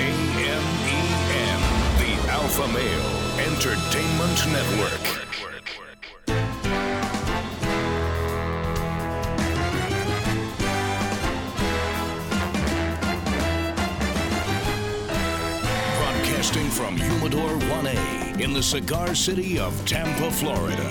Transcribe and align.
A-M-E-N, 0.00 1.60
the 2.00 2.12
Alpha 2.30 2.66
Male 2.68 3.10
Entertainment 3.46 4.38
Network. 4.50 5.04
Broadcasting 15.98 16.70
from 16.70 16.96
Humidor 16.96 17.50
1A 17.50 18.40
in 18.40 18.54
the 18.54 18.62
cigar 18.62 19.14
city 19.14 19.58
of 19.58 19.74
Tampa, 19.84 20.30
Florida. 20.30 20.88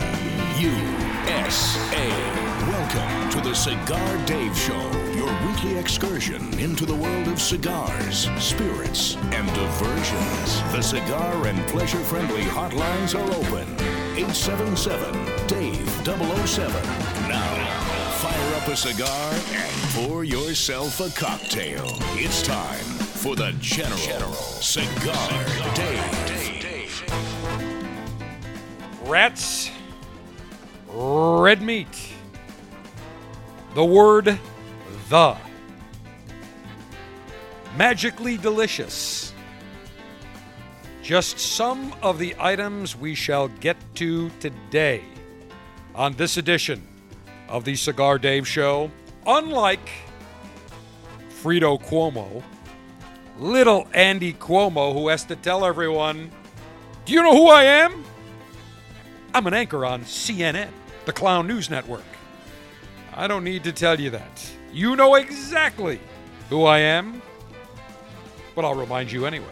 USA. 0.59 2.09
Welcome 2.67 3.29
to 3.31 3.41
the 3.41 3.55
Cigar 3.55 4.25
Dave 4.27 4.55
Show, 4.55 4.91
your 5.29 5.47
weekly 5.47 5.77
excursion 5.77 6.59
into 6.59 6.85
the 6.85 6.95
world 6.95 7.27
of 7.27 7.41
cigars, 7.41 8.29
spirits, 8.37 9.15
and 9.15 9.47
diversions. 9.53 10.61
The 10.71 10.81
cigar 10.81 11.47
and 11.47 11.59
pleasure 11.67 11.99
friendly 11.99 12.43
hotlines 12.43 13.15
are 13.15 13.31
open. 13.35 13.67
877 14.17 15.47
Dave 15.47 15.89
007. 16.47 16.71
Now, 17.27 18.11
fire 18.17 18.55
up 18.55 18.67
a 18.67 18.75
cigar 18.75 19.33
and 19.51 19.71
pour 19.93 20.23
yourself 20.23 20.99
a 20.99 21.09
cocktail. 21.19 21.85
It's 22.13 22.41
time 22.41 22.85
for 23.19 23.35
the 23.35 23.53
General, 23.59 24.33
Cigar, 24.33 25.45
Dave. 25.75 27.03
Rats, 29.03 29.71
red 30.87 31.61
meat. 31.61 32.13
The 33.75 33.85
word 33.85 34.39
the. 35.09 35.35
Magically 37.75 38.37
delicious. 38.37 39.33
Just 41.01 41.39
some 41.39 41.95
of 42.03 42.19
the 42.19 42.35
items 42.39 42.95
we 42.95 43.15
shall 43.15 43.47
get 43.47 43.75
to 43.95 44.29
today 44.39 45.03
on 45.95 46.13
this 46.13 46.37
edition 46.37 46.87
of 47.47 47.65
the 47.65 47.75
Cigar 47.75 48.19
Dave 48.19 48.47
Show. 48.47 48.91
Unlike 49.25 49.89
Fredo 51.41 51.81
Cuomo, 51.81 52.43
little 53.39 53.87
Andy 53.93 54.33
Cuomo, 54.33 54.93
who 54.93 55.07
has 55.07 55.23
to 55.25 55.35
tell 55.35 55.65
everyone, 55.65 56.29
Do 57.05 57.13
you 57.13 57.23
know 57.23 57.35
who 57.35 57.47
I 57.47 57.63
am? 57.63 58.03
I'm 59.33 59.47
an 59.47 59.55
anchor 59.55 59.85
on 59.85 60.01
CNN, 60.01 60.69
the 61.05 61.13
Clown 61.13 61.47
News 61.47 61.69
Network. 61.71 62.03
I 63.15 63.27
don't 63.27 63.43
need 63.43 63.63
to 63.63 63.71
tell 63.71 63.99
you 63.99 64.11
that. 64.11 64.58
You 64.71 64.95
know 64.95 65.15
exactly 65.15 65.99
who 66.49 66.65
I 66.65 66.79
am, 66.79 67.21
but 68.55 68.65
I'll 68.65 68.75
remind 68.75 69.11
you 69.11 69.25
anyway. 69.25 69.47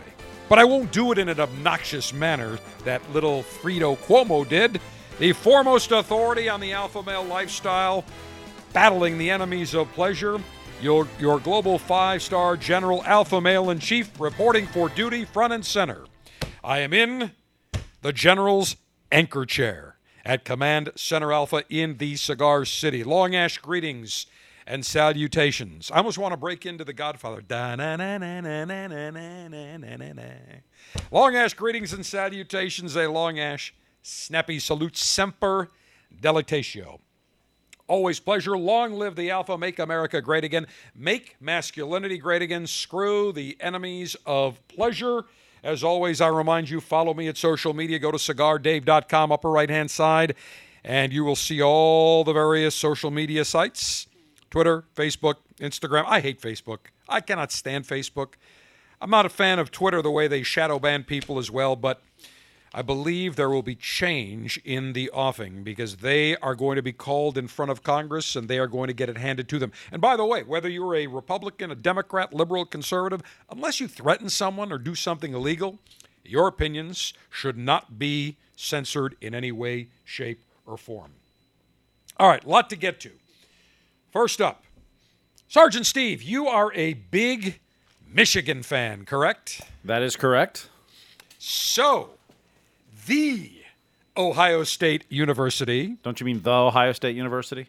But 0.50 0.59
I 0.59 0.64
won't 0.64 0.92
do 0.92 1.12
it 1.12 1.18
in 1.18 1.28
an 1.28 1.40
obnoxious 1.40 2.14
manner 2.14 2.59
that 2.86 3.02
little 3.12 3.44
Fredo 3.44 3.98
Cuomo 3.98 4.48
did, 4.48 4.80
the 5.20 5.34
foremost 5.34 5.92
authority 5.92 6.48
on 6.48 6.59
the 6.59 6.72
alpha 6.72 7.04
male 7.04 7.24
lifestyle, 7.24 8.06
battling 8.74 9.18
the 9.18 9.30
enemies 9.30 9.74
of 9.74 9.92
pleasure. 9.94 10.40
Your, 10.82 11.08
your 11.20 11.40
global 11.40 11.80
five 11.80 12.22
star 12.22 12.56
general 12.56 13.04
alpha 13.04 13.42
male 13.42 13.72
in 13.72 13.80
chief 13.80 14.12
reporting 14.20 14.68
for 14.68 14.90
duty 14.90 15.26
front 15.26 15.52
and 15.52 15.66
center. 15.66 16.06
I 16.64 16.80
am 16.80 16.94
in 16.94 17.31
the 18.04 18.14
general's 18.14 18.76
anchor 19.12 19.46
chair 19.46 19.98
at 20.24 20.46
Command 20.46 20.92
Center 20.96 21.34
Alpha 21.34 21.64
in 21.70 21.98
the 21.98 22.16
Cigar 22.16 22.64
City. 22.66 23.04
Long 23.04 23.34
Ash 23.34 23.58
greetings 23.58 24.28
and 24.68 24.86
salutations. 24.86 25.90
I 25.92 25.98
almost 25.98 26.18
want 26.18 26.34
to 26.34 26.38
break 26.38 26.66
into 26.66 26.84
the 26.84 26.94
Godfather. 26.94 27.42
Long 31.09 31.36
Ash 31.36 31.54
greetings 31.54 31.94
and 31.94 32.06
salutations. 32.06 32.96
A 32.96 33.08
Long 33.09 33.40
Ash 33.40 33.74
snappy 34.02 34.59
salute 34.59 34.98
semper 34.98 35.72
delectatio. 36.22 37.00
Always 37.88 38.19
pleasure. 38.19 38.58
Long 38.58 38.94
live 38.94 39.16
the 39.16 39.31
Alpha. 39.31 39.58
Make 39.58 39.80
America 39.80 40.22
great 40.22 40.44
again. 40.44 40.68
Make 40.94 41.38
masculinity 41.40 42.18
great 42.18 42.41
again. 42.41 42.68
Screw 42.68 43.31
the 43.31 43.56
enemies 43.62 44.18
of 44.25 44.66
pleasure. 44.68 45.24
As 45.64 45.84
always, 45.84 46.20
I 46.20 46.28
remind 46.28 46.70
you 46.70 46.81
follow 46.81 47.14
me 47.14 47.30
at 47.30 47.38
social 47.38 47.74
media. 47.74 48.00
Go 48.00 48.12
to 48.12 48.18
cigardave.com, 48.18 49.31
upper 49.31 49.50
right 49.50 49.70
hand 49.70 49.90
side, 49.90 50.36
and 50.84 51.14
you 51.14 51.24
will 51.24 51.38
see 51.38 51.62
all 51.62 52.25
the 52.25 52.34
various 52.34 52.75
social 52.75 53.09
media 53.09 53.46
sites 53.46 54.06
Twitter, 54.50 54.85
Facebook, 54.96 55.35
Instagram. 55.59 56.06
I 56.08 56.22
hate 56.22 56.41
Facebook. 56.41 56.80
I 57.09 57.22
cannot 57.22 57.52
stand 57.52 57.85
Facebook. 57.85 58.34
I'm 59.00 59.09
not 59.09 59.25
a 59.25 59.30
fan 59.30 59.59
of 59.59 59.72
Twitter 59.72 60.02
the 60.02 60.12
way 60.12 60.28
they 60.28 60.44
shadow 60.44 60.80
ban 60.80 61.03
people 61.03 61.38
as 61.38 61.52
well, 61.52 61.75
but 61.75 62.02
I 62.74 62.81
believe 62.81 63.35
there 63.35 63.50
will 63.50 63.63
be 63.63 63.75
change 63.75 64.59
in 64.66 64.94
the 64.94 65.09
offing 65.12 65.63
because 65.63 65.97
they 65.97 66.35
are 66.38 66.56
going 66.56 66.75
to 66.75 66.81
be 66.81 66.91
called 66.91 67.38
in 67.38 67.47
front 67.47 67.72
of 67.72 67.84
Congress 67.84 68.35
and 68.35 68.47
they 68.47 68.59
are 68.59 68.68
going 68.68 68.88
to 68.88 68.94
get 68.94 69.09
it 69.09 69.18
handed 69.18 69.47
to 69.50 69.59
them. 69.59 69.72
And 69.91 70.02
by 70.02 70.16
the 70.16 70.25
way, 70.25 70.44
whether 70.44 70.69
you're 70.69 70.96
a 70.96 71.08
Republican, 71.08 71.72
a 71.72 71.75
Democrat, 71.75 72.34
liberal, 72.34 72.66
conservative, 72.66 73.22
unless 73.50 73.79
you 73.79 73.88
threaten 73.88 74.29
someone 74.29 74.72
or 74.72 74.78
do 74.78 74.96
something 74.96 75.34
illegal, 75.34 75.79
your 76.24 76.47
opinions 76.47 77.14
should 77.29 77.58
not 77.58 77.97
be 77.97 78.38
censored 78.56 79.16
in 79.22 79.34
any 79.34 79.52
way, 79.52 79.88
shape, 80.03 80.44
or 80.66 80.78
form. 80.78 81.14
All 82.18 82.28
right, 82.28 82.46
lot 82.46 82.69
to 82.72 82.75
get 82.75 83.00
to. 83.02 83.12
First 84.17 84.41
up, 84.41 84.63
Sergeant 85.47 85.85
Steve, 85.85 86.23
you 86.23 86.47
are 86.47 86.73
a 86.73 86.95
big 86.95 87.59
Michigan 88.11 88.63
fan, 88.63 89.05
correct? 89.05 89.61
That 89.85 90.01
is 90.01 90.16
correct. 90.16 90.72
So, 91.38 92.09
the 93.05 93.51
Ohio 94.17 94.63
State 94.63 95.05
University, 95.09 95.97
Don't 96.01 96.19
you 96.19 96.25
mean 96.25 96.41
the 96.41 96.50
Ohio 96.51 96.94
State 96.94 97.16
University? 97.16 97.67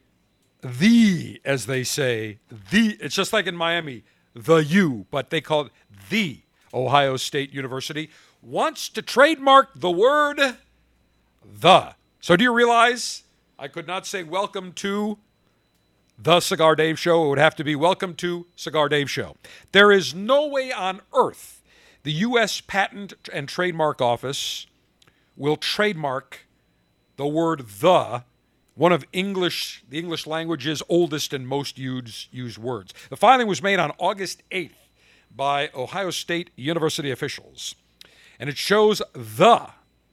the, 0.62 1.38
as 1.44 1.66
they 1.66 1.84
say, 1.84 2.38
the, 2.70 2.97
it's 2.98 3.15
just 3.15 3.34
like 3.34 3.47
in 3.47 3.54
Miami, 3.54 4.03
the 4.32 4.65
U, 4.65 5.04
but 5.10 5.28
they 5.28 5.42
call 5.42 5.66
it 5.66 5.72
the 6.09 6.41
Ohio 6.72 7.19
State 7.19 7.53
University, 7.53 8.09
wants 8.41 8.88
to 8.88 9.03
trademark 9.03 9.69
the 9.75 9.91
word 9.91 10.41
the. 11.44 11.94
So, 12.20 12.36
do 12.36 12.44
you 12.44 12.54
realize 12.54 13.25
I 13.59 13.69
could 13.69 13.86
not 13.86 14.06
say 14.06 14.22
welcome 14.22 14.72
to 14.76 15.19
the 16.19 16.41
Cigar 16.41 16.75
Dave 16.75 16.99
Show? 16.99 17.25
It 17.25 17.29
would 17.29 17.39
have 17.39 17.55
to 17.56 17.65
be 17.65 17.77
welcome 17.77 18.15
to 18.17 18.47
Cigar 18.56 18.89
Dave 18.89 19.11
Show. 19.11 19.37
There 19.73 19.93
is 19.93 20.15
no 20.15 20.47
way 20.47 20.73
on 20.73 21.01
earth 21.15 21.62
the 22.05 22.12
U.S. 22.12 22.61
Patent 22.61 23.12
and 23.33 23.49
Trademark 23.49 24.01
Office 24.01 24.67
will 25.37 25.57
trademark 25.57 26.47
the 27.17 27.27
word 27.27 27.67
the 27.81 28.25
one 28.75 28.93
of 28.93 29.05
english 29.12 29.83
the 29.89 29.99
english 29.99 30.27
language's 30.27 30.83
oldest 30.89 31.33
and 31.33 31.47
most 31.47 31.78
used, 31.78 32.28
used 32.33 32.59
words 32.59 32.95
the 33.11 33.17
filing 33.17 33.47
was 33.47 33.61
made 33.61 33.78
on 33.78 33.91
august 33.99 34.43
8th 34.51 34.71
by 35.34 35.69
ohio 35.75 36.11
state 36.11 36.51
university 36.57 37.11
officials 37.11 37.75
and 38.39 38.49
it 38.49 38.57
shows 38.57 39.03
the 39.12 39.69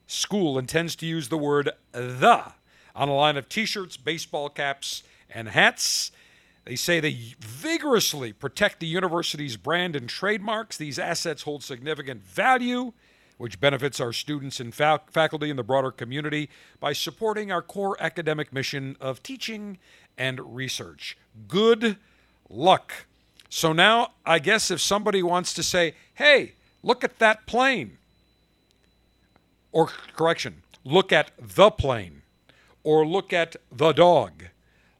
school 0.08 0.58
intends 0.58 0.96
to 0.96 1.06
use 1.06 1.30
the 1.30 1.38
word 1.38 1.72
the 1.92 2.52
on 2.96 3.08
a 3.08 3.14
line 3.14 3.38
of 3.38 3.48
t-shirts 3.48 3.98
baseball 3.98 4.50
caps 4.50 5.04
and 5.30 5.50
hats 5.50 6.12
they 6.66 6.75
say 6.75 7.00
they 7.00 7.36
vigorously 7.40 8.34
protect 8.34 8.80
the 8.80 8.88
university's 8.88 9.58
brand 9.58 9.96
and 9.96 10.09
trademarks 10.09 10.78
these 10.78 10.97
assets 10.97 11.44
hold 11.44 11.63
significant 11.63 12.24
value 12.24 12.91
which 13.38 13.59
benefits 13.59 14.00
our 14.00 14.14
students 14.14 14.59
and 14.59 14.74
fac- 14.74 15.12
faculty 15.12 15.50
and 15.50 15.59
the 15.59 15.64
broader 15.64 15.91
community 15.91 16.50
by 16.80 16.94
supporting 16.94 17.52
our 17.52 17.62
core 17.62 17.97
academic 18.00 18.53
mission 18.53 18.96
of 19.02 19.22
teaching 19.22 19.78
and 20.18 20.56
research. 20.56 21.18
Good 21.47 21.97
luck. 22.50 23.06
So 23.50 23.74
now, 23.74 24.14
I 24.25 24.40
guess 24.40 24.72
if 24.72 24.81
somebody 24.81 25.22
wants 25.22 25.53
to 25.53 25.64
say, 25.64 25.96
hey, 26.14 26.53
look 26.84 27.03
at 27.03 27.20
that 27.20 27.46
plane, 27.46 27.97
or 29.72 29.88
correction, 30.16 30.64
look 30.84 31.11
at 31.11 31.32
the 31.38 31.70
plane, 31.70 32.22
or 32.84 33.05
look 33.05 33.34
at 33.34 33.55
the 33.72 33.91
dog, 33.91 34.46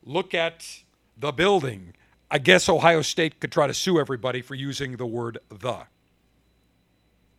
look 0.06 0.34
at 0.34 0.84
the 1.18 1.32
building, 1.32 1.94
I 2.30 2.38
guess 2.38 2.70
Ohio 2.70 3.02
State 3.02 3.40
could 3.40 3.52
try 3.52 3.68
to 3.68 3.74
sue 3.74 4.00
everybody 4.00 4.42
for 4.42 4.56
using 4.56 4.98
the 4.98 5.06
word 5.06 5.40
the. 5.50 5.88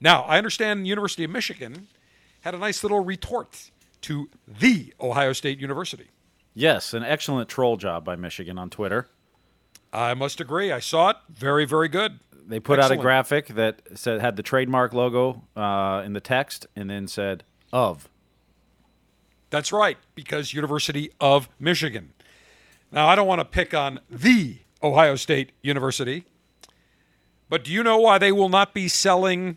Now, 0.00 0.22
I 0.22 0.38
understand 0.38 0.84
the 0.84 0.88
University 0.88 1.24
of 1.24 1.30
Michigan 1.30 1.88
had 2.40 2.54
a 2.54 2.58
nice 2.58 2.82
little 2.82 3.00
retort 3.00 3.70
to 4.02 4.28
the 4.46 4.92
Ohio 5.00 5.32
State 5.32 5.58
University. 5.58 6.08
Yes, 6.54 6.94
an 6.94 7.02
excellent 7.02 7.48
troll 7.48 7.76
job 7.76 8.04
by 8.04 8.16
Michigan 8.16 8.58
on 8.58 8.70
Twitter. 8.70 9.08
I 9.92 10.14
must 10.14 10.40
agree. 10.40 10.72
I 10.72 10.80
saw 10.80 11.10
it. 11.10 11.16
Very, 11.28 11.64
very 11.64 11.88
good. 11.88 12.20
They 12.46 12.60
put 12.60 12.78
out 12.78 12.90
a 12.90 12.96
graphic 12.96 13.48
that 13.48 13.82
said 13.94 14.20
had 14.20 14.36
the 14.36 14.42
trademark 14.42 14.92
logo 14.92 15.42
uh, 15.56 16.02
in 16.04 16.12
the 16.12 16.20
text 16.20 16.66
and 16.76 16.88
then 16.88 17.08
said 17.08 17.42
of. 17.72 18.08
That's 19.50 19.72
right, 19.72 19.96
because 20.14 20.54
University 20.54 21.10
of 21.20 21.48
Michigan. 21.58 22.12
Now, 22.92 23.08
I 23.08 23.14
don't 23.16 23.26
want 23.26 23.40
to 23.40 23.44
pick 23.44 23.74
on 23.74 24.00
the 24.10 24.58
Ohio 24.82 25.16
State 25.16 25.52
University, 25.62 26.24
But 27.48 27.62
do 27.62 27.72
you 27.72 27.82
know 27.84 27.98
why 27.98 28.18
they 28.18 28.32
will 28.32 28.48
not 28.48 28.74
be 28.74 28.88
selling 28.88 29.56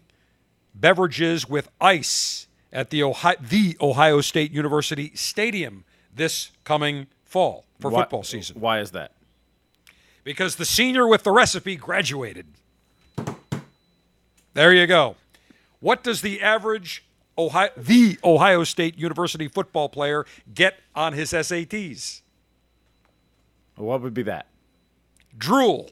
beverages 0.75 1.49
with 1.49 1.69
ice 1.81 2.47
at 2.71 2.91
the 2.91 3.01
Ohio, 3.01 3.35
the 3.41 3.75
Ohio 3.81 4.21
State 4.21 4.51
University 4.51 5.11
Stadium 5.15 5.85
this 6.13 6.51
coming 6.63 7.07
fall 7.25 7.65
for 7.79 7.89
Why- 7.89 8.01
football 8.01 8.23
season? 8.23 8.59
Why 8.59 8.79
is 8.79 8.91
that? 8.91 9.13
Because 10.23 10.57
the 10.57 10.65
senior 10.65 11.07
with 11.07 11.23
the 11.23 11.31
recipe 11.31 11.75
graduated. 11.75 12.45
There 14.53 14.73
you 14.73 14.85
go. 14.85 15.15
What 15.79 16.03
does 16.03 16.21
the 16.21 16.41
average 16.41 17.03
Ohio, 17.37 17.69
the 17.77 18.19
Ohio 18.23 18.63
State 18.65 18.97
University 18.97 19.47
football 19.47 19.89
player 19.89 20.25
get 20.53 20.79
on 20.93 21.13
his 21.13 21.31
SATs? 21.33 22.21
What 23.79 24.01
would 24.01 24.13
be 24.13 24.23
that? 24.23 24.45
drool. 25.37 25.89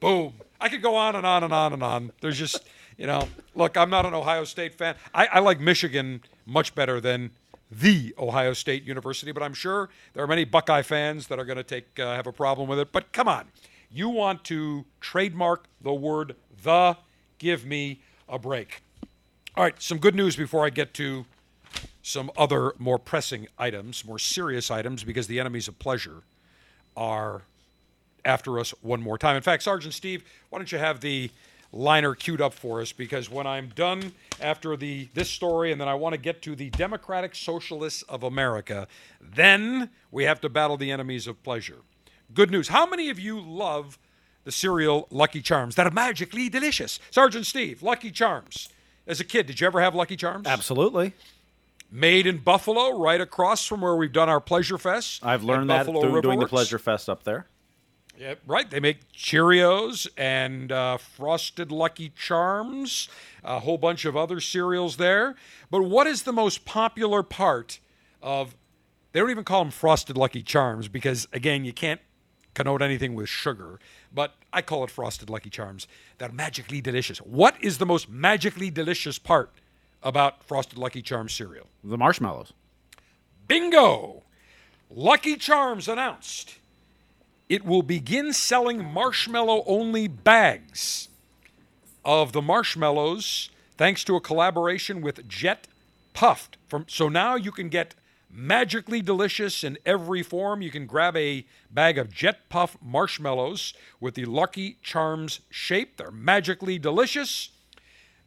Boom. 0.00 0.34
I 0.60 0.68
could 0.68 0.82
go 0.82 0.94
on 0.94 1.16
and 1.16 1.26
on 1.26 1.42
and 1.42 1.52
on 1.52 1.72
and 1.72 1.82
on. 1.82 2.12
There's 2.20 2.38
just, 2.38 2.68
you 2.96 3.06
know, 3.06 3.28
look, 3.54 3.76
I'm 3.76 3.90
not 3.90 4.06
an 4.06 4.14
Ohio 4.14 4.44
State 4.44 4.74
fan. 4.74 4.94
I, 5.14 5.26
I 5.26 5.38
like 5.40 5.58
Michigan 5.58 6.22
much 6.46 6.74
better 6.74 7.00
than 7.00 7.30
the 7.70 8.14
Ohio 8.18 8.52
State 8.52 8.84
University, 8.84 9.32
but 9.32 9.42
I'm 9.42 9.54
sure 9.54 9.88
there 10.12 10.22
are 10.22 10.26
many 10.26 10.44
Buckeye 10.44 10.82
fans 10.82 11.28
that 11.28 11.38
are 11.38 11.44
going 11.44 11.56
to 11.56 11.62
take 11.62 11.98
uh, 11.98 12.14
have 12.14 12.26
a 12.26 12.32
problem 12.32 12.68
with 12.68 12.78
it. 12.78 12.92
But 12.92 13.12
come 13.12 13.28
on, 13.28 13.46
you 13.90 14.08
want 14.08 14.44
to 14.44 14.84
trademark 15.00 15.66
the 15.80 15.94
word 15.94 16.36
the? 16.62 16.96
Give 17.38 17.64
me 17.64 18.02
a 18.28 18.38
break. 18.38 18.82
All 19.56 19.64
right, 19.64 19.80
some 19.80 19.98
good 19.98 20.14
news 20.14 20.36
before 20.36 20.64
I 20.66 20.70
get 20.70 20.92
to 20.94 21.24
some 22.02 22.30
other 22.36 22.72
more 22.78 22.98
pressing 22.98 23.46
items, 23.58 24.04
more 24.04 24.18
serious 24.18 24.70
items, 24.70 25.04
because 25.04 25.26
the 25.26 25.40
enemies 25.40 25.68
of 25.68 25.78
pleasure 25.78 26.22
are 26.96 27.42
after 28.24 28.58
us 28.58 28.70
one 28.82 29.02
more 29.02 29.18
time. 29.18 29.36
In 29.36 29.42
fact, 29.42 29.62
Sergeant 29.62 29.94
Steve, 29.94 30.24
why 30.48 30.58
don't 30.58 30.70
you 30.72 30.78
have 30.78 31.00
the 31.00 31.30
liner 31.72 32.14
queued 32.14 32.40
up 32.40 32.52
for 32.52 32.80
us? 32.80 32.92
Because 32.92 33.30
when 33.30 33.46
I'm 33.46 33.68
done 33.68 34.12
after 34.40 34.76
the 34.76 35.08
this 35.14 35.30
story, 35.30 35.72
and 35.72 35.80
then 35.80 35.88
I 35.88 35.94
want 35.94 36.14
to 36.14 36.20
get 36.20 36.42
to 36.42 36.56
the 36.56 36.70
Democratic 36.70 37.34
Socialists 37.34 38.02
of 38.02 38.22
America, 38.22 38.88
then 39.20 39.90
we 40.10 40.24
have 40.24 40.40
to 40.40 40.48
battle 40.48 40.76
the 40.76 40.90
enemies 40.90 41.26
of 41.26 41.42
pleasure. 41.42 41.78
Good 42.32 42.50
news. 42.50 42.68
How 42.68 42.86
many 42.86 43.10
of 43.10 43.18
you 43.18 43.40
love 43.40 43.98
the 44.44 44.52
cereal 44.52 45.06
Lucky 45.10 45.42
Charms 45.42 45.74
that 45.74 45.86
are 45.86 45.92
magically 45.92 46.48
delicious? 46.48 46.98
Sergeant 47.10 47.46
Steve, 47.46 47.82
Lucky 47.82 48.10
Charms. 48.10 48.68
As 49.06 49.20
a 49.20 49.24
kid, 49.24 49.46
did 49.46 49.60
you 49.60 49.66
ever 49.66 49.80
have 49.80 49.94
Lucky 49.94 50.16
Charms? 50.16 50.46
Absolutely. 50.46 51.14
Made 51.90 52.26
in 52.26 52.38
Buffalo, 52.38 52.98
right 52.98 53.20
across 53.20 53.66
from 53.66 53.80
where 53.80 53.96
we've 53.96 54.12
done 54.12 54.28
our 54.28 54.40
Pleasure 54.40 54.78
Fest. 54.78 55.24
I've 55.24 55.42
learned 55.42 55.70
that 55.70 55.86
Buffalo 55.86 56.02
through 56.02 56.22
doing 56.22 56.38
the 56.38 56.46
Pleasure 56.46 56.78
Fest 56.78 57.08
up 57.08 57.24
there. 57.24 57.46
Yeah, 58.16 58.34
right. 58.46 58.70
They 58.70 58.80
make 58.80 59.10
Cheerios 59.12 60.06
and 60.16 60.70
uh, 60.70 60.98
Frosted 60.98 61.72
Lucky 61.72 62.10
Charms, 62.10 63.08
a 63.42 63.60
whole 63.60 63.78
bunch 63.78 64.04
of 64.04 64.14
other 64.16 64.40
cereals 64.40 64.98
there. 64.98 65.34
But 65.70 65.84
what 65.84 66.06
is 66.06 66.24
the 66.24 66.32
most 66.32 66.66
popular 66.66 67.22
part 67.22 67.80
of? 68.22 68.54
They 69.12 69.20
don't 69.20 69.30
even 69.30 69.44
call 69.44 69.64
them 69.64 69.72
Frosted 69.72 70.16
Lucky 70.18 70.42
Charms 70.42 70.86
because, 70.86 71.26
again, 71.32 71.64
you 71.64 71.72
can't 71.72 72.00
connote 72.54 72.82
anything 72.82 73.14
with 73.14 73.28
sugar. 73.28 73.80
But 74.12 74.34
I 74.52 74.60
call 74.62 74.84
it 74.84 74.90
Frosted 74.90 75.30
Lucky 75.30 75.50
Charms. 75.50 75.88
They're 76.18 76.30
magically 76.30 76.80
delicious. 76.80 77.18
What 77.18 77.56
is 77.60 77.78
the 77.78 77.86
most 77.86 78.10
magically 78.10 78.70
delicious 78.70 79.18
part 79.18 79.50
about 80.02 80.42
Frosted 80.44 80.78
Lucky 80.78 81.02
Charms 81.02 81.32
cereal? 81.32 81.66
The 81.84 81.98
marshmallows. 81.98 82.52
Bingo! 83.46 84.22
Lucky 84.90 85.36
Charms 85.36 85.88
announced 85.88 86.56
it 87.48 87.64
will 87.64 87.82
begin 87.82 88.32
selling 88.32 88.84
marshmallow 88.84 89.64
only 89.66 90.06
bags 90.06 91.08
of 92.04 92.32
the 92.32 92.40
marshmallows 92.40 93.50
thanks 93.76 94.04
to 94.04 94.14
a 94.14 94.20
collaboration 94.20 95.00
with 95.00 95.28
Jet 95.28 95.66
Puffed. 96.14 96.56
From 96.68 96.86
so 96.88 97.08
now 97.08 97.34
you 97.34 97.50
can 97.50 97.68
get 97.68 97.94
magically 98.30 99.02
delicious 99.02 99.64
in 99.64 99.78
every 99.84 100.22
form. 100.22 100.62
You 100.62 100.70
can 100.70 100.86
grab 100.86 101.16
a 101.16 101.44
bag 101.70 101.98
of 101.98 102.12
Jet 102.12 102.48
Puff 102.48 102.76
marshmallows 102.80 103.74
with 103.98 104.14
the 104.14 104.26
Lucky 104.26 104.78
Charms 104.82 105.40
shape. 105.50 105.96
They're 105.96 106.12
magically 106.12 106.78
delicious. 106.78 107.50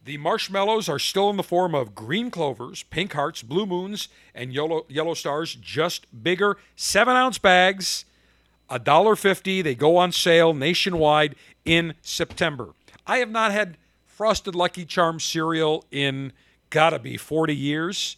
The 0.06 0.18
marshmallows 0.18 0.90
are 0.90 1.00
still 1.00 1.30
in 1.30 1.38
the 1.38 1.44
form 1.44 1.74
of 1.74 1.96
green 1.96 2.30
clovers, 2.30 2.84
pink 2.84 3.14
hearts, 3.14 3.42
blue 3.42 3.66
moons, 3.66 4.10
and 4.36 4.54
yellow 4.54 4.86
yellow 4.90 5.14
stars, 5.14 5.56
just 5.56 6.24
bigger. 6.24 6.58
Seven 6.76 7.16
ounce 7.16 7.38
bags, 7.38 8.04
$1.50. 8.70 9.64
They 9.64 9.76
go 9.76 9.96
on 9.96 10.12
sale 10.12 10.54
nationwide 10.54 11.36
in 11.64 11.94
September. 12.02 12.74
I 13.08 13.18
have 13.18 13.30
not 13.30 13.54
had 13.54 13.78
Frosted 14.06 14.56
Lucky 14.56 14.84
Charms 14.84 15.24
cereal 15.24 15.86
in 15.90 16.34
gotta 16.70 17.00
be 17.00 17.16
40 17.16 17.56
years. 17.56 18.18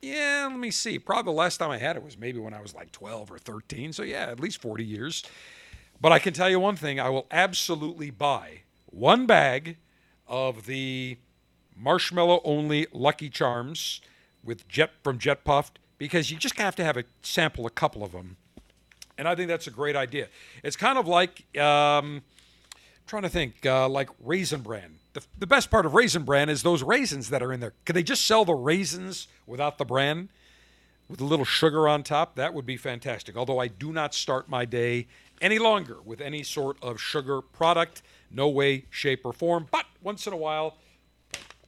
Yeah, 0.00 0.48
let 0.50 0.58
me 0.58 0.70
see. 0.70 0.98
Probably 0.98 1.32
the 1.32 1.36
last 1.36 1.58
time 1.58 1.70
I 1.70 1.78
had 1.78 1.96
it 1.96 2.02
was 2.02 2.16
maybe 2.16 2.38
when 2.38 2.54
I 2.54 2.60
was 2.60 2.74
like 2.74 2.92
12 2.92 3.30
or 3.30 3.38
13. 3.38 3.92
So, 3.92 4.02
yeah, 4.02 4.26
at 4.26 4.40
least 4.40 4.60
40 4.60 4.84
years. 4.84 5.24
But 6.00 6.12
I 6.12 6.18
can 6.18 6.32
tell 6.32 6.50
you 6.50 6.58
one 6.60 6.76
thing 6.76 6.98
I 6.98 7.08
will 7.08 7.26
absolutely 7.30 8.10
buy 8.10 8.62
one 8.86 9.26
bag 9.26 9.76
of 10.32 10.64
the 10.64 11.18
marshmallow 11.76 12.40
only 12.42 12.86
Lucky 12.92 13.28
Charms 13.28 14.00
with 14.42 14.66
Jet 14.66 14.90
from 15.04 15.18
Jet 15.18 15.44
Puffed 15.44 15.78
because 15.98 16.30
you 16.30 16.38
just 16.38 16.58
have 16.58 16.74
to 16.76 16.84
have 16.84 16.96
a 16.96 17.04
sample 17.20 17.66
a 17.66 17.70
couple 17.70 18.02
of 18.02 18.12
them. 18.12 18.38
And 19.18 19.28
I 19.28 19.34
think 19.34 19.46
that's 19.48 19.66
a 19.66 19.70
great 19.70 19.94
idea. 19.94 20.28
It's 20.64 20.74
kind 20.74 20.98
of 20.98 21.06
like, 21.06 21.44
um, 21.58 22.22
trying 23.06 23.22
to 23.22 23.28
think, 23.28 23.64
uh, 23.66 23.88
like 23.88 24.08
Raisin 24.24 24.62
Bran. 24.62 24.94
The, 25.12 25.22
the 25.38 25.46
best 25.46 25.70
part 25.70 25.84
of 25.84 25.92
Raisin 25.92 26.24
Bran 26.24 26.48
is 26.48 26.62
those 26.62 26.82
raisins 26.82 27.28
that 27.28 27.42
are 27.42 27.52
in 27.52 27.60
there. 27.60 27.74
Could 27.84 27.94
they 27.94 28.02
just 28.02 28.24
sell 28.24 28.46
the 28.46 28.54
raisins 28.54 29.28
without 29.46 29.76
the 29.76 29.84
bran? 29.84 30.30
with 31.12 31.20
a 31.20 31.24
little 31.24 31.44
sugar 31.44 31.86
on 31.86 32.02
top, 32.02 32.36
that 32.36 32.54
would 32.54 32.64
be 32.64 32.78
fantastic. 32.78 33.36
Although 33.36 33.58
I 33.58 33.68
do 33.68 33.92
not 33.92 34.14
start 34.14 34.48
my 34.48 34.64
day 34.64 35.06
any 35.42 35.58
longer 35.58 35.98
with 36.02 36.22
any 36.22 36.42
sort 36.42 36.82
of 36.82 36.98
sugar 36.98 37.42
product, 37.42 38.00
no 38.32 38.48
way, 38.48 38.86
shape, 38.90 39.24
or 39.24 39.32
form. 39.32 39.68
But 39.70 39.86
once 40.02 40.26
in 40.26 40.32
a 40.32 40.36
while, 40.36 40.76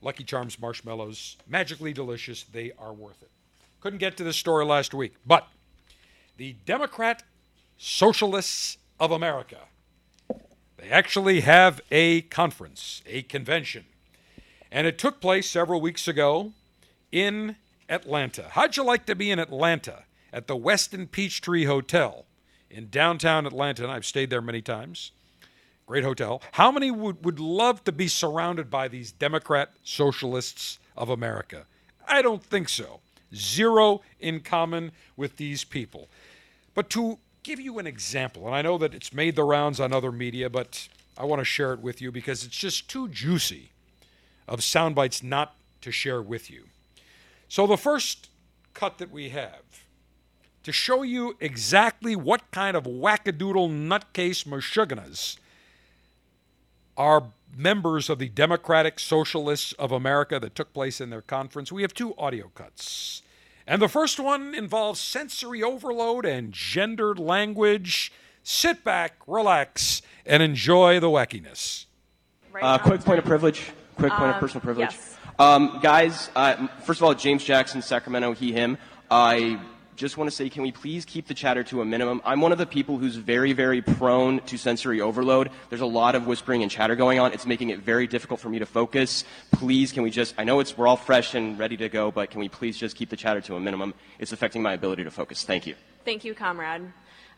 Lucky 0.00 0.24
Charms 0.24 0.60
marshmallows, 0.60 1.36
magically 1.46 1.92
delicious, 1.92 2.42
they 2.42 2.72
are 2.78 2.92
worth 2.92 3.22
it. 3.22 3.30
Couldn't 3.80 3.98
get 3.98 4.16
to 4.16 4.24
this 4.24 4.36
story 4.36 4.64
last 4.64 4.94
week, 4.94 5.14
but 5.26 5.48
the 6.36 6.56
Democrat 6.66 7.22
Socialists 7.76 8.78
of 8.98 9.10
America, 9.10 9.58
they 10.76 10.88
actually 10.90 11.40
have 11.40 11.80
a 11.90 12.22
conference, 12.22 13.02
a 13.06 13.22
convention. 13.22 13.84
And 14.70 14.86
it 14.86 14.98
took 14.98 15.20
place 15.20 15.48
several 15.48 15.80
weeks 15.80 16.08
ago 16.08 16.52
in 17.12 17.56
Atlanta. 17.88 18.48
How'd 18.50 18.76
you 18.76 18.84
like 18.84 19.06
to 19.06 19.14
be 19.14 19.30
in 19.30 19.38
Atlanta 19.38 20.04
at 20.32 20.46
the 20.46 20.56
Westin 20.56 21.10
Peachtree 21.10 21.64
Hotel 21.64 22.24
in 22.70 22.88
downtown 22.90 23.46
Atlanta? 23.46 23.84
And 23.84 23.92
I've 23.92 24.06
stayed 24.06 24.30
there 24.30 24.42
many 24.42 24.62
times. 24.62 25.12
Great 25.86 26.04
hotel. 26.04 26.40
How 26.52 26.70
many 26.72 26.90
would, 26.90 27.24
would 27.24 27.38
love 27.38 27.84
to 27.84 27.92
be 27.92 28.08
surrounded 28.08 28.70
by 28.70 28.88
these 28.88 29.12
Democrat 29.12 29.70
socialists 29.82 30.78
of 30.96 31.10
America? 31.10 31.66
I 32.08 32.22
don't 32.22 32.42
think 32.42 32.68
so. 32.68 33.00
Zero 33.34 34.00
in 34.18 34.40
common 34.40 34.92
with 35.16 35.36
these 35.36 35.64
people. 35.64 36.08
But 36.74 36.88
to 36.90 37.18
give 37.42 37.60
you 37.60 37.78
an 37.78 37.86
example, 37.86 38.46
and 38.46 38.54
I 38.54 38.62
know 38.62 38.78
that 38.78 38.94
it's 38.94 39.12
made 39.12 39.36
the 39.36 39.44
rounds 39.44 39.78
on 39.78 39.92
other 39.92 40.10
media, 40.10 40.48
but 40.48 40.88
I 41.18 41.24
want 41.24 41.40
to 41.40 41.44
share 41.44 41.72
it 41.72 41.80
with 41.80 42.00
you 42.00 42.10
because 42.10 42.44
it's 42.44 42.56
just 42.56 42.88
too 42.88 43.08
juicy 43.08 43.70
of 44.48 44.64
sound 44.64 44.94
bites 44.94 45.22
not 45.22 45.54
to 45.82 45.92
share 45.92 46.22
with 46.22 46.50
you. 46.50 46.64
So, 47.48 47.66
the 47.66 47.76
first 47.76 48.30
cut 48.72 48.98
that 48.98 49.10
we 49.10 49.28
have 49.28 49.84
to 50.62 50.72
show 50.72 51.02
you 51.02 51.36
exactly 51.40 52.16
what 52.16 52.50
kind 52.50 52.76
of 52.76 52.84
wackadoodle 52.84 53.70
nutcase 53.70 54.44
Meshuggahs 54.46 55.36
are 56.96 57.24
members 57.56 58.10
of 58.10 58.18
the 58.18 58.28
Democratic 58.28 58.98
Socialists 58.98 59.72
of 59.74 59.92
America 59.92 60.40
that 60.40 60.54
took 60.54 60.72
place 60.72 61.00
in 61.00 61.10
their 61.10 61.22
conference, 61.22 61.70
we 61.70 61.82
have 61.82 61.94
two 61.94 62.14
audio 62.16 62.50
cuts. 62.54 63.22
And 63.66 63.80
the 63.80 63.88
first 63.88 64.20
one 64.20 64.54
involves 64.54 65.00
sensory 65.00 65.62
overload 65.62 66.26
and 66.26 66.52
gendered 66.52 67.18
language. 67.18 68.12
Sit 68.42 68.84
back, 68.84 69.14
relax, 69.26 70.02
and 70.26 70.42
enjoy 70.42 71.00
the 71.00 71.08
wackiness. 71.08 71.86
Right 72.52 72.62
Uh, 72.62 72.78
quick 72.78 73.00
point 73.02 73.18
of 73.18 73.24
privilege. 73.24 73.62
Quick 73.96 74.12
point 74.12 74.30
of 74.30 74.34
Um, 74.34 74.40
personal 74.40 74.60
privilege. 74.60 74.90
yes. 74.90 75.16
Um, 75.38 75.78
guys, 75.82 76.30
uh, 76.36 76.66
first 76.84 77.00
of 77.00 77.04
all, 77.04 77.14
James 77.14 77.42
Jackson, 77.42 77.80
Sacramento, 77.82 78.32
he, 78.34 78.52
him. 78.52 78.76
I 79.10 79.58
just 79.96 80.16
want 80.16 80.28
to 80.28 80.34
say, 80.34 80.48
can 80.48 80.62
we 80.62 80.72
please 80.72 81.04
keep 81.04 81.26
the 81.26 81.34
chatter 81.34 81.62
to 81.64 81.80
a 81.80 81.84
minimum? 81.84 82.20
I'm 82.24 82.40
one 82.40 82.52
of 82.52 82.58
the 82.58 82.66
people 82.66 82.98
who's 82.98 83.16
very, 83.16 83.52
very 83.52 83.80
prone 83.80 84.40
to 84.40 84.58
sensory 84.58 85.00
overload. 85.00 85.50
There's 85.68 85.80
a 85.80 85.86
lot 85.86 86.14
of 86.14 86.26
whispering 86.26 86.62
and 86.62 86.70
chatter 86.70 86.96
going 86.96 87.20
on. 87.20 87.32
It's 87.32 87.46
making 87.46 87.70
it 87.70 87.80
very 87.80 88.06
difficult 88.06 88.40
for 88.40 88.48
me 88.48 88.58
to 88.58 88.66
focus. 88.66 89.24
Please, 89.52 89.92
can 89.92 90.02
we 90.02 90.10
just, 90.10 90.34
I 90.36 90.44
know 90.44 90.60
it's, 90.60 90.76
we're 90.76 90.86
all 90.86 90.96
fresh 90.96 91.34
and 91.34 91.58
ready 91.58 91.76
to 91.76 91.88
go, 91.88 92.10
but 92.10 92.30
can 92.30 92.40
we 92.40 92.48
please 92.48 92.76
just 92.76 92.96
keep 92.96 93.08
the 93.08 93.16
chatter 93.16 93.40
to 93.42 93.56
a 93.56 93.60
minimum? 93.60 93.94
It's 94.18 94.32
affecting 94.32 94.62
my 94.62 94.72
ability 94.72 95.04
to 95.04 95.10
focus. 95.10 95.44
Thank 95.44 95.66
you. 95.66 95.74
Thank 96.04 96.24
you, 96.24 96.34
comrade. 96.34 96.82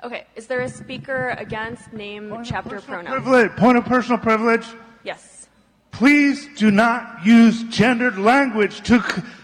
Okay, 0.02 0.26
is 0.34 0.46
there 0.46 0.60
a 0.60 0.68
speaker 0.68 1.34
against 1.38 1.92
name 1.92 2.42
chapter 2.44 2.70
Personal 2.76 3.02
pronouns? 3.02 3.22
privilege. 3.22 3.50
Point 3.56 3.78
of 3.78 3.84
personal 3.84 4.18
privilege. 4.18 4.66
Yes. 5.04 5.48
Please 5.90 6.48
do 6.56 6.70
not 6.70 7.24
use 7.24 7.62
gendered 7.64 8.18
language 8.18 8.82
to 8.82 9.02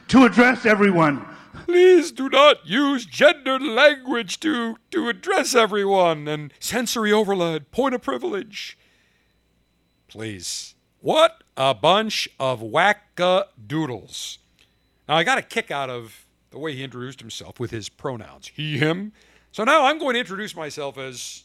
to 0.09 0.25
address 0.27 0.67
everyone. 0.67 1.25
Please 1.65 2.11
do 2.13 2.29
not 2.29 2.67
use 2.67 3.07
gendered 3.07 3.63
language 3.63 4.41
to, 4.41 4.77
to 4.91 5.09
address 5.09 5.55
everyone 5.55 6.27
and 6.27 6.53
sensory 6.59 7.13
overload, 7.13 7.71
point 7.71 7.95
of 7.95 8.03
privilege. 8.03 8.77
Please. 10.09 10.75
What 11.01 11.43
a 11.57 11.75
bunch 11.75 12.29
of 12.39 12.61
wackadoodles. 12.61 14.39
Now, 15.09 15.17
I 15.17 15.25
got 15.25 15.39
a 15.39 15.43
kick 15.43 15.71
out 15.71 15.91
of 15.91 16.27
the 16.51 16.59
way 16.59 16.75
he 16.75 16.85
introduced 16.85 17.21
himself 17.21 17.59
with 17.59 17.71
his 17.71 17.89
pronouns 17.89 18.51
he, 18.55 18.79
him. 18.79 19.13
So 19.53 19.65
now 19.65 19.87
I'm 19.87 19.99
going 19.99 20.15
to 20.15 20.21
introduce 20.21 20.55
myself 20.55 20.99
as 20.99 21.45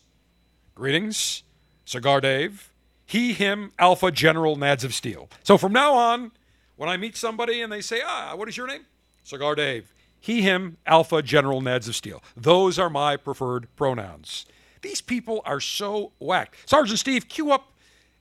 Greetings, 0.75 1.43
Cigar 1.86 2.21
Dave, 2.21 2.71
he, 3.05 3.33
him, 3.33 3.71
Alpha 3.79 4.12
General 4.12 4.57
Nads 4.57 4.83
of 4.83 4.93
Steel. 4.93 5.29
So 5.43 5.57
from 5.57 5.74
now 5.74 5.93
on, 5.93 6.31
when 6.75 6.89
I 6.89 6.97
meet 6.97 7.15
somebody 7.15 7.62
and 7.62 7.71
they 7.71 7.81
say, 7.81 8.01
ah, 8.05 8.33
what 8.36 8.50
is 8.50 8.57
your 8.57 8.67
name? 8.67 8.86
Cigar 9.24 9.55
Dave. 9.55 9.93
He, 10.19 10.41
him, 10.41 10.77
Alpha 10.86 11.21
General 11.21 11.62
Nads 11.62 11.88
of 11.88 11.95
Steel. 11.95 12.24
Those 12.36 12.79
are 12.79 12.89
my 12.89 13.17
preferred 13.17 13.74
pronouns. 13.75 14.45
These 14.81 15.01
people 15.01 15.41
are 15.45 15.59
so 15.59 16.13
whacked. 16.19 16.69
Sergeant 16.69 17.00
Steve, 17.00 17.27
cue 17.27 17.51
up 17.51 17.74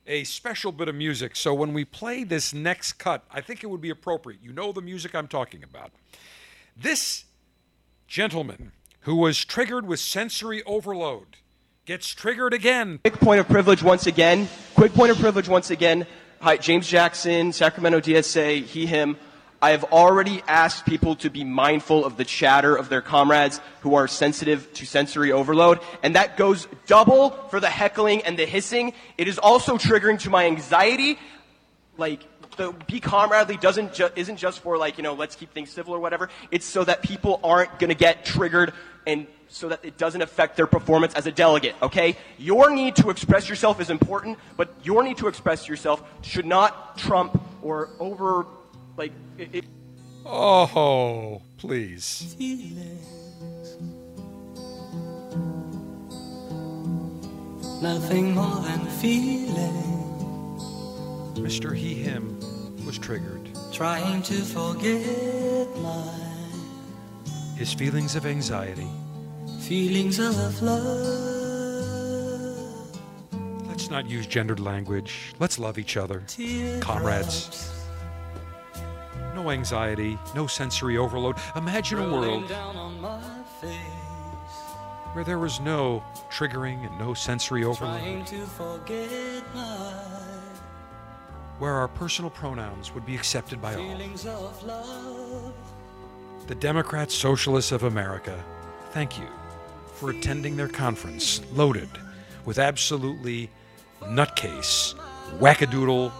a 0.05 0.23
special 0.23 0.71
bit 0.71 0.87
of 0.87 0.95
music 0.95 1.35
so 1.35 1.53
when 1.53 1.73
we 1.73 1.83
play 1.83 2.23
this 2.23 2.53
next 2.53 2.93
cut, 2.93 3.23
I 3.29 3.41
think 3.41 3.63
it 3.63 3.67
would 3.67 3.81
be 3.81 3.89
appropriate. 3.89 4.39
You 4.41 4.53
know 4.53 4.71
the 4.71 4.81
music 4.81 5.13
I'm 5.13 5.27
talking 5.27 5.63
about. 5.63 5.91
This 6.75 7.25
gentleman 8.07 8.71
who 9.01 9.15
was 9.15 9.43
triggered 9.43 9.85
with 9.85 9.99
sensory 9.99 10.63
overload 10.63 11.37
gets 11.85 12.09
triggered 12.09 12.53
again. 12.53 12.99
Quick 13.03 13.19
point 13.19 13.39
of 13.39 13.47
privilege 13.47 13.83
once 13.83 14.07
again. 14.07 14.47
Quick 14.75 14.93
point 14.93 15.11
of 15.11 15.19
privilege 15.19 15.47
once 15.47 15.71
again. 15.71 16.05
Hi, 16.41 16.57
James 16.57 16.87
Jackson, 16.87 17.51
Sacramento 17.51 17.99
DSA, 17.99 18.63
he, 18.63 18.85
him. 18.85 19.17
I 19.61 19.71
have 19.71 19.85
already 19.85 20.43
asked 20.47 20.85
people 20.85 21.15
to 21.17 21.29
be 21.29 21.43
mindful 21.43 22.05
of 22.05 22.15
the 22.15 22.25
chatter 22.25 22.75
of 22.75 22.89
their 22.89 23.01
comrades 23.01 23.59
who 23.81 23.95
are 23.95 24.07
sensitive 24.07 24.71
to 24.73 24.85
sensory 24.85 25.31
overload, 25.31 25.79
and 26.03 26.15
that 26.15 26.37
goes 26.37 26.67
double 26.85 27.31
for 27.49 27.59
the 27.59 27.69
heckling 27.69 28.21
and 28.23 28.37
the 28.37 28.45
hissing. 28.45 28.93
It 29.17 29.27
is 29.27 29.39
also 29.39 29.77
triggering 29.77 30.19
to 30.19 30.29
my 30.29 30.45
anxiety. 30.45 31.17
Like, 31.97 32.21
the 32.57 32.73
be 32.87 32.99
comradely 32.99 33.57
doesn't 33.57 33.93
ju- 33.93 34.09
isn't 34.15 34.37
just 34.37 34.59
for 34.59 34.77
like 34.77 34.97
you 34.97 35.03
know 35.03 35.13
let's 35.13 35.35
keep 35.35 35.53
things 35.53 35.69
civil 35.69 35.93
or 35.95 35.99
whatever. 35.99 36.29
It's 36.51 36.65
so 36.65 36.83
that 36.83 37.01
people 37.01 37.39
aren't 37.43 37.79
going 37.79 37.89
to 37.89 37.95
get 37.95 38.25
triggered 38.25 38.73
and 39.05 39.27
so 39.47 39.69
that 39.69 39.85
it 39.85 39.97
doesn't 39.97 40.21
affect 40.21 40.57
their 40.57 40.67
performance 40.67 41.13
as 41.13 41.25
a 41.25 41.31
delegate. 41.31 41.75
Okay, 41.81 42.17
your 42.37 42.69
need 42.69 42.95
to 42.97 43.09
express 43.09 43.47
yourself 43.47 43.79
is 43.79 43.89
important, 43.89 44.37
but 44.57 44.73
your 44.83 45.03
need 45.03 45.17
to 45.17 45.27
express 45.27 45.67
yourself 45.67 46.03
should 46.21 46.45
not 46.45 46.97
trump 46.97 47.41
or 47.61 47.89
over 47.99 48.45
like 48.97 49.11
it, 49.37 49.49
it 49.53 49.65
Oh, 50.25 51.41
please. 51.57 52.35
Nothing 57.81 58.33
more 58.33 58.59
than 58.61 58.85
feeling, 58.87 59.83
Mr. 61.35 61.75
He, 61.75 61.93
him 61.95 62.39
was 62.85 62.97
triggered. 62.97 63.47
trying 63.71 64.21
to 64.23 64.33
forget 64.33 65.05
my 65.77 66.13
His 67.55 67.73
feelings 67.73 68.15
of 68.15 68.25
anxiety. 68.25 68.87
feelings 69.61 70.17
of 70.19 70.61
love. 70.61 71.37
Let's 73.67 73.89
not 73.91 74.09
use 74.09 74.25
gendered 74.25 74.59
language. 74.59 75.33
Let's 75.39 75.59
love 75.59 75.77
each 75.77 75.97
other. 75.97 76.23
Comrades. 76.81 77.71
No 79.37 79.51
anxiety, 79.51 80.17
no 80.33 80.47
sensory 80.47 80.97
overload. 80.97 81.35
Imagine 81.55 81.99
a 81.99 82.11
world 82.11 82.49
down 82.49 82.75
on 82.75 82.99
my 82.99 83.21
face, 83.61 83.71
where 85.13 85.23
there 85.23 85.37
was 85.37 85.59
no 85.59 86.03
triggering 86.31 86.83
and 86.87 86.97
no 86.97 87.13
sensory 87.13 87.63
overload, 87.63 87.99
trying 87.99 88.25
to 88.25 88.43
forget 88.47 89.43
my 89.53 89.93
where 91.59 91.73
our 91.73 91.87
personal 91.87 92.31
pronouns 92.31 92.95
would 92.95 93.05
be 93.05 93.13
accepted 93.13 93.61
by 93.61 93.75
all. 93.75 93.87
feelings 93.87 94.25
of 94.25 94.63
love. 94.63 95.53
The 96.47 96.55
Democrat 96.55 97.11
Socialists 97.11 97.71
of 97.71 97.83
America, 97.83 98.43
thank 98.89 99.19
you 99.19 99.27
for 99.93 100.09
attending 100.09 100.57
their 100.57 100.67
conference 100.67 101.41
loaded 101.53 101.89
with 102.43 102.57
absolutely 102.57 103.51
nutcase, 104.01 104.95
wackadoodle 105.37 106.11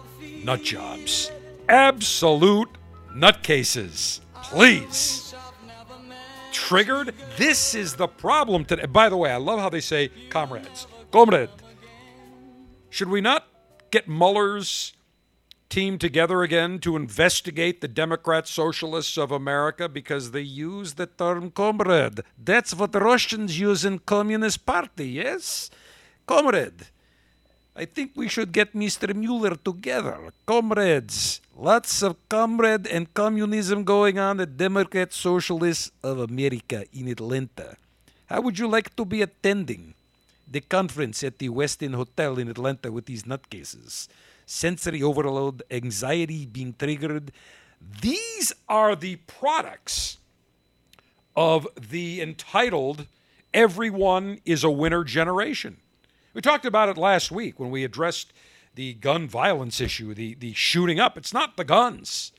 nut 0.43 0.61
jobs. 0.61 1.31
Absolute 1.67 2.69
nutcases. 3.19 4.21
Please. 4.43 5.35
Triggered? 6.51 7.13
This 7.37 7.75
is 7.75 7.95
the 7.95 8.07
problem 8.07 8.65
today. 8.65 8.85
By 8.85 9.09
the 9.09 9.17
way, 9.17 9.31
I 9.31 9.37
love 9.37 9.59
how 9.59 9.69
they 9.69 9.81
say 9.81 10.09
comrades. 10.29 10.87
Comrade. 11.11 11.49
Should 12.89 13.09
we 13.09 13.21
not 13.21 13.47
get 13.91 14.07
Mueller's 14.07 14.93
team 15.69 15.97
together 15.97 16.43
again 16.43 16.79
to 16.79 16.95
investigate 16.95 17.81
the 17.81 17.87
Democrat 17.87 18.47
Socialists 18.47 19.17
of 19.17 19.31
America 19.31 19.89
because 19.89 20.31
they 20.31 20.41
use 20.41 20.93
the 20.93 21.05
term 21.05 21.51
comrade. 21.51 22.21
That's 22.37 22.73
what 22.73 22.95
Russians 22.95 23.59
use 23.59 23.83
in 23.83 23.99
Communist 23.99 24.65
Party, 24.65 25.09
yes? 25.09 25.69
Comrade. 26.25 26.87
I 27.77 27.85
think 27.85 28.13
we 28.15 28.27
should 28.27 28.51
get 28.51 28.73
Mr. 28.73 29.13
Mueller 29.13 29.53
together. 29.53 30.33
Comrades. 30.47 31.41
Lots 31.55 32.01
of 32.01 32.17
comrade 32.27 32.87
and 32.87 33.13
communism 33.13 33.83
going 33.83 34.17
on 34.17 34.39
at 34.39 34.57
Democrat 34.57 35.13
Socialists 35.13 35.91
of 36.01 36.17
America 36.17 36.85
in 36.91 37.07
Atlanta. 37.07 37.77
How 38.25 38.41
would 38.41 38.57
you 38.57 38.67
like 38.67 38.95
to 38.95 39.05
be 39.05 39.21
attending 39.21 39.93
the 40.49 40.61
conference 40.61 41.21
at 41.23 41.37
the 41.37 41.49
Westin 41.49 41.93
Hotel 41.93 42.39
in 42.39 42.49
Atlanta 42.49 42.91
with 42.91 43.05
these 43.05 43.29
nutcases? 43.29 44.07
Sensory 44.47 45.03
overload, 45.03 45.61
anxiety 45.69 46.47
being 46.47 46.73
triggered. 46.73 47.31
These 48.01 48.53
are 48.67 48.95
the 48.95 49.17
products 49.27 50.17
of 51.35 51.67
the 51.77 52.23
entitled 52.23 53.05
everyone 53.53 54.39
is 54.45 54.63
a 54.63 54.71
winner 54.71 55.03
generation. 55.03 55.77
We 56.37 56.41
talked 56.41 56.67
about 56.67 56.87
it 56.87 56.99
last 56.99 57.31
week 57.31 57.59
when 57.59 57.71
we 57.71 57.83
addressed 57.83 58.31
the 58.75 58.93
gun 58.93 59.27
violence 59.27 59.81
issue, 59.81 60.13
the, 60.13 60.35
the 60.35 60.53
shooting 60.53 60.99
up. 60.99 61.17
It's 61.17 61.33
not 61.33 61.57
the 61.57 61.63
guns. 61.63 62.31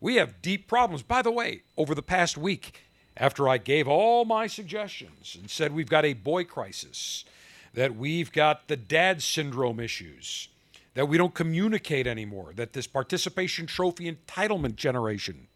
We 0.00 0.16
have 0.16 0.42
deep 0.42 0.66
problems. 0.66 1.04
By 1.04 1.22
the 1.22 1.30
way, 1.30 1.62
over 1.76 1.94
the 1.94 2.02
past 2.02 2.36
week, 2.36 2.82
after 3.16 3.48
I 3.48 3.58
gave 3.58 3.86
all 3.86 4.24
my 4.24 4.48
suggestions 4.48 5.36
and 5.40 5.48
said 5.48 5.72
we've 5.72 5.88
got 5.88 6.04
a 6.04 6.14
boy 6.14 6.42
crisis, 6.42 7.24
that 7.72 7.94
we've 7.94 8.32
got 8.32 8.66
the 8.66 8.76
dad 8.76 9.22
syndrome 9.22 9.78
issues, 9.78 10.48
that 10.94 11.06
we 11.06 11.16
don't 11.16 11.32
communicate 11.32 12.08
anymore, 12.08 12.52
that 12.56 12.72
this 12.72 12.88
participation 12.88 13.66
trophy 13.66 14.12
entitlement 14.12 14.74
generation, 14.74 15.46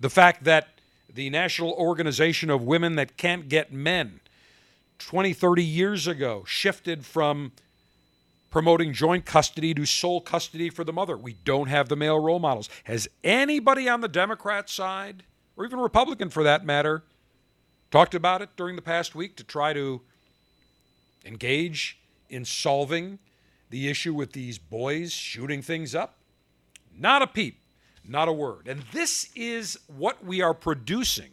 the 0.00 0.08
fact 0.08 0.44
that 0.44 0.68
the 1.12 1.28
National 1.28 1.72
Organization 1.72 2.48
of 2.48 2.62
Women 2.62 2.96
That 2.96 3.18
Can't 3.18 3.50
Get 3.50 3.70
Men 3.70 4.20
20, 4.98 5.32
30 5.32 5.64
years 5.64 6.06
ago 6.06 6.44
shifted 6.46 7.04
from 7.06 7.52
promoting 8.50 8.92
joint 8.92 9.24
custody 9.24 9.74
to 9.74 9.84
sole 9.84 10.20
custody 10.20 10.70
for 10.70 10.84
the 10.84 10.92
mother. 10.92 11.16
We 11.16 11.34
don't 11.44 11.68
have 11.68 11.88
the 11.88 11.96
male 11.96 12.18
role 12.18 12.38
models. 12.38 12.68
Has 12.84 13.08
anybody 13.22 13.88
on 13.88 14.00
the 14.00 14.08
Democrat 14.08 14.68
side, 14.70 15.24
or 15.56 15.64
even 15.64 15.78
Republican 15.78 16.30
for 16.30 16.42
that 16.42 16.64
matter, 16.64 17.04
talked 17.90 18.14
about 18.14 18.42
it 18.42 18.50
during 18.56 18.76
the 18.76 18.82
past 18.82 19.14
week 19.14 19.36
to 19.36 19.44
try 19.44 19.72
to 19.72 20.00
engage 21.24 21.98
in 22.28 22.44
solving 22.44 23.18
the 23.70 23.88
issue 23.88 24.14
with 24.14 24.32
these 24.32 24.58
boys 24.58 25.12
shooting 25.12 25.62
things 25.62 25.94
up? 25.94 26.16
Not 26.96 27.22
a 27.22 27.26
peep, 27.26 27.60
not 28.04 28.28
a 28.28 28.32
word. 28.32 28.66
And 28.66 28.82
this 28.92 29.30
is 29.34 29.78
what 29.86 30.24
we 30.24 30.40
are 30.40 30.54
producing. 30.54 31.30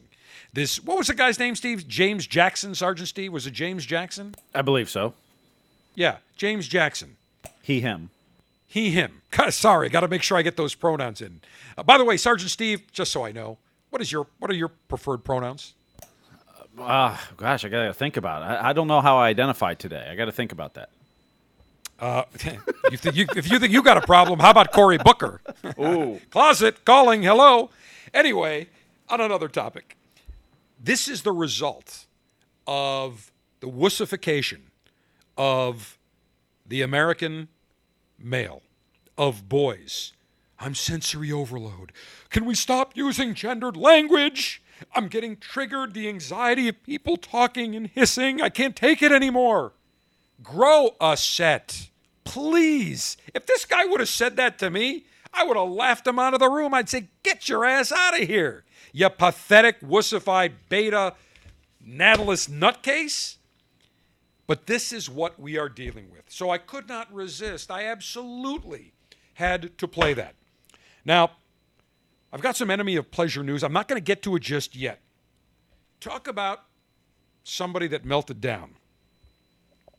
This 0.56 0.82
what 0.82 0.98
was 0.98 1.08
the 1.08 1.14
guy's 1.14 1.38
name, 1.38 1.54
Steve? 1.56 1.86
James 1.86 2.26
Jackson, 2.26 2.74
Sergeant 2.76 3.10
Steve? 3.10 3.34
Was 3.34 3.46
it 3.46 3.52
James 3.52 3.86
Jackson? 3.86 4.36
I 4.54 4.62
believe 4.62 4.90
so. 4.90 5.14
Yeah, 5.96 6.18
James 6.38 6.70
Jackson. 6.70 7.18
He, 7.62 7.82
him. 7.82 8.10
He, 8.66 8.92
him. 8.92 9.22
God, 9.32 9.54
Sorry, 9.54 9.90
got 9.90 10.00
to 10.00 10.08
make 10.08 10.24
sure 10.24 10.38
I 10.38 10.44
get 10.44 10.56
those 10.56 10.74
pronouns 10.74 11.20
in. 11.22 11.42
Uh, 11.78 11.84
by 11.84 11.98
the 11.98 12.06
way, 12.06 12.16
Sergeant 12.16 12.52
Steve, 12.52 12.90
just 12.94 13.12
so 13.12 13.26
I 13.26 13.34
know, 13.34 13.58
what 13.90 14.02
is 14.02 14.14
your 14.14 14.28
what 14.40 14.50
are 14.50 14.56
your 14.56 14.70
preferred 14.70 15.26
pronouns? 15.26 15.74
Ah, 16.80 17.22
gosh, 17.36 17.66
I 17.66 17.70
gotta 17.70 17.94
think 17.94 18.16
about 18.16 18.42
it. 18.42 18.46
I, 18.46 18.70
I 18.70 18.74
don't 18.74 18.88
know 18.88 19.02
how 19.02 19.18
I 19.18 19.28
identified 19.28 19.78
today. 19.78 20.08
I 20.10 20.16
gotta 20.16 20.32
think 20.32 20.54
about 20.54 20.76
that. 20.76 20.90
Uh, 22.00 22.24
you 22.92 22.98
think 22.98 23.16
you, 23.18 23.26
if 23.36 23.52
you 23.52 23.60
think 23.60 23.74
you 23.74 23.84
got 23.84 23.98
a 23.98 24.02
problem, 24.02 24.40
how 24.40 24.52
about 24.52 24.72
Cory 24.72 25.00
Booker? 25.00 25.42
Ooh. 25.80 26.22
Closet 26.32 26.86
calling. 26.86 27.24
Hello. 27.24 27.72
Anyway, 28.14 28.68
on 29.10 29.20
another 29.20 29.50
topic, 29.50 29.98
this 30.86 31.08
is 31.08 31.24
the 31.24 31.32
result 31.32 32.06
of 32.68 33.32
the 33.60 33.68
wussification 33.68 34.62
of 35.38 35.98
the 36.66 36.82
American 36.82 37.48
male, 38.20 38.62
of 39.18 39.50
boys. 39.50 40.14
I'm 40.60 40.76
sensory 40.76 41.32
overload. 41.32 41.92
Can 42.30 42.46
we 42.46 42.56
stop 42.56 42.96
using 42.96 43.34
gendered 43.34 43.76
language? 43.76 44.62
I'm 44.96 45.08
getting 45.08 45.38
triggered. 45.38 45.94
The 45.94 46.08
anxiety 46.08 46.68
of 46.68 46.84
people 46.84 47.18
talking 47.18 47.76
and 47.76 47.88
hissing. 47.88 48.42
I 48.42 48.50
can't 48.50 48.76
take 48.76 49.02
it 49.02 49.12
anymore. 49.12 49.74
Grow 50.44 50.96
a 51.02 51.18
set. 51.18 51.90
Please. 52.24 53.18
If 53.34 53.46
this 53.48 53.66
guy 53.66 53.86
would 53.86 54.00
have 54.02 54.10
said 54.10 54.36
that 54.38 54.60
to 54.60 54.70
me, 54.70 55.06
I 55.34 55.44
would 55.44 55.58
have 55.58 55.70
laughed 55.70 56.08
him 56.08 56.20
out 56.20 56.34
of 56.34 56.40
the 56.40 56.50
room. 56.50 56.74
I'd 56.74 56.90
say, 56.90 57.10
Get 57.24 57.50
your 57.50 57.66
ass 57.66 57.92
out 57.92 58.20
of 58.20 58.28
here, 58.28 58.65
you 58.96 59.10
pathetic, 59.10 59.82
wussified 59.82 60.54
beta, 60.70 61.16
natalist 61.86 62.50
nutcase. 62.50 63.36
But 64.48 64.68
this 64.68 64.94
is 64.94 65.10
what 65.10 65.38
we 65.38 65.58
are 65.58 65.68
dealing 65.68 66.10
with. 66.12 66.24
So 66.30 66.50
I 66.50 66.60
could 66.60 66.88
not 66.88 67.14
resist. 67.14 67.70
I 67.70 67.88
absolutely 67.88 68.94
had 69.34 69.78
to 69.80 69.88
play 69.88 70.14
that. 70.14 70.36
Now, 71.04 71.32
I've 72.32 72.42
got 72.42 72.56
some 72.56 72.72
enemy 72.72 72.96
of 72.96 73.12
pleasure 73.12 73.44
news. 73.44 73.64
I'm 73.64 73.74
not 73.74 73.90
going 73.90 74.00
to 74.00 74.04
get 74.04 74.22
to 74.24 74.36
it 74.38 74.44
just 74.44 74.78
yet. 74.78 75.02
Talk 76.00 76.28
about 76.30 76.62
somebody 77.44 77.88
that 77.88 78.06
melted 78.06 78.40
down. 78.40 78.76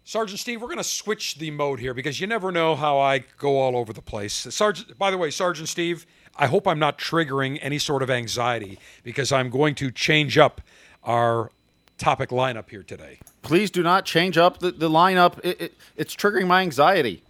Sergeant 0.05 0.38
Steve, 0.38 0.62
we're 0.62 0.69
going 0.69 0.79
to 0.79 0.85
switch 0.85 1.35
the 1.35 1.50
mode 1.50 1.81
here 1.81 1.93
because 1.93 2.19
you 2.21 2.26
never 2.26 2.50
know 2.50 2.76
how 2.76 2.99
I 2.99 3.25
go 3.38 3.59
all 3.59 3.76
over 3.76 3.93
the 3.93 4.00
place. 4.00 4.33
Sergeant, 4.33 4.97
by 4.97 5.11
the 5.11 5.19
way, 5.19 5.31
Sergeant 5.31 5.69
Steve, 5.69 6.07
I 6.38 6.47
hope 6.47 6.66
I'm 6.69 6.78
not 6.78 6.99
triggering 6.99 7.59
any 7.62 7.78
sort 7.78 8.02
of 8.02 8.11
anxiety 8.11 8.78
because 9.02 9.33
I'm 9.33 9.50
going 9.50 9.75
to 9.76 9.90
change 9.90 10.37
up 10.38 10.61
our 11.02 11.50
topic 11.99 12.31
lineup 12.31 12.69
here 12.71 12.83
today. 12.83 13.21
Please 13.43 13.71
do 13.71 13.83
not 13.83 14.05
change 14.05 14.37
up 14.37 14.59
the, 14.59 14.71
the 14.71 14.90
lineup. 14.90 15.38
It, 15.43 15.61
it, 15.61 15.75
it's 15.97 16.14
triggering 16.14 16.47
my 16.47 16.62
anxiety. 16.62 17.23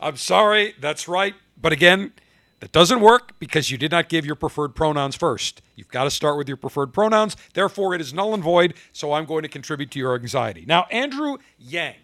I'm 0.00 0.16
sorry, 0.16 0.74
that's 0.80 1.06
right. 1.06 1.34
But 1.60 1.72
again, 1.72 2.12
that 2.60 2.72
doesn't 2.72 3.00
work 3.00 3.38
because 3.38 3.70
you 3.70 3.78
did 3.78 3.90
not 3.90 4.08
give 4.08 4.26
your 4.26 4.34
preferred 4.34 4.74
pronouns 4.74 5.16
first. 5.16 5.62
You've 5.76 5.88
got 5.88 6.04
to 6.04 6.10
start 6.10 6.36
with 6.38 6.48
your 6.48 6.56
preferred 6.56 6.92
pronouns. 6.92 7.36
Therefore, 7.52 7.94
it 7.94 8.00
is 8.00 8.12
null 8.12 8.34
and 8.34 8.42
void, 8.42 8.74
so 8.92 9.12
I'm 9.12 9.26
going 9.26 9.42
to 9.42 9.48
contribute 9.48 9.90
to 9.92 9.98
your 9.98 10.14
anxiety. 10.14 10.64
Now, 10.66 10.86
Andrew 10.90 11.36
Yang, 11.58 11.96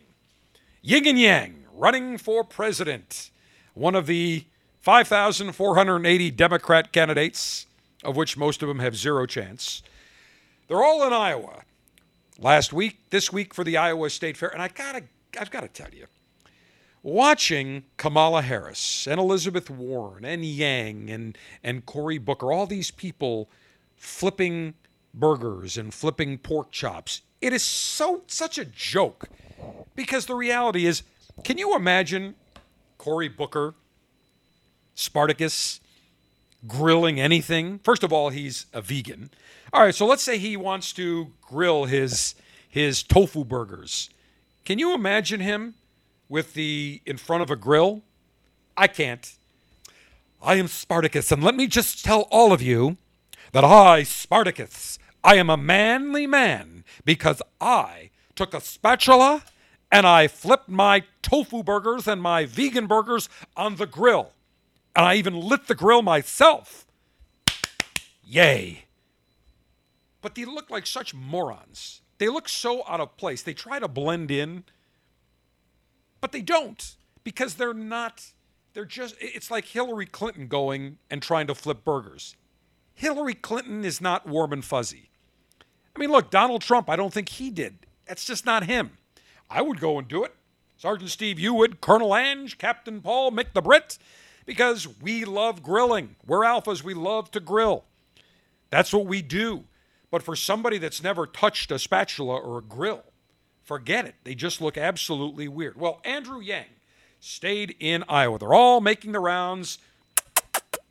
Yin 0.82 1.06
and 1.06 1.18
Yang, 1.18 1.64
running 1.72 2.18
for 2.18 2.44
president, 2.44 3.30
one 3.74 3.94
of 3.94 4.06
the 4.06 4.44
5,480 4.80 6.30
Democrat 6.30 6.92
candidates, 6.92 7.66
of 8.02 8.16
which 8.16 8.36
most 8.36 8.62
of 8.62 8.68
them 8.68 8.78
have 8.78 8.96
zero 8.96 9.26
chance. 9.26 9.82
They're 10.68 10.82
all 10.82 11.06
in 11.06 11.12
Iowa. 11.12 11.64
Last 12.38 12.72
week, 12.72 13.10
this 13.10 13.30
week 13.30 13.52
for 13.52 13.62
the 13.62 13.76
Iowa 13.76 14.08
State 14.08 14.38
Fair, 14.38 14.48
and 14.48 14.62
I 14.62 14.68
gotta, 14.68 15.04
I've 15.38 15.50
got 15.50 15.60
to 15.60 15.68
tell 15.68 15.92
you, 15.92 16.06
watching 17.02 17.84
Kamala 17.98 18.40
Harris 18.40 19.06
and 19.06 19.20
Elizabeth 19.20 19.68
Warren 19.68 20.24
and 20.24 20.44
Yang 20.44 21.10
and, 21.10 21.38
and 21.62 21.84
Cory 21.84 22.16
Booker, 22.16 22.50
all 22.50 22.66
these 22.66 22.90
people 22.90 23.50
flipping 23.96 24.72
burgers 25.12 25.76
and 25.76 25.92
flipping 25.92 26.38
pork 26.38 26.70
chops, 26.70 27.20
it 27.42 27.52
is 27.52 27.62
so 27.62 28.22
such 28.26 28.56
a 28.56 28.64
joke. 28.64 29.28
Because 29.94 30.24
the 30.24 30.34
reality 30.34 30.86
is, 30.86 31.02
can 31.44 31.58
you 31.58 31.76
imagine 31.76 32.34
Cory 32.96 33.28
Booker, 33.28 33.74
Spartacus, 34.94 35.80
grilling 36.66 37.20
anything? 37.20 37.78
First 37.80 38.02
of 38.02 38.12
all, 38.12 38.30
he's 38.30 38.66
a 38.72 38.80
vegan. 38.80 39.30
All 39.72 39.82
right, 39.82 39.94
so 39.94 40.06
let's 40.06 40.22
say 40.22 40.38
he 40.38 40.56
wants 40.56 40.92
to 40.94 41.32
grill 41.40 41.84
his 41.84 42.34
his 42.68 43.02
tofu 43.02 43.44
burgers. 43.44 44.10
Can 44.64 44.78
you 44.78 44.94
imagine 44.94 45.40
him 45.40 45.74
with 46.28 46.54
the 46.54 47.02
in 47.04 47.16
front 47.16 47.42
of 47.42 47.50
a 47.50 47.56
grill? 47.56 48.02
I 48.76 48.86
can't. 48.86 49.32
I 50.42 50.54
am 50.54 50.68
Spartacus, 50.68 51.30
and 51.30 51.44
let 51.44 51.54
me 51.54 51.66
just 51.66 52.04
tell 52.04 52.22
all 52.30 52.52
of 52.52 52.62
you 52.62 52.96
that 53.52 53.64
I, 53.64 54.04
Spartacus, 54.04 54.98
I 55.22 55.34
am 55.34 55.50
a 55.50 55.56
manly 55.56 56.26
man 56.26 56.84
because 57.04 57.42
I 57.60 58.10
took 58.34 58.54
a 58.54 58.60
spatula 58.60 59.42
and 59.92 60.06
I 60.06 60.28
flipped 60.28 60.68
my 60.68 61.02
tofu 61.20 61.62
burgers 61.62 62.08
and 62.08 62.22
my 62.22 62.46
vegan 62.46 62.86
burgers 62.86 63.28
on 63.56 63.76
the 63.76 63.86
grill. 63.86 64.32
And 64.94 65.06
I 65.06 65.14
even 65.14 65.38
lit 65.38 65.66
the 65.66 65.74
grill 65.74 66.02
myself. 66.02 66.86
Yay. 68.24 68.84
But 70.22 70.34
they 70.34 70.44
look 70.44 70.70
like 70.70 70.86
such 70.86 71.14
morons. 71.14 72.02
They 72.18 72.28
look 72.28 72.48
so 72.48 72.82
out 72.86 73.00
of 73.00 73.16
place. 73.16 73.42
They 73.42 73.54
try 73.54 73.78
to 73.78 73.88
blend 73.88 74.30
in, 74.30 74.64
but 76.20 76.32
they 76.32 76.42
don't 76.42 76.96
because 77.24 77.54
they're 77.54 77.72
not, 77.72 78.32
they're 78.74 78.84
just, 78.84 79.14
it's 79.20 79.50
like 79.50 79.64
Hillary 79.64 80.06
Clinton 80.06 80.46
going 80.46 80.98
and 81.10 81.22
trying 81.22 81.46
to 81.46 81.54
flip 81.54 81.84
burgers. 81.84 82.36
Hillary 82.92 83.34
Clinton 83.34 83.84
is 83.84 84.00
not 84.00 84.26
warm 84.28 84.52
and 84.52 84.64
fuzzy. 84.64 85.08
I 85.96 85.98
mean, 85.98 86.10
look, 86.10 86.30
Donald 86.30 86.60
Trump, 86.60 86.90
I 86.90 86.96
don't 86.96 87.12
think 87.12 87.30
he 87.30 87.50
did. 87.50 87.86
That's 88.06 88.26
just 88.26 88.44
not 88.44 88.64
him. 88.64 88.98
I 89.48 89.62
would 89.62 89.80
go 89.80 89.98
and 89.98 90.06
do 90.06 90.22
it. 90.22 90.34
Sergeant 90.76 91.10
Steve, 91.10 91.38
you 91.38 91.54
would, 91.54 91.80
Colonel 91.80 92.14
Ange, 92.14 92.58
Captain 92.58 93.00
Paul, 93.00 93.32
Mick 93.32 93.52
the 93.54 93.62
Brit, 93.62 93.98
because 94.50 94.88
we 95.00 95.24
love 95.24 95.62
grilling. 95.62 96.16
We're 96.26 96.40
alphas, 96.40 96.82
we 96.82 96.92
love 96.92 97.30
to 97.30 97.38
grill. 97.38 97.84
That's 98.70 98.92
what 98.92 99.06
we 99.06 99.22
do. 99.22 99.62
But 100.10 100.24
for 100.24 100.34
somebody 100.34 100.76
that's 100.76 101.04
never 101.04 101.24
touched 101.24 101.70
a 101.70 101.78
spatula 101.78 102.34
or 102.34 102.58
a 102.58 102.62
grill, 102.62 103.04
forget 103.62 104.06
it. 104.06 104.16
They 104.24 104.34
just 104.34 104.60
look 104.60 104.76
absolutely 104.76 105.46
weird. 105.46 105.76
Well, 105.76 106.00
Andrew 106.04 106.40
Yang 106.40 106.66
stayed 107.20 107.76
in 107.78 108.02
Iowa. 108.08 108.40
They're 108.40 108.52
all 108.52 108.80
making 108.80 109.12
the 109.12 109.20
rounds, 109.20 109.78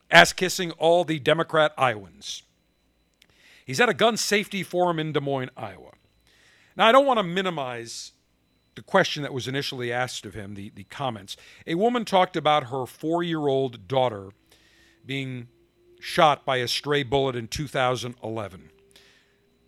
ass 0.10 0.32
kissing 0.32 0.72
all 0.78 1.04
the 1.04 1.20
Democrat 1.20 1.74
Iowans. 1.78 2.44
He's 3.66 3.82
at 3.82 3.90
a 3.90 3.94
gun 3.94 4.16
safety 4.16 4.64
forum 4.64 5.00
in 5.00 5.12
Des 5.12 5.20
Moines, 5.20 5.52
Iowa. 5.58 5.92
Now, 6.78 6.88
I 6.88 6.94
don't 6.94 7.06
want 7.06 7.18
to 7.18 7.24
minimize 7.24 8.14
the 8.80 8.84
question 8.84 9.24
that 9.24 9.34
was 9.34 9.46
initially 9.46 9.92
asked 9.92 10.26
of 10.26 10.36
him, 10.36 10.56
the, 10.56 10.72
the 10.74 10.86
comments. 10.86 11.36
A 11.68 11.76
woman 11.76 12.06
talked 12.06 12.38
about 12.38 12.68
her 12.68 12.86
four 12.86 13.22
year 13.22 13.46
old 13.46 13.90
daughter 13.90 14.30
being 15.06 15.50
shot 16.00 16.46
by 16.46 16.58
a 16.58 16.68
stray 16.68 17.04
bullet 17.04 17.36
in 17.36 17.50
2011. 17.50 18.70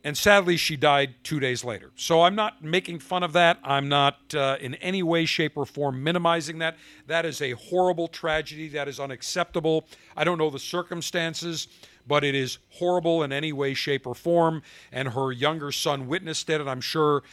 And 0.06 0.18
sadly, 0.18 0.56
she 0.56 0.78
died 0.78 1.16
two 1.26 1.42
days 1.42 1.66
later. 1.66 1.92
So 1.96 2.22
I'm 2.22 2.36
not 2.36 2.64
making 2.64 3.00
fun 3.00 3.22
of 3.22 3.34
that. 3.34 3.60
I'm 3.66 3.90
not 3.90 4.34
uh, 4.34 4.56
in 4.62 4.76
any 4.76 5.04
way, 5.04 5.26
shape, 5.26 5.58
or 5.58 5.66
form 5.66 6.02
minimizing 6.02 6.60
that. 6.60 6.78
That 7.08 7.26
is 7.26 7.42
a 7.42 7.52
horrible 7.52 8.08
tragedy. 8.08 8.70
That 8.70 8.88
is 8.88 8.98
unacceptable. 8.98 9.88
I 10.16 10.24
don't 10.24 10.38
know 10.38 10.50
the 10.50 10.58
circumstances, 10.58 11.68
but 12.08 12.24
it 12.24 12.34
is 12.34 12.60
horrible 12.70 13.24
in 13.24 13.34
any 13.34 13.52
way, 13.52 13.74
shape, 13.74 14.08
or 14.08 14.16
form. 14.16 14.64
And 14.90 15.10
her 15.10 15.34
younger 15.34 15.74
son 15.74 16.08
witnessed 16.08 16.50
it, 16.50 16.62
and 16.62 16.70
I'm 16.70 16.82
sure 16.82 17.24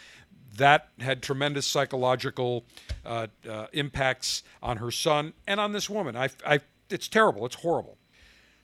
that 0.56 0.88
had 1.00 1.22
tremendous 1.22 1.66
psychological 1.66 2.64
uh, 3.04 3.26
uh, 3.48 3.66
impacts 3.72 4.42
on 4.62 4.78
her 4.78 4.90
son 4.90 5.32
and 5.46 5.61
on 5.61 5.72
this 5.72 5.88
woman. 5.88 6.16
I, 6.16 6.30
I, 6.46 6.61
it's 6.90 7.08
terrible. 7.08 7.46
It's 7.46 7.56
horrible. 7.56 7.96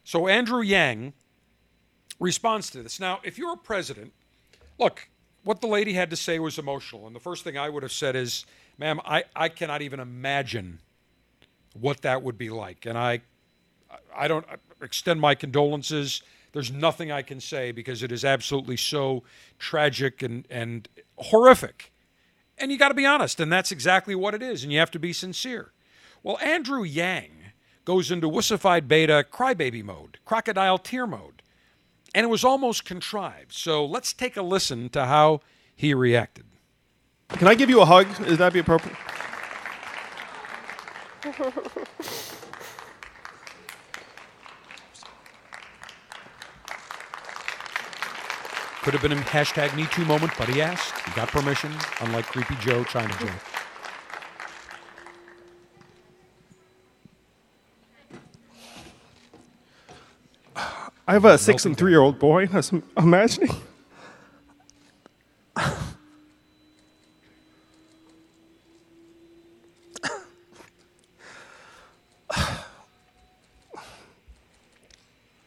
So 0.04 0.28
Andrew 0.28 0.60
Yang 0.60 1.12
responds 2.18 2.70
to 2.70 2.82
this. 2.82 3.00
Now, 3.00 3.20
if 3.22 3.38
you're 3.38 3.52
a 3.52 3.58
president, 3.58 4.12
look, 4.78 5.08
what 5.44 5.60
the 5.60 5.66
lady 5.66 5.92
had 5.92 6.10
to 6.10 6.16
say 6.16 6.38
was 6.38 6.58
emotional. 6.58 7.06
And 7.06 7.14
the 7.14 7.20
first 7.20 7.44
thing 7.44 7.58
I 7.58 7.68
would 7.68 7.82
have 7.82 7.92
said 7.92 8.16
is, 8.16 8.46
ma'am, 8.78 9.00
I, 9.04 9.24
I 9.36 9.48
cannot 9.48 9.82
even 9.82 10.00
imagine 10.00 10.80
what 11.78 12.02
that 12.02 12.22
would 12.22 12.38
be 12.38 12.50
like. 12.50 12.86
And 12.86 12.96
I, 12.96 13.20
I 14.14 14.28
don't 14.28 14.46
extend 14.80 15.20
my 15.20 15.34
condolences. 15.34 16.22
There's 16.52 16.72
nothing 16.72 17.12
I 17.12 17.22
can 17.22 17.40
say 17.40 17.72
because 17.72 18.02
it 18.02 18.12
is 18.12 18.24
absolutely 18.24 18.76
so 18.76 19.24
tragic 19.58 20.22
and, 20.22 20.46
and 20.50 20.88
horrific. 21.16 21.92
And 22.57 22.70
you 22.70 22.79
got 22.79 22.88
to 22.88 22.94
be 22.94 23.07
honest, 23.07 23.40
and 23.40 23.53
that's 23.53 23.72
exactly 23.72 24.14
what 24.14 24.35
it 24.35 24.42
is, 24.42 24.62
and 24.62 24.72
you 24.72 24.79
have 24.79 24.90
to 24.92 24.98
be 24.98 25.12
sincere. 25.12 25.72
Well, 26.22 26.38
Andrew 26.38 26.83
Yang 26.85 27.31
goes 27.85 28.11
into 28.11 28.29
wussified 28.29 28.88
beta 28.88 29.24
crybaby 29.31 29.83
mode, 29.83 30.18
crocodile 30.24 30.79
tear 30.79 31.07
mode, 31.07 31.42
and 32.14 32.24
it 32.24 32.31
was 32.31 32.44
almost 32.44 32.85
contrived. 32.85 33.53
So 33.53 33.85
let's 33.85 34.12
take 34.12 34.37
a 34.37 34.42
listen 34.42 34.88
to 34.90 35.07
how 35.07 35.40
he 35.74 35.92
reacted. 35.92 36.44
Can 37.31 37.48
I 37.48 37.55
give 37.55 37.68
you 37.68 37.81
a 37.81 37.85
hug? 37.85 38.07
Is 38.27 38.38
that 38.38 38.53
be 38.53 38.61
appropriate? 38.61 38.96
Could 48.83 48.92
have 48.92 49.03
been 49.03 49.12
a 49.12 49.16
hashtag 49.16 49.74
Me 49.74 49.87
Too 49.87 50.05
moment, 50.05 50.33
but 50.38 50.48
he 50.48 50.61
asked. 50.61 51.03
Got 51.14 51.29
permission, 51.29 51.72
unlike 52.00 52.27
Creepy 52.27 52.57
Joe, 52.57 52.83
China 52.83 53.14
Joe. 53.20 53.31
I 61.07 61.12
have 61.12 61.24
a 61.24 61.38
six 61.38 61.66
and 61.66 61.77
three 61.77 61.92
year 61.92 62.00
old 62.00 62.18
boy, 62.18 62.48
I'm 62.53 62.83
imagining. 62.96 63.55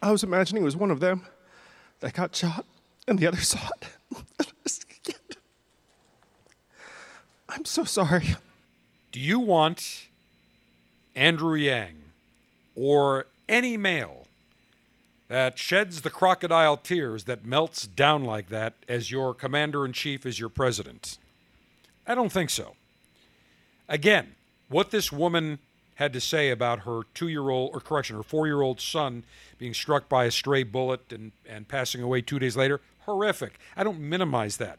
I 0.00 0.10
was 0.10 0.22
imagining 0.22 0.62
it 0.62 0.64
was 0.64 0.76
one 0.76 0.90
of 0.90 1.00
them 1.00 1.26
that 2.00 2.14
got 2.14 2.34
shot 2.34 2.64
and 3.06 3.18
the 3.18 3.26
other 3.26 3.36
saw 3.42 3.58
it. 3.82 3.88
I'm 7.58 7.64
so 7.64 7.82
sorry. 7.82 8.36
Do 9.10 9.18
you 9.18 9.40
want 9.40 10.06
Andrew 11.16 11.56
Yang 11.56 11.96
or 12.76 13.26
any 13.48 13.76
male 13.76 14.28
that 15.26 15.58
sheds 15.58 16.02
the 16.02 16.08
crocodile 16.08 16.76
tears 16.76 17.24
that 17.24 17.44
melts 17.44 17.88
down 17.88 18.22
like 18.22 18.48
that 18.50 18.74
as 18.88 19.10
your 19.10 19.34
commander 19.34 19.84
in 19.84 19.92
chief, 19.92 20.24
as 20.24 20.38
your 20.38 20.48
president? 20.48 21.18
I 22.06 22.14
don't 22.14 22.30
think 22.30 22.50
so. 22.50 22.76
Again, 23.88 24.36
what 24.68 24.92
this 24.92 25.10
woman 25.10 25.58
had 25.96 26.12
to 26.12 26.20
say 26.20 26.50
about 26.50 26.80
her 26.80 27.00
two 27.12 27.26
year 27.26 27.50
old, 27.50 27.74
or 27.74 27.80
correction, 27.80 28.14
her 28.14 28.22
four 28.22 28.46
year 28.46 28.62
old 28.62 28.80
son 28.80 29.24
being 29.58 29.74
struck 29.74 30.08
by 30.08 30.26
a 30.26 30.30
stray 30.30 30.62
bullet 30.62 31.12
and, 31.12 31.32
and 31.44 31.66
passing 31.66 32.02
away 32.02 32.20
two 32.20 32.38
days 32.38 32.56
later, 32.56 32.80
horrific. 33.00 33.58
I 33.76 33.82
don't 33.82 33.98
minimize 33.98 34.58
that. 34.58 34.78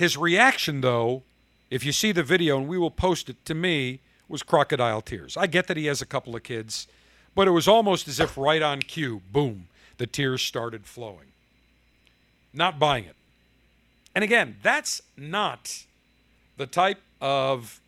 His 0.00 0.16
reaction, 0.16 0.80
though, 0.80 1.24
if 1.68 1.84
you 1.84 1.92
see 1.92 2.10
the 2.10 2.22
video, 2.22 2.56
and 2.56 2.66
we 2.66 2.78
will 2.78 2.90
post 2.90 3.28
it 3.28 3.44
to 3.44 3.52
me, 3.52 4.00
was 4.30 4.42
crocodile 4.42 5.02
tears. 5.02 5.36
I 5.36 5.46
get 5.46 5.66
that 5.66 5.76
he 5.76 5.84
has 5.86 6.00
a 6.00 6.06
couple 6.06 6.34
of 6.34 6.42
kids, 6.42 6.88
but 7.34 7.46
it 7.46 7.50
was 7.50 7.68
almost 7.68 8.08
as 8.08 8.18
if 8.18 8.38
right 8.38 8.62
on 8.62 8.80
cue, 8.80 9.20
boom, 9.30 9.68
the 9.98 10.06
tears 10.06 10.40
started 10.40 10.86
flowing. 10.86 11.26
Not 12.54 12.78
buying 12.78 13.04
it. 13.04 13.14
And 14.14 14.24
again, 14.24 14.56
that's 14.62 15.02
not 15.18 15.84
the 16.56 16.66
type 16.66 17.02
of 17.20 17.78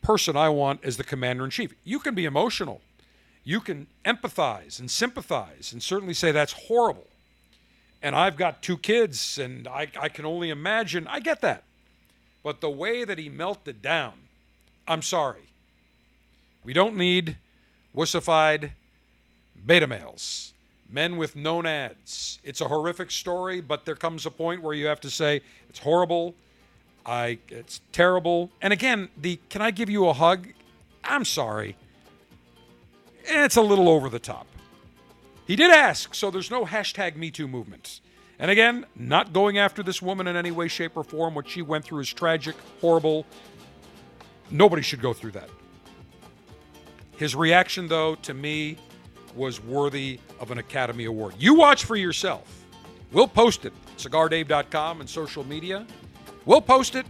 person 0.00 0.38
I 0.38 0.48
want 0.48 0.82
as 0.86 0.96
the 0.96 1.04
commander 1.04 1.44
in 1.44 1.50
chief. 1.50 1.74
You 1.84 1.98
can 1.98 2.14
be 2.14 2.24
emotional, 2.24 2.80
you 3.44 3.60
can 3.60 3.88
empathize 4.06 4.80
and 4.80 4.90
sympathize, 4.90 5.70
and 5.70 5.82
certainly 5.82 6.14
say 6.14 6.32
that's 6.32 6.54
horrible. 6.54 7.08
And 8.04 8.14
I've 8.14 8.36
got 8.36 8.60
two 8.60 8.76
kids, 8.76 9.38
and 9.38 9.66
I, 9.66 9.88
I 9.98 10.10
can 10.10 10.26
only 10.26 10.50
imagine. 10.50 11.06
I 11.06 11.20
get 11.20 11.40
that. 11.40 11.64
But 12.42 12.60
the 12.60 12.68
way 12.68 13.02
that 13.02 13.16
he 13.16 13.30
melted 13.30 13.80
down, 13.80 14.12
I'm 14.86 15.00
sorry. 15.00 15.48
We 16.62 16.74
don't 16.74 16.96
need 16.96 17.38
wussified 17.96 18.72
beta 19.64 19.86
males, 19.86 20.52
men 20.90 21.16
with 21.16 21.34
known 21.34 21.64
ads. 21.64 22.40
It's 22.44 22.60
a 22.60 22.68
horrific 22.68 23.10
story, 23.10 23.62
but 23.62 23.86
there 23.86 23.94
comes 23.94 24.26
a 24.26 24.30
point 24.30 24.60
where 24.60 24.74
you 24.74 24.84
have 24.84 25.00
to 25.00 25.10
say 25.10 25.40
it's 25.70 25.78
horrible. 25.78 26.34
I 27.06 27.38
it's 27.48 27.80
terrible. 27.92 28.50
And 28.60 28.74
again, 28.74 29.08
the 29.16 29.40
can 29.48 29.62
I 29.62 29.70
give 29.70 29.88
you 29.88 30.08
a 30.08 30.12
hug? 30.12 30.48
I'm 31.02 31.24
sorry. 31.24 31.74
It's 33.24 33.56
a 33.56 33.62
little 33.62 33.88
over 33.88 34.10
the 34.10 34.18
top. 34.18 34.46
He 35.46 35.56
did 35.56 35.70
ask, 35.70 36.14
so 36.14 36.30
there's 36.30 36.50
no 36.50 36.64
hashtag 36.64 37.16
MeToo 37.16 37.48
movement. 37.48 38.00
And 38.38 38.50
again, 38.50 38.86
not 38.96 39.32
going 39.32 39.58
after 39.58 39.82
this 39.82 40.02
woman 40.02 40.26
in 40.26 40.36
any 40.36 40.50
way, 40.50 40.68
shape, 40.68 40.96
or 40.96 41.04
form. 41.04 41.34
What 41.34 41.48
she 41.48 41.62
went 41.62 41.84
through 41.84 42.00
is 42.00 42.12
tragic, 42.12 42.56
horrible. 42.80 43.26
Nobody 44.50 44.82
should 44.82 45.00
go 45.00 45.12
through 45.12 45.32
that. 45.32 45.48
His 47.16 47.36
reaction, 47.36 47.86
though, 47.86 48.16
to 48.16 48.34
me, 48.34 48.76
was 49.36 49.62
worthy 49.62 50.18
of 50.40 50.50
an 50.50 50.58
Academy 50.58 51.04
Award. 51.04 51.34
You 51.38 51.54
watch 51.54 51.84
for 51.84 51.96
yourself. 51.96 52.64
We'll 53.12 53.28
post 53.28 53.64
it, 53.64 53.72
cigardave.com 53.98 55.00
and 55.00 55.08
social 55.08 55.44
media. 55.44 55.86
We'll 56.44 56.60
post 56.60 56.96
it. 56.96 57.06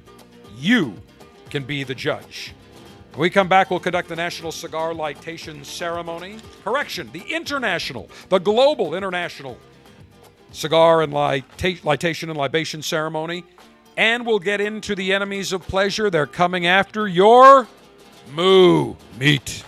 You 0.59 0.94
can 1.51 1.64
be 1.64 1.85
the 1.85 1.94
judge. 1.94 2.55
When 3.14 3.22
we 3.22 3.31
come 3.31 3.46
back, 3.46 3.70
we'll 3.70 3.79
conduct 3.79 4.09
the 4.09 4.16
National 4.16 4.50
Cigar 4.50 4.92
Lightation 4.92 5.64
Ceremony. 5.64 6.38
Correction, 6.64 7.11
the 7.12 7.20
international, 7.20 8.11
the 8.29 8.40
global 8.40 8.96
international 8.96 9.57
cigar 10.50 11.00
and 11.00 11.12
lita- 11.12 11.81
lightation 11.85 12.24
and 12.24 12.37
libation 12.37 12.83
ceremony. 12.83 13.44
And 13.96 14.27
we'll 14.27 14.40
get 14.40 14.61
into 14.61 14.96
the 14.96 15.12
enemies 15.12 15.53
of 15.53 15.62
pleasure. 15.62 16.11
They're 16.11 16.27
coming 16.27 16.66
after 16.66 17.07
your 17.07 17.68
moo 18.33 18.96
meat. 19.16 19.64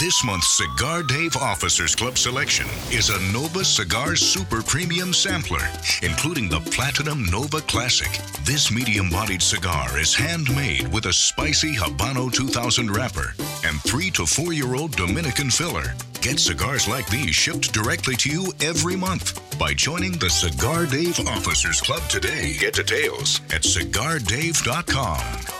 This 0.00 0.24
month's 0.24 0.56
Cigar 0.56 1.02
Dave 1.02 1.36
Officers 1.36 1.94
Club 1.94 2.16
selection 2.16 2.66
is 2.90 3.10
a 3.10 3.32
Nova 3.34 3.62
Cigar 3.62 4.16
Super 4.16 4.62
Premium 4.62 5.12
Sampler, 5.12 5.68
including 6.00 6.48
the 6.48 6.60
Platinum 6.70 7.26
Nova 7.26 7.60
Classic. 7.60 8.08
This 8.42 8.72
medium 8.72 9.10
bodied 9.10 9.42
cigar 9.42 9.98
is 9.98 10.14
handmade 10.14 10.88
with 10.88 11.04
a 11.04 11.12
spicy 11.12 11.74
Habano 11.74 12.32
2000 12.32 12.90
wrapper 12.90 13.34
and 13.66 13.78
three 13.82 14.10
to 14.12 14.24
four 14.24 14.54
year 14.54 14.74
old 14.74 14.92
Dominican 14.96 15.50
filler. 15.50 15.94
Get 16.22 16.40
cigars 16.40 16.88
like 16.88 17.06
these 17.10 17.34
shipped 17.34 17.74
directly 17.74 18.16
to 18.16 18.30
you 18.30 18.54
every 18.62 18.96
month 18.96 19.38
by 19.58 19.74
joining 19.74 20.12
the 20.12 20.30
Cigar 20.30 20.86
Dave 20.86 21.20
Officers 21.28 21.82
Club 21.82 22.00
today. 22.08 22.56
Get 22.58 22.72
details 22.72 23.42
at 23.50 23.64
cigardave.com. 23.64 25.59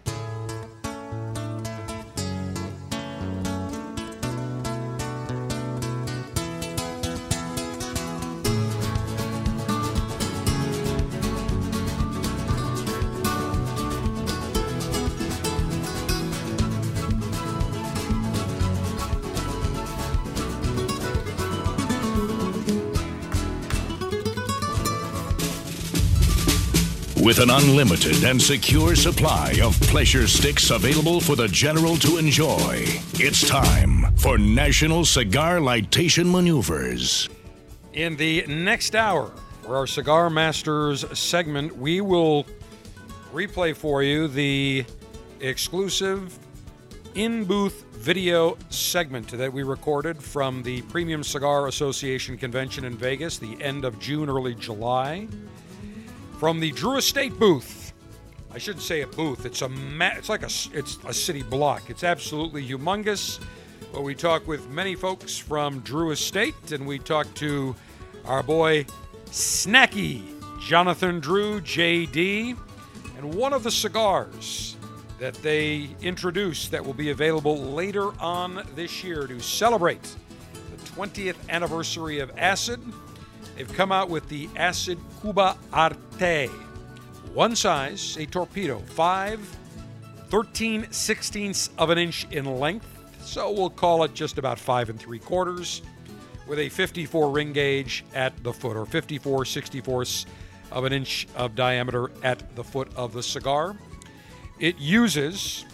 An 27.41 27.49
unlimited 27.49 28.23
and 28.23 28.39
secure 28.39 28.95
supply 28.95 29.59
of 29.63 29.73
pleasure 29.81 30.27
sticks 30.27 30.69
available 30.69 31.19
for 31.19 31.35
the 31.35 31.47
general 31.47 31.97
to 31.97 32.17
enjoy, 32.17 32.85
it's 33.15 33.47
time 33.49 34.05
for 34.15 34.37
National 34.37 35.03
Cigar 35.03 35.57
Lightation 35.57 36.31
Maneuvers. 36.31 37.29
In 37.93 38.15
the 38.15 38.45
next 38.45 38.95
hour, 38.95 39.31
for 39.63 39.75
our 39.75 39.87
Cigar 39.87 40.29
Masters 40.29 41.03
segment, 41.17 41.75
we 41.75 41.99
will 41.99 42.45
replay 43.33 43.75
for 43.75 44.03
you 44.03 44.27
the 44.27 44.85
exclusive 45.39 46.37
in 47.15 47.43
booth 47.45 47.85
video 47.93 48.55
segment 48.69 49.27
that 49.29 49.51
we 49.51 49.63
recorded 49.63 50.21
from 50.21 50.61
the 50.61 50.83
Premium 50.83 51.23
Cigar 51.23 51.67
Association 51.67 52.37
convention 52.37 52.85
in 52.85 52.95
Vegas, 52.95 53.39
the 53.39 53.59
end 53.63 53.83
of 53.83 53.97
June, 53.97 54.29
early 54.29 54.53
July. 54.53 55.27
From 56.41 56.59
the 56.59 56.71
Drew 56.71 56.97
Estate 56.97 57.37
booth. 57.37 57.93
I 58.51 58.57
shouldn't 58.57 58.81
say 58.81 59.01
a 59.01 59.07
booth. 59.07 59.45
It's 59.45 59.61
a 59.61 59.69
ma- 59.69 60.13
it's 60.15 60.27
like 60.27 60.41
a 60.41 60.49
it's 60.73 60.97
a 61.05 61.13
city 61.13 61.43
block. 61.43 61.91
It's 61.91 62.03
absolutely 62.03 62.67
humongous. 62.67 63.39
where 63.91 64.01
we 64.01 64.15
talk 64.15 64.47
with 64.47 64.67
many 64.67 64.95
folks 64.95 65.37
from 65.37 65.81
Drew 65.81 66.09
Estate, 66.09 66.71
and 66.71 66.87
we 66.87 66.97
talk 66.97 67.31
to 67.35 67.75
our 68.25 68.41
boy 68.41 68.87
Snacky, 69.27 70.23
Jonathan 70.59 71.19
Drew, 71.19 71.61
JD, 71.61 72.57
and 73.19 73.35
one 73.35 73.53
of 73.53 73.61
the 73.61 73.69
cigars 73.69 74.77
that 75.19 75.35
they 75.43 75.91
introduce 76.01 76.69
that 76.69 76.83
will 76.83 76.95
be 76.95 77.11
available 77.11 77.55
later 77.59 78.19
on 78.19 78.67
this 78.73 79.03
year 79.03 79.27
to 79.27 79.39
celebrate 79.39 80.01
the 80.71 80.89
20th 80.89 81.37
anniversary 81.49 82.17
of 82.17 82.31
Acid. 82.35 82.79
They've 83.61 83.77
come 83.77 83.91
out 83.91 84.09
with 84.09 84.27
the 84.27 84.49
Acid 84.55 84.97
Cuba 85.21 85.55
Arte. 85.71 86.47
One 87.35 87.55
size, 87.55 88.17
a 88.19 88.25
torpedo, 88.25 88.79
5 88.79 89.57
13 90.29 90.87
sixteenths 90.89 91.69
of 91.77 91.91
an 91.91 91.99
inch 91.99 92.25
in 92.31 92.59
length, 92.59 92.87
so 93.23 93.51
we'll 93.51 93.69
call 93.69 94.03
it 94.03 94.15
just 94.15 94.39
about 94.39 94.57
5 94.57 94.89
and 94.89 94.99
3 94.99 95.19
quarters, 95.19 95.83
with 96.47 96.57
a 96.57 96.69
54 96.69 97.29
ring 97.29 97.53
gauge 97.53 98.03
at 98.15 98.35
the 98.43 98.51
foot, 98.51 98.75
or 98.75 98.87
54 98.87 99.43
64ths 99.43 100.25
of 100.71 100.85
an 100.85 100.91
inch 100.91 101.27
of 101.35 101.53
diameter 101.53 102.09
at 102.23 102.55
the 102.55 102.63
foot 102.63 102.87
of 102.95 103.13
the 103.13 103.21
cigar. 103.21 103.77
It 104.57 104.79
uses 104.79 105.65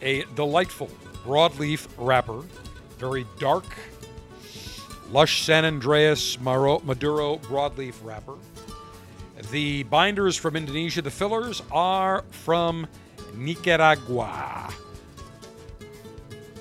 a 0.00 0.24
delightful 0.34 0.88
broadleaf 1.26 1.88
wrapper, 1.98 2.40
very 2.96 3.26
dark, 3.38 3.66
lush 5.10 5.44
San 5.44 5.64
Andreas 5.64 6.40
Maduro 6.40 7.38
broadleaf 7.38 7.94
wrapper. 8.02 8.36
The 9.50 9.82
binders 9.84 10.36
from 10.36 10.54
Indonesia, 10.54 11.02
the 11.02 11.10
fillers 11.10 11.62
are 11.72 12.24
from 12.30 12.86
Nicaragua. 13.34 14.72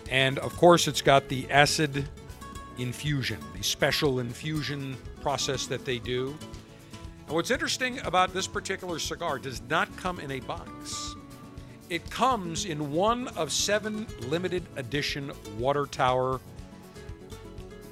And 0.09 0.39
of 0.39 0.55
course, 0.57 0.87
it's 0.87 1.01
got 1.01 1.27
the 1.27 1.49
acid 1.51 2.07
infusion, 2.79 3.37
the 3.55 3.63
special 3.63 4.19
infusion 4.19 4.97
process 5.21 5.67
that 5.67 5.85
they 5.85 5.99
do. 5.99 6.35
And 7.27 7.35
what's 7.35 7.51
interesting 7.51 7.99
about 7.99 8.33
this 8.33 8.47
particular 8.47 8.97
cigar 8.97 9.37
does 9.37 9.61
not 9.69 9.95
come 9.97 10.19
in 10.19 10.31
a 10.31 10.39
box. 10.39 11.15
It 11.89 12.09
comes 12.09 12.65
in 12.65 12.91
one 12.91 13.27
of 13.29 13.51
seven 13.51 14.07
limited 14.21 14.63
edition 14.77 15.31
water 15.59 15.85
tower 15.85 16.39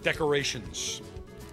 decorations. 0.04 1.02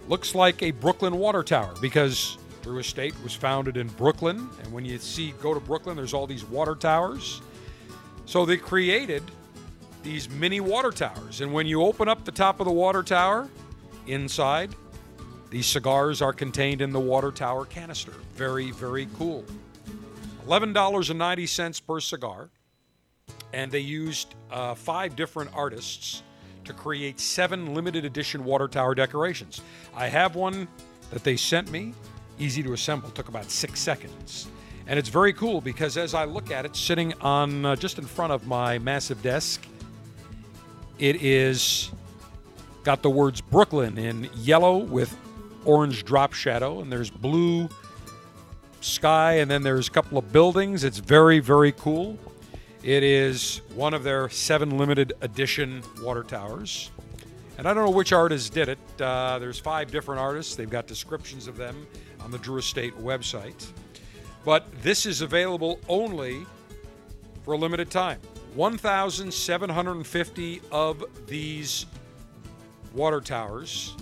Looks 0.07 0.35
like 0.35 0.61
a 0.61 0.71
Brooklyn 0.71 1.17
water 1.17 1.43
tower 1.43 1.73
because 1.81 2.37
Drew 2.61 2.79
Estate 2.79 3.13
was 3.23 3.33
founded 3.33 3.77
in 3.77 3.87
Brooklyn. 3.89 4.49
And 4.63 4.73
when 4.73 4.85
you 4.85 4.97
see, 4.97 5.33
go 5.41 5.53
to 5.53 5.59
Brooklyn, 5.59 5.95
there's 5.95 6.13
all 6.13 6.27
these 6.27 6.43
water 6.43 6.75
towers. 6.75 7.41
So 8.25 8.45
they 8.45 8.57
created 8.57 9.23
these 10.03 10.29
mini 10.29 10.59
water 10.59 10.91
towers. 10.91 11.41
And 11.41 11.53
when 11.53 11.67
you 11.67 11.81
open 11.81 12.07
up 12.07 12.25
the 12.25 12.31
top 12.31 12.59
of 12.59 12.65
the 12.65 12.71
water 12.71 13.03
tower, 13.03 13.49
inside, 14.07 14.75
these 15.49 15.65
cigars 15.65 16.21
are 16.21 16.33
contained 16.33 16.81
in 16.81 16.91
the 16.91 16.99
water 16.99 17.31
tower 17.31 17.65
canister. 17.65 18.13
Very, 18.33 18.71
very 18.71 19.07
cool. 19.17 19.45
$11.90 20.47 21.85
per 21.85 21.99
cigar. 21.99 22.49
And 23.53 23.71
they 23.71 23.79
used 23.79 24.35
uh, 24.51 24.75
five 24.75 25.15
different 25.15 25.51
artists 25.53 26.23
to 26.65 26.73
create 26.73 27.19
seven 27.19 27.73
limited 27.73 28.05
edition 28.05 28.43
water 28.43 28.67
tower 28.67 28.93
decorations. 28.93 29.61
I 29.95 30.07
have 30.07 30.35
one 30.35 30.67
that 31.11 31.23
they 31.23 31.37
sent 31.37 31.71
me, 31.71 31.93
easy 32.39 32.61
to 32.63 32.73
assemble, 32.73 33.09
took 33.09 33.29
about 33.29 33.49
six 33.49 33.79
seconds. 33.79 34.47
And 34.87 34.99
it's 34.99 35.09
very 35.09 35.33
cool 35.33 35.61
because 35.61 35.97
as 35.97 36.13
I 36.13 36.25
look 36.25 36.51
at 36.51 36.65
it, 36.65 36.75
sitting 36.75 37.13
on 37.21 37.65
uh, 37.65 37.75
just 37.75 37.97
in 37.97 38.05
front 38.05 38.33
of 38.33 38.45
my 38.45 38.77
massive 38.79 39.21
desk, 39.21 39.65
it 40.99 41.21
is 41.21 41.91
got 42.83 43.01
the 43.01 43.09
words 43.09 43.41
Brooklyn 43.41 43.97
in 43.97 44.29
yellow 44.35 44.77
with 44.77 45.17
orange 45.65 46.05
drop 46.05 46.33
shadow, 46.33 46.81
and 46.81 46.91
there's 46.91 47.09
blue 47.09 47.67
sky, 48.81 49.33
and 49.33 49.49
then 49.49 49.63
there's 49.63 49.87
a 49.87 49.91
couple 49.91 50.17
of 50.17 50.31
buildings. 50.31 50.83
It's 50.83 50.99
very, 50.99 51.39
very 51.39 51.71
cool. 51.71 52.19
It 52.85 53.01
is 53.01 53.61
one 53.73 53.95
of 53.95 54.03
their 54.03 54.29
seven 54.29 54.77
limited 54.77 55.13
edition 55.21 55.81
water 56.03 56.21
towers. 56.21 56.91
And 57.57 57.67
I 57.67 57.73
don't 57.73 57.83
know 57.83 57.89
which 57.89 58.13
artist 58.13 58.53
did 58.53 58.69
it. 58.69 58.77
Uh, 59.01 59.39
there's 59.39 59.57
five 59.57 59.89
different 59.89 60.21
artists. 60.21 60.53
They've 60.53 60.69
got 60.69 60.85
descriptions 60.85 61.47
of 61.47 61.57
them 61.57 61.87
on 62.19 62.29
the 62.29 62.37
Drew 62.37 62.59
Estate 62.59 62.95
website. 62.95 63.71
But 64.43 64.71
this 64.83 65.07
is 65.07 65.21
available 65.21 65.79
only 65.89 66.45
for 67.41 67.55
a 67.55 67.57
limited 67.57 67.89
time. 67.89 68.19
1,750 68.53 70.61
of 70.71 71.03
these 71.25 71.87
water 72.93 73.19
towers 73.19 73.95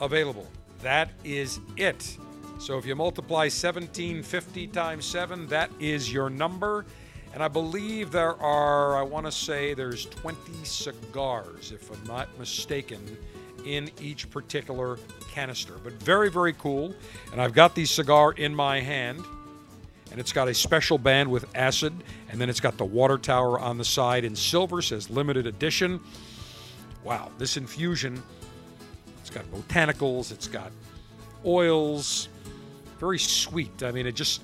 available. 0.00 0.46
That 0.80 1.10
is 1.24 1.60
it. 1.76 2.16
So 2.58 2.78
if 2.78 2.86
you 2.86 2.96
multiply 2.96 3.50
1750 3.50 4.66
times 4.68 5.04
7, 5.04 5.46
that 5.48 5.70
is 5.78 6.10
your 6.10 6.30
number. 6.30 6.86
And 7.32 7.42
I 7.42 7.48
believe 7.48 8.10
there 8.10 8.40
are, 8.40 8.96
I 8.96 9.02
want 9.02 9.26
to 9.26 9.32
say 9.32 9.74
there's 9.74 10.06
20 10.06 10.38
cigars, 10.64 11.72
if 11.72 11.90
I'm 11.90 12.04
not 12.04 12.28
mistaken, 12.38 13.16
in 13.64 13.90
each 14.00 14.28
particular 14.30 14.98
canister. 15.30 15.74
But 15.84 15.92
very, 15.94 16.30
very 16.30 16.52
cool. 16.54 16.94
And 17.32 17.40
I've 17.40 17.52
got 17.52 17.74
the 17.74 17.84
cigar 17.84 18.32
in 18.32 18.54
my 18.54 18.80
hand. 18.80 19.22
And 20.10 20.18
it's 20.18 20.32
got 20.32 20.48
a 20.48 20.54
special 20.54 20.98
band 20.98 21.30
with 21.30 21.44
acid. 21.54 21.92
And 22.30 22.40
then 22.40 22.50
it's 22.50 22.58
got 22.58 22.76
the 22.76 22.84
water 22.84 23.16
tower 23.16 23.60
on 23.60 23.78
the 23.78 23.84
side 23.84 24.24
in 24.24 24.34
silver, 24.34 24.82
says 24.82 25.08
limited 25.08 25.46
edition. 25.46 26.00
Wow, 27.04 27.30
this 27.38 27.56
infusion, 27.56 28.22
it's 29.20 29.30
got 29.30 29.44
botanicals, 29.46 30.32
it's 30.32 30.48
got 30.48 30.70
oils, 31.46 32.28
very 32.98 33.18
sweet. 33.18 33.82
I 33.82 33.92
mean, 33.92 34.06
it 34.06 34.14
just, 34.14 34.42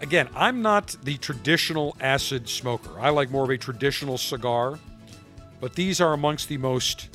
again, 0.00 0.28
I'm 0.34 0.62
not 0.62 0.96
the 1.02 1.16
traditional 1.18 1.96
acid 2.00 2.48
smoker. 2.48 2.98
I 2.98 3.10
like 3.10 3.30
more 3.30 3.44
of 3.44 3.50
a 3.50 3.58
traditional 3.58 4.18
cigar, 4.18 4.78
but 5.60 5.74
these 5.74 6.00
are 6.00 6.12
amongst 6.12 6.48
the 6.48 6.56
most 6.56 7.08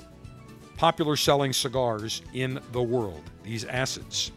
popular 0.77 1.15
selling 1.15 1.53
cigars 1.53 2.21
in 2.33 2.59
the 2.71 2.81
world, 2.81 3.23
these 3.43 3.65
acids. 3.65 4.31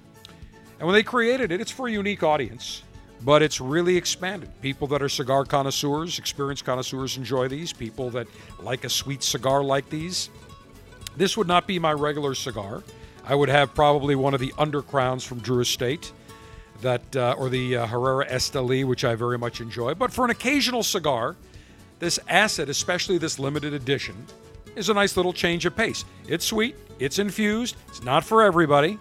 And 0.79 0.87
when 0.87 0.95
they 0.95 1.03
created 1.03 1.53
it, 1.53 1.61
it's 1.61 1.73
for 1.73 1.89
a 1.89 1.93
unique 1.93 2.23
audience, 2.23 2.83
but 3.23 3.43
it's 3.43 3.61
really 3.61 3.97
expanded. 3.97 4.49
People 4.63 4.87
that 4.89 5.03
are 5.03 5.09
cigar 5.09 5.45
connoisseurs, 5.45 6.19
experienced 6.19 6.65
connoisseurs 6.65 7.17
enjoy 7.17 7.49
these. 7.49 7.73
People 7.73 8.11
that 8.11 8.29
like 8.61 8.85
a 8.85 8.89
sweet 8.89 9.23
cigar 9.23 9.65
like 9.65 9.89
these. 9.91 10.31
This 11.17 11.37
would 11.37 11.49
not 11.49 11.67
be 11.67 11.81
my 11.81 11.93
regular 11.93 12.35
cigar. 12.35 12.85
I 13.25 13.35
would 13.35 13.49
have 13.49 13.75
probably 13.75 14.15
one 14.15 14.35
of 14.35 14.41
the 14.41 14.53
undercrowns 14.53 15.27
from 15.27 15.41
Drew 15.41 15.61
Estate, 15.61 16.13
that 16.81 17.17
uh, 17.17 17.35
or 17.39 17.49
the 17.49 17.77
uh, 17.77 17.87
Herrera 17.87 18.27
Esteli, 18.27 18.85
which 18.85 19.05
I 19.05 19.15
very 19.15 19.39
much 19.39 19.61
enjoy. 19.61 19.95
But 19.95 20.13
for 20.13 20.25
an 20.25 20.31
occasional 20.31 20.83
cigar, 20.83 21.37
this 21.99 22.19
acid, 22.29 22.69
especially 22.69 23.19
this 23.19 23.39
limited 23.39 23.75
edition, 23.75 24.27
is 24.77 24.89
a 24.89 24.95
nice 24.95 25.17
little 25.17 25.33
change 25.33 25.67
of 25.67 25.77
pace. 25.77 26.05
It's 26.29 26.45
sweet, 26.45 26.77
it's 26.99 27.19
infused, 27.19 27.77
it's 27.89 28.03
not 28.03 28.25
for 28.25 28.43
everybody, 28.43 28.99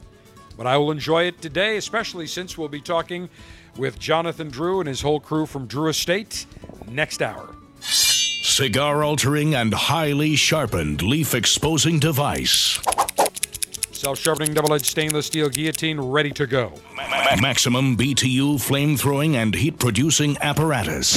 but 0.57 0.65
I 0.65 0.77
will 0.77 0.91
enjoy 0.91 1.23
it 1.25 1.41
today, 1.41 1.77
especially 1.77 2.25
since 2.25 2.57
we'll 2.57 2.67
be 2.67 2.81
talking 2.81 3.29
with 3.77 3.99
Jonathan 3.99 4.49
Drew 4.49 4.79
and 4.79 4.87
his 4.87 5.01
whole 5.01 5.19
crew 5.19 5.45
from 5.45 5.67
Drew 5.67 5.89
Estate 5.89 6.47
next 6.89 7.21
hour. 7.21 7.53
Cigar 7.79 9.03
altering 9.03 9.53
and 9.53 9.71
highly 9.71 10.35
sharpened 10.35 11.03
leaf 11.03 11.35
exposing 11.35 11.99
device. 11.99 12.79
Self 13.97 14.19
sharpening 14.19 14.53
double 14.53 14.75
edged 14.75 14.85
stainless 14.85 15.25
steel 15.25 15.49
guillotine 15.49 15.99
ready 15.99 16.29
to 16.33 16.45
go. 16.45 16.71
Maximum 17.41 17.97
BTU 17.97 18.61
flame 18.61 18.95
throwing 18.95 19.35
and 19.35 19.55
heat 19.55 19.79
producing 19.79 20.37
apparatus. 20.39 21.15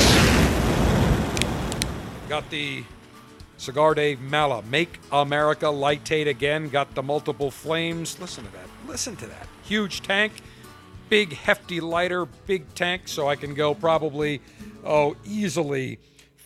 Got 2.27 2.49
the 2.49 2.83
Cigar 3.59 3.95
Dave 3.95 4.23
Mala. 4.23 4.63
Make 4.63 4.99
America 5.13 5.67
Lightate 5.67 6.27
again. 6.27 6.71
Got 6.71 6.95
the 6.95 7.03
multiple 7.03 7.51
flames. 7.51 8.19
Listen 8.19 8.47
to 8.47 8.53
that. 8.53 8.67
Listen 8.89 9.15
to 9.17 9.27
that. 9.27 9.47
Huge 9.63 10.01
tank. 10.01 10.33
Big, 11.11 11.35
hefty 11.35 11.81
lighter. 11.81 12.25
Big 12.25 12.75
tank. 12.75 13.09
So 13.09 13.29
I 13.29 13.37
can 13.37 13.53
go 13.53 13.75
probably, 13.75 14.41
oh, 14.87 15.17
easily 15.27 15.99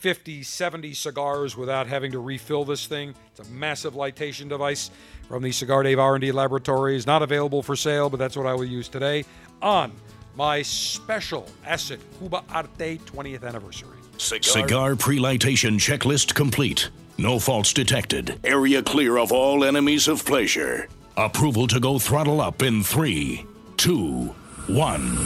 50, 0.05 0.43
70 0.43 0.95
cigars 0.95 1.57
without 1.57 1.87
having 1.87 2.11
to 2.11 2.19
refill 2.19 2.65
this 2.65 2.87
thing. 2.87 3.15
It's 3.31 3.49
a 3.49 3.51
massive 3.53 3.95
lightation 3.95 4.49
device 4.49 4.91
from 5.29 5.43
the 5.43 5.53
Cigar 5.53 5.83
Dave 5.83 5.99
R&D 5.99 6.33
Laboratories. 6.33 7.07
Not 7.07 7.23
available 7.23 7.63
for 7.63 7.77
sale, 7.77 8.11
but 8.11 8.19
that's 8.19 8.37
what 8.37 8.47
I 8.47 8.55
will 8.55 8.65
use 8.65 8.89
today 8.89 9.25
on 9.63 9.93
my 10.37 10.63
special 10.63 11.47
Acid 11.65 12.01
Cuba 12.19 12.43
Arte 12.51 12.99
20th 12.99 13.45
anniversary. 13.45 13.99
Cigar 14.19 14.97
pre-lightation 14.97 15.79
checklist 15.79 16.35
complete. 16.35 16.91
No 17.19 17.39
faults 17.39 17.73
detected. 17.73 18.39
Area 18.45 18.83
clear 18.83 19.19
of 19.19 19.33
all 19.33 19.65
enemies 19.65 20.09
of 20.09 20.25
pleasure. 20.25 20.89
Approval 21.17 21.67
to 21.69 21.79
go 21.79 21.99
throttle 21.99 22.41
up 22.41 22.63
in 22.63 22.83
three, 22.83 23.47
two, 23.77 24.35
one. 24.67 25.17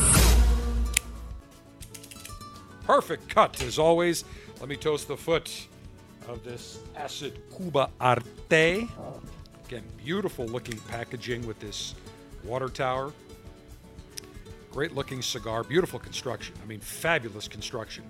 Perfect 2.85 3.29
cut 3.29 3.63
as 3.63 3.79
always. 3.79 4.25
Let 4.61 4.69
me 4.69 4.77
toast 4.77 5.09
the 5.09 5.17
foot 5.17 5.67
of 6.27 6.45
this 6.45 6.81
Acid 6.97 7.41
Cuba 7.57 7.91
Arte. 8.01 8.89
Again, 9.69 9.85
beautiful 9.99 10.47
looking 10.47 10.79
packaging 10.89 11.47
with 11.47 11.61
this 11.61 11.95
water 12.43 12.71
tower. 12.71 13.13
Great 14.73 14.95
looking 14.95 15.21
cigar, 15.21 15.63
beautiful 15.63 15.99
construction. 15.99 16.55
I 16.63 16.67
mean, 16.67 16.81
fabulous 16.81 17.49
construction. 17.49 18.05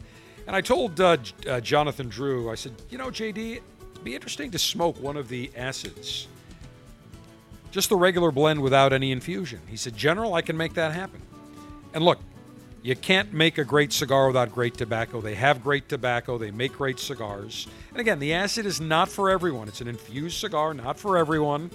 And 0.47 0.55
I 0.55 0.61
told 0.61 1.01
uh, 1.01 1.17
uh, 1.49 1.59
Jonathan 1.59 2.09
Drew, 2.09 2.49
I 2.49 2.55
said, 2.55 2.75
you 2.91 2.97
know, 2.97 3.09
JD, 3.09 3.55
it'd 3.55 4.05
be 4.05 4.15
interesting 4.15 4.53
to 4.53 4.59
smoke 4.59 5.03
one 5.03 5.17
of 5.17 5.29
the 5.29 5.51
acids. 5.57 6.29
Just 7.73 7.89
the 7.89 7.97
regular 7.97 8.31
blend 8.31 8.63
without 8.63 8.93
any 8.93 9.11
infusion. 9.11 9.59
He 9.67 9.77
said, 9.77 9.97
General, 9.97 10.35
I 10.35 10.43
can 10.43 10.57
make 10.57 10.75
that 10.75 10.93
happen. 10.93 11.21
And 11.93 12.05
look, 12.05 12.21
you 12.89 12.97
can't 12.97 13.35
make 13.35 13.59
a 13.59 13.65
great 13.65 13.93
cigar 13.93 14.29
without 14.29 14.51
great 14.51 14.73
tobacco. 14.73 15.21
They 15.21 15.35
have 15.35 15.63
great 15.63 15.91
tobacco, 15.91 16.39
they 16.39 16.51
make 16.51 16.73
great 16.73 16.99
cigars. 16.99 17.69
And 17.91 18.01
again, 18.01 18.19
the 18.19 18.33
acid 18.33 18.65
is 18.65 18.81
not 18.81 19.11
for 19.11 19.29
everyone. 19.29 19.69
It's 19.69 19.83
an 19.83 19.89
infused 19.89 20.39
cigar, 20.41 20.73
not 20.73 20.99
for 20.99 21.19
everyone. 21.19 21.71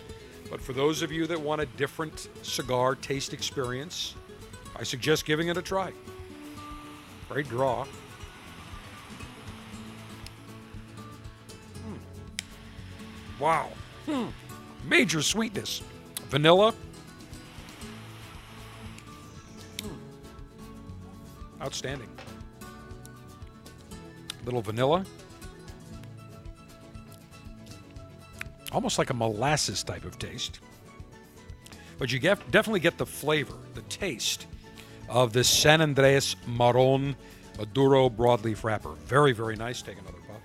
But 0.50 0.60
for 0.60 0.74
those 0.74 1.04
of 1.04 1.12
you 1.12 1.28
that 1.28 1.40
want 1.40 1.62
a 1.62 1.68
different 1.68 2.30
cigar 2.42 2.96
taste 2.96 3.32
experience, 3.32 4.16
I 4.76 4.82
suggest 4.82 5.26
giving 5.26 5.50
it 5.50 5.58
a 5.58 5.62
try. 5.62 5.94
Great 7.30 7.48
draw. 7.48 7.86
Hmm. 11.84 11.94
Wow. 13.40 13.70
Hmm. 14.08 14.30
Major 14.90 15.22
sweetness. 15.22 15.84
Vanilla. 16.30 16.74
Outstanding. 21.64 22.10
Little 24.46 24.62
vanilla. 24.62 25.06
Almost 28.72 28.98
like 28.98 29.10
a 29.10 29.14
molasses 29.14 29.84
type 29.84 30.04
of 30.04 30.20
taste. 30.20 30.60
But 31.98 32.12
you 32.12 32.20
get, 32.20 32.52
definitely 32.52 32.82
get 32.82 32.98
the 32.98 33.06
flavor, 33.06 33.56
the 33.76 33.82
taste 33.84 34.48
of 35.08 35.32
this 35.32 35.48
San 35.48 35.80
Andres 35.82 36.36
Marron 36.48 37.16
Maduro 37.58 38.10
broadleaf 38.10 38.64
wrapper. 38.64 38.94
Very, 39.06 39.32
very 39.32 39.56
nice. 39.56 39.82
Take 39.82 40.00
another 40.00 40.18
puff. 40.28 40.42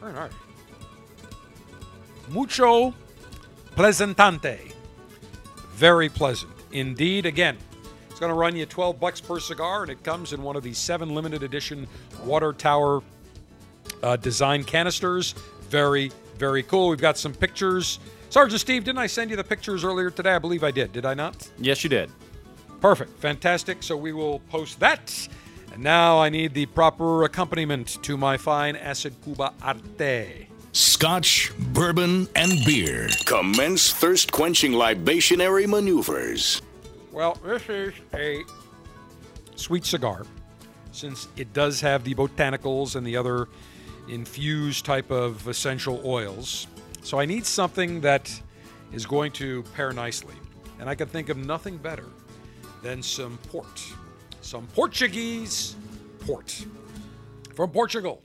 Very 0.00 0.12
nice. 0.12 0.32
Mucho 2.28 2.94
pleasantante. 3.74 4.72
Very 5.72 6.08
pleasant. 6.08 6.52
Indeed, 6.72 7.26
again, 7.26 7.56
it's 8.14 8.20
going 8.20 8.30
to 8.30 8.36
run 8.36 8.54
you 8.54 8.64
12 8.64 9.00
bucks 9.00 9.20
per 9.20 9.40
cigar, 9.40 9.82
and 9.82 9.90
it 9.90 10.04
comes 10.04 10.32
in 10.32 10.40
one 10.40 10.54
of 10.54 10.62
these 10.62 10.78
seven 10.78 11.16
limited 11.16 11.42
edition 11.42 11.84
water 12.22 12.52
tower 12.52 13.02
uh, 14.04 14.14
design 14.14 14.62
canisters. 14.62 15.32
Very, 15.68 16.12
very 16.38 16.62
cool. 16.62 16.90
We've 16.90 17.00
got 17.00 17.18
some 17.18 17.34
pictures. 17.34 17.98
Sergeant 18.30 18.60
Steve, 18.60 18.84
didn't 18.84 19.00
I 19.00 19.08
send 19.08 19.32
you 19.32 19.36
the 19.36 19.42
pictures 19.42 19.82
earlier 19.82 20.10
today? 20.10 20.30
I 20.30 20.38
believe 20.38 20.62
I 20.62 20.70
did. 20.70 20.92
Did 20.92 21.04
I 21.04 21.14
not? 21.14 21.50
Yes, 21.58 21.82
you 21.82 21.90
did. 21.90 22.08
Perfect. 22.80 23.18
Fantastic. 23.18 23.82
So 23.82 23.96
we 23.96 24.12
will 24.12 24.38
post 24.48 24.78
that. 24.78 25.28
And 25.72 25.82
now 25.82 26.20
I 26.20 26.28
need 26.28 26.54
the 26.54 26.66
proper 26.66 27.24
accompaniment 27.24 28.00
to 28.04 28.16
my 28.16 28.36
fine 28.36 28.76
Acid 28.76 29.16
Cuba 29.24 29.52
Arte. 29.60 30.46
Scotch, 30.70 31.50
bourbon, 31.58 32.28
and 32.36 32.64
beer. 32.64 33.08
Commence 33.24 33.92
thirst 33.92 34.30
quenching 34.30 34.70
libationary 34.70 35.66
maneuvers. 35.66 36.62
Well, 37.14 37.38
this 37.44 37.68
is 37.68 37.94
a 38.12 38.42
sweet 39.54 39.84
cigar, 39.84 40.26
since 40.90 41.28
it 41.36 41.52
does 41.52 41.80
have 41.80 42.02
the 42.02 42.12
botanicals 42.12 42.96
and 42.96 43.06
the 43.06 43.16
other 43.16 43.46
infused 44.08 44.84
type 44.84 45.12
of 45.12 45.46
essential 45.46 46.02
oils. 46.04 46.66
So 47.04 47.20
I 47.20 47.24
need 47.24 47.46
something 47.46 48.00
that 48.00 48.28
is 48.92 49.06
going 49.06 49.30
to 49.34 49.62
pair 49.76 49.92
nicely. 49.92 50.34
And 50.80 50.90
I 50.90 50.96
can 50.96 51.06
think 51.06 51.28
of 51.28 51.36
nothing 51.36 51.76
better 51.76 52.06
than 52.82 53.00
some 53.00 53.38
port. 53.48 53.80
Some 54.40 54.66
Portuguese 54.74 55.76
port 56.18 56.66
from 57.54 57.70
Portugal. 57.70 58.22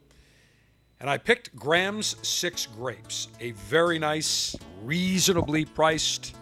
And 0.99 1.07
I 1.07 1.19
picked 1.19 1.55
Graham's 1.55 2.15
Six 2.27 2.65
Grapes, 2.65 3.27
a 3.39 3.51
very 3.51 3.99
nice, 3.99 4.55
reasonably 4.83 5.63
priced 5.63 6.35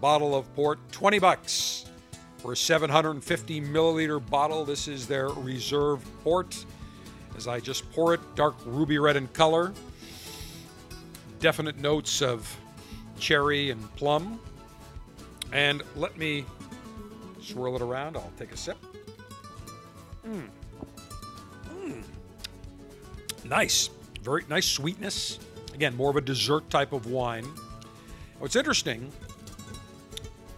bottle 0.00 0.34
of 0.34 0.52
port, 0.56 0.80
20 0.90 1.20
bucks 1.20 1.86
for 2.42 2.52
a 2.52 2.56
750 2.56 3.60
milliliter 3.60 4.20
bottle. 4.30 4.64
This 4.64 4.88
is 4.88 5.06
their 5.06 5.28
reserve 5.28 6.04
port. 6.24 6.66
As 7.36 7.46
I 7.46 7.60
just 7.60 7.90
pour 7.92 8.12
it, 8.12 8.20
dark 8.34 8.56
ruby 8.66 8.98
red 8.98 9.16
in 9.16 9.28
color, 9.28 9.72
definite 11.38 11.78
notes 11.78 12.20
of 12.20 12.54
cherry 13.18 13.70
and 13.70 13.94
plum. 13.94 14.40
And 15.52 15.82
let 15.94 16.18
me 16.18 16.44
swirl 17.40 17.76
it 17.76 17.82
around. 17.82 18.16
I'll 18.16 18.32
take 18.36 18.52
a 18.52 18.56
sip. 18.56 18.76
Mm. 20.26 20.48
Mm. 21.74 22.02
Nice. 23.44 23.90
Very 24.22 24.44
nice 24.48 24.66
sweetness. 24.66 25.38
Again, 25.74 25.96
more 25.96 26.10
of 26.10 26.16
a 26.16 26.20
dessert 26.20 26.68
type 26.70 26.92
of 26.92 27.06
wine. 27.06 27.46
What's 28.40 28.56
interesting, 28.56 29.12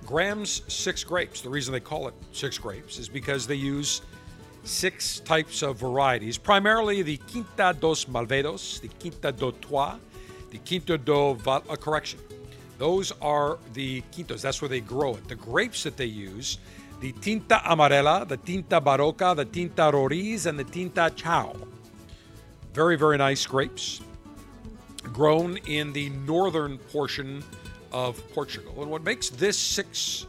Graham's 0.05 0.63
Six 0.69 1.03
Grapes, 1.03 1.41
the 1.41 1.49
reason 1.49 1.73
they 1.73 1.81
call 1.81 2.09
it 2.09 2.15
Six 2.33 2.59
Grapes 2.59 2.99
is 2.99 3.09
because 3.09 3.47
they 3.47 3.55
use 3.55 4.03
six 4.65 5.21
types 5.21 5.63
of 5.63 5.77
varieties, 5.77 6.39
primarily 6.39 7.03
the 7.03 7.17
Quinta 7.17 7.77
dos 7.79 8.05
Malvedos, 8.07 8.81
the 8.81 8.89
Quinta 8.89 9.33
do 9.33 9.53
Trois, 9.61 9.97
the 10.51 10.59
Quinta 10.59 10.99
do 10.99 11.35
Val, 11.35 11.63
uh, 11.69 11.77
correction. 11.77 12.21
Those 12.79 13.13
are 13.23 13.59
the 13.73 14.03
quintos. 14.13 14.43
That's 14.43 14.61
where 14.61 14.69
they 14.69 14.81
grow 14.81 15.15
it. 15.15 15.29
The 15.29 15.37
grapes 15.37 15.85
that 15.85 15.97
they 15.97 16.07
use, 16.07 16.59
the 17.01 17.13
Tinta 17.13 17.61
Amarela, 17.65 18.27
the 18.27 18.37
Tinta 18.37 18.81
Barroca, 18.81 19.35
the 19.37 19.45
Tinta 19.45 19.93
Roriz, 19.93 20.47
and 20.47 20.59
the 20.59 20.65
Tinta 20.65 21.13
Chao. 21.15 21.55
Very, 22.73 22.97
very 22.97 23.17
nice 23.17 23.47
grapes. 23.47 24.01
Grown 25.13 25.57
in 25.69 25.93
the 25.93 26.11
northern 26.11 26.79
portion 26.79 27.45
of 27.95 28.29
Portugal. 28.35 28.83
And 28.83 28.91
what 28.91 29.05
makes 29.05 29.31
this 29.31 29.57
six 29.57 30.27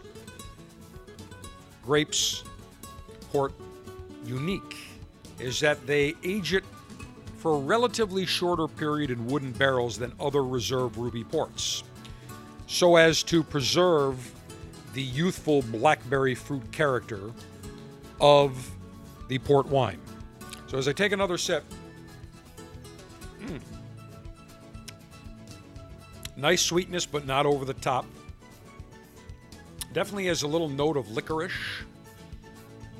grapes 1.83 2.43
port 3.31 3.53
unique 4.23 4.77
is 5.39 5.59
that 5.59 5.85
they 5.87 6.13
age 6.23 6.53
it 6.53 6.63
for 7.39 7.55
a 7.55 7.59
relatively 7.59 8.25
shorter 8.25 8.67
period 8.67 9.09
in 9.09 9.25
wooden 9.25 9.51
barrels 9.51 9.97
than 9.97 10.13
other 10.19 10.43
reserve 10.43 10.97
ruby 10.97 11.23
ports, 11.23 11.83
so 12.67 12.95
as 12.95 13.23
to 13.23 13.43
preserve 13.43 14.31
the 14.93 15.01
youthful 15.01 15.63
blackberry 15.63 16.35
fruit 16.35 16.71
character 16.71 17.31
of 18.21 18.71
the 19.27 19.39
port 19.39 19.65
wine. 19.67 19.99
So 20.67 20.77
as 20.77 20.87
I 20.87 20.93
take 20.93 21.11
another 21.11 21.37
sip, 21.37 21.63
nice 26.37 26.61
sweetness, 26.61 27.05
but 27.05 27.25
not 27.25 27.45
over 27.45 27.65
the 27.65 27.73
top. 27.73 28.05
Definitely 29.93 30.25
has 30.25 30.43
a 30.43 30.47
little 30.47 30.69
note 30.69 30.97
of 30.97 31.09
licorice. 31.11 31.53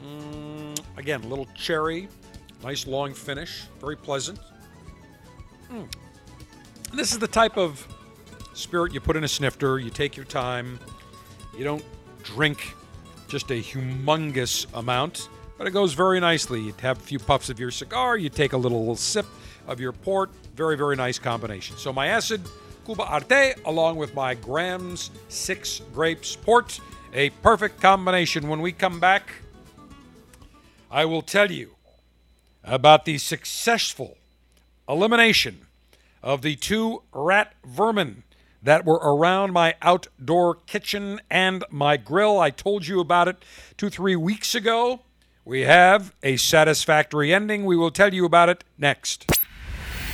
Mm, 0.04 0.80
again, 0.98 1.24
a 1.24 1.28
little 1.28 1.48
cherry. 1.54 2.08
Nice 2.64 2.88
long 2.88 3.14
finish. 3.14 3.64
Very 3.82 3.98
pleasant. 3.98 4.40
Mm. 5.72 5.92
This 6.94 7.12
is 7.12 7.20
the 7.20 7.28
type 7.28 7.58
of 7.58 7.86
spirit 8.54 8.94
you 8.94 9.02
put 9.02 9.18
in 9.18 9.24
a 9.24 9.28
snifter. 9.28 9.80
You 9.80 9.90
take 9.90 10.16
your 10.16 10.26
time. 10.26 10.80
You 11.58 11.64
don't 11.64 11.84
drink 12.24 12.74
just 13.28 13.52
a 13.52 13.56
humongous 13.56 14.66
amount, 14.74 15.30
but 15.58 15.68
it 15.68 15.72
goes 15.72 15.94
very 15.94 16.20
nicely. 16.20 16.62
You 16.62 16.74
have 16.82 16.98
a 16.98 17.02
few 17.02 17.20
puffs 17.20 17.50
of 17.50 17.60
your 17.60 17.72
cigar. 17.72 18.18
You 18.18 18.30
take 18.30 18.54
a 18.54 18.58
little, 18.58 18.80
little 18.80 18.96
sip 18.96 19.26
of 19.68 19.80
your 19.80 19.92
port. 19.92 20.30
Very, 20.56 20.78
very 20.78 20.96
nice 20.96 21.20
combination. 21.20 21.76
So 21.78 21.92
my 21.92 22.08
acid 22.08 22.42
Cuba 22.86 23.04
Arte, 23.04 23.56
along 23.66 23.96
with 23.96 24.14
my 24.14 24.36
Graham's 24.36 25.10
Six 25.28 25.82
Grapes 25.92 26.36
Port. 26.36 26.80
A 27.16 27.32
perfect 27.42 27.82
combination. 27.82 28.48
When 28.48 28.62
we 28.62 28.72
come 28.72 29.00
back, 29.00 29.32
I 30.92 31.06
will 31.06 31.24
tell 31.24 31.52
you 31.52 31.78
about 32.64 33.06
the 33.06 33.18
successful 33.18 34.18
elimination 34.88 35.62
of 36.22 36.44
the 36.44 36.56
two 36.56 37.02
rat 37.12 37.54
vermin 37.66 38.24
that 38.62 38.86
were 38.86 39.00
around 39.02 39.52
my 39.52 39.74
outdoor 39.82 40.54
kitchen 40.54 41.22
and 41.28 41.64
my 41.72 41.98
grill. 41.98 42.40
I 42.40 42.52
told 42.52 42.86
you 42.86 43.00
about 43.00 43.28
it 43.28 43.44
two, 43.78 43.90
three 43.90 44.16
weeks 44.16 44.54
ago. 44.54 45.02
We 45.44 45.62
have 45.62 46.14
a 46.22 46.38
satisfactory 46.38 47.34
ending. 47.34 47.66
We 47.66 47.78
will 47.78 47.92
tell 47.92 48.14
you 48.14 48.26
about 48.26 48.50
it 48.50 48.64
next. 48.78 49.28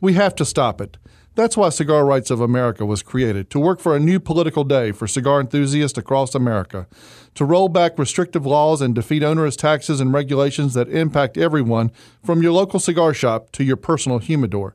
We 0.00 0.14
have 0.14 0.34
to 0.36 0.44
stop 0.44 0.80
it. 0.80 0.96
That's 1.34 1.56
why 1.56 1.68
Cigar 1.68 2.04
Rights 2.04 2.30
of 2.30 2.40
America 2.40 2.84
was 2.84 3.02
created 3.02 3.50
to 3.50 3.60
work 3.60 3.80
for 3.80 3.94
a 3.94 4.00
new 4.00 4.18
political 4.20 4.64
day 4.64 4.92
for 4.92 5.06
cigar 5.06 5.40
enthusiasts 5.40 5.98
across 5.98 6.34
America, 6.34 6.86
to 7.34 7.44
roll 7.44 7.68
back 7.68 7.98
restrictive 7.98 8.44
laws 8.44 8.80
and 8.80 8.94
defeat 8.94 9.22
onerous 9.22 9.56
taxes 9.56 10.00
and 10.00 10.12
regulations 10.12 10.74
that 10.74 10.88
impact 10.88 11.36
everyone 11.36 11.90
from 12.24 12.42
your 12.42 12.52
local 12.52 12.80
cigar 12.80 13.14
shop 13.14 13.50
to 13.52 13.64
your 13.64 13.76
personal 13.76 14.18
humidor. 14.18 14.74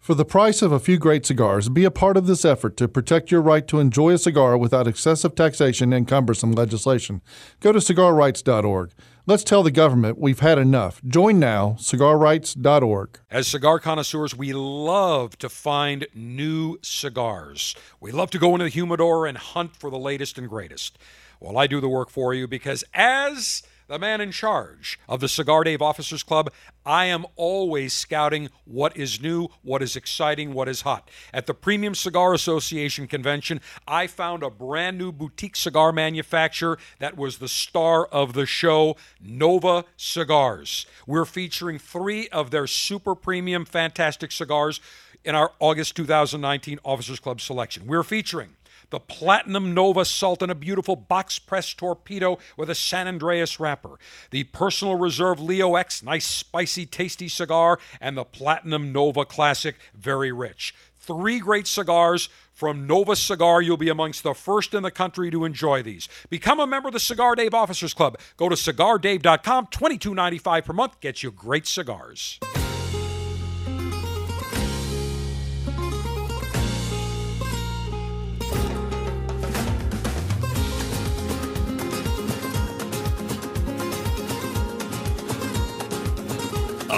For 0.00 0.14
the 0.14 0.24
price 0.24 0.62
of 0.62 0.72
a 0.72 0.80
few 0.80 0.96
great 0.96 1.26
cigars, 1.26 1.68
be 1.68 1.84
a 1.84 1.90
part 1.90 2.16
of 2.16 2.26
this 2.26 2.42
effort 2.42 2.74
to 2.78 2.88
protect 2.88 3.30
your 3.30 3.42
right 3.42 3.68
to 3.68 3.80
enjoy 3.80 4.14
a 4.14 4.18
cigar 4.18 4.56
without 4.56 4.88
excessive 4.88 5.34
taxation 5.34 5.92
and 5.92 6.08
cumbersome 6.08 6.52
legislation. 6.52 7.20
Go 7.60 7.70
to 7.70 7.80
cigarrights.org. 7.80 8.92
Let's 9.26 9.44
tell 9.44 9.62
the 9.62 9.70
government 9.70 10.18
we've 10.18 10.40
had 10.40 10.56
enough. 10.56 11.02
Join 11.06 11.38
now, 11.38 11.76
cigarrights.org. 11.78 13.18
As 13.30 13.46
cigar 13.46 13.78
connoisseurs, 13.78 14.34
we 14.34 14.54
love 14.54 15.36
to 15.36 15.50
find 15.50 16.06
new 16.14 16.78
cigars. 16.80 17.76
We 18.00 18.10
love 18.10 18.30
to 18.30 18.38
go 18.38 18.52
into 18.54 18.64
the 18.64 18.70
humidor 18.70 19.26
and 19.26 19.36
hunt 19.36 19.76
for 19.76 19.90
the 19.90 19.98
latest 19.98 20.38
and 20.38 20.48
greatest. 20.48 20.98
Well, 21.40 21.58
I 21.58 21.66
do 21.66 21.78
the 21.78 21.90
work 21.90 22.08
for 22.08 22.32
you 22.32 22.48
because 22.48 22.84
as 22.94 23.62
the 23.90 23.98
man 23.98 24.20
in 24.20 24.30
charge 24.30 25.00
of 25.08 25.18
the 25.18 25.28
Cigar 25.28 25.64
Dave 25.64 25.82
Officers 25.82 26.22
Club, 26.22 26.52
I 26.86 27.06
am 27.06 27.26
always 27.34 27.92
scouting 27.92 28.48
what 28.64 28.96
is 28.96 29.20
new, 29.20 29.48
what 29.62 29.82
is 29.82 29.96
exciting, 29.96 30.54
what 30.54 30.68
is 30.68 30.82
hot. 30.82 31.10
At 31.34 31.46
the 31.46 31.54
Premium 31.54 31.96
Cigar 31.96 32.32
Association 32.32 33.08
convention, 33.08 33.60
I 33.88 34.06
found 34.06 34.44
a 34.44 34.50
brand 34.50 34.96
new 34.96 35.10
boutique 35.10 35.56
cigar 35.56 35.90
manufacturer 35.90 36.78
that 37.00 37.16
was 37.16 37.38
the 37.38 37.48
star 37.48 38.06
of 38.06 38.32
the 38.32 38.46
show, 38.46 38.96
Nova 39.20 39.84
Cigars. 39.96 40.86
We're 41.04 41.24
featuring 41.24 41.80
three 41.80 42.28
of 42.28 42.52
their 42.52 42.68
super 42.68 43.16
premium, 43.16 43.64
fantastic 43.64 44.30
cigars 44.30 44.80
in 45.24 45.34
our 45.34 45.50
August 45.58 45.96
2019 45.96 46.78
Officers 46.84 47.18
Club 47.18 47.40
selection. 47.40 47.88
We're 47.88 48.04
featuring 48.04 48.50
the 48.90 49.00
Platinum 49.00 49.72
Nova 49.72 50.04
Sultan, 50.04 50.50
a 50.50 50.54
beautiful 50.54 50.96
box 50.96 51.38
press 51.38 51.72
torpedo 51.72 52.38
with 52.56 52.68
a 52.68 52.74
San 52.74 53.08
Andreas 53.08 53.58
wrapper, 53.58 53.98
the 54.30 54.44
Personal 54.44 54.96
Reserve 54.96 55.40
Leo 55.40 55.76
X, 55.76 56.02
nice, 56.02 56.26
spicy, 56.26 56.86
tasty 56.86 57.28
cigar, 57.28 57.78
and 58.00 58.16
the 58.16 58.24
Platinum 58.24 58.92
Nova 58.92 59.24
Classic, 59.24 59.76
very 59.94 60.32
rich. 60.32 60.74
Three 60.98 61.40
great 61.40 61.66
cigars 61.66 62.28
from 62.52 62.86
Nova 62.86 63.16
Cigar. 63.16 63.62
You'll 63.62 63.78
be 63.78 63.88
amongst 63.88 64.22
the 64.22 64.34
first 64.34 64.74
in 64.74 64.82
the 64.82 64.90
country 64.90 65.30
to 65.30 65.46
enjoy 65.46 65.82
these. 65.82 66.08
Become 66.28 66.60
a 66.60 66.66
member 66.66 66.88
of 66.88 66.92
the 66.92 67.00
Cigar 67.00 67.34
Dave 67.34 67.54
Officers 67.54 67.94
Club. 67.94 68.18
Go 68.36 68.50
to 68.50 68.54
cigardave.com. 68.54 69.68
$22.95 69.68 70.64
per 70.64 70.72
month 70.74 71.00
gets 71.00 71.22
you 71.22 71.30
great 71.30 71.66
cigars. 71.66 72.38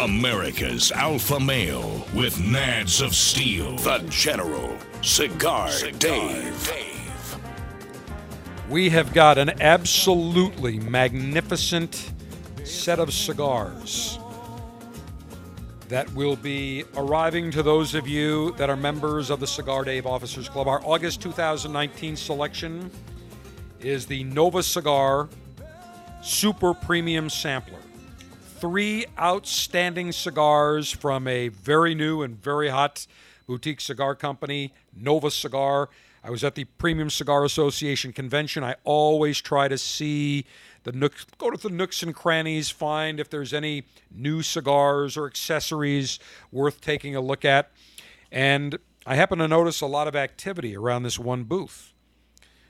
America's 0.03 0.91
alpha 0.91 1.39
male 1.39 2.05
with 2.13 2.35
nads 2.39 3.01
of 3.01 3.15
steel. 3.15 3.77
The 3.77 3.99
General 4.09 4.77
Cigar, 5.01 5.71
Dave. 6.01 7.39
We 8.69 8.91
have 8.91 9.15
got 9.15 9.39
an 9.39 9.63
absolutely 9.63 10.81
magnificent 10.81 12.11
set 12.65 12.99
of 12.99 13.15
cigars 13.15 14.19
that 15.87 16.13
will 16.15 16.35
be 16.35 16.83
arriving 16.97 17.53
to 17.53 17.63
those 17.63 17.95
of 17.95 18.09
you 18.09 18.51
that 18.57 18.69
are 18.69 18.77
members 18.77 19.31
of 19.31 19.39
the 19.39 19.47
Cigar 19.47 19.85
Dave 19.85 20.05
Officers 20.05 20.49
Club. 20.49 20.67
Our 20.67 20.85
August 20.85 21.23
2019 21.23 22.17
selection 22.17 22.91
is 23.79 24.07
the 24.07 24.25
Nova 24.25 24.65
Cigar 24.65 25.29
Super 26.23 26.75
Premium 26.75 27.31
Sampler. 27.31 27.79
Three 28.63 29.07
outstanding 29.19 30.13
cigars 30.13 30.93
from 30.93 31.27
a 31.27 31.49
very 31.49 31.97
new 31.97 32.23
and 32.23 32.41
very 32.41 32.69
hot 32.69 33.09
boutique 33.49 33.81
cigar 33.81 34.15
company, 34.15 34.73
Nova 34.95 35.33
Cigar. 35.33 35.89
I 36.23 36.31
was 36.31 36.45
at 36.45 36.55
the 36.55 36.63
Premium 36.63 37.11
Cigar 37.11 37.45
Association 37.45 38.13
convention. 38.13 38.63
I 38.63 38.77
always 38.85 39.41
try 39.41 39.67
to 39.67 39.77
see 39.77 40.47
the 40.85 40.93
nooks, 40.93 41.27
go 41.39 41.51
to 41.51 41.57
the 41.57 41.75
nooks 41.75 42.05
and 42.05 42.15
crannies, 42.15 42.71
find 42.71 43.19
if 43.19 43.29
there's 43.29 43.53
any 43.53 43.83
new 44.13 44.43
cigars 44.43 45.17
or 45.17 45.27
accessories 45.27 46.21
worth 46.53 46.81
taking 46.81 47.17
a 47.17 47.21
look 47.21 47.45
at. 47.45 47.73
And 48.31 48.79
I 49.05 49.17
happen 49.17 49.41
to 49.41 49.49
notice 49.49 49.81
a 49.81 49.87
lot 49.87 50.07
of 50.07 50.15
activity 50.15 50.77
around 50.77 51.03
this 51.03 51.19
one 51.19 51.43
booth. 51.43 51.93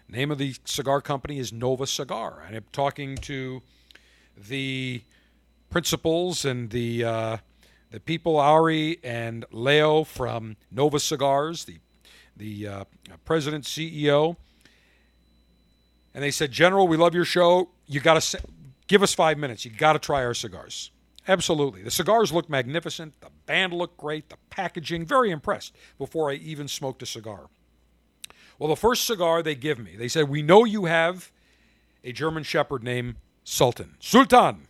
Name 0.09 0.30
of 0.30 0.38
the 0.38 0.55
cigar 0.64 1.03
company 1.03 1.38
is 1.38 1.53
Nova 1.53 1.86
Cigar. 1.86 2.45
And 2.47 2.57
I'm 2.57 2.64
talking 2.72 3.16
to 3.16 3.61
the 4.34 5.03
principals 5.72 6.44
and 6.44 6.70
the 6.70 7.02
uh, 7.02 7.36
the 7.90 7.98
people 7.98 8.36
Ari 8.38 9.00
and 9.02 9.44
Leo 9.50 10.04
from 10.04 10.56
Nova 10.70 11.00
Cigars, 11.00 11.64
the 11.64 11.78
the 12.36 12.68
uh, 12.68 12.84
president 13.24 13.64
CEO, 13.64 14.36
and 16.14 16.22
they 16.22 16.30
said, 16.30 16.52
"General, 16.52 16.86
we 16.86 16.96
love 16.96 17.14
your 17.14 17.24
show. 17.24 17.70
You 17.86 18.00
got 18.00 18.20
to 18.20 18.40
give 18.86 19.02
us 19.02 19.14
five 19.14 19.38
minutes. 19.38 19.64
You 19.64 19.70
got 19.70 19.94
to 19.94 19.98
try 19.98 20.24
our 20.24 20.34
cigars." 20.34 20.90
Absolutely. 21.26 21.82
The 21.82 21.90
cigars 21.90 22.32
look 22.32 22.50
magnificent. 22.50 23.20
The 23.20 23.30
band 23.46 23.72
looked 23.72 23.96
great. 23.96 24.28
The 24.28 24.38
packaging, 24.50 25.06
very 25.06 25.30
impressed 25.30 25.74
before 25.96 26.30
I 26.30 26.34
even 26.34 26.66
smoked 26.66 27.00
a 27.02 27.06
cigar. 27.06 27.48
Well, 28.58 28.68
the 28.68 28.76
first 28.76 29.06
cigar 29.06 29.40
they 29.42 29.54
give 29.54 29.78
me, 29.78 29.96
they 29.96 30.08
said, 30.08 30.28
We 30.28 30.42
know 30.42 30.64
you 30.64 30.86
have 30.86 31.30
a 32.02 32.12
German 32.12 32.42
Shepherd 32.42 32.82
named 32.82 33.16
Sultan. 33.44 33.94
Sultan. 34.00 34.66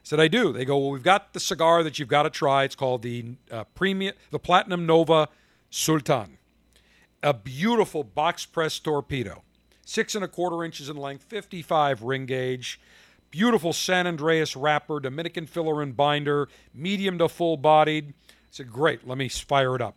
I 0.00 0.02
said, 0.02 0.20
I 0.20 0.28
do. 0.28 0.52
They 0.52 0.64
go, 0.64 0.78
Well, 0.78 0.90
we've 0.90 1.02
got 1.02 1.34
the 1.34 1.40
cigar 1.40 1.82
that 1.82 1.98
you've 1.98 2.08
got 2.08 2.22
to 2.22 2.30
try. 2.30 2.64
It's 2.64 2.74
called 2.74 3.02
the 3.02 3.34
uh, 3.50 3.64
Premium, 3.74 4.14
the 4.30 4.38
Platinum 4.38 4.86
Nova 4.86 5.28
Sultan. 5.68 6.38
A 7.22 7.34
beautiful 7.34 8.02
box 8.02 8.46
press 8.46 8.78
torpedo, 8.78 9.42
six 9.84 10.14
and 10.14 10.24
a 10.24 10.28
quarter 10.28 10.64
inches 10.64 10.88
in 10.88 10.96
length, 10.96 11.24
55 11.24 12.02
ring 12.02 12.24
gauge. 12.24 12.80
Beautiful 13.30 13.72
San 13.72 14.06
Andreas 14.06 14.56
wrapper, 14.56 14.98
Dominican 14.98 15.46
filler 15.46 15.82
and 15.82 15.96
binder, 15.96 16.48
medium 16.74 17.18
to 17.18 17.28
full 17.28 17.56
bodied. 17.56 18.14
I 18.30 18.32
said, 18.50 18.72
Great, 18.72 19.06
let 19.06 19.18
me 19.18 19.28
fire 19.28 19.76
it 19.76 19.82
up. 19.82 19.96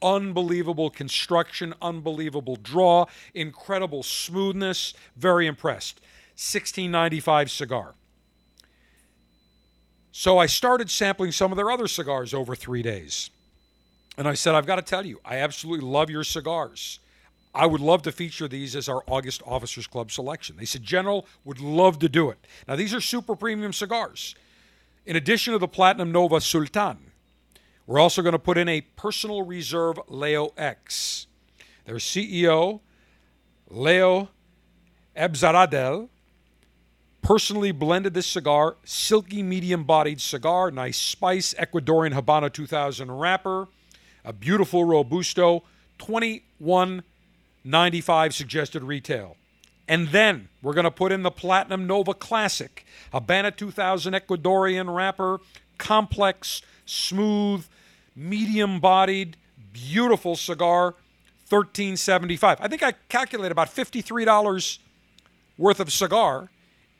Unbelievable 0.00 0.88
construction, 0.90 1.74
unbelievable 1.82 2.56
draw, 2.56 3.06
incredible 3.34 4.02
smoothness. 4.02 4.94
Very 5.16 5.46
impressed. 5.46 6.00
1695 6.36 7.50
cigar. 7.50 7.94
So 10.12 10.38
I 10.38 10.46
started 10.46 10.90
sampling 10.90 11.32
some 11.32 11.52
of 11.52 11.56
their 11.56 11.70
other 11.70 11.88
cigars 11.88 12.34
over 12.34 12.56
three 12.56 12.82
days. 12.82 13.30
And 14.18 14.26
I 14.28 14.34
said, 14.34 14.54
I've 14.54 14.66
got 14.66 14.76
to 14.76 14.82
tell 14.82 15.06
you, 15.06 15.20
I 15.24 15.36
absolutely 15.36 15.86
love 15.86 16.10
your 16.10 16.24
cigars. 16.24 16.98
I 17.54 17.66
would 17.66 17.80
love 17.80 18.02
to 18.02 18.12
feature 18.12 18.48
these 18.48 18.76
as 18.76 18.88
our 18.88 19.02
August 19.06 19.42
Officers 19.46 19.86
Club 19.86 20.10
selection. 20.12 20.56
They 20.56 20.64
said, 20.64 20.82
General, 20.82 21.26
would 21.44 21.60
love 21.60 21.98
to 22.00 22.08
do 22.08 22.30
it. 22.30 22.38
Now, 22.68 22.76
these 22.76 22.94
are 22.94 23.00
super 23.00 23.34
premium 23.34 23.72
cigars. 23.72 24.34
In 25.06 25.16
addition 25.16 25.52
to 25.52 25.58
the 25.58 25.68
Platinum 25.68 26.12
Nova 26.12 26.40
Sultan, 26.40 26.98
We're 27.86 27.98
also 27.98 28.22
going 28.22 28.34
to 28.34 28.38
put 28.38 28.56
in 28.56 28.68
a 28.68 28.82
personal 28.82 29.42
reserve 29.42 29.98
Leo 30.06 30.52
X. 30.56 31.26
Their 31.86 31.96
CEO, 31.96 32.80
Leo 33.68 34.28
Ebzaradel, 35.16 36.08
personally 37.22 37.72
blended 37.72 38.12
this 38.14 38.26
cigar, 38.26 38.76
silky 38.84 39.42
medium 39.42 39.84
bodied 39.84 40.20
cigar, 40.20 40.70
nice 40.70 40.98
spice, 40.98 41.54
Ecuadorian 41.54 42.12
Habana 42.12 42.50
2000 42.50 43.10
wrapper, 43.10 43.68
a 44.24 44.32
beautiful 44.32 44.84
Robusto, 44.84 45.62
21.95 45.98 48.32
suggested 48.32 48.82
retail. 48.82 49.36
And 49.88 50.08
then 50.08 50.48
we're 50.62 50.74
going 50.74 50.84
to 50.84 50.90
put 50.90 51.12
in 51.12 51.22
the 51.22 51.30
Platinum 51.30 51.86
Nova 51.86 52.14
Classic, 52.14 52.84
Habana 53.12 53.50
2000 53.50 54.14
Ecuadorian 54.14 54.94
wrapper, 54.94 55.40
complex, 55.78 56.62
smooth, 56.86 57.66
medium 58.14 58.78
bodied, 58.80 59.36
beautiful 59.72 60.36
cigar, 60.36 60.94
1375. 61.48 62.58
I 62.60 62.68
think 62.68 62.84
I 62.84 62.92
calculated 63.08 63.50
about 63.50 63.74
$53 63.74 64.78
worth 65.58 65.80
of 65.80 65.92
cigar 65.92 66.50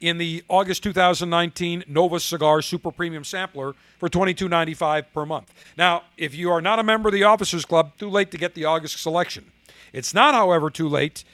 in 0.00 0.18
the 0.18 0.42
August 0.48 0.82
2019 0.82 1.84
Nova 1.86 2.20
Cigar 2.20 2.62
Super 2.62 2.90
Premium 2.90 3.24
Sampler 3.24 3.74
for 3.98 4.08
$22.95 4.08 5.04
per 5.12 5.26
month. 5.26 5.52
Now, 5.76 6.02
if 6.16 6.34
you 6.34 6.50
are 6.50 6.60
not 6.60 6.78
a 6.78 6.82
member 6.82 7.08
of 7.08 7.12
the 7.12 7.24
Officers 7.24 7.64
Club, 7.64 7.92
too 7.98 8.08
late 8.08 8.30
to 8.30 8.38
get 8.38 8.54
the 8.54 8.64
August 8.64 8.98
selection. 8.98 9.52
It's 9.92 10.14
not, 10.14 10.34
however, 10.34 10.70
too 10.70 10.88
late 10.88 11.24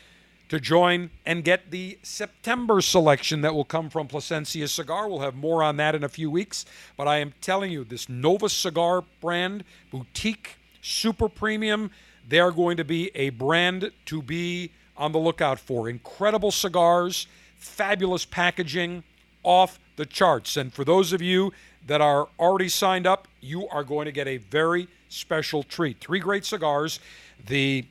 to 0.48 0.60
join 0.60 1.10
and 1.24 1.42
get 1.42 1.70
the 1.70 1.98
September 2.02 2.80
selection 2.80 3.40
that 3.40 3.54
will 3.54 3.64
come 3.64 3.90
from 3.90 4.06
Plasencia 4.06 4.68
Cigar. 4.68 5.08
We'll 5.08 5.20
have 5.20 5.34
more 5.34 5.62
on 5.62 5.76
that 5.78 5.94
in 5.94 6.04
a 6.04 6.08
few 6.08 6.30
weeks. 6.30 6.64
But 6.96 7.08
I 7.08 7.18
am 7.18 7.34
telling 7.40 7.72
you, 7.72 7.84
this 7.84 8.08
Nova 8.08 8.48
Cigar 8.48 9.04
brand, 9.20 9.64
boutique, 9.90 10.56
super 10.80 11.28
premium, 11.28 11.90
they're 12.28 12.52
going 12.52 12.76
to 12.76 12.84
be 12.84 13.10
a 13.14 13.30
brand 13.30 13.90
to 14.06 14.22
be 14.22 14.72
on 14.96 15.12
the 15.12 15.18
lookout 15.18 15.58
for. 15.58 15.88
Incredible 15.88 16.50
cigars, 16.50 17.26
fabulous 17.56 18.24
packaging, 18.24 19.02
off 19.42 19.78
the 19.96 20.04
charts. 20.04 20.56
And 20.56 20.72
for 20.72 20.84
those 20.84 21.12
of 21.12 21.22
you 21.22 21.52
that 21.86 22.00
are 22.00 22.28
already 22.38 22.68
signed 22.68 23.06
up, 23.06 23.28
you 23.40 23.68
are 23.68 23.84
going 23.84 24.06
to 24.06 24.12
get 24.12 24.26
a 24.26 24.38
very 24.38 24.88
special 25.08 25.62
treat. 25.62 26.00
Three 26.00 26.18
great 26.18 26.44
cigars. 26.44 27.00
The 27.46 27.86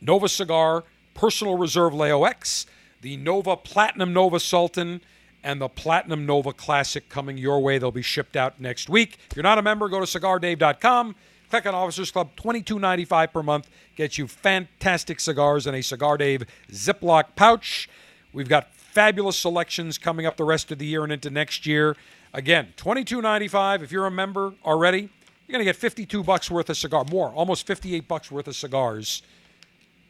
Nova 0.00 0.28
Cigar 0.28 0.84
Personal 1.14 1.58
Reserve 1.58 1.94
Leo 1.94 2.24
X, 2.24 2.66
the 3.00 3.16
Nova 3.16 3.56
Platinum 3.56 4.12
Nova 4.12 4.38
Sultan, 4.38 5.00
and 5.42 5.60
the 5.60 5.68
Platinum 5.68 6.26
Nova 6.26 6.52
Classic 6.52 7.08
coming 7.08 7.38
your 7.38 7.60
way. 7.60 7.78
They'll 7.78 7.90
be 7.90 8.02
shipped 8.02 8.36
out 8.36 8.60
next 8.60 8.88
week. 8.88 9.18
If 9.30 9.36
you're 9.36 9.42
not 9.42 9.58
a 9.58 9.62
member, 9.62 9.88
go 9.88 9.98
to 9.98 10.06
cigardave.com. 10.06 11.16
Click 11.50 11.66
on 11.66 11.74
Officers 11.74 12.10
Club, 12.10 12.36
$22.95 12.36 13.32
per 13.32 13.42
month. 13.42 13.70
Gets 13.96 14.18
you 14.18 14.28
fantastic 14.28 15.18
cigars 15.18 15.66
in 15.66 15.74
a 15.74 15.82
Cigar 15.82 16.18
Dave 16.18 16.44
Ziploc 16.70 17.34
pouch. 17.34 17.88
We've 18.32 18.48
got 18.48 18.72
fabulous 18.74 19.36
selections 19.36 19.98
coming 19.98 20.26
up 20.26 20.36
the 20.36 20.44
rest 20.44 20.70
of 20.70 20.78
the 20.78 20.86
year 20.86 21.04
and 21.04 21.12
into 21.12 21.30
next 21.30 21.66
year. 21.66 21.96
Again, 22.32 22.74
$22.95. 22.76 23.82
If 23.82 23.92
you're 23.92 24.06
a 24.06 24.10
member 24.10 24.52
already, 24.64 25.00
you're 25.00 25.52
going 25.52 25.60
to 25.60 25.64
get 25.64 25.76
52 25.76 26.22
bucks 26.22 26.50
worth 26.50 26.68
of 26.68 26.76
cigar, 26.76 27.04
more, 27.10 27.30
almost 27.30 27.66
58 27.66 28.06
bucks 28.06 28.30
worth 28.30 28.48
of 28.48 28.56
cigars 28.56 29.22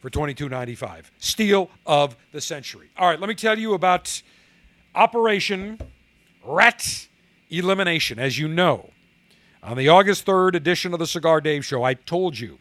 for 0.01 0.11
$22.95. 0.11 1.05
Steal 1.19 1.71
of 1.87 2.17
the 2.33 2.41
century. 2.41 2.89
All 2.97 3.09
right, 3.09 3.21
let 3.21 3.29
me 3.29 3.35
tell 3.35 3.59
you 3.59 3.75
about 3.75 4.23
Operation 4.95 5.81
Rat 6.45 7.09
Elimination. 7.51 8.19
As 8.19 8.39
you 8.39 8.49
know, 8.49 8.91
on 9.63 9.77
the 9.77 9.89
August 9.89 10.27
3rd 10.27 10.55
edition 10.55 10.93
of 10.93 10.99
the 10.99 11.07
Cigar 11.07 11.41
Dave 11.41 11.65
Show, 11.65 11.85
I 11.85 11.95
told 11.95 12.39
you 12.39 12.59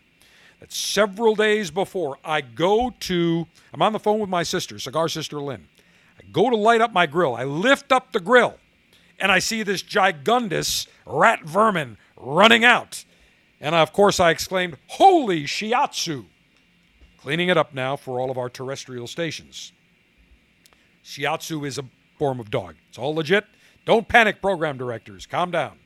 that 0.60 0.72
several 0.72 1.36
days 1.36 1.72
before 1.72 2.18
I 2.24 2.42
go 2.42 2.94
to, 3.02 3.48
I'm 3.74 3.82
on 3.82 3.94
the 3.94 4.00
phone 4.00 4.20
with 4.20 4.30
my 4.30 4.44
sister, 4.44 4.80
cigar 4.80 5.08
sister 5.10 5.40
Lynn. 5.40 5.68
I 6.20 6.24
go 6.32 6.50
to 6.50 6.56
light 6.56 6.82
up 6.82 6.94
my 6.94 7.06
grill. 7.06 7.36
I 7.36 7.44
lift 7.44 7.92
up 7.92 8.12
the 8.12 8.20
grill 8.20 8.58
and 9.20 9.32
I 9.32 9.40
see 9.40 9.64
this 9.64 9.84
gigundous 9.84 10.88
rat 11.06 11.44
vermin 11.44 11.98
running 12.16 12.64
out. 12.64 13.06
And 13.60 13.74
of 13.74 13.94
course, 13.94 14.20
I 14.20 14.32
exclaimed, 14.32 14.78
Holy 14.88 15.44
shiatsu! 15.44 16.26
Cleaning 17.20 17.50
it 17.50 17.58
up 17.58 17.74
now 17.74 17.96
for 17.96 18.20
all 18.20 18.30
of 18.30 18.38
our 18.38 18.50
terrestrial 18.50 19.08
stations. 19.08 19.72
Shiatsu 21.04 21.66
is 21.66 21.78
a 21.78 21.86
form 22.18 22.40
of 22.40 22.52
dog. 22.52 22.76
It's 22.90 22.98
all 22.98 23.16
legit. 23.16 23.46
Don't 23.86 24.08
panic, 24.08 24.42
program 24.42 24.78
directors. 24.78 25.26
Calm 25.26 25.52
down. 25.52 25.80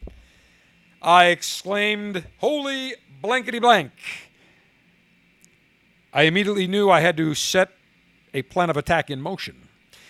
I 1.01 1.27
exclaimed, 1.27 2.25
Holy 2.39 2.95
blankety 3.21 3.59
blank. 3.59 3.91
I 6.13 6.23
immediately 6.23 6.67
knew 6.67 6.89
I 6.89 6.99
had 6.99 7.15
to 7.17 7.33
set 7.33 7.71
a 8.33 8.41
plan 8.41 8.69
of 8.69 8.75
attack 8.75 9.09
in 9.09 9.21
motion. 9.21 9.69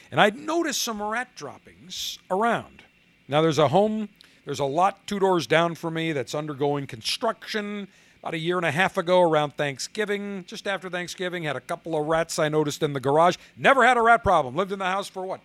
And 0.10 0.20
I'd 0.20 0.36
noticed 0.36 0.82
some 0.82 1.02
rat 1.02 1.30
droppings 1.36 2.18
around. 2.30 2.84
Now, 3.28 3.42
there's 3.42 3.60
a 3.60 3.68
home, 3.68 4.10
there's 4.46 4.60
a 4.60 4.66
lot 4.66 5.06
two 5.06 5.20
doors 5.20 5.46
down 5.46 5.76
from 5.76 5.94
me 5.94 6.12
that's 6.12 6.34
undergoing 6.34 6.88
construction. 6.88 7.88
About 8.22 8.34
a 8.34 8.40
year 8.40 8.58
and 8.58 8.66
a 8.66 8.72
half 8.72 8.98
ago, 8.98 9.22
around 9.22 9.58
Thanksgiving, 9.58 10.44
just 10.48 10.68
after 10.68 10.90
Thanksgiving, 10.90 11.44
had 11.44 11.56
a 11.56 11.62
couple 11.62 11.96
of 11.96 12.08
rats 12.08 12.40
I 12.40 12.50
noticed 12.50 12.84
in 12.84 12.94
the 12.94 13.00
garage. 13.00 13.38
Never 13.56 13.86
had 13.86 13.98
a 13.98 14.02
rat 14.02 14.24
problem. 14.24 14.56
Lived 14.56 14.72
in 14.72 14.80
the 14.80 14.86
house 14.86 15.08
for 15.08 15.26
what? 15.26 15.42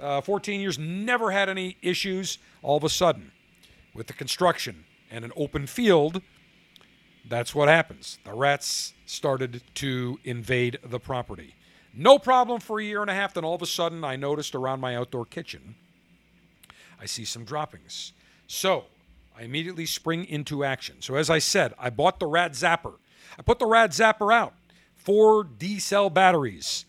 Uh, 0.00 0.20
14 0.20 0.60
years, 0.60 0.78
never 0.78 1.30
had 1.30 1.48
any 1.48 1.76
issues. 1.82 2.38
All 2.62 2.76
of 2.76 2.84
a 2.84 2.88
sudden, 2.88 3.32
with 3.94 4.06
the 4.06 4.12
construction 4.12 4.84
and 5.10 5.24
an 5.24 5.32
open 5.36 5.66
field, 5.66 6.22
that's 7.28 7.54
what 7.54 7.68
happens. 7.68 8.18
The 8.24 8.32
rats 8.32 8.92
started 9.06 9.62
to 9.76 10.18
invade 10.24 10.78
the 10.84 11.00
property. 11.00 11.54
No 11.94 12.18
problem 12.18 12.60
for 12.60 12.78
a 12.78 12.84
year 12.84 13.00
and 13.00 13.10
a 13.10 13.14
half. 13.14 13.34
Then 13.34 13.44
all 13.44 13.54
of 13.54 13.62
a 13.62 13.66
sudden, 13.66 14.04
I 14.04 14.16
noticed 14.16 14.54
around 14.54 14.80
my 14.80 14.96
outdoor 14.96 15.24
kitchen, 15.24 15.76
I 17.00 17.06
see 17.06 17.24
some 17.24 17.44
droppings. 17.44 18.12
So 18.46 18.84
I 19.38 19.42
immediately 19.42 19.86
spring 19.86 20.24
into 20.24 20.64
action. 20.64 20.96
So 21.00 21.16
as 21.16 21.30
I 21.30 21.38
said, 21.38 21.74
I 21.78 21.90
bought 21.90 22.20
the 22.20 22.26
Rat 22.26 22.52
Zapper. 22.52 22.94
I 23.38 23.42
put 23.42 23.58
the 23.58 23.66
Rat 23.66 23.90
Zapper 23.90 24.32
out. 24.32 24.54
Four 24.94 25.44
D 25.44 25.78
cell 25.78 26.10
batteries. 26.10 26.84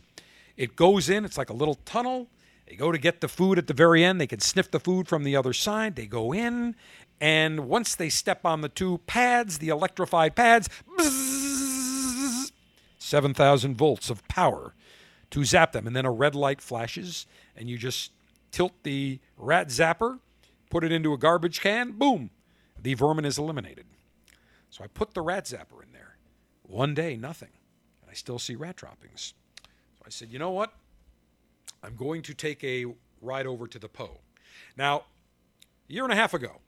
It 0.55 0.75
goes 0.75 1.09
in, 1.09 1.23
it's 1.23 1.37
like 1.37 1.49
a 1.49 1.53
little 1.53 1.75
tunnel. 1.85 2.27
They 2.67 2.75
go 2.75 2.91
to 2.91 2.97
get 2.97 3.21
the 3.21 3.27
food 3.27 3.57
at 3.57 3.67
the 3.67 3.73
very 3.73 4.03
end. 4.03 4.19
They 4.19 4.27
can 4.27 4.39
sniff 4.39 4.71
the 4.71 4.79
food 4.79 5.07
from 5.07 5.23
the 5.23 5.35
other 5.35 5.53
side. 5.53 5.95
They 5.95 6.05
go 6.05 6.33
in, 6.33 6.75
and 7.19 7.67
once 7.67 7.95
they 7.95 8.09
step 8.09 8.45
on 8.45 8.61
the 8.61 8.69
two 8.69 8.99
pads, 9.07 9.57
the 9.57 9.69
electrified 9.69 10.35
pads, 10.35 10.69
7,000 12.99 13.75
volts 13.75 14.09
of 14.09 14.27
power 14.27 14.73
to 15.31 15.43
zap 15.43 15.71
them. 15.71 15.87
And 15.87 15.95
then 15.95 16.05
a 16.05 16.11
red 16.11 16.35
light 16.35 16.61
flashes, 16.61 17.25
and 17.55 17.69
you 17.69 17.77
just 17.77 18.11
tilt 18.51 18.73
the 18.83 19.19
rat 19.37 19.69
zapper, 19.69 20.19
put 20.69 20.83
it 20.83 20.91
into 20.91 21.13
a 21.13 21.17
garbage 21.17 21.61
can, 21.61 21.91
boom, 21.91 22.29
the 22.81 22.93
vermin 22.93 23.25
is 23.25 23.37
eliminated. 23.37 23.85
So 24.69 24.83
I 24.83 24.87
put 24.87 25.13
the 25.13 25.21
rat 25.21 25.45
zapper 25.45 25.83
in 25.83 25.91
there. 25.93 26.17
One 26.63 26.93
day, 26.93 27.15
nothing. 27.17 27.51
And 28.01 28.11
I 28.11 28.13
still 28.13 28.39
see 28.39 28.55
rat 28.55 28.75
droppings. 28.75 29.33
So 29.97 30.03
I 30.05 30.09
said, 30.09 30.29
you 30.29 30.37
know 30.37 30.51
what? 30.51 30.73
I'm 31.81 31.95
going 31.95 32.21
to 32.23 32.33
take 32.33 32.63
a 32.63 32.85
ride 33.21 33.47
over 33.47 33.67
to 33.67 33.79
the 33.79 33.87
Poe. 33.87 34.19
Now, 34.75 35.05
a 35.89 35.93
year 35.93 36.03
and 36.03 36.11
a 36.11 36.15
half 36.15 36.33
ago, 36.33 36.61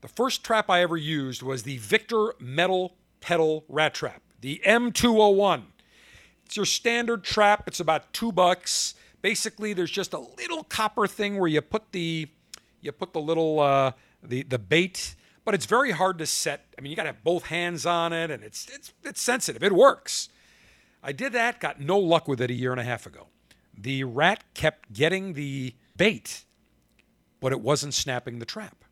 the 0.00 0.08
first 0.08 0.44
trap 0.44 0.70
I 0.70 0.82
ever 0.82 0.96
used 0.96 1.42
was 1.42 1.62
the 1.62 1.78
Victor 1.78 2.34
Metal 2.38 2.96
Pedal 3.20 3.64
Rat 3.68 3.94
Trap, 3.94 4.22
the 4.40 4.60
M201. 4.64 5.62
It's 6.44 6.56
your 6.56 6.66
standard 6.66 7.24
trap. 7.24 7.64
It's 7.66 7.80
about 7.80 8.12
two 8.12 8.30
bucks. 8.30 8.94
Basically, 9.20 9.72
there's 9.72 9.90
just 9.90 10.12
a 10.12 10.18
little 10.18 10.62
copper 10.64 11.06
thing 11.06 11.38
where 11.38 11.48
you 11.48 11.60
put 11.60 11.92
the 11.92 12.28
you 12.80 12.92
put 12.92 13.12
the 13.12 13.20
little 13.20 13.58
uh, 13.58 13.92
the 14.22 14.42
the 14.44 14.58
bait, 14.58 15.16
but 15.44 15.54
it's 15.54 15.66
very 15.66 15.90
hard 15.90 16.18
to 16.18 16.26
set. 16.26 16.66
I 16.78 16.82
mean, 16.82 16.90
you 16.90 16.96
got 16.96 17.04
to 17.04 17.08
have 17.08 17.24
both 17.24 17.46
hands 17.46 17.84
on 17.84 18.12
it, 18.12 18.30
and 18.30 18.44
it's 18.44 18.68
it's 18.72 18.92
it's 19.02 19.20
sensitive. 19.20 19.62
It 19.62 19.72
works. 19.72 20.28
I 21.02 21.12
did 21.12 21.32
that. 21.32 21.60
Got 21.60 21.80
no 21.80 21.98
luck 21.98 22.28
with 22.28 22.40
it 22.40 22.50
a 22.50 22.54
year 22.54 22.70
and 22.70 22.80
a 22.80 22.84
half 22.84 23.06
ago. 23.06 23.26
The 23.76 24.04
rat 24.04 24.44
kept 24.54 24.92
getting 24.92 25.32
the 25.32 25.74
bait, 25.96 26.44
but 27.40 27.52
it 27.52 27.60
wasn't 27.60 27.94
snapping 27.94 28.38
the 28.38 28.46
trap. 28.46 28.84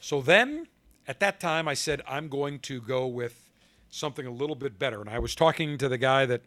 So 0.00 0.20
then, 0.20 0.66
at 1.06 1.20
that 1.20 1.40
time, 1.40 1.68
I 1.68 1.74
said, 1.74 2.02
I'm 2.06 2.28
going 2.28 2.58
to 2.60 2.80
go 2.80 3.06
with 3.06 3.50
something 3.90 4.26
a 4.26 4.30
little 4.30 4.56
bit 4.56 4.78
better. 4.78 5.00
And 5.00 5.10
I 5.10 5.18
was 5.18 5.34
talking 5.34 5.76
to 5.78 5.88
the 5.88 5.98
guy 5.98 6.26
that 6.26 6.42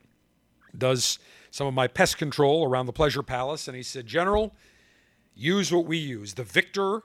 does 0.78 1.20
some 1.51 1.68
of 1.68 1.74
my 1.74 1.88
pest 1.88 2.18
control 2.18 2.66
around 2.66 2.88
the 2.88 2.93
Pleasure 2.93 3.22
Palace, 3.22 3.68
and 3.68 3.78
he 3.78 3.84
said, 3.84 4.08
General, 4.08 4.54
use 5.36 5.72
what 5.72 5.86
we 5.86 5.97
use 5.97 6.34
the 6.34 6.43
Victor 6.43 7.04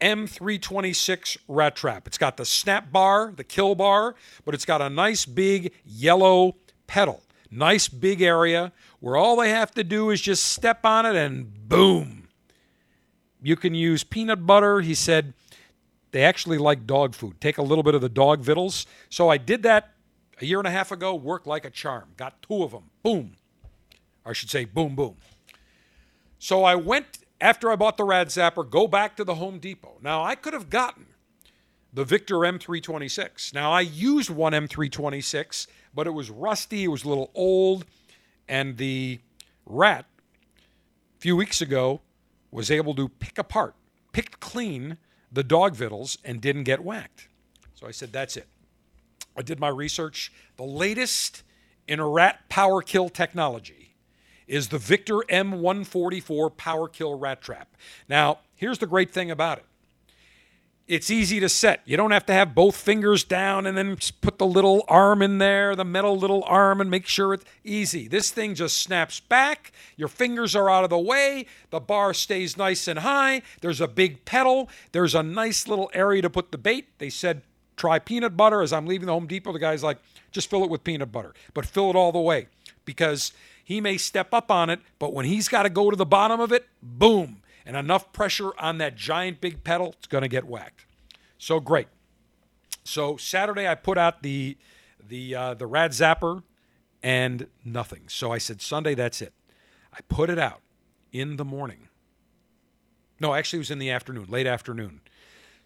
M326 0.00 1.38
rat 1.48 1.76
trap. 1.76 2.06
It's 2.06 2.18
got 2.18 2.36
the 2.36 2.44
snap 2.44 2.90
bar, 2.92 3.32
the 3.34 3.44
kill 3.44 3.74
bar, 3.74 4.14
but 4.44 4.54
it's 4.54 4.64
got 4.64 4.80
a 4.80 4.90
nice 4.90 5.24
big 5.24 5.72
yellow 5.84 6.56
pedal. 6.86 7.22
Nice 7.50 7.88
big 7.88 8.22
area 8.22 8.72
where 9.00 9.16
all 9.16 9.36
they 9.36 9.50
have 9.50 9.72
to 9.72 9.84
do 9.84 10.10
is 10.10 10.20
just 10.20 10.46
step 10.46 10.84
on 10.84 11.06
it 11.06 11.16
and 11.16 11.68
boom. 11.68 12.28
You 13.42 13.56
can 13.56 13.74
use 13.74 14.02
peanut 14.04 14.46
butter. 14.46 14.80
He 14.80 14.94
said, 14.94 15.32
they 16.12 16.24
actually 16.24 16.58
like 16.58 16.86
dog 16.86 17.14
food. 17.14 17.40
Take 17.40 17.58
a 17.58 17.62
little 17.62 17.84
bit 17.84 17.94
of 17.94 18.00
the 18.00 18.08
dog 18.08 18.40
vittles. 18.40 18.86
So 19.10 19.28
I 19.28 19.38
did 19.38 19.62
that 19.64 19.92
a 20.40 20.46
year 20.46 20.58
and 20.58 20.68
a 20.68 20.70
half 20.70 20.92
ago, 20.92 21.14
worked 21.14 21.46
like 21.46 21.64
a 21.64 21.70
charm. 21.70 22.10
Got 22.16 22.42
two 22.42 22.62
of 22.62 22.72
them. 22.72 22.90
Boom. 23.02 23.32
Or 24.24 24.30
I 24.30 24.32
should 24.32 24.50
say, 24.50 24.64
boom, 24.64 24.94
boom. 24.94 25.16
So 26.38 26.64
I 26.64 26.74
went, 26.74 27.18
after 27.40 27.70
I 27.70 27.76
bought 27.76 27.96
the 27.96 28.04
Rat 28.04 28.28
Zapper, 28.28 28.68
go 28.68 28.86
back 28.86 29.16
to 29.16 29.24
the 29.24 29.36
Home 29.36 29.58
Depot. 29.58 29.98
Now, 30.02 30.22
I 30.22 30.34
could 30.34 30.52
have 30.52 30.70
gotten 30.70 31.06
the 31.92 32.04
Victor 32.04 32.36
M326. 32.36 33.54
Now, 33.54 33.72
I 33.72 33.80
used 33.80 34.28
one 34.28 34.52
M326, 34.52 35.66
but 35.94 36.06
it 36.06 36.10
was 36.10 36.30
rusty, 36.30 36.84
it 36.84 36.88
was 36.88 37.04
a 37.04 37.08
little 37.08 37.30
old, 37.34 37.86
and 38.48 38.76
the 38.76 39.20
rat, 39.64 40.04
a 41.16 41.20
few 41.20 41.36
weeks 41.36 41.62
ago, 41.62 42.02
was 42.50 42.70
able 42.70 42.94
to 42.94 43.08
pick 43.08 43.38
apart, 43.38 43.74
pick 44.12 44.38
clean 44.40 44.98
the 45.36 45.44
dog 45.44 45.76
vittles 45.76 46.16
and 46.24 46.40
didn't 46.40 46.64
get 46.64 46.82
whacked. 46.82 47.28
So 47.74 47.86
I 47.86 47.90
said, 47.90 48.10
that's 48.10 48.38
it. 48.38 48.48
I 49.36 49.42
did 49.42 49.60
my 49.60 49.68
research. 49.68 50.32
The 50.56 50.64
latest 50.64 51.42
in 51.86 52.00
a 52.00 52.08
rat 52.08 52.48
power 52.48 52.80
kill 52.80 53.10
technology 53.10 53.96
is 54.46 54.68
the 54.68 54.78
Victor 54.78 55.18
M144 55.28 56.56
power 56.56 56.88
kill 56.88 57.18
rat 57.18 57.42
trap. 57.42 57.76
Now, 58.08 58.38
here's 58.54 58.78
the 58.78 58.86
great 58.86 59.10
thing 59.12 59.30
about 59.30 59.58
it 59.58 59.66
it's 60.88 61.10
easy 61.10 61.40
to 61.40 61.48
set. 61.48 61.80
You 61.84 61.96
don't 61.96 62.12
have 62.12 62.26
to 62.26 62.32
have 62.32 62.54
both 62.54 62.76
fingers 62.76 63.24
down 63.24 63.66
and 63.66 63.76
then 63.76 63.96
put 64.20 64.38
the 64.38 64.46
little 64.46 64.84
arm 64.88 65.20
in 65.20 65.38
there, 65.38 65.74
the 65.74 65.84
metal 65.84 66.16
little 66.16 66.44
arm, 66.46 66.80
and 66.80 66.88
make 66.90 67.06
sure 67.06 67.34
it's 67.34 67.44
easy. 67.64 68.06
This 68.06 68.30
thing 68.30 68.54
just 68.54 68.80
snaps 68.80 69.18
back. 69.18 69.72
Your 69.96 70.08
fingers 70.08 70.54
are 70.54 70.70
out 70.70 70.84
of 70.84 70.90
the 70.90 70.98
way. 70.98 71.46
The 71.70 71.80
bar 71.80 72.14
stays 72.14 72.56
nice 72.56 72.86
and 72.86 73.00
high. 73.00 73.42
There's 73.60 73.80
a 73.80 73.88
big 73.88 74.24
pedal. 74.24 74.68
There's 74.92 75.14
a 75.14 75.22
nice 75.22 75.66
little 75.66 75.90
area 75.92 76.22
to 76.22 76.30
put 76.30 76.52
the 76.52 76.58
bait. 76.58 76.88
They 76.98 77.10
said 77.10 77.42
try 77.76 77.98
peanut 77.98 78.36
butter. 78.36 78.62
As 78.62 78.72
I'm 78.72 78.86
leaving 78.86 79.06
the 79.06 79.12
Home 79.12 79.26
Depot, 79.26 79.52
the 79.52 79.58
guy's 79.58 79.82
like, 79.82 79.98
just 80.30 80.48
fill 80.48 80.62
it 80.62 80.70
with 80.70 80.84
peanut 80.84 81.10
butter, 81.10 81.34
but 81.52 81.66
fill 81.66 81.90
it 81.90 81.96
all 81.96 82.12
the 82.12 82.20
way 82.20 82.46
because 82.84 83.32
he 83.64 83.80
may 83.80 83.96
step 83.96 84.32
up 84.32 84.50
on 84.50 84.70
it, 84.70 84.80
but 84.98 85.12
when 85.12 85.26
he's 85.26 85.48
got 85.48 85.64
to 85.64 85.70
go 85.70 85.90
to 85.90 85.96
the 85.96 86.06
bottom 86.06 86.40
of 86.40 86.52
it, 86.52 86.66
boom, 86.80 87.42
and 87.66 87.76
enough 87.76 88.12
pressure 88.12 88.52
on 88.58 88.78
that 88.78 88.96
giant 88.96 89.40
big 89.40 89.64
pedal, 89.64 89.94
it's 89.98 90.06
going 90.06 90.22
to 90.22 90.28
get 90.28 90.44
whacked. 90.44 90.86
So 91.36 91.60
great. 91.60 91.88
So 92.84 93.16
Saturday 93.16 93.68
I 93.68 93.74
put 93.74 93.98
out 93.98 94.22
the 94.22 94.56
the 95.06 95.34
uh, 95.34 95.54
the 95.54 95.66
Rat 95.66 95.90
Zapper 95.90 96.42
and 97.02 97.48
nothing. 97.64 98.04
So 98.06 98.32
I 98.32 98.38
said 98.38 98.62
Sunday 98.62 98.94
that's 98.94 99.20
it. 99.20 99.34
I 99.92 99.98
put 100.08 100.30
it 100.30 100.38
out 100.38 100.60
in 101.12 101.36
the 101.36 101.44
morning. 101.44 101.88
No, 103.20 103.34
actually 103.34 103.58
it 103.58 103.60
was 103.60 103.70
in 103.70 103.78
the 103.78 103.90
afternoon, 103.90 104.26
late 104.28 104.46
afternoon. 104.46 105.00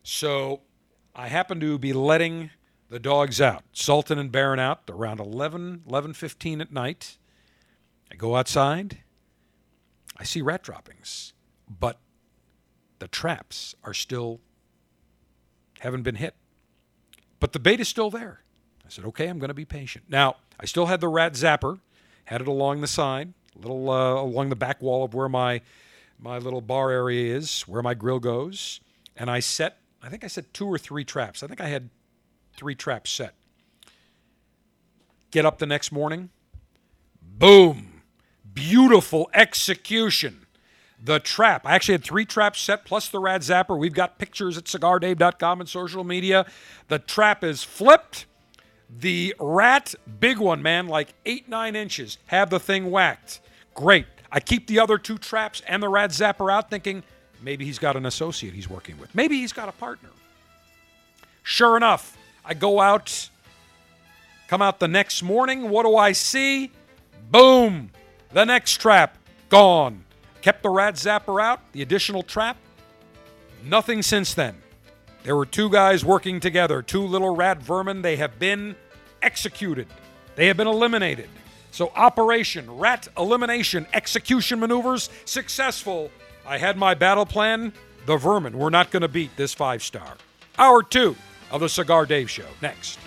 So 0.03 0.63
I 1.15 1.29
happened 1.29 1.61
to 1.61 1.79
be 1.79 1.93
letting 1.93 2.51
the 2.89 2.99
dogs 2.99 3.41
out, 3.41 3.63
Sultan 3.73 4.19
and 4.19 4.33
Baron 4.33 4.59
out 4.59 4.83
around 4.89 5.21
11, 5.21 5.85
11.15 5.89 6.61
at 6.61 6.73
night. 6.73 7.19
I 8.11 8.17
go 8.17 8.35
outside. 8.35 8.99
I 10.17 10.25
see 10.25 10.43
rat 10.43 10.63
droppings, 10.63 11.33
but 11.79 11.99
the 12.99 13.09
traps 13.09 13.75
are 13.85 13.95
still 13.95 14.41
haven't 15.81 16.03
been 16.03 16.17
hit. 16.17 16.35
But 17.39 17.53
the 17.53 17.59
bait 17.59 17.81
is 17.81 17.89
still 17.89 18.11
there. 18.11 18.43
I 18.85 18.91
said, 18.91 19.05
okay, 19.07 19.29
I'm 19.29 19.39
going 19.39 19.49
to 19.49 19.55
be 19.55 19.65
patient. 19.65 20.05
Now, 20.09 20.37
I 20.59 20.67
still 20.67 20.87
had 20.87 21.01
the 21.01 21.09
rat 21.09 21.33
zapper, 21.33 21.81
had 22.25 22.41
it 22.41 22.49
along 22.49 22.81
the 22.83 22.87
side, 22.87 23.33
a 23.57 23.59
little 23.59 23.91
uh, 23.91 24.15
along 24.15 24.51
the 24.51 24.57
back 24.57 24.83
wall 24.83 25.05
of 25.05 25.15
where 25.15 25.29
my 25.29 25.63
my 26.19 26.39
little 26.39 26.61
bar 26.61 26.91
area 26.91 27.35
is, 27.35 27.63
where 27.63 27.83
my 27.83 27.95
grill 27.95 28.21
goes, 28.21 28.81
and 29.17 29.31
I 29.31 29.41
set. 29.41 29.79
I 30.03 30.09
think 30.09 30.25
I 30.25 30.27
set 30.27 30.53
two 30.53 30.67
or 30.67 30.79
three 30.79 31.05
traps. 31.05 31.43
I 31.43 31.47
think 31.47 31.61
I 31.61 31.69
had 31.69 31.91
three 32.55 32.75
traps 32.75 33.11
set. 33.11 33.35
Get 35.31 35.47
up 35.47 35.59
the 35.59 35.67
next 35.67 35.93
morning. 35.93 36.31
Boom. 37.23 38.03
Beautiful 38.53 39.31
execution. 39.33 40.47
The 41.03 41.19
trap. 41.19 41.63
I 41.65 41.75
actually 41.75 41.95
had 41.95 42.05
three 42.05 42.27
traps 42.27 42.61
set 42.61 42.85
plus 42.85 43.09
the 43.09 43.19
rat 43.19 43.41
zapper. 43.41 43.79
We've 43.79 43.95
got 43.95 44.19
pictures 44.19 44.59
at 44.59 44.65
cigardave.com 44.65 45.61
and 45.61 45.69
social 45.69 46.05
media. 46.05 46.47
The 46.89 46.99
trap 46.99 47.43
is 47.43 47.65
flipped. 47.65 48.27
The 48.99 49.35
rat, 49.39 49.95
big 50.19 50.39
one, 50.39 50.63
man, 50.63 50.89
like 50.89 51.15
eight, 51.25 51.49
nine 51.49 51.77
inches, 51.77 52.19
have 52.27 52.51
the 52.51 52.61
thing 52.61 52.91
whacked. 52.91 53.41
Great. 53.75 54.07
I 54.33 54.41
keep 54.41 54.67
the 54.67 54.79
other 54.81 54.99
two 54.99 55.17
traps 55.17 55.63
and 55.67 55.83
the 55.83 55.89
rat 55.89 56.11
zapper 56.11 56.53
out 56.53 56.71
thinking 56.71 57.03
maybe 57.43 57.65
he's 57.65 57.79
got 57.79 57.97
an 57.97 58.05
associate 58.05 58.53
he's 58.53 58.69
working 58.69 58.99
with. 58.99 59.15
Maybe 59.15 59.39
he's 59.39 59.53
got 59.53 59.69
a 59.69 59.73
partner. 59.73 60.11
Sure 61.43 61.77
enough, 61.77 62.19
I 62.45 62.55
go 62.55 62.81
out, 62.81 63.31
come 64.49 64.61
out 64.61 64.79
the 64.81 64.89
next 64.89 65.23
morning. 65.23 65.71
What 65.71 65.85
do 65.85 65.97
I 65.97 66.13
see? 66.13 66.71
Boom! 67.31 67.91
The 68.33 68.45
next 68.45 68.81
trap, 68.81 69.17
gone. 69.49 70.05
Kept 70.43 70.63
the 70.63 70.71
rat 70.71 70.95
zapper 70.95 71.43
out, 71.43 71.61
the 71.73 71.83
additional 71.83 72.23
trap. 72.23 72.57
Nothing 73.65 74.03
since 74.03 74.35
then. 74.35 74.57
There 75.23 75.37
were 75.37 75.47
two 75.47 75.69
guys 75.69 76.05
working 76.05 76.41
together, 76.41 76.81
two 76.81 77.03
little 77.03 77.35
rat 77.35 77.63
vermin. 77.63 78.01
They 78.03 78.17
have 78.17 78.39
been 78.39 78.75
executed, 79.23 79.87
they 80.37 80.47
have 80.47 80.57
been 80.57 80.67
eliminated. 80.67 81.29
So, 81.73 81.93
Operation 81.95 82.69
Rat 82.79 83.07
Elimination 83.17 83.87
Execution 83.93 84.59
Maneuvers 84.59 85.09
successful. 85.25 86.11
I 86.45 86.59
had 86.59 86.77
my 86.77 86.95
battle 86.95 87.27
plan. 87.27 87.73
The 88.07 88.17
vermin 88.17 88.59
were 88.59 88.71
not 88.71 88.91
going 88.91 89.03
to 89.03 89.09
beat 89.09 89.37
this 89.37 89.55
five 89.55 89.83
star. 89.83 90.17
Hour 90.59 90.83
two 90.83 91.15
of 91.51 91.61
the 91.61 91.69
Cigar 91.69 92.07
Dave 92.07 92.29
Show. 92.29 92.47
Next. 92.61 92.99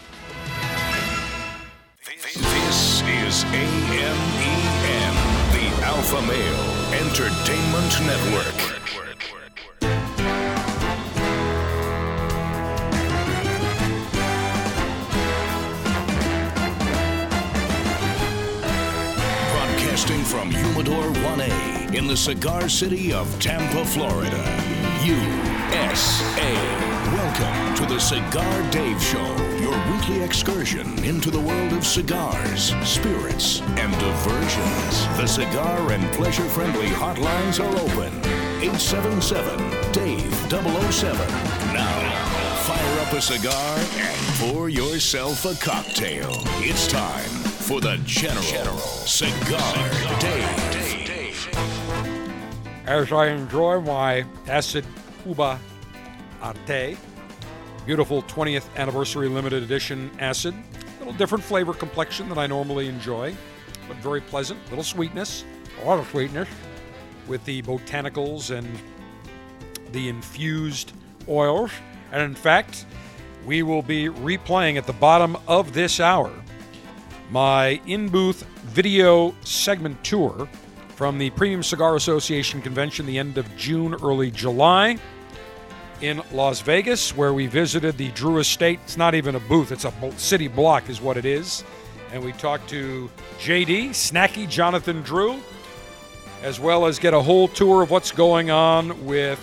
This 2.05 3.01
is 3.01 3.43
the 3.43 3.83
Alpha 5.95 6.21
Male 6.23 6.63
Entertainment 7.05 7.93
Network. 8.01 8.57
Broadcasting 19.51 20.23
from 20.23 20.49
Humidor 20.49 21.03
1A 21.13 21.93
in 21.93 22.07
the 22.07 22.17
cigar 22.17 22.67
city 22.67 23.13
of 23.13 23.27
Tampa, 23.39 23.85
Florida. 23.85 24.43
USA. 25.05 26.82
To 27.83 27.89
the 27.89 27.99
Cigar 27.99 28.71
Dave 28.71 29.03
Show, 29.03 29.35
your 29.59 29.77
weekly 29.91 30.21
excursion 30.21 31.03
into 31.03 31.29
the 31.29 31.39
world 31.39 31.73
of 31.73 31.85
cigars, 31.85 32.73
spirits, 32.87 33.59
and 33.59 33.91
diversions. 33.99 35.05
The 35.17 35.27
cigar 35.27 35.91
and 35.91 36.09
pleasure 36.13 36.45
friendly 36.45 36.87
hotlines 36.87 37.59
are 37.59 37.75
open. 37.81 38.13
877 38.63 39.59
Dave 39.91 40.33
007. 40.93 41.17
Now, 41.73 42.63
fire 42.63 42.99
up 43.01 43.11
a 43.11 43.21
cigar 43.21 43.77
and 43.97 44.17
pour 44.39 44.69
yourself 44.69 45.43
a 45.43 45.53
cocktail. 45.61 46.31
It's 46.59 46.87
time 46.87 47.29
for 47.67 47.81
the 47.81 47.97
General, 48.05 48.77
Cigar, 48.77 49.89
dave 50.21 50.71
dave 50.71 51.05
Dave. 51.05 51.49
As 52.85 53.11
I 53.11 53.27
enjoy 53.27 53.81
my 53.81 54.23
Acid 54.47 54.85
Cuba 55.21 55.59
Arte, 56.41 56.95
beautiful 57.85 58.23
20th 58.23 58.65
anniversary 58.77 59.27
limited 59.27 59.63
edition 59.63 60.09
acid, 60.19 60.53
a 60.53 60.99
little 60.99 61.13
different 61.13 61.43
flavor 61.43 61.73
complexion 61.73 62.29
than 62.29 62.37
I 62.37 62.47
normally 62.47 62.87
enjoy, 62.87 63.35
but 63.87 63.97
very 63.97 64.21
pleasant, 64.21 64.59
little 64.69 64.83
sweetness, 64.83 65.43
a 65.81 65.85
lot 65.85 65.99
of 65.99 66.07
sweetness 66.09 66.47
with 67.27 67.43
the 67.45 67.61
botanicals 67.63 68.55
and 68.55 68.67
the 69.91 70.07
infused 70.07 70.93
oils. 71.27 71.71
And 72.11 72.21
in 72.21 72.35
fact, 72.35 72.85
we 73.45 73.63
will 73.63 73.81
be 73.81 74.07
replaying 74.07 74.77
at 74.77 74.85
the 74.85 74.93
bottom 74.93 75.37
of 75.47 75.73
this 75.73 75.99
hour 75.99 76.31
my 77.29 77.81
in 77.87 78.09
booth 78.09 78.43
video 78.65 79.33
segment 79.43 80.01
tour 80.03 80.47
from 80.89 81.17
the 81.17 81.31
Premium 81.31 81.63
Cigar 81.63 81.95
Association 81.95 82.61
convention 82.61 83.05
the 83.05 83.17
end 83.17 83.37
of 83.37 83.57
June, 83.57 83.95
early 83.95 84.29
July 84.29 84.97
in 86.03 86.21
Las 86.33 86.59
Vegas, 86.59 87.15
where 87.15 87.33
we 87.33 87.47
visited 87.47 87.97
the 87.97 88.09
Drew 88.09 88.39
Estate. 88.39 88.77
It's 88.83 88.97
not 88.97 89.15
even 89.15 89.35
a 89.35 89.39
booth, 89.39 89.71
it's 89.71 89.85
a 89.85 89.93
city 90.17 90.49
block, 90.49 90.89
is 90.89 90.99
what 90.99 91.15
it 91.15 91.23
is. 91.23 91.63
And 92.11 92.21
we 92.21 92.33
talked 92.33 92.67
to 92.71 93.09
JD, 93.39 93.91
Snacky 93.91 94.47
Jonathan 94.49 95.01
Drew, 95.01 95.39
as 96.41 96.59
well 96.59 96.85
as 96.85 96.99
get 96.99 97.13
a 97.13 97.21
whole 97.21 97.47
tour 97.47 97.81
of 97.81 97.89
what's 97.89 98.11
going 98.11 98.51
on 98.51 99.05
with 99.05 99.39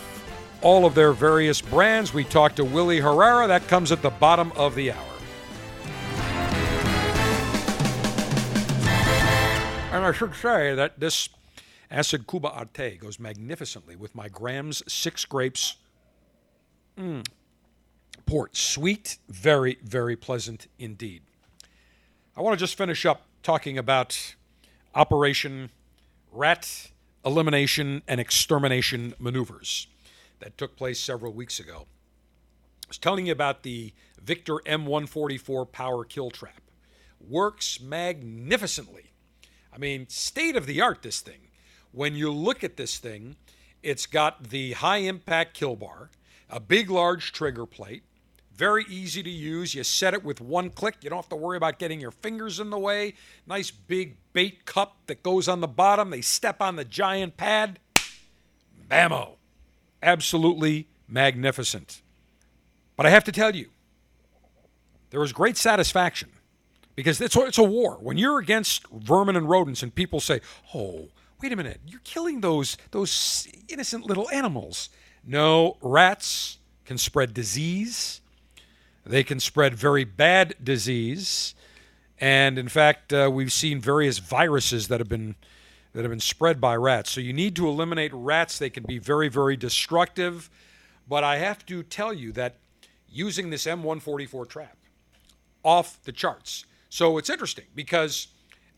all 0.61 0.85
of 0.85 0.95
their 0.95 1.13
various 1.13 1.63
brands. 1.63 2.13
We 2.13 2.25
talked 2.25 2.57
to 2.57 2.65
Willy 2.65 3.01
Herrera. 3.01 3.47
That 3.47 3.67
comes 3.67 3.91
at 3.91 4.03
the 4.03 4.11
bottom 4.11 4.53
of 4.55 4.75
the 4.75 4.93
hour. 4.93 5.07
And 9.93 10.05
I 10.05 10.13
should 10.13 10.35
say 10.35 10.75
that 10.75 11.01
this 11.01 11.31
Acid 11.91 12.27
Cuba 12.27 12.51
Arte 12.51 12.99
goes 12.99 13.19
magnificently 13.19 13.97
with 13.97 14.15
my 14.15 14.29
Graham's 14.29 14.83
Six 14.87 15.25
Grapes 15.25 15.77
mm, 17.01 17.27
port. 18.27 18.57
Sweet, 18.57 19.19
very, 19.29 19.79
very 19.83 20.17
pleasant 20.17 20.67
indeed. 20.79 21.23
I 22.37 22.43
want 22.43 22.59
to 22.59 22.63
just 22.63 22.77
finish 22.77 23.05
up 23.07 23.27
talking 23.43 23.79
about 23.79 24.35
Operation 24.95 25.71
Rat 26.33 26.91
Elimination 27.25 28.03
and 28.07 28.21
Extermination 28.21 29.15
Maneuvers 29.19 29.89
that 30.41 30.57
took 30.57 30.77
place 30.77 30.99
several 31.01 31.33
weeks 31.33 31.59
ago. 31.59 31.87
I 32.87 32.89
was 32.89 32.99
telling 32.99 33.27
you 33.27 33.33
about 33.33 33.63
the 33.63 33.93
Victor 34.23 34.57
M144 34.67 35.71
power 35.71 36.05
kill 36.05 36.31
trap. 36.31 36.61
Works 37.21 37.81
magnificently. 37.81 39.13
I 39.73 39.79
mean, 39.79 40.09
state 40.09 40.57
of 40.57 40.67
the 40.67 40.81
art, 40.81 41.03
this 41.03 41.21
thing. 41.21 41.49
When 41.93 42.15
you 42.15 42.33
look 42.33 42.65
at 42.65 42.77
this 42.77 42.99
thing, 42.99 43.37
it's 43.83 44.07
got 44.07 44.51
the 44.51 44.73
high 44.73 44.99
impact 44.99 45.55
kill 45.55 45.77
bar, 45.77 46.11
a 46.51 46.61
big, 46.61 46.91
large 46.91 47.33
trigger 47.33 47.67
plate, 47.67 48.03
very 48.55 48.85
easy 48.91 49.23
to 49.23 49.31
use. 49.31 49.75
You 49.75 49.83
set 49.85 50.13
it 50.13 50.23
with 50.23 50.41
one 50.41 50.69
click. 50.69 50.97
You 51.01 51.09
don't 51.09 51.17
have 51.19 51.31
to 51.31 51.37
worry 51.37 51.57
about 51.57 51.79
getting 51.79 51.99
your 51.99 52.11
fingers 52.11 52.61
in 52.61 52.69
the 52.69 52.79
way. 52.79 53.15
Nice 53.47 53.71
big 53.71 54.17
bait 54.35 54.67
cup 54.67 54.97
that 55.07 55.23
goes 55.23 55.49
on 55.49 55.61
the 55.61 55.67
bottom. 55.67 56.11
They 56.11 56.21
step 56.21 56.61
on 56.61 56.77
the 56.77 56.85
giant 56.85 57.39
pad. 57.39 57.79
Bammo. 58.91 59.37
Absolutely 60.03 60.89
magnificent. 61.09 62.03
But 62.97 63.07
I 63.07 63.11
have 63.11 63.25
to 63.25 63.33
tell 63.33 63.57
you, 63.57 63.71
there 65.09 65.21
was 65.21 65.33
great 65.33 65.57
satisfaction 65.57 66.29
because 66.97 67.19
it's, 67.21 67.37
it's 67.37 67.57
a 67.57 67.65
war. 67.65 67.97
When 68.01 68.19
you're 68.19 68.39
against 68.39 68.87
vermin 68.89 69.37
and 69.37 69.49
rodents 69.49 69.83
and 69.83 69.95
people 69.95 70.21
say, 70.21 70.43
oh, 70.75 71.09
wait 71.43 71.53
a 71.53 71.57
minute, 71.57 71.81
you're 71.87 72.01
killing 72.05 72.43
those, 72.43 72.77
those 72.91 73.49
innocent 73.69 74.05
little 74.05 74.29
animals. 74.31 74.91
No, 75.25 75.77
rats 75.81 76.59
can 76.85 76.99
spread 76.99 77.35
disease. 77.35 78.21
They 79.05 79.23
can 79.23 79.41
spread 79.41 79.75
very 79.75 80.05
bad 80.05 80.55
disease. 80.63 81.55
And 82.19 82.59
in 82.59 82.69
fact, 82.69 83.13
uh, 83.13 83.31
we've 83.33 83.53
seen 83.53 83.81
various 83.81 84.19
viruses 84.19 84.89
that 84.89 85.01
have 85.01 85.09
been 85.09 85.37
that 85.93 86.03
have 86.03 86.11
been 86.11 86.21
spread 86.21 86.61
by 86.61 86.77
rats. 86.77 87.11
So 87.11 87.21
you 87.21 87.33
need 87.33 87.57
to 87.57 87.67
eliminate 87.67 88.13
rats. 88.15 88.59
They 88.59 88.71
can 88.71 88.85
be 88.85 88.99
very, 88.99 89.29
very 89.29 89.57
destructive. 89.57 90.49
But 91.09 91.25
I 91.25 91.39
have 91.39 91.67
to 91.67 91.83
tell 91.83 92.13
you 92.13 92.31
that 92.33 92.59
using 93.09 93.51
this 93.51 93.67
M144 93.67 94.49
trap, 94.49 94.77
off 95.65 96.03
the 96.05 96.13
charts. 96.13 96.65
So 96.89 97.19
it's 97.19 97.31
interesting 97.31 97.67
because 97.75 98.29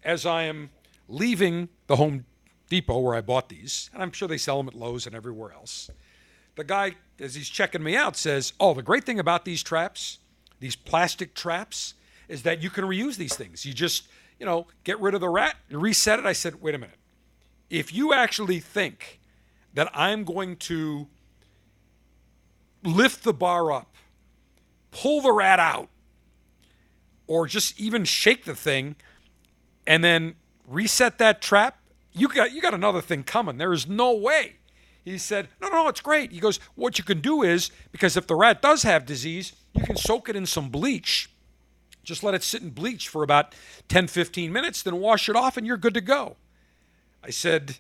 as 0.03 0.27
I 0.27 0.45
am 0.45 0.71
leaving 1.09 1.69
the 1.87 1.97
Home 1.97 2.25
Depot 2.69 2.99
where 2.99 3.15
I 3.15 3.21
bought 3.21 3.49
these, 3.49 3.91
and 3.93 4.03
I'm 4.03 4.13
sure 4.13 4.29
they 4.29 4.39
sell 4.39 4.57
them 4.57 4.69
at 4.69 4.75
Lowe's 4.75 5.07
and 5.07 5.15
everywhere 5.15 5.53
else, 5.53 5.91
the 6.57 6.65
guy, 6.65 6.97
as 7.19 7.35
he's 7.35 7.49
checking 7.49 7.83
me 7.83 7.97
out, 7.97 8.17
says, 8.17 8.53
Oh, 8.61 8.75
the 8.75 8.83
great 8.83 9.05
thing 9.05 9.19
about 9.19 9.45
these 9.45 9.63
traps, 9.63 10.19
these 10.61 10.77
plastic 10.77 11.35
traps, 11.35 11.95
is 12.29 12.43
that 12.43 12.63
you 12.63 12.71
can 12.71 12.85
reuse 12.85 13.17
these 13.17 13.35
things. 13.35 13.65
You 13.65 13.73
just, 13.73 14.09
you 14.39 14.47
know, 14.47 14.67
get 14.85 15.01
rid 15.01 15.15
of 15.15 15.21
the 15.21 15.29
rat, 15.29 15.57
reset 15.71 16.19
it. 16.19 16.27
I 16.27 16.33
said, 16.33 16.61
Wait 16.61 16.75
a 16.75 16.79
minute. 16.79 16.99
If 17.71 17.93
you 17.93 18.13
actually 18.13 18.61
think 18.61 19.21
that 19.75 19.91
I'm 19.95 20.25
going 20.25 20.57
to 20.57 21.09
lift 22.85 23.25
the 23.25 23.33
bar 23.33 23.73
up, 23.73 23.95
pull 24.91 25.23
the 25.23 25.33
rat 25.33 25.59
out, 25.59 25.89
or 27.27 27.47
just 27.47 27.81
even 27.81 28.05
shake 28.05 28.45
the 28.45 28.55
thing 28.55 28.97
and 29.87 30.05
then 30.05 30.35
reset 30.67 31.19
that 31.19 31.41
trap, 31.41 31.79
you 32.13 32.29
got 32.29 32.53
you 32.53 32.61
got 32.61 32.75
another 32.75 33.01
thing 33.01 33.25
coming. 33.25 33.57
There 33.57 33.73
is 33.73 33.89
no 33.89 34.15
way. 34.15 34.57
He 35.05 35.19
said, 35.19 35.49
"No, 35.61 35.69
no, 35.69 35.89
it's 35.89 36.01
great." 36.01 36.33
He 36.33 36.41
goes, 36.41 36.61
"What 36.75 36.99
you 36.99 37.05
can 37.05 37.21
do 37.21 37.43
is 37.43 37.71
because 37.91 38.17
if 38.17 38.27
the 38.27 38.37
rat 38.37 38.63
does 38.63 38.83
have 38.83 39.05
disease, 39.05 39.53
you 39.75 39.83
can 39.83 39.97
soak 39.97 40.29
it 40.29 40.37
in 40.37 40.47
some 40.47 40.69
bleach. 40.69 41.29
Just 42.05 42.23
let 42.23 42.35
it 42.35 42.43
sit 42.43 42.63
in 42.63 42.71
bleach 42.71 43.09
for 43.09 43.23
about 43.23 43.55
10, 43.89 44.09
15 44.09 44.53
minutes, 44.53 44.83
then 44.83 44.97
wash 44.97 45.29
it 45.29 45.37
off 45.37 45.57
and 45.57 45.67
you're 45.67 45.77
good 45.77 45.95
to 45.95 46.01
go." 46.01 46.37
I 47.23 47.31
said, 47.31 47.79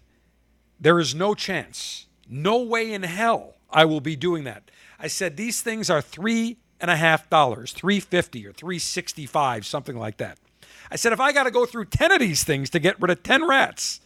"There 0.81 0.99
is 0.99 1.15
no 1.15 1.35
chance. 1.35 2.07
No 2.29 2.59
way 2.59 2.93
in 2.93 3.03
hell 3.03 3.57
I 3.71 3.85
will 3.85 4.01
be 4.01 4.17
doing 4.17 4.45
that." 4.45 4.71
I 4.99 5.09
said, 5.09 5.37
"These 5.37 5.61
things 5.61 5.91
are 5.91 6.03
three 6.03 6.59
and 6.83 6.91
a 6.91 6.97
half 6.97 7.31
dollars, 7.31 7.73
350 7.73 8.47
or 8.47 8.53
365, 8.53 9.65
something 9.65 9.97
like 9.97 10.17
that. 10.17 10.39
I 10.91 10.97
said, 10.97 11.13
if 11.13 11.21
I 11.21 11.33
got 11.33 11.45
to 11.45 11.51
go 11.51 11.65
through 11.65 11.87
10 11.87 12.11
of 12.11 12.19
these 12.19 12.43
things 12.43 12.69
to 12.71 12.81
get 12.81 13.01
rid 13.01 13.11
of 13.11 13.23
10 13.23 13.47
rats, 13.47 14.01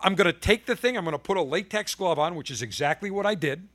I'm 0.00 0.14
going 0.14 0.26
to 0.26 0.38
take 0.38 0.66
the 0.66 0.76
thing, 0.76 0.96
I'm 0.96 1.04
going 1.04 1.12
to 1.12 1.18
put 1.18 1.36
a 1.36 1.42
latex 1.42 1.94
glove 1.94 2.18
on, 2.18 2.34
which 2.34 2.50
is 2.50 2.62
exactly 2.62 3.10
what 3.10 3.26
I 3.26 3.34
did. 3.34 3.68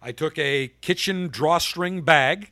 I 0.00 0.12
took 0.12 0.38
a 0.38 0.68
kitchen 0.80 1.28
drawstring 1.28 2.02
bag. 2.02 2.50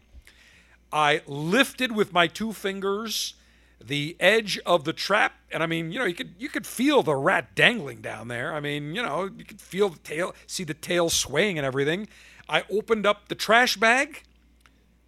I 0.93 1.23
lifted 1.27 1.93
with 1.93 2.13
my 2.13 2.27
two 2.27 2.53
fingers 2.53 3.35
the 3.83 4.17
edge 4.21 4.59
of 4.65 4.85
the 4.85 4.93
trap, 4.93 5.33
and 5.51 5.63
I 5.63 5.67
mean, 5.67 5.91
you 5.91 5.99
know, 5.99 6.05
you 6.05 6.15
could 6.15 6.35
you 6.39 6.49
could 6.49 6.67
feel 6.67 7.03
the 7.03 7.17
rat 7.17 7.55
dangling 7.57 8.01
down 8.01 8.29
there. 8.29 8.55
I 8.55 8.61
mean, 8.61 8.95
you 8.95 9.03
know, 9.03 9.25
you 9.25 9.45
could 9.45 9.61
feel 9.61 9.89
the 9.89 9.99
tail, 9.99 10.35
see 10.47 10.63
the 10.63 10.75
tail 10.75 11.11
swaying 11.11 11.59
and 11.59 11.67
everything. 11.67 12.09
I 12.49 12.65
opened 12.71 13.07
up 13.07 13.29
the 13.29 13.35
trash 13.35 13.77
bag 13.77 14.23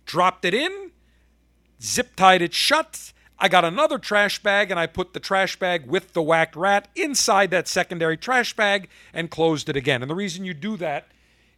dropped 0.06 0.44
it 0.44 0.54
in, 0.54 0.90
zip 1.82 2.16
tied 2.16 2.42
it 2.42 2.54
shut. 2.54 3.12
I 3.44 3.48
got 3.48 3.62
another 3.62 3.98
trash 3.98 4.42
bag 4.42 4.70
and 4.70 4.80
I 4.80 4.86
put 4.86 5.12
the 5.12 5.20
trash 5.20 5.58
bag 5.58 5.86
with 5.86 6.14
the 6.14 6.22
whacked 6.22 6.56
rat 6.56 6.88
inside 6.94 7.50
that 7.50 7.68
secondary 7.68 8.16
trash 8.16 8.56
bag 8.56 8.88
and 9.12 9.30
closed 9.30 9.68
it 9.68 9.76
again. 9.76 10.00
And 10.00 10.10
the 10.10 10.14
reason 10.14 10.46
you 10.46 10.54
do 10.54 10.78
that 10.78 11.08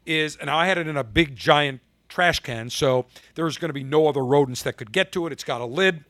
is, 0.04 0.34
and 0.34 0.50
I 0.50 0.66
had 0.66 0.78
it 0.78 0.88
in 0.88 0.96
a 0.96 1.04
big 1.04 1.36
giant 1.36 1.80
trash 2.08 2.40
can, 2.40 2.70
so 2.70 3.06
there's 3.36 3.56
going 3.56 3.68
to 3.68 3.72
be 3.72 3.84
no 3.84 4.08
other 4.08 4.24
rodents 4.24 4.64
that 4.64 4.76
could 4.76 4.90
get 4.90 5.12
to 5.12 5.28
it. 5.28 5.32
It's 5.32 5.44
got 5.44 5.60
a 5.60 5.64
lid, 5.64 6.04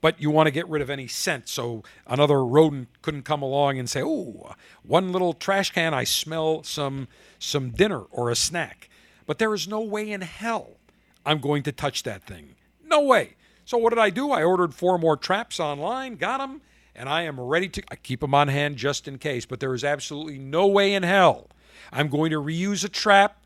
but 0.00 0.18
you 0.18 0.30
want 0.30 0.46
to 0.46 0.50
get 0.50 0.66
rid 0.66 0.80
of 0.80 0.88
any 0.88 1.08
scent, 1.08 1.46
so 1.46 1.82
another 2.06 2.42
rodent 2.42 2.88
couldn't 3.02 3.26
come 3.26 3.42
along 3.42 3.78
and 3.78 3.90
say, 3.90 4.00
"Oh, 4.02 4.54
one 4.82 5.12
little 5.12 5.34
trash 5.34 5.72
can, 5.72 5.92
I 5.92 6.04
smell 6.04 6.62
some 6.62 7.06
some 7.38 7.68
dinner 7.68 8.00
or 8.00 8.30
a 8.30 8.34
snack." 8.34 8.88
But 9.26 9.38
there 9.38 9.52
is 9.52 9.68
no 9.68 9.82
way 9.82 10.10
in 10.10 10.22
hell 10.22 10.78
I'm 11.26 11.38
going 11.38 11.64
to 11.64 11.72
touch 11.72 12.02
that 12.04 12.24
thing. 12.24 12.54
No 12.82 13.02
way. 13.02 13.34
So 13.64 13.78
what 13.78 13.90
did 13.90 13.98
I 13.98 14.10
do? 14.10 14.30
I 14.30 14.42
ordered 14.42 14.74
four 14.74 14.98
more 14.98 15.16
traps 15.16 15.60
online, 15.60 16.16
got 16.16 16.38
them, 16.38 16.62
and 16.94 17.08
I 17.08 17.22
am 17.22 17.40
ready 17.40 17.68
to 17.70 17.82
I 17.90 17.96
keep 17.96 18.20
them 18.20 18.34
on 18.34 18.48
hand 18.48 18.76
just 18.76 19.06
in 19.08 19.18
case. 19.18 19.46
But 19.46 19.60
there 19.60 19.74
is 19.74 19.84
absolutely 19.84 20.38
no 20.38 20.66
way 20.66 20.94
in 20.94 21.02
hell 21.02 21.48
I'm 21.90 22.08
going 22.08 22.30
to 22.30 22.40
reuse 22.40 22.84
a 22.84 22.88
trap, 22.88 23.42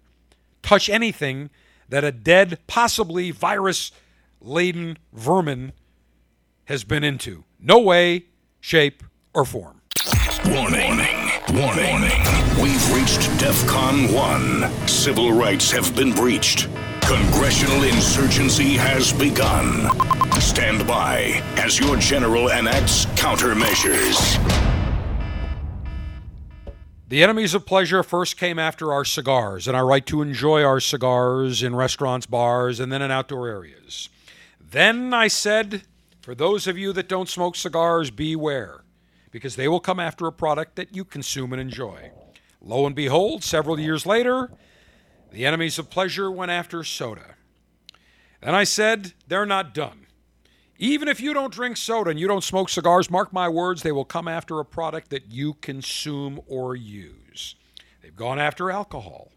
touch 0.62 0.88
anything 0.88 1.50
that 1.88 2.04
a 2.04 2.12
dead, 2.12 2.58
possibly 2.66 3.30
virus 3.30 3.92
laden 4.40 4.98
vermin 5.12 5.72
has 6.66 6.84
been 6.84 7.04
into. 7.04 7.44
No 7.60 7.78
way, 7.78 8.26
shape, 8.60 9.02
or 9.32 9.44
form. 9.44 9.80
Warning. 10.46 10.98
Warning. 11.52 11.92
warning. 11.92 12.36
We've 12.60 12.94
reached 12.94 13.20
DEFCON 13.38 14.12
1. 14.12 14.88
Civil 14.88 15.32
rights 15.32 15.70
have 15.70 15.94
been 15.94 16.12
breached. 16.12 16.68
Congressional 17.06 17.84
insurgency 17.84 18.74
has 18.74 19.12
begun. 19.12 19.88
Stand 20.40 20.88
by 20.88 21.40
as 21.56 21.78
your 21.78 21.96
general 21.98 22.48
enacts 22.48 23.06
countermeasures. 23.14 24.42
The 27.08 27.22
enemies 27.22 27.54
of 27.54 27.64
pleasure 27.64 28.02
first 28.02 28.36
came 28.36 28.58
after 28.58 28.92
our 28.92 29.04
cigars 29.04 29.68
and 29.68 29.76
our 29.76 29.86
right 29.86 30.04
to 30.06 30.20
enjoy 30.20 30.64
our 30.64 30.80
cigars 30.80 31.62
in 31.62 31.76
restaurants, 31.76 32.26
bars, 32.26 32.80
and 32.80 32.90
then 32.90 33.02
in 33.02 33.12
outdoor 33.12 33.46
areas. 33.46 34.08
Then 34.60 35.14
I 35.14 35.28
said, 35.28 35.82
for 36.20 36.34
those 36.34 36.66
of 36.66 36.76
you 36.76 36.92
that 36.94 37.08
don't 37.08 37.28
smoke 37.28 37.54
cigars, 37.54 38.10
beware, 38.10 38.82
because 39.30 39.54
they 39.54 39.68
will 39.68 39.78
come 39.78 40.00
after 40.00 40.26
a 40.26 40.32
product 40.32 40.74
that 40.74 40.96
you 40.96 41.04
consume 41.04 41.52
and 41.52 41.62
enjoy. 41.62 42.10
Lo 42.60 42.84
and 42.84 42.96
behold, 42.96 43.44
several 43.44 43.78
years 43.78 44.06
later, 44.06 44.50
the 45.30 45.46
enemies 45.46 45.78
of 45.78 45.90
pleasure 45.90 46.30
went 46.30 46.50
after 46.50 46.82
soda. 46.84 47.34
And 48.42 48.54
I 48.54 48.64
said, 48.64 49.14
they're 49.26 49.46
not 49.46 49.74
done. 49.74 50.06
Even 50.78 51.08
if 51.08 51.20
you 51.20 51.32
don't 51.32 51.52
drink 51.52 51.76
soda 51.76 52.10
and 52.10 52.20
you 52.20 52.28
don't 52.28 52.44
smoke 52.44 52.68
cigars, 52.68 53.10
mark 53.10 53.32
my 53.32 53.48
words, 53.48 53.82
they 53.82 53.92
will 53.92 54.04
come 54.04 54.28
after 54.28 54.60
a 54.60 54.64
product 54.64 55.10
that 55.10 55.32
you 55.32 55.54
consume 55.54 56.40
or 56.46 56.76
use. 56.76 57.54
They've 58.02 58.14
gone 58.14 58.38
after 58.38 58.70
alcohol. 58.70 59.32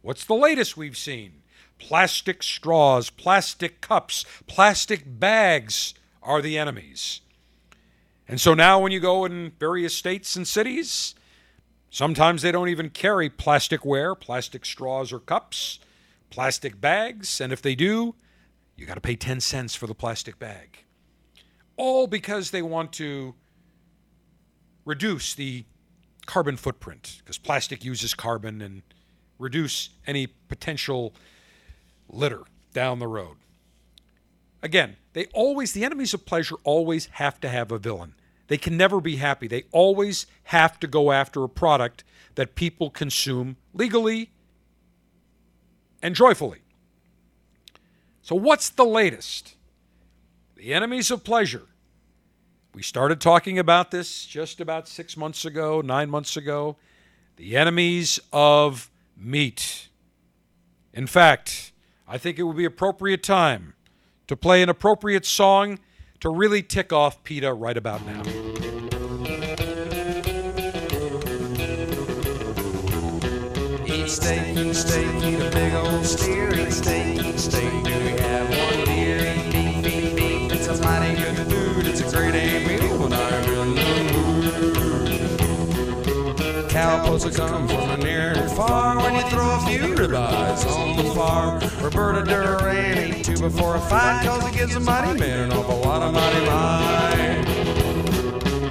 What's 0.00 0.24
the 0.24 0.34
latest 0.34 0.76
we've 0.76 0.96
seen? 0.96 1.42
Plastic 1.78 2.42
straws, 2.42 3.10
plastic 3.10 3.80
cups, 3.80 4.24
plastic 4.46 5.04
bags 5.06 5.94
are 6.22 6.42
the 6.42 6.58
enemies. 6.58 7.20
And 8.28 8.40
so 8.40 8.54
now, 8.54 8.80
when 8.80 8.92
you 8.92 9.00
go 9.00 9.24
in 9.24 9.52
various 9.58 9.94
states 9.94 10.36
and 10.36 10.46
cities, 10.46 11.14
sometimes 11.92 12.42
they 12.42 12.50
don't 12.50 12.70
even 12.70 12.90
carry 12.90 13.30
plasticware, 13.30 14.18
plastic 14.18 14.64
straws 14.64 15.12
or 15.12 15.20
cups, 15.20 15.78
plastic 16.30 16.80
bags. 16.80 17.40
And 17.40 17.52
if 17.52 17.62
they 17.62 17.76
do, 17.76 18.16
you 18.76 18.86
got 18.86 18.94
to 18.94 19.00
pay 19.00 19.14
10 19.14 19.40
cents 19.40 19.76
for 19.76 19.86
the 19.86 19.94
plastic 19.94 20.40
bag. 20.40 20.84
All 21.76 22.08
because 22.08 22.50
they 22.50 22.62
want 22.62 22.92
to 22.94 23.34
reduce 24.84 25.34
the 25.34 25.64
carbon 26.26 26.56
footprint, 26.56 27.18
because 27.18 27.38
plastic 27.38 27.84
uses 27.84 28.14
carbon 28.14 28.60
and 28.60 28.82
reduce 29.38 29.90
any 30.06 30.26
potential 30.26 31.14
litter 32.08 32.42
down 32.72 32.98
the 32.98 33.06
road. 33.06 33.36
again, 34.62 34.96
they 35.12 35.26
always, 35.34 35.72
the 35.72 35.84
enemies 35.84 36.14
of 36.14 36.24
pleasure 36.24 36.54
always 36.64 37.06
have 37.12 37.40
to 37.40 37.48
have 37.48 37.70
a 37.70 37.78
villain. 37.78 38.14
They 38.52 38.58
can 38.58 38.76
never 38.76 39.00
be 39.00 39.16
happy. 39.16 39.48
They 39.48 39.64
always 39.72 40.26
have 40.42 40.78
to 40.80 40.86
go 40.86 41.10
after 41.10 41.42
a 41.42 41.48
product 41.48 42.04
that 42.34 42.54
people 42.54 42.90
consume 42.90 43.56
legally 43.72 44.30
and 46.02 46.14
joyfully. 46.14 46.58
So, 48.20 48.34
what's 48.34 48.68
the 48.68 48.84
latest? 48.84 49.54
The 50.54 50.74
enemies 50.74 51.10
of 51.10 51.24
pleasure. 51.24 51.62
We 52.74 52.82
started 52.82 53.22
talking 53.22 53.58
about 53.58 53.90
this 53.90 54.26
just 54.26 54.60
about 54.60 54.86
six 54.86 55.16
months 55.16 55.46
ago, 55.46 55.80
nine 55.80 56.10
months 56.10 56.36
ago. 56.36 56.76
The 57.36 57.56
enemies 57.56 58.20
of 58.34 58.90
meat. 59.16 59.88
In 60.92 61.06
fact, 61.06 61.72
I 62.06 62.18
think 62.18 62.38
it 62.38 62.42
would 62.42 62.58
be 62.58 62.66
appropriate 62.66 63.22
time 63.22 63.72
to 64.26 64.36
play 64.36 64.62
an 64.62 64.68
appropriate 64.68 65.24
song 65.24 65.78
to 66.22 66.30
really 66.30 66.62
tick 66.62 66.92
off 66.92 67.20
PETA 67.24 67.52
right 67.52 67.76
about 67.76 68.06
now. 68.06 68.22
Eat 73.84 74.08
steak, 74.08 74.56
eat 74.56 74.74
steak, 74.74 75.24
eat 75.24 75.40
a 75.40 75.50
big 75.50 75.74
old 75.74 76.06
steer. 76.06 76.54
Eat 76.54 76.72
steak, 76.72 77.24
eat 77.24 77.40
steak. 77.40 77.72
Do 77.82 77.90
we 77.90 78.10
have 78.20 78.48
one. 78.48 78.82
It's 80.54 80.68
a 80.68 80.80
mighty 80.84 81.20
good 81.20 81.41
the 86.82 87.10
mood. 87.10 87.22
Cow 87.22 87.48
come 87.48 87.68
from 87.68 87.90
a 87.90 87.96
near 87.98 88.32
and 88.32 88.50
far 88.50 88.96
when 88.96 89.14
you 89.14 89.22
throw 89.30 89.56
a 89.56 89.60
few 89.66 89.94
ribeyes 89.94 90.66
on 90.66 90.96
the 90.96 91.04
farm. 91.14 91.60
Roberto 91.82 92.24
Duran 92.24 92.98
ate 92.98 93.24
two 93.24 93.38
before 93.38 93.76
a 93.76 93.80
fight 93.80 94.24
cause 94.24 94.46
it 94.48 94.54
gives 94.54 94.74
a 94.76 94.80
mighty 94.80 95.18
man 95.18 95.40
an 95.40 95.52
awful 95.52 95.78
lot 95.80 96.02
of 96.02 96.12
mighty 96.12 96.44
mind. 96.46 97.48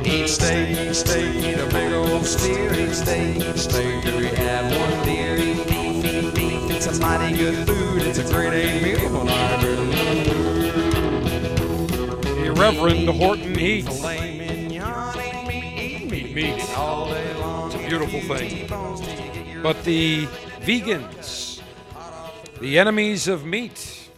Eat 0.05 0.27
steak, 0.27 0.77
eat 0.77 0.93
steak, 0.93 1.35
eat 1.35 1.57
a 1.57 1.67
big 1.67 1.93
old 1.93 2.25
steer. 2.25 2.73
Eat 2.73 2.93
steak, 2.93 3.37
eat 3.37 3.57
steak. 3.57 4.03
Do 4.03 4.17
we 4.17 4.27
have 4.27 4.65
one 4.77 5.05
deer? 5.05 5.37
Eat 5.37 5.67
beef, 5.67 6.05
eat 6.05 6.33
beef. 6.35 6.71
It's 6.71 6.87
a 6.87 6.99
mighty 6.99 7.37
good 7.37 7.65
food. 7.67 8.01
It's 8.01 8.19
a 8.19 8.23
great 8.23 8.53
eight 8.53 8.81
meal 8.83 9.21
in 9.21 9.27
The 12.43 12.51
Reverend 12.57 13.09
Horton 13.09 13.55
Heat. 13.55 13.85
meat, 16.11 16.35
meat. 16.35 16.77
all 16.77 17.09
day 17.09 17.31
a 17.31 17.40
beautiful 17.91 18.21
thing. 18.37 18.67
But 19.61 19.83
the 19.83 20.25
vegans, 20.61 21.61
the 22.61 22.79
enemies 22.79 23.27
of 23.27 23.43
meat, 23.43 24.09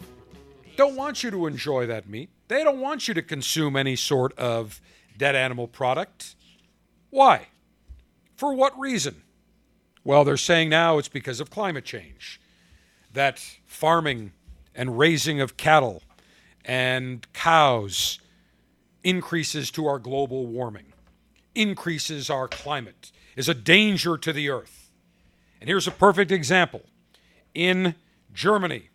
don't 0.75 0.95
want 0.95 1.23
you 1.23 1.31
to 1.31 1.47
enjoy 1.47 1.87
that 1.87 2.07
meat. 2.07 2.29
They 2.49 2.63
don't 2.63 2.79
want 2.79 3.07
you 3.07 3.15
to 3.15 3.23
consume 3.23 3.75
any 3.75 3.95
sort 3.95 4.37
of 4.37 4.79
dead 5.17 5.35
animal 5.35 5.67
product. 5.67 6.35
Why? 7.09 7.47
For 8.35 8.53
what 8.53 8.79
reason? 8.79 9.23
Well, 10.03 10.23
they're 10.23 10.37
saying 10.37 10.69
now 10.69 10.99
it's 10.99 11.09
because 11.09 11.39
of 11.39 11.49
climate 11.49 11.83
change. 11.83 12.39
That 13.11 13.39
farming 13.65 14.33
and 14.75 14.99
raising 14.99 15.41
of 15.41 15.57
cattle 15.57 16.03
and 16.63 17.25
cows 17.33 18.19
increases 19.03 19.71
to 19.71 19.87
our 19.87 19.97
global 19.97 20.45
warming, 20.45 20.93
increases 21.55 22.29
our 22.29 22.47
climate, 22.47 23.11
is 23.35 23.49
a 23.49 23.53
danger 23.53 24.17
to 24.17 24.33
the 24.33 24.49
earth. 24.49 24.91
And 25.59 25.69
here's 25.69 25.87
a 25.87 25.91
perfect 25.91 26.31
example. 26.31 26.81
In 27.53 27.95
Germany, 28.33 28.89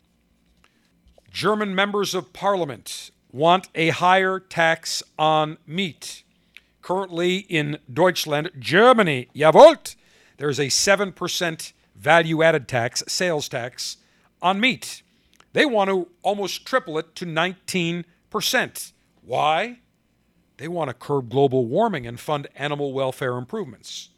German 1.31 1.75
members 1.75 2.15
of 2.15 2.33
parliament 2.33 3.11
want 3.33 3.69
a 3.75 3.91
higher 3.91 4.41
tax 4.41 5.03
on 5.19 5.59
meat. 5.67 6.23
Currently 6.83 7.39
in 7.39 7.79
Deutschland, 7.93 8.51
Germany, 8.59 9.29
there's 9.35 10.59
a 10.59 10.67
7% 10.67 11.73
value 11.95 12.43
added 12.43 12.69
tax, 12.69 13.03
sales 13.09 13.49
tax 13.49 13.99
on 14.41 14.61
meat. 14.61 15.03
They 15.53 15.67
want 15.67 15.91
to 15.91 16.09
almost 16.23 16.65
triple 16.65 16.99
it 16.99 17.15
to 17.17 17.27
19%. 17.27 18.93
Why? 19.23 19.79
They 20.57 20.69
want 20.69 20.89
to 20.89 20.95
curb 20.95 21.31
global 21.31 21.67
warming 21.67 22.07
and 22.07 22.19
fund 22.19 22.49
animal 22.57 22.93
welfare 22.93 23.37
improvements. 23.37 24.11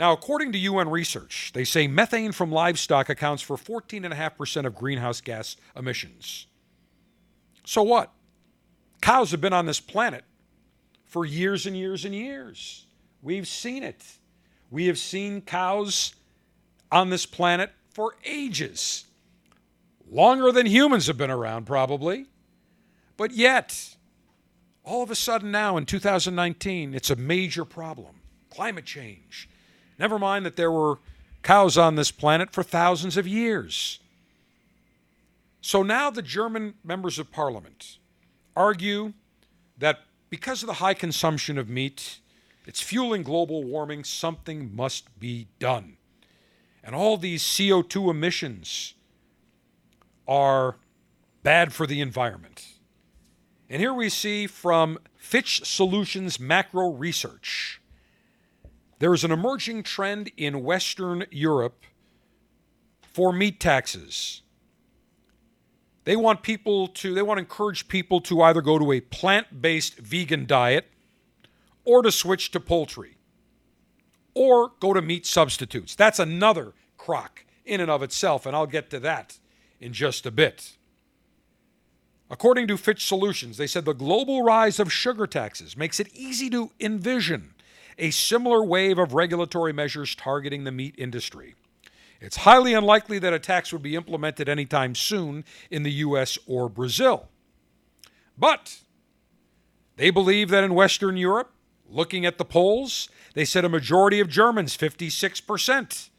Now, 0.00 0.12
according 0.12 0.52
to 0.52 0.58
UN 0.58 0.88
research, 0.88 1.50
they 1.52 1.62
say 1.62 1.86
methane 1.86 2.32
from 2.32 2.50
livestock 2.50 3.10
accounts 3.10 3.42
for 3.42 3.58
14.5% 3.58 4.64
of 4.64 4.74
greenhouse 4.74 5.20
gas 5.20 5.56
emissions. 5.76 6.46
So 7.66 7.82
what? 7.82 8.10
Cows 9.02 9.30
have 9.32 9.42
been 9.42 9.52
on 9.52 9.66
this 9.66 9.78
planet 9.78 10.24
for 11.04 11.26
years 11.26 11.66
and 11.66 11.76
years 11.76 12.06
and 12.06 12.14
years. 12.14 12.86
We've 13.20 13.46
seen 13.46 13.82
it. 13.82 14.02
We 14.70 14.86
have 14.86 14.98
seen 14.98 15.42
cows 15.42 16.14
on 16.90 17.10
this 17.10 17.26
planet 17.26 17.70
for 17.90 18.16
ages. 18.24 19.04
Longer 20.10 20.50
than 20.50 20.64
humans 20.64 21.08
have 21.08 21.18
been 21.18 21.30
around, 21.30 21.66
probably. 21.66 22.24
But 23.18 23.32
yet, 23.32 23.96
all 24.82 25.02
of 25.02 25.10
a 25.10 25.14
sudden 25.14 25.50
now 25.50 25.76
in 25.76 25.84
2019, 25.84 26.94
it's 26.94 27.10
a 27.10 27.16
major 27.16 27.66
problem 27.66 28.14
climate 28.48 28.86
change. 28.86 29.46
Never 30.00 30.18
mind 30.18 30.46
that 30.46 30.56
there 30.56 30.72
were 30.72 30.98
cows 31.42 31.76
on 31.76 31.94
this 31.94 32.10
planet 32.10 32.52
for 32.52 32.62
thousands 32.62 33.18
of 33.18 33.28
years. 33.28 33.98
So 35.60 35.82
now 35.82 36.08
the 36.08 36.22
German 36.22 36.72
members 36.82 37.18
of 37.18 37.30
parliament 37.30 37.98
argue 38.56 39.12
that 39.76 39.98
because 40.30 40.62
of 40.62 40.68
the 40.68 40.74
high 40.74 40.94
consumption 40.94 41.58
of 41.58 41.68
meat, 41.68 42.20
it's 42.64 42.80
fueling 42.80 43.22
global 43.22 43.62
warming, 43.62 44.04
something 44.04 44.74
must 44.74 45.20
be 45.20 45.48
done. 45.58 45.98
And 46.82 46.94
all 46.94 47.18
these 47.18 47.42
CO2 47.42 48.10
emissions 48.10 48.94
are 50.26 50.76
bad 51.42 51.74
for 51.74 51.86
the 51.86 52.00
environment. 52.00 52.68
And 53.68 53.82
here 53.82 53.92
we 53.92 54.08
see 54.08 54.46
from 54.46 54.98
Fitch 55.18 55.62
Solutions 55.66 56.40
Macro 56.40 56.90
Research 56.90 57.79
there 59.00 59.14
is 59.14 59.24
an 59.24 59.32
emerging 59.32 59.82
trend 59.82 60.30
in 60.36 60.62
Western 60.62 61.24
Europe 61.30 61.84
for 63.02 63.32
meat 63.32 63.58
taxes. 63.58 64.42
They 66.04 66.16
want 66.16 66.42
people 66.42 66.86
to, 66.86 67.14
they 67.14 67.22
want 67.22 67.38
to 67.38 67.42
encourage 67.42 67.88
people 67.88 68.20
to 68.20 68.42
either 68.42 68.60
go 68.60 68.78
to 68.78 68.92
a 68.92 69.00
plant 69.00 69.62
based 69.62 69.96
vegan 69.96 70.46
diet 70.46 70.86
or 71.84 72.02
to 72.02 72.12
switch 72.12 72.50
to 72.52 72.60
poultry 72.60 73.16
or 74.34 74.72
go 74.80 74.92
to 74.92 75.00
meat 75.00 75.24
substitutes. 75.24 75.94
That's 75.94 76.18
another 76.18 76.74
crock 76.98 77.46
in 77.64 77.80
and 77.80 77.90
of 77.90 78.02
itself, 78.02 78.44
and 78.44 78.54
I'll 78.54 78.66
get 78.66 78.90
to 78.90 79.00
that 79.00 79.38
in 79.80 79.94
just 79.94 80.26
a 80.26 80.30
bit. 80.30 80.76
According 82.28 82.68
to 82.68 82.76
Fitch 82.76 83.06
Solutions, 83.06 83.56
they 83.56 83.66
said 83.66 83.86
the 83.86 83.94
global 83.94 84.42
rise 84.42 84.78
of 84.78 84.92
sugar 84.92 85.26
taxes 85.26 85.74
makes 85.76 86.00
it 86.00 86.14
easy 86.14 86.50
to 86.50 86.70
envision 86.78 87.54
a 88.00 88.10
similar 88.10 88.64
wave 88.64 88.98
of 88.98 89.14
regulatory 89.14 89.72
measures 89.72 90.14
targeting 90.14 90.64
the 90.64 90.72
meat 90.72 90.94
industry. 90.98 91.54
It's 92.20 92.38
highly 92.38 92.74
unlikely 92.74 93.18
that 93.20 93.32
a 93.32 93.38
tax 93.38 93.72
would 93.72 93.82
be 93.82 93.94
implemented 93.94 94.48
anytime 94.48 94.94
soon 94.94 95.44
in 95.70 95.84
the 95.84 95.92
US 95.92 96.38
or 96.46 96.68
Brazil. 96.68 97.28
But 98.36 98.80
they 99.96 100.10
believe 100.10 100.48
that 100.48 100.64
in 100.64 100.74
Western 100.74 101.16
Europe, 101.16 101.52
looking 101.88 102.26
at 102.26 102.38
the 102.38 102.44
polls, 102.44 103.08
they 103.34 103.44
said 103.44 103.64
a 103.64 103.68
majority 103.68 104.18
of 104.20 104.28
Germans, 104.28 104.76
56%, 104.76 106.10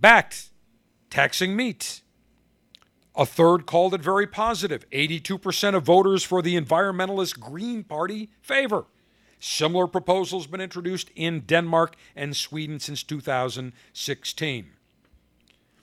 backed 0.00 0.50
taxing 1.10 1.54
meat. 1.54 2.02
A 3.16 3.24
third 3.24 3.66
called 3.66 3.94
it 3.94 4.00
very 4.00 4.26
positive. 4.26 4.88
82% 4.90 5.74
of 5.74 5.84
voters 5.84 6.24
for 6.24 6.42
the 6.42 6.60
environmentalist 6.60 7.38
Green 7.38 7.84
Party 7.84 8.30
favor. 8.42 8.86
Similar 9.46 9.88
proposals 9.88 10.44
have 10.44 10.50
been 10.50 10.62
introduced 10.62 11.10
in 11.14 11.40
Denmark 11.40 11.96
and 12.16 12.34
Sweden 12.34 12.80
since 12.80 13.02
2016. 13.02 14.70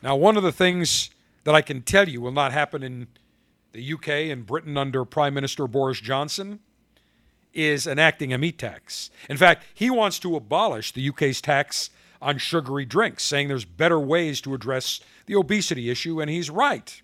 Now, 0.02 0.16
one 0.16 0.36
of 0.36 0.42
the 0.42 0.52
things 0.52 1.12
that 1.44 1.54
I 1.54 1.62
can 1.62 1.84
tell 1.84 2.10
you 2.10 2.22
will 2.22 2.32
not 2.32 2.54
happen 2.54 2.82
in 2.82 3.06
the 3.72 3.94
UK 3.94 4.08
and 4.32 4.48
Britain 4.48 4.78
under 4.78 5.06
Prime 5.06 5.36
Minister 5.36 5.68
Boris 5.68 6.02
Johnson 6.02 6.60
is 7.54 7.86
enacting 7.86 8.34
a 8.34 8.40
meat 8.40 8.58
tax. 8.58 9.12
In 9.30 9.38
fact, 9.38 9.64
he 9.76 9.92
wants 9.92 10.18
to 10.22 10.36
abolish 10.36 10.92
the 10.92 11.08
UK's 11.10 11.40
tax 11.40 11.92
on 12.20 12.40
sugary 12.40 12.84
drinks, 12.84 13.24
saying 13.24 13.48
there's 13.48 13.64
better 13.64 14.00
ways 14.00 14.42
to 14.42 14.56
address 14.56 15.02
the 15.28 15.36
obesity 15.36 15.92
issue, 15.92 16.20
and 16.20 16.32
he's 16.32 16.50
right. 16.50 17.00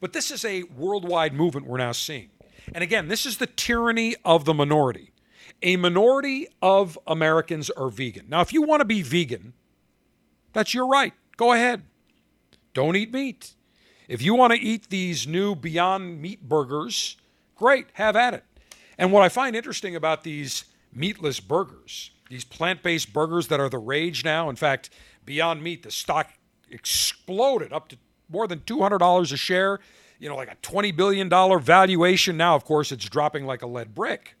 But 0.00 0.12
this 0.12 0.32
is 0.32 0.44
a 0.44 0.64
worldwide 0.64 1.32
movement 1.32 1.68
we're 1.68 1.78
now 1.78 1.92
seeing. 1.92 2.30
And 2.74 2.82
again, 2.82 3.06
this 3.06 3.24
is 3.24 3.36
the 3.36 3.46
tyranny 3.46 4.16
of 4.24 4.44
the 4.44 4.52
minority. 4.52 5.12
A 5.62 5.76
minority 5.76 6.48
of 6.62 6.98
Americans 7.06 7.68
are 7.70 7.88
vegan. 7.88 8.26
Now, 8.28 8.40
if 8.40 8.52
you 8.52 8.62
want 8.62 8.80
to 8.80 8.84
be 8.84 9.02
vegan, 9.02 9.54
that's 10.52 10.72
your 10.72 10.86
right. 10.86 11.12
Go 11.36 11.52
ahead. 11.52 11.82
Don't 12.74 12.96
eat 12.96 13.12
meat. 13.12 13.54
If 14.08 14.22
you 14.22 14.34
want 14.34 14.52
to 14.52 14.58
eat 14.58 14.88
these 14.88 15.26
new 15.26 15.54
Beyond 15.54 16.22
Meat 16.22 16.48
burgers, 16.48 17.16
great, 17.56 17.86
have 17.94 18.16
at 18.16 18.34
it. 18.34 18.44
And 18.96 19.12
what 19.12 19.22
I 19.22 19.28
find 19.28 19.54
interesting 19.54 19.94
about 19.94 20.24
these 20.24 20.64
meatless 20.92 21.40
burgers, 21.40 22.10
these 22.30 22.44
plant 22.44 22.82
based 22.82 23.12
burgers 23.12 23.48
that 23.48 23.60
are 23.60 23.68
the 23.68 23.78
rage 23.78 24.24
now, 24.24 24.48
in 24.48 24.56
fact, 24.56 24.90
Beyond 25.24 25.62
Meat, 25.62 25.82
the 25.82 25.90
stock 25.90 26.30
exploded 26.70 27.72
up 27.72 27.88
to 27.88 27.98
more 28.30 28.46
than 28.46 28.60
$200 28.60 29.32
a 29.32 29.36
share, 29.36 29.80
you 30.18 30.28
know, 30.28 30.36
like 30.36 30.50
a 30.50 30.56
$20 30.56 30.96
billion 30.96 31.28
valuation. 31.60 32.36
Now, 32.36 32.54
of 32.54 32.64
course, 32.64 32.92
it's 32.92 33.04
dropping 33.04 33.44
like 33.44 33.62
a 33.62 33.66
lead 33.66 33.94
brick. 33.94 34.34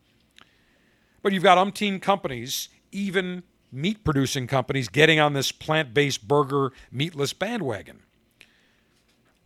But 1.22 1.32
you've 1.32 1.42
got 1.42 1.58
umpteen 1.58 2.00
companies, 2.00 2.68
even 2.92 3.42
meat 3.72 4.04
producing 4.04 4.46
companies, 4.46 4.88
getting 4.88 5.20
on 5.20 5.32
this 5.32 5.52
plant 5.52 5.92
based 5.92 6.26
burger 6.26 6.72
meatless 6.90 7.32
bandwagon. 7.32 8.02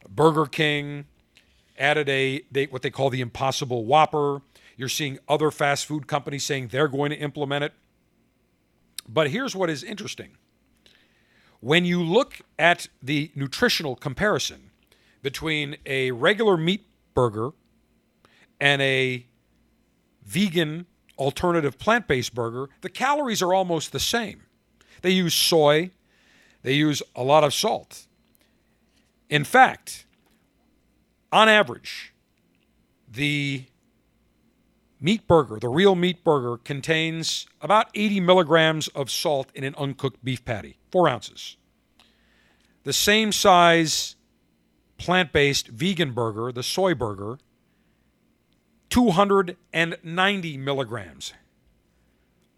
Burger 0.08 0.46
King 0.46 1.06
added 1.78 2.08
a 2.08 2.42
they, 2.50 2.66
what 2.66 2.82
they 2.82 2.90
call 2.90 3.10
the 3.10 3.20
Impossible 3.20 3.84
Whopper. 3.84 4.42
You're 4.76 4.88
seeing 4.88 5.18
other 5.28 5.50
fast 5.50 5.86
food 5.86 6.06
companies 6.06 6.44
saying 6.44 6.68
they're 6.68 6.88
going 6.88 7.10
to 7.10 7.16
implement 7.16 7.64
it. 7.64 7.72
But 9.08 9.30
here's 9.30 9.54
what 9.54 9.68
is 9.70 9.82
interesting. 9.82 10.36
When 11.60 11.84
you 11.84 12.02
look 12.02 12.40
at 12.58 12.88
the 13.02 13.30
nutritional 13.34 13.94
comparison 13.96 14.70
between 15.22 15.76
a 15.86 16.10
regular 16.10 16.56
meat 16.56 16.86
burger 17.14 17.50
and 18.60 18.82
a 18.82 19.26
vegan 20.24 20.86
alternative 21.18 21.78
plant 21.78 22.06
based 22.06 22.34
burger, 22.34 22.68
the 22.80 22.88
calories 22.88 23.42
are 23.42 23.52
almost 23.52 23.92
the 23.92 24.00
same. 24.00 24.42
They 25.02 25.10
use 25.10 25.34
soy, 25.34 25.90
they 26.62 26.74
use 26.74 27.02
a 27.14 27.22
lot 27.22 27.44
of 27.44 27.52
salt. 27.52 28.06
In 29.28 29.44
fact, 29.44 30.06
on 31.32 31.48
average, 31.48 32.12
the 33.10 33.64
meat 35.00 35.26
burger, 35.26 35.58
the 35.58 35.68
real 35.68 35.94
meat 35.94 36.22
burger, 36.22 36.56
contains 36.58 37.46
about 37.60 37.88
80 37.94 38.20
milligrams 38.20 38.88
of 38.88 39.10
salt 39.10 39.50
in 39.54 39.64
an 39.64 39.74
uncooked 39.76 40.24
beef 40.24 40.44
patty, 40.44 40.78
four 40.90 41.08
ounces. 41.08 41.56
The 42.84 42.92
same 42.92 43.32
size 43.32 44.16
plant 44.98 45.32
based 45.32 45.68
vegan 45.68 46.12
burger, 46.12 46.52
the 46.52 46.62
soy 46.62 46.94
burger, 46.94 47.38
290 48.92 50.56
milligrams. 50.58 51.32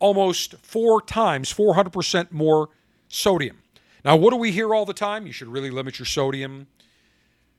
Almost 0.01 0.57
four 0.57 1.01
times, 1.01 1.55
400% 1.55 2.33
more 2.33 2.71
sodium. 3.07 3.59
Now, 4.05 4.17
what 4.17 4.31
do 4.31 4.37
we 4.37 4.51
hear 4.51 4.75
all 4.75 4.85
the 4.85 4.93
time? 4.93 5.29
You 5.29 5.33
should 5.33 5.47
really 5.47 5.71
limit 5.71 6.01
your 6.01 6.07
sodium. 6.07 6.67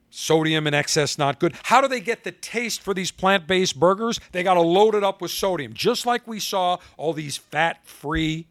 Sodium 0.09 0.67
in 0.67 0.73
excess, 0.73 1.17
not 1.17 1.39
good. 1.39 1.55
How 1.63 1.79
do 1.79 1.87
they 1.87 2.01
get 2.01 2.25
the 2.25 2.33
taste 2.33 2.81
for 2.81 2.93
these 2.93 3.11
plant 3.11 3.47
based 3.47 3.79
burgers? 3.79 4.19
They 4.33 4.43
got 4.43 4.55
to 4.55 4.61
load 4.61 4.93
it 4.93 5.05
up 5.05 5.21
with 5.21 5.31
sodium, 5.31 5.73
just 5.73 6.05
like 6.05 6.27
we 6.27 6.41
saw 6.41 6.77
all 6.97 7.13
these 7.13 7.37
fat 7.37 7.85
free 7.87 8.47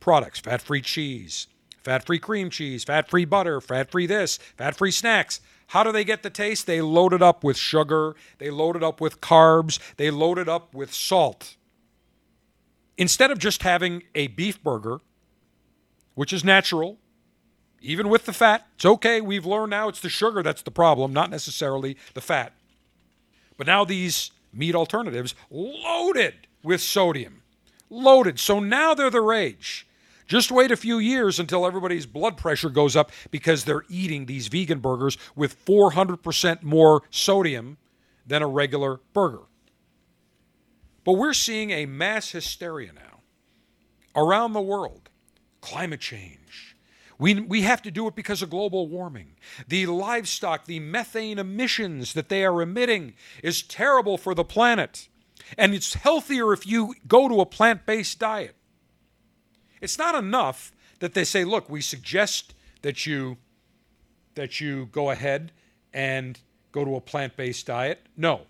products 0.00 0.40
fat 0.40 0.62
free 0.62 0.82
cheese, 0.82 1.46
fat 1.84 2.04
free 2.04 2.18
cream 2.18 2.50
cheese, 2.50 2.82
fat 2.82 3.08
free 3.08 3.24
butter, 3.24 3.60
fat 3.60 3.90
free 3.90 4.06
this, 4.06 4.38
fat 4.56 4.76
free 4.76 4.90
snacks. 4.90 5.40
How 5.68 5.82
do 5.82 5.92
they 5.92 6.04
get 6.04 6.22
the 6.22 6.30
taste? 6.30 6.66
They 6.66 6.80
load 6.80 7.12
it 7.12 7.22
up 7.22 7.44
with 7.44 7.56
sugar, 7.56 8.16
they 8.38 8.50
load 8.50 8.74
it 8.74 8.82
up 8.82 9.00
with 9.00 9.20
carbs, 9.20 9.78
they 9.96 10.10
load 10.10 10.38
it 10.38 10.48
up 10.48 10.74
with 10.74 10.92
salt. 10.92 11.56
Instead 12.96 13.30
of 13.30 13.38
just 13.38 13.62
having 13.62 14.02
a 14.14 14.28
beef 14.28 14.62
burger, 14.62 15.00
which 16.14 16.32
is 16.32 16.42
natural, 16.42 16.96
even 17.80 18.08
with 18.08 18.24
the 18.24 18.32
fat, 18.32 18.66
it's 18.76 18.84
okay. 18.84 19.20
We've 19.20 19.46
learned 19.46 19.70
now 19.70 19.88
it's 19.88 20.00
the 20.00 20.08
sugar 20.08 20.42
that's 20.42 20.62
the 20.62 20.70
problem, 20.70 21.12
not 21.12 21.30
necessarily 21.30 21.96
the 22.14 22.20
fat. 22.20 22.54
But 23.56 23.66
now 23.66 23.84
these 23.84 24.30
meat 24.52 24.74
alternatives 24.74 25.34
loaded 25.50 26.46
with 26.62 26.80
sodium. 26.80 27.42
Loaded. 27.90 28.40
So 28.40 28.58
now 28.58 28.94
they're 28.94 29.10
the 29.10 29.20
rage. 29.20 29.86
Just 30.28 30.52
wait 30.52 30.70
a 30.70 30.76
few 30.76 30.98
years 30.98 31.40
until 31.40 31.66
everybody's 31.66 32.06
blood 32.06 32.36
pressure 32.36 32.68
goes 32.68 32.94
up 32.94 33.10
because 33.30 33.64
they're 33.64 33.84
eating 33.88 34.26
these 34.26 34.48
vegan 34.48 34.78
burgers 34.78 35.16
with 35.34 35.64
400% 35.64 36.62
more 36.62 37.02
sodium 37.10 37.78
than 38.26 38.42
a 38.42 38.46
regular 38.46 39.00
burger. 39.14 39.44
But 41.02 41.14
we're 41.14 41.32
seeing 41.32 41.70
a 41.70 41.86
mass 41.86 42.30
hysteria 42.30 42.92
now 42.92 43.20
around 44.14 44.52
the 44.52 44.60
world. 44.60 45.08
Climate 45.62 46.00
change. 46.00 46.76
We, 47.18 47.40
we 47.40 47.62
have 47.62 47.80
to 47.82 47.90
do 47.90 48.06
it 48.06 48.14
because 48.14 48.42
of 48.42 48.50
global 48.50 48.86
warming. 48.86 49.36
The 49.66 49.86
livestock, 49.86 50.66
the 50.66 50.78
methane 50.78 51.38
emissions 51.38 52.12
that 52.12 52.28
they 52.28 52.44
are 52.44 52.60
emitting 52.60 53.14
is 53.42 53.62
terrible 53.62 54.18
for 54.18 54.34
the 54.34 54.44
planet. 54.44 55.08
And 55.56 55.74
it's 55.74 55.94
healthier 55.94 56.52
if 56.52 56.66
you 56.66 56.94
go 57.08 57.28
to 57.28 57.40
a 57.40 57.46
plant 57.46 57.86
based 57.86 58.18
diet. 58.18 58.57
It's 59.80 59.98
not 59.98 60.14
enough 60.14 60.72
that 61.00 61.14
they 61.14 61.24
say, 61.24 61.44
look, 61.44 61.68
we 61.70 61.80
suggest 61.80 62.54
that 62.82 63.06
you 63.06 63.36
that 64.34 64.60
you 64.60 64.86
go 64.86 65.10
ahead 65.10 65.50
and 65.92 66.38
go 66.70 66.84
to 66.84 66.94
a 66.94 67.00
plant-based 67.00 67.66
diet. 67.66 68.06
No. 68.16 68.42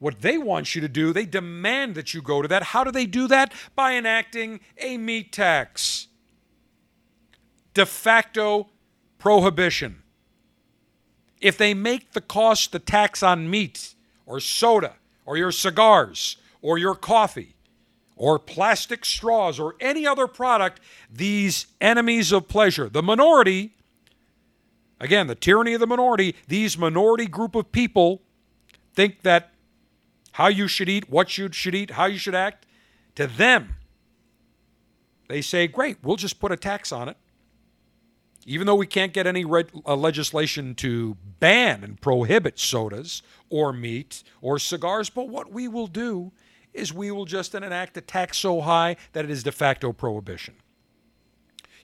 What 0.00 0.22
they 0.22 0.38
want 0.38 0.74
you 0.74 0.80
to 0.80 0.88
do, 0.88 1.12
they 1.12 1.24
demand 1.24 1.94
that 1.94 2.14
you 2.14 2.22
go 2.22 2.42
to 2.42 2.48
that. 2.48 2.62
How 2.62 2.82
do 2.82 2.90
they 2.90 3.06
do 3.06 3.28
that? 3.28 3.52
By 3.76 3.94
enacting 3.94 4.58
a 4.76 4.96
meat 4.96 5.32
tax. 5.32 6.08
De 7.74 7.86
facto 7.86 8.70
prohibition. 9.18 10.02
If 11.40 11.56
they 11.56 11.74
make 11.74 12.12
the 12.12 12.20
cost 12.20 12.72
the 12.72 12.80
tax 12.80 13.22
on 13.22 13.48
meat 13.48 13.94
or 14.26 14.40
soda 14.40 14.94
or 15.24 15.36
your 15.36 15.52
cigars 15.52 16.36
or 16.60 16.78
your 16.78 16.96
coffee 16.96 17.54
or 18.18 18.38
plastic 18.38 19.04
straws 19.04 19.58
or 19.58 19.76
any 19.80 20.06
other 20.06 20.26
product, 20.26 20.80
these 21.10 21.68
enemies 21.80 22.32
of 22.32 22.48
pleasure, 22.48 22.88
the 22.88 23.02
minority, 23.02 23.74
again, 25.00 25.28
the 25.28 25.36
tyranny 25.36 25.72
of 25.72 25.80
the 25.80 25.86
minority, 25.86 26.34
these 26.48 26.76
minority 26.76 27.26
group 27.26 27.54
of 27.54 27.70
people 27.72 28.20
think 28.92 29.22
that 29.22 29.52
how 30.32 30.48
you 30.48 30.66
should 30.68 30.88
eat, 30.88 31.08
what 31.08 31.38
you 31.38 31.50
should 31.52 31.74
eat, 31.74 31.92
how 31.92 32.06
you 32.06 32.18
should 32.18 32.34
act, 32.34 32.66
to 33.14 33.26
them, 33.26 33.76
they 35.28 35.40
say, 35.40 35.68
great, 35.68 35.98
we'll 36.02 36.16
just 36.16 36.40
put 36.40 36.50
a 36.50 36.56
tax 36.56 36.90
on 36.90 37.08
it. 37.08 37.16
Even 38.46 38.66
though 38.66 38.74
we 38.74 38.86
can't 38.86 39.12
get 39.12 39.26
any 39.26 39.44
red, 39.44 39.70
uh, 39.86 39.94
legislation 39.94 40.74
to 40.74 41.16
ban 41.38 41.84
and 41.84 42.00
prohibit 42.00 42.58
sodas 42.58 43.22
or 43.50 43.72
meat 43.72 44.24
or 44.40 44.58
cigars, 44.58 45.10
but 45.10 45.28
what 45.28 45.52
we 45.52 45.68
will 45.68 45.86
do 45.86 46.32
is 46.72 46.92
we 46.92 47.10
will 47.10 47.24
just 47.24 47.54
enact 47.54 47.96
a 47.96 48.00
tax 48.00 48.38
so 48.38 48.60
high 48.60 48.96
that 49.12 49.24
it 49.24 49.30
is 49.30 49.42
de 49.42 49.52
facto 49.52 49.92
prohibition. 49.92 50.54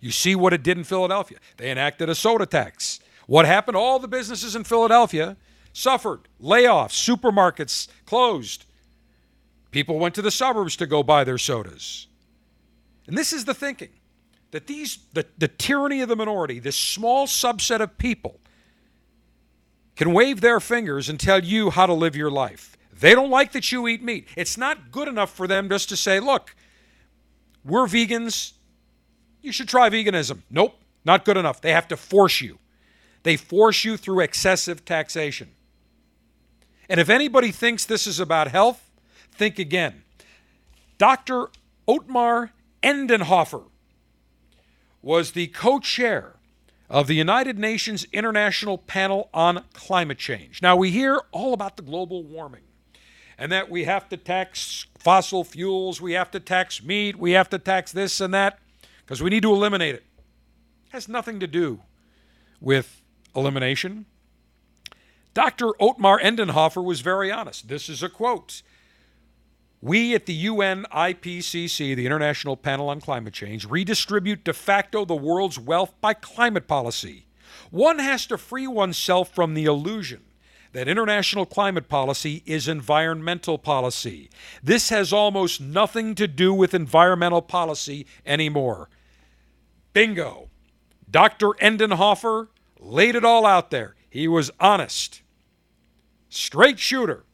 You 0.01 0.11
see 0.11 0.35
what 0.35 0.53
it 0.53 0.63
did 0.63 0.77
in 0.77 0.85
Philadelphia. 0.85 1.39
They 1.57 1.71
enacted 1.71 2.09
a 2.09 2.15
soda 2.15 2.47
tax. 2.47 3.01
What 3.27 3.47
happened? 3.47 3.77
All 3.77 3.99
the 3.99 4.09
businesses 4.09 4.55
in 4.55 4.65
Philadelphia 4.65 5.37
suffered 5.73 6.29
layoffs, 6.41 6.93
supermarkets 6.93 7.89
closed. 8.05 8.67
People 9.71 9.99
went 9.99 10.15
to 10.15 10.23
the 10.23 10.31
suburbs 10.31 10.77
to 10.77 10.87
go 10.87 11.03
buy 11.03 11.25
their 11.25 11.39
sodas. 11.39 12.07
And 13.07 13.19
this 13.19 13.33
is 13.33 13.45
the 13.45 13.55
thinking 13.55 13.91
that 14.51 14.67
these 14.67 14.99
the, 15.13 15.27
the 15.37 15.49
tyranny 15.49 16.01
of 16.01 16.09
the 16.09 16.17
minority, 16.17 16.59
this 16.59 16.77
small 16.77 17.27
subset 17.27 17.81
of 17.81 17.99
people, 17.99 18.41
can 19.97 20.13
wave 20.13 20.41
their 20.41 20.61
fingers 20.61 21.09
and 21.09 21.19
tell 21.19 21.43
you 21.43 21.71
how 21.71 21.87
to 21.87 21.93
live 21.93 22.15
your 22.15 22.31
life. 22.31 22.74
They 23.01 23.15
don't 23.15 23.31
like 23.31 23.53
that 23.53 23.73
you 23.73 23.89
eat 23.89 24.03
meat. 24.03 24.29
It's 24.37 24.57
not 24.57 24.91
good 24.91 25.09
enough 25.09 25.31
for 25.31 25.47
them 25.47 25.69
just 25.69 25.89
to 25.89 25.97
say, 25.97 26.21
look, 26.21 26.55
we're 27.65 27.87
vegans. 27.87 28.53
You 29.43 29.53
should 29.53 29.69
try 29.69 29.91
veganism. 29.91 30.43
Nope, 30.51 30.77
not 31.05 31.25
good 31.25 31.37
enough. 31.37 31.61
They 31.61 31.73
have 31.73 31.89
to 31.89 31.97
force 31.97 32.41
you. 32.41 32.59
They 33.23 33.37
force 33.37 33.85
you 33.85 33.97
through 33.97 34.21
excessive 34.21 34.85
taxation. 34.85 35.51
And 36.89 37.01
if 37.01 37.09
anybody 37.09 37.51
thinks 37.51 37.85
this 37.85 38.07
is 38.07 38.21
about 38.21 38.49
health, 38.49 38.91
think 39.33 39.59
again. 39.59 40.05
Dr. 40.99 41.49
Otmar 41.89 42.51
Edenhofer 42.83 43.65
was 45.03 45.33
the 45.33 45.49
co 45.49 45.81
chair 45.81 46.37
of 46.91 47.07
the 47.07 47.15
United 47.15 47.59
Nations 47.59 48.07
International 48.13 48.79
Panel 48.79 49.31
on 49.33 49.65
Climate 49.73 50.19
Change. 50.19 50.61
Now, 50.63 50.77
we 50.77 50.91
hear 50.91 51.23
all 51.33 51.55
about 51.55 51.77
the 51.77 51.83
global 51.83 52.23
warming 52.23 52.61
and 53.39 53.51
that 53.53 53.71
we 53.71 53.85
have 53.85 54.09
to 54.09 54.17
tax 54.17 54.87
fossil 54.99 55.45
fuels, 55.45 56.01
we 56.01 56.13
have 56.13 56.31
to 56.31 56.41
tax 56.41 56.83
meat, 56.83 57.17
we 57.17 57.33
have 57.33 57.51
to 57.51 57.59
tax 57.59 57.93
this 57.93 58.21
and 58.21 58.33
that 58.35 58.59
because 59.05 59.23
we 59.23 59.31
need 59.31 59.43
to 59.43 59.53
eliminate 59.53 59.95
it. 59.95 59.99
it. 59.99 60.05
Has 60.91 61.09
nothing 61.09 61.41
to 61.41 61.47
do 61.47 61.81
with 62.61 63.03
elimination. 63.35 64.07
Dr. 65.35 65.71
Otmar 65.81 66.21
Edenhofer 66.21 66.83
was 66.83 67.01
very 67.01 67.31
honest. 67.31 67.69
This 67.69 67.89
is 67.89 68.03
a 68.03 68.09
quote. 68.09 68.63
We 69.83 70.15
at 70.15 70.27
the 70.27 70.33
UN 70.35 70.87
IPCC, 70.93 71.95
the 71.95 72.07
International 72.07 72.57
Panel 72.57 72.89
on 72.89 73.01
Climate 73.01 73.35
Change, 73.35 73.67
redistribute 73.67 74.45
de 74.45 74.55
facto 74.55 75.05
the 75.05 75.15
world's 75.15 75.59
wealth 75.59 75.93
by 76.01 76.15
climate 76.15 76.67
policy. 76.67 77.27
One 77.71 77.99
has 77.99 78.27
to 78.29 78.39
free 78.39 78.67
oneself 78.67 79.35
from 79.35 79.55
the 79.55 79.65
illusion 79.65 80.23
that 80.75 80.89
international 80.89 81.47
climate 81.47 81.89
policy 81.89 82.43
is 82.47 82.67
environmental 82.67 83.59
policy. 83.59 84.29
This 84.61 84.89
has 84.89 85.13
almost 85.13 85.61
nothing 85.61 86.17
to 86.17 86.27
do 86.27 86.53
with 86.53 86.75
environmental 86.75 87.43
policy 87.43 88.07
anymore. 88.27 88.91
Bingo. 89.93 90.51
Dr. 91.09 91.51
Edenhofer 91.63 92.49
laid 92.81 93.15
it 93.15 93.25
all 93.25 93.47
out 93.47 93.71
there. 93.71 93.95
He 94.11 94.27
was 94.27 94.51
honest. 94.59 95.23
Straight 96.29 96.81
shooter. 96.81 97.25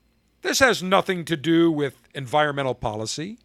This 0.42 0.58
has 0.58 0.82
nothing 0.82 1.24
to 1.24 1.36
do 1.36 1.72
with 1.72 1.96
environmental 2.14 2.74
policy 2.74 3.38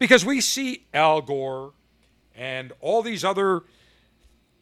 because 0.00 0.24
we 0.24 0.40
see 0.40 0.86
Al 0.92 1.22
Gore 1.22 1.74
and 2.34 2.72
all 2.80 3.02
these 3.02 3.24
other 3.24 3.62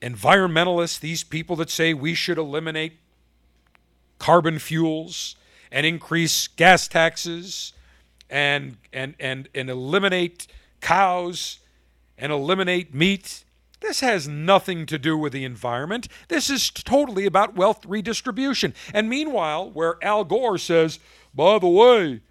environmentalists, 0.03 1.01
these 1.01 1.25
people 1.25 1.57
that 1.57 1.71
say 1.71 1.95
we 1.95 2.13
should 2.13 2.37
eliminate 2.37 2.99
carbon 4.19 4.59
fuels 4.59 5.37
and 5.71 5.85
increase 5.85 6.49
gas 6.49 6.89
taxes 6.89 7.73
and 8.31 8.77
and 8.93 9.15
and 9.19 9.49
and 9.55 9.69
eliminate 9.69 10.47
cows 10.81 11.59
and 12.17 12.33
eliminate 12.33 12.95
meat. 12.95 13.45
This 13.81 14.01
has 14.01 14.27
nothing 14.27 14.87
to 14.87 14.99
do 14.99 15.17
with 15.19 15.33
the 15.33 15.45
environment. 15.45 16.09
This 16.29 16.49
is 16.49 16.71
totally 16.71 17.27
about 17.27 17.55
wealth 17.55 17.85
redistribution. 17.85 18.73
And 18.95 19.11
meanwhile, 19.11 19.71
where 19.71 19.97
Al 20.03 20.25
Gore 20.25 20.57
says, 20.57 20.99
by 21.35 21.59
the 21.59 21.69
way, 21.69 22.23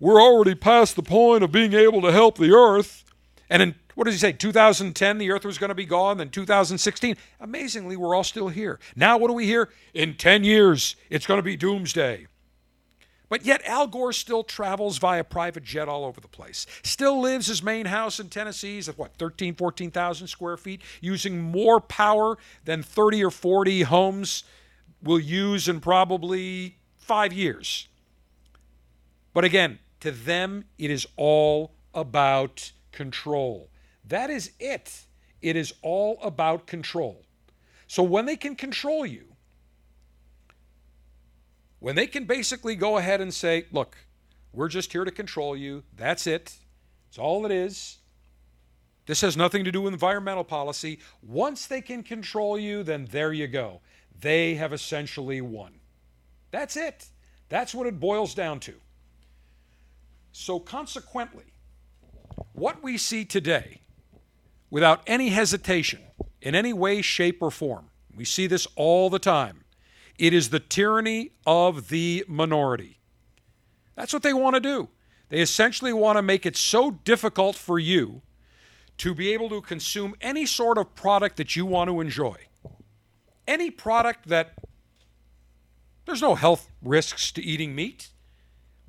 we're 0.00 0.22
already 0.22 0.54
past 0.54 0.96
the 0.96 1.02
point 1.02 1.44
of 1.44 1.52
being 1.52 1.74
able 1.74 2.00
to 2.02 2.12
help 2.12 2.38
the 2.38 2.52
earth, 2.52 3.04
and 3.50 3.60
in 3.62 3.74
what 3.94 4.04
does 4.04 4.14
he 4.14 4.18
say? 4.18 4.32
2010, 4.32 5.18
the 5.18 5.30
earth 5.30 5.44
was 5.44 5.58
going 5.58 5.68
to 5.68 5.74
be 5.74 5.84
gone. 5.84 6.18
Then 6.18 6.30
2016. 6.30 7.16
Amazingly, 7.40 7.96
we're 7.96 8.14
all 8.14 8.24
still 8.24 8.48
here. 8.48 8.78
Now, 8.96 9.18
what 9.18 9.28
do 9.28 9.34
we 9.34 9.46
hear? 9.46 9.68
In 9.94 10.14
10 10.14 10.44
years, 10.44 10.96
it's 11.10 11.26
going 11.26 11.38
to 11.38 11.42
be 11.42 11.56
doomsday. 11.56 12.26
But 13.28 13.46
yet, 13.46 13.62
Al 13.64 13.86
Gore 13.86 14.12
still 14.12 14.44
travels 14.44 14.98
via 14.98 15.24
private 15.24 15.64
jet 15.64 15.88
all 15.88 16.04
over 16.04 16.20
the 16.20 16.28
place. 16.28 16.66
Still 16.82 17.18
lives 17.18 17.46
his 17.46 17.62
main 17.62 17.86
house 17.86 18.20
in 18.20 18.28
Tennessee 18.28 18.78
at 18.86 18.98
what, 18.98 19.16
13, 19.16 19.54
14,000 19.54 20.26
square 20.26 20.58
feet, 20.58 20.82
using 21.00 21.40
more 21.40 21.80
power 21.80 22.36
than 22.66 22.82
30 22.82 23.24
or 23.24 23.30
40 23.30 23.82
homes 23.82 24.44
will 25.02 25.18
use 25.18 25.66
in 25.66 25.80
probably 25.80 26.76
five 26.98 27.32
years. 27.32 27.88
But 29.32 29.44
again, 29.44 29.78
to 30.00 30.10
them, 30.10 30.64
it 30.76 30.90
is 30.90 31.06
all 31.16 31.72
about 31.94 32.72
control. 32.92 33.70
That 34.06 34.30
is 34.30 34.52
it. 34.58 35.06
It 35.40 35.56
is 35.56 35.74
all 35.82 36.18
about 36.22 36.66
control. 36.66 37.24
So 37.86 38.02
when 38.02 38.26
they 38.26 38.36
can 38.36 38.54
control 38.54 39.04
you, 39.04 39.24
when 41.78 41.96
they 41.96 42.06
can 42.06 42.24
basically 42.24 42.76
go 42.76 42.96
ahead 42.96 43.20
and 43.20 43.34
say, 43.34 43.66
look, 43.72 43.96
we're 44.52 44.68
just 44.68 44.92
here 44.92 45.04
to 45.04 45.10
control 45.10 45.56
you, 45.56 45.82
that's 45.96 46.26
it, 46.26 46.54
it's 47.08 47.18
all 47.18 47.44
it 47.44 47.52
is. 47.52 47.98
This 49.06 49.20
has 49.22 49.36
nothing 49.36 49.64
to 49.64 49.72
do 49.72 49.82
with 49.82 49.92
environmental 49.92 50.44
policy. 50.44 51.00
Once 51.22 51.66
they 51.66 51.80
can 51.80 52.02
control 52.02 52.58
you, 52.58 52.82
then 52.82 53.08
there 53.10 53.32
you 53.32 53.48
go. 53.48 53.80
They 54.18 54.54
have 54.54 54.72
essentially 54.72 55.40
won. 55.40 55.80
That's 56.52 56.76
it. 56.76 57.08
That's 57.48 57.74
what 57.74 57.86
it 57.86 57.98
boils 57.98 58.34
down 58.34 58.60
to. 58.60 58.74
So, 60.30 60.58
consequently, 60.58 61.52
what 62.52 62.82
we 62.82 62.96
see 62.96 63.24
today, 63.26 63.81
without 64.72 65.02
any 65.06 65.28
hesitation, 65.28 66.00
in 66.40 66.54
any 66.54 66.72
way, 66.72 67.02
shape, 67.02 67.42
or 67.42 67.50
form, 67.50 67.90
we 68.16 68.24
see 68.24 68.46
this 68.46 68.66
all 68.74 69.10
the 69.10 69.18
time. 69.18 69.64
It 70.18 70.32
is 70.32 70.48
the 70.48 70.60
tyranny 70.60 71.32
of 71.46 71.90
the 71.90 72.24
minority. 72.26 72.98
That's 73.96 74.14
what 74.14 74.22
they 74.22 74.32
want 74.32 74.54
to 74.54 74.60
do. 74.60 74.88
They 75.28 75.40
essentially 75.40 75.92
want 75.92 76.16
to 76.16 76.22
make 76.22 76.46
it 76.46 76.56
so 76.56 76.90
difficult 76.90 77.54
for 77.54 77.78
you 77.78 78.22
to 78.96 79.14
be 79.14 79.34
able 79.34 79.50
to 79.50 79.60
consume 79.60 80.14
any 80.22 80.46
sort 80.46 80.78
of 80.78 80.94
product 80.94 81.36
that 81.36 81.54
you 81.54 81.66
want 81.66 81.90
to 81.90 82.00
enjoy. 82.00 82.36
Any 83.46 83.70
product 83.70 84.28
that 84.28 84.54
there's 86.06 86.22
no 86.22 86.34
health 86.34 86.70
risks 86.80 87.30
to 87.32 87.42
eating 87.42 87.74
meat. 87.74 88.08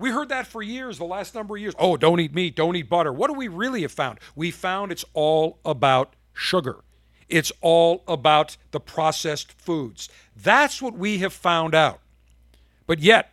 We 0.03 0.09
heard 0.09 0.27
that 0.27 0.47
for 0.47 0.61
years, 0.61 0.97
the 0.97 1.05
last 1.05 1.33
number 1.33 1.55
of 1.55 1.61
years. 1.61 1.75
Oh, 1.79 1.95
don't 1.95 2.19
eat 2.19 2.35
meat, 2.35 2.57
don't 2.57 2.75
eat 2.75 2.89
butter. 2.89 3.13
What 3.13 3.27
do 3.27 3.35
we 3.35 3.47
really 3.47 3.83
have 3.83 3.91
found? 3.93 4.19
We 4.35 4.51
found 4.51 4.91
it's 4.91 5.05
all 5.13 5.59
about 5.63 6.17
sugar. 6.33 6.83
It's 7.29 7.53
all 7.61 8.03
about 8.05 8.57
the 8.71 8.81
processed 8.81 9.53
foods. 9.53 10.09
That's 10.35 10.81
what 10.81 10.97
we 10.97 11.19
have 11.19 11.31
found 11.31 11.73
out. 11.73 12.01
But 12.85 12.99
yet, 12.99 13.31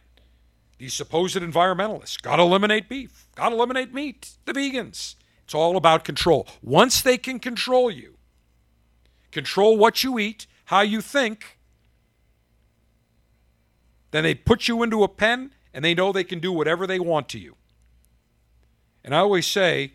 these 0.79 0.95
supposed 0.95 1.35
environmentalists 1.37 2.23
got 2.23 2.37
to 2.37 2.43
eliminate 2.43 2.89
beef, 2.89 3.27
got 3.35 3.49
to 3.49 3.57
eliminate 3.57 3.93
meat, 3.93 4.31
the 4.45 4.53
vegans. 4.53 5.17
It's 5.43 5.55
all 5.57 5.77
about 5.77 6.05
control. 6.05 6.47
Once 6.63 7.03
they 7.03 7.19
can 7.19 7.41
control 7.41 7.91
you, 7.91 8.15
control 9.33 9.77
what 9.77 10.05
you 10.05 10.21
eat, 10.21 10.47
how 10.67 10.83
you 10.83 11.01
think, 11.01 11.59
then 14.13 14.23
they 14.23 14.37
put 14.37 14.69
you 14.69 14.85
into 14.85 15.03
a 15.03 15.09
pen 15.09 15.51
and 15.73 15.85
they 15.85 15.95
know 15.95 16.13
they 16.13 16.25
can 16.25 16.41
do 16.41 16.53
whatever 16.53 16.87
they 16.87 17.01
want 17.01 17.29
to 17.31 17.39
you. 17.39 17.57
And 19.05 19.15
I 19.15 19.19
always 19.19 19.47
say 19.47 19.93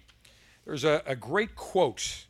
there's 0.66 0.84
a, 0.84 1.02
a 1.06 1.16
great 1.16 1.56
quote 1.56 2.26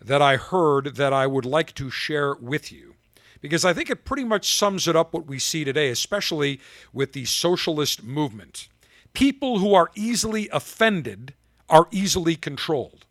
that 0.00 0.22
I 0.22 0.36
heard 0.36 0.96
that 0.96 1.12
I 1.12 1.26
would 1.26 1.44
like 1.44 1.74
to 1.74 1.90
share 1.90 2.34
with 2.34 2.72
you 2.72 2.94
because 3.40 3.64
I 3.64 3.72
think 3.72 3.90
it 3.90 4.04
pretty 4.04 4.24
much 4.24 4.56
sums 4.56 4.88
it 4.88 4.96
up 4.96 5.12
what 5.12 5.26
we 5.26 5.38
see 5.38 5.64
today, 5.64 5.90
especially 5.90 6.60
with 6.92 7.12
the 7.12 7.24
socialist 7.24 8.02
movement. 8.02 8.68
People 9.12 9.58
who 9.58 9.74
are 9.74 9.90
easily 9.94 10.48
offended 10.52 11.34
are 11.68 11.88
easily 11.90 12.36
controlled. 12.36 13.04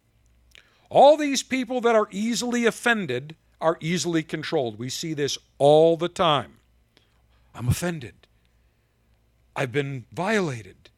All 0.89 1.17
these 1.17 1.43
people 1.43 1.81
that 1.81 1.95
are 1.95 2.07
easily 2.11 2.65
offended 2.65 3.35
are 3.59 3.77
easily 3.81 4.23
controlled. 4.23 4.79
We 4.79 4.89
see 4.89 5.13
this 5.13 5.37
all 5.57 5.97
the 5.97 6.09
time. 6.09 6.57
I'm 7.53 7.67
offended. 7.67 8.26
I've 9.57 9.71
been 9.71 10.05
violated. 10.13 10.91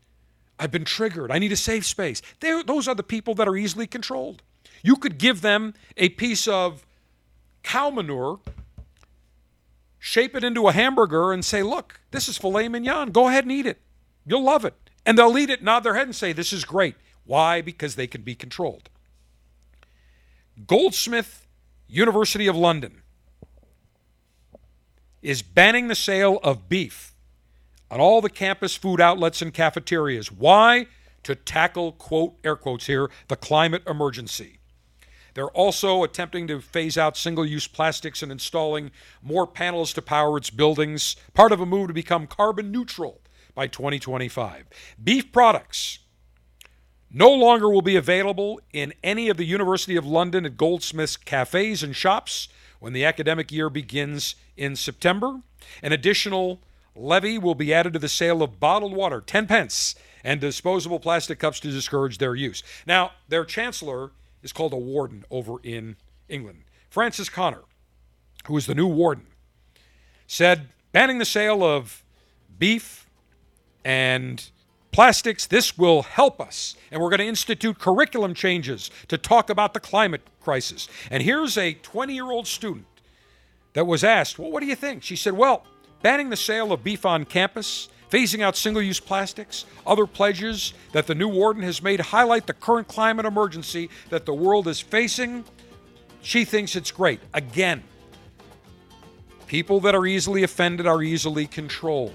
I've 0.59 0.69
been 0.69 0.83
triggered. 0.83 1.31
I 1.31 1.39
need 1.39 1.53
a 1.53 1.57
safe 1.57 1.85
space. 1.85 2.21
They're, 2.41 2.61
those 2.61 2.89
are 2.89 2.93
the 2.93 3.03
people 3.03 3.33
that 3.35 3.47
are 3.47 3.55
easily 3.55 3.87
controlled. 3.87 4.43
You 4.83 4.97
could 4.97 5.17
give 5.17 5.39
them 5.39 5.73
a 5.95 6.09
piece 6.09 6.45
of 6.45 6.85
cow 7.63 7.89
manure, 7.89 8.39
shape 9.97 10.35
it 10.35 10.43
into 10.43 10.67
a 10.67 10.73
hamburger, 10.73 11.31
and 11.31 11.43
say, 11.43 11.63
Look, 11.63 12.01
this 12.11 12.27
is 12.27 12.37
filet 12.37 12.67
mignon. 12.67 13.11
Go 13.11 13.29
ahead 13.29 13.45
and 13.45 13.51
eat 13.51 13.65
it. 13.65 13.81
You'll 14.25 14.43
love 14.43 14.65
it. 14.65 14.75
And 15.05 15.17
they'll 15.17 15.37
eat 15.37 15.49
it, 15.49 15.63
nod 15.63 15.81
their 15.81 15.95
head, 15.95 16.07
and 16.07 16.15
say, 16.15 16.33
This 16.33 16.51
is 16.51 16.65
great. 16.65 16.95
Why? 17.25 17.61
Because 17.61 17.95
they 17.95 18.07
can 18.07 18.23
be 18.23 18.35
controlled. 18.35 18.89
Goldsmith 20.67 21.47
University 21.87 22.47
of 22.47 22.57
London 22.57 23.01
is 25.21 25.41
banning 25.41 25.87
the 25.87 25.95
sale 25.95 26.39
of 26.43 26.67
beef 26.67 27.08
on 27.91 27.99
all 27.99 28.21
the 28.21 28.29
campus 28.29 28.75
food 28.75 29.01
outlets 29.01 29.41
and 29.41 29.53
cafeterias. 29.53 30.31
Why? 30.31 30.87
To 31.23 31.35
tackle, 31.35 31.93
quote, 31.93 32.35
air 32.43 32.55
quotes 32.55 32.87
here, 32.87 33.09
the 33.27 33.35
climate 33.35 33.83
emergency. 33.87 34.59
They're 35.33 35.47
also 35.47 36.03
attempting 36.03 36.47
to 36.47 36.59
phase 36.59 36.97
out 36.97 37.15
single 37.15 37.45
use 37.45 37.67
plastics 37.67 38.23
and 38.23 38.31
installing 38.31 38.91
more 39.21 39.47
panels 39.47 39.93
to 39.93 40.01
power 40.01 40.37
its 40.37 40.49
buildings, 40.49 41.15
part 41.33 41.51
of 41.51 41.61
a 41.61 41.65
move 41.65 41.87
to 41.87 41.93
become 41.93 42.27
carbon 42.27 42.71
neutral 42.71 43.21
by 43.53 43.67
2025. 43.67 44.65
Beef 45.01 45.31
products 45.31 45.99
no 47.11 47.31
longer 47.31 47.69
will 47.69 47.81
be 47.81 47.95
available 47.95 48.59
in 48.71 48.93
any 49.03 49.29
of 49.29 49.37
the 49.37 49.45
University 49.45 49.95
of 49.95 50.05
London 50.05 50.45
and 50.45 50.57
Goldsmiths 50.57 51.17
cafes 51.17 51.83
and 51.83 51.95
shops 51.95 52.49
when 52.79 52.93
the 52.93 53.05
academic 53.05 53.51
year 53.51 53.69
begins 53.69 54.35
in 54.55 54.75
September. 54.75 55.41
An 55.81 55.91
additional 55.91 56.61
levy 56.99 57.37
will 57.37 57.55
be 57.55 57.73
added 57.73 57.93
to 57.93 57.99
the 57.99 58.09
sale 58.09 58.43
of 58.43 58.59
bottled 58.59 58.93
water, 58.93 59.21
10 59.21 59.47
pence, 59.47 59.95
and 60.23 60.41
disposable 60.41 60.99
plastic 60.99 61.39
cups 61.39 61.59
to 61.61 61.71
discourage 61.71 62.17
their 62.17 62.35
use. 62.35 62.61
Now, 62.85 63.11
their 63.27 63.45
chancellor 63.45 64.11
is 64.43 64.51
called 64.51 64.73
a 64.73 64.77
warden 64.77 65.25
over 65.31 65.57
in 65.63 65.95
England. 66.27 66.63
Frances 66.89 67.29
Corner, 67.29 67.63
who 68.45 68.57
is 68.57 68.65
the 68.65 68.75
new 68.75 68.87
warden, 68.87 69.27
said 70.27 70.69
banning 70.91 71.19
the 71.19 71.25
sale 71.25 71.63
of 71.63 72.03
beef 72.57 73.07
and 73.85 74.49
plastics, 74.91 75.45
this 75.45 75.77
will 75.77 76.01
help 76.01 76.41
us. 76.41 76.75
And 76.91 77.01
we're 77.01 77.09
going 77.09 77.19
to 77.19 77.27
institute 77.27 77.79
curriculum 77.79 78.33
changes 78.33 78.91
to 79.07 79.17
talk 79.17 79.49
about 79.49 79.73
the 79.73 79.79
climate 79.79 80.21
crisis. 80.41 80.87
And 81.09 81.23
here's 81.23 81.57
a 81.57 81.73
20 81.73 82.13
year 82.13 82.31
old 82.31 82.47
student 82.47 82.85
that 83.73 83.85
was 83.85 84.03
asked, 84.03 84.39
Well, 84.39 84.51
what 84.51 84.61
do 84.61 84.65
you 84.65 84.75
think? 84.75 85.03
She 85.03 85.15
said, 85.15 85.33
Well, 85.33 85.65
banning 86.01 86.29
the 86.29 86.37
sale 86.37 86.71
of 86.71 86.83
beef 86.83 87.05
on 87.05 87.25
campus, 87.25 87.89
phasing 88.09 88.41
out 88.41 88.55
single 88.55 88.81
use 88.81 88.99
plastics, 88.99 89.65
other 89.85 90.07
pledges 90.07 90.73
that 90.93 91.07
the 91.07 91.15
new 91.15 91.27
warden 91.27 91.63
has 91.63 91.81
made 91.81 91.99
highlight 91.99 92.47
the 92.47 92.53
current 92.53 92.87
climate 92.87 93.25
emergency 93.25 93.89
that 94.09 94.25
the 94.25 94.33
world 94.33 94.67
is 94.67 94.79
facing. 94.79 95.43
She 96.21 96.45
thinks 96.45 96.75
it's 96.75 96.91
great. 96.91 97.19
Again, 97.33 97.83
People 99.49 99.79
that 99.79 99.95
are 99.95 100.05
easily 100.05 100.43
offended 100.43 100.85
are 100.85 101.01
easily 101.01 101.47
controlled. 101.47 102.13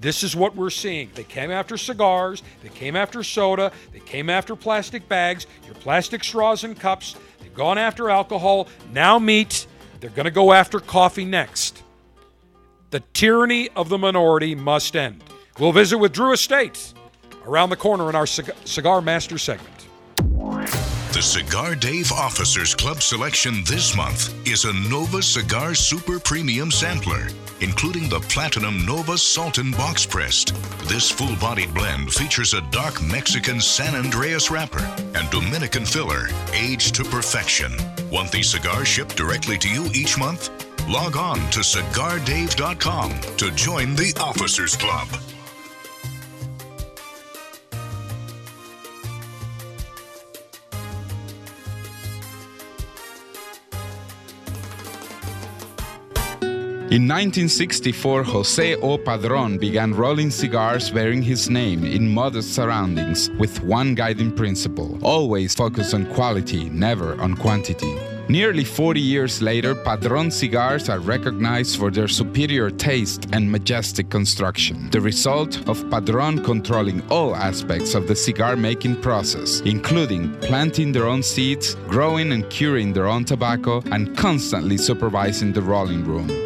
This 0.00 0.22
is 0.22 0.34
what 0.34 0.56
we're 0.56 0.70
seeing. 0.70 1.10
They 1.14 1.24
came 1.24 1.50
after 1.50 1.76
cigars, 1.76 2.42
they 2.62 2.70
came 2.70 2.96
after 2.96 3.22
soda, 3.22 3.70
they 3.92 4.00
came 4.00 4.30
after 4.30 4.56
plastic 4.56 5.06
bags, 5.10 5.46
your 5.66 5.74
plastic 5.74 6.24
straws 6.24 6.64
and 6.64 6.78
cups, 6.78 7.16
they've 7.42 7.52
gone 7.52 7.76
after 7.76 8.08
alcohol, 8.08 8.66
now 8.94 9.18
meat, 9.18 9.66
they're 10.00 10.08
going 10.08 10.24
to 10.24 10.30
go 10.30 10.54
after 10.54 10.80
coffee 10.80 11.26
next. 11.26 11.82
The 12.90 13.00
tyranny 13.14 13.68
of 13.70 13.88
the 13.88 13.98
minority 13.98 14.54
must 14.54 14.94
end. 14.94 15.24
We'll 15.58 15.72
visit 15.72 15.98
with 15.98 16.12
Drew 16.12 16.32
Estate 16.32 16.92
around 17.44 17.70
the 17.70 17.76
corner 17.76 18.08
in 18.08 18.14
our 18.14 18.26
Cig- 18.26 18.52
Cigar 18.64 19.00
Master 19.00 19.38
segment. 19.38 19.72
The 21.12 21.22
Cigar 21.22 21.74
Dave 21.74 22.12
Officers 22.12 22.74
Club 22.74 23.02
selection 23.02 23.64
this 23.64 23.96
month 23.96 24.34
is 24.46 24.66
a 24.66 24.72
Nova 24.90 25.22
Cigar 25.22 25.74
Super 25.74 26.20
Premium 26.20 26.70
Sampler, 26.70 27.28
including 27.60 28.08
the 28.08 28.20
Platinum 28.20 28.84
Nova 28.84 29.16
Sultan 29.16 29.70
Box 29.72 30.04
Pressed. 30.04 30.54
This 30.88 31.10
full 31.10 31.34
bodied 31.36 31.72
blend 31.72 32.12
features 32.12 32.52
a 32.52 32.60
dark 32.70 33.02
Mexican 33.02 33.60
San 33.60 33.94
Andreas 33.94 34.50
wrapper 34.50 34.86
and 35.14 35.30
Dominican 35.30 35.86
filler, 35.86 36.28
aged 36.52 36.94
to 36.96 37.04
perfection. 37.04 37.72
Want 38.10 38.30
these 38.30 38.50
cigars 38.50 38.86
shipped 38.86 39.16
directly 39.16 39.56
to 39.58 39.68
you 39.70 39.86
each 39.94 40.18
month? 40.18 40.65
Log 40.88 41.16
on 41.16 41.38
to 41.50 41.60
cigardave.com 41.60 43.10
to 43.38 43.50
join 43.56 43.96
the 43.96 44.14
Officers 44.20 44.76
Club. 44.76 45.08
In 56.88 57.02
1964, 57.08 58.22
Jose 58.22 58.76
O. 58.76 58.96
Padron 58.96 59.58
began 59.58 59.92
rolling 59.92 60.30
cigars 60.30 60.88
bearing 60.88 61.20
his 61.20 61.50
name 61.50 61.84
in 61.84 62.14
modest 62.14 62.54
surroundings 62.54 63.28
with 63.40 63.60
one 63.64 63.96
guiding 63.96 64.32
principle 64.32 64.96
always 65.02 65.52
focus 65.52 65.94
on 65.94 66.06
quality, 66.14 66.70
never 66.70 67.20
on 67.20 67.34
quantity. 67.34 68.15
Nearly 68.28 68.64
40 68.64 69.00
years 69.00 69.40
later, 69.40 69.76
Padron 69.76 70.32
cigars 70.32 70.88
are 70.88 70.98
recognized 70.98 71.78
for 71.78 71.92
their 71.92 72.08
superior 72.08 72.70
taste 72.70 73.28
and 73.32 73.50
majestic 73.50 74.10
construction, 74.10 74.90
the 74.90 75.00
result 75.00 75.68
of 75.68 75.88
Padron 75.90 76.42
controlling 76.42 77.08
all 77.08 77.36
aspects 77.36 77.94
of 77.94 78.08
the 78.08 78.16
cigar 78.16 78.56
making 78.56 79.00
process, 79.00 79.60
including 79.60 80.34
planting 80.40 80.90
their 80.90 81.06
own 81.06 81.22
seeds, 81.22 81.76
growing 81.86 82.32
and 82.32 82.50
curing 82.50 82.92
their 82.92 83.06
own 83.06 83.24
tobacco, 83.24 83.80
and 83.92 84.16
constantly 84.16 84.76
supervising 84.76 85.52
the 85.52 85.62
rolling 85.62 86.04
room. 86.04 86.45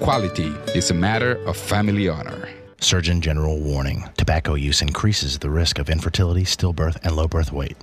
quality 0.00 0.54
is 0.74 0.90
a 0.90 0.94
matter 0.94 1.32
of 1.46 1.56
family 1.56 2.08
honor. 2.08 2.48
Surgeon 2.80 3.20
General 3.20 3.60
warning 3.60 4.08
tobacco 4.16 4.54
use 4.54 4.80
increases 4.80 5.38
the 5.38 5.50
risk 5.50 5.78
of 5.78 5.90
infertility, 5.90 6.44
stillbirth, 6.44 6.98
and 7.04 7.14
low 7.14 7.28
birth 7.28 7.52
weight. 7.52 7.76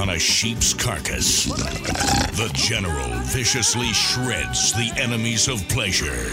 On 0.00 0.08
a 0.08 0.18
sheep's 0.18 0.72
carcass, 0.72 1.44
the 1.44 2.50
general 2.54 3.10
viciously 3.24 3.92
shreds 3.92 4.72
the 4.72 4.90
enemies 4.96 5.46
of 5.46 5.60
pleasure 5.68 6.32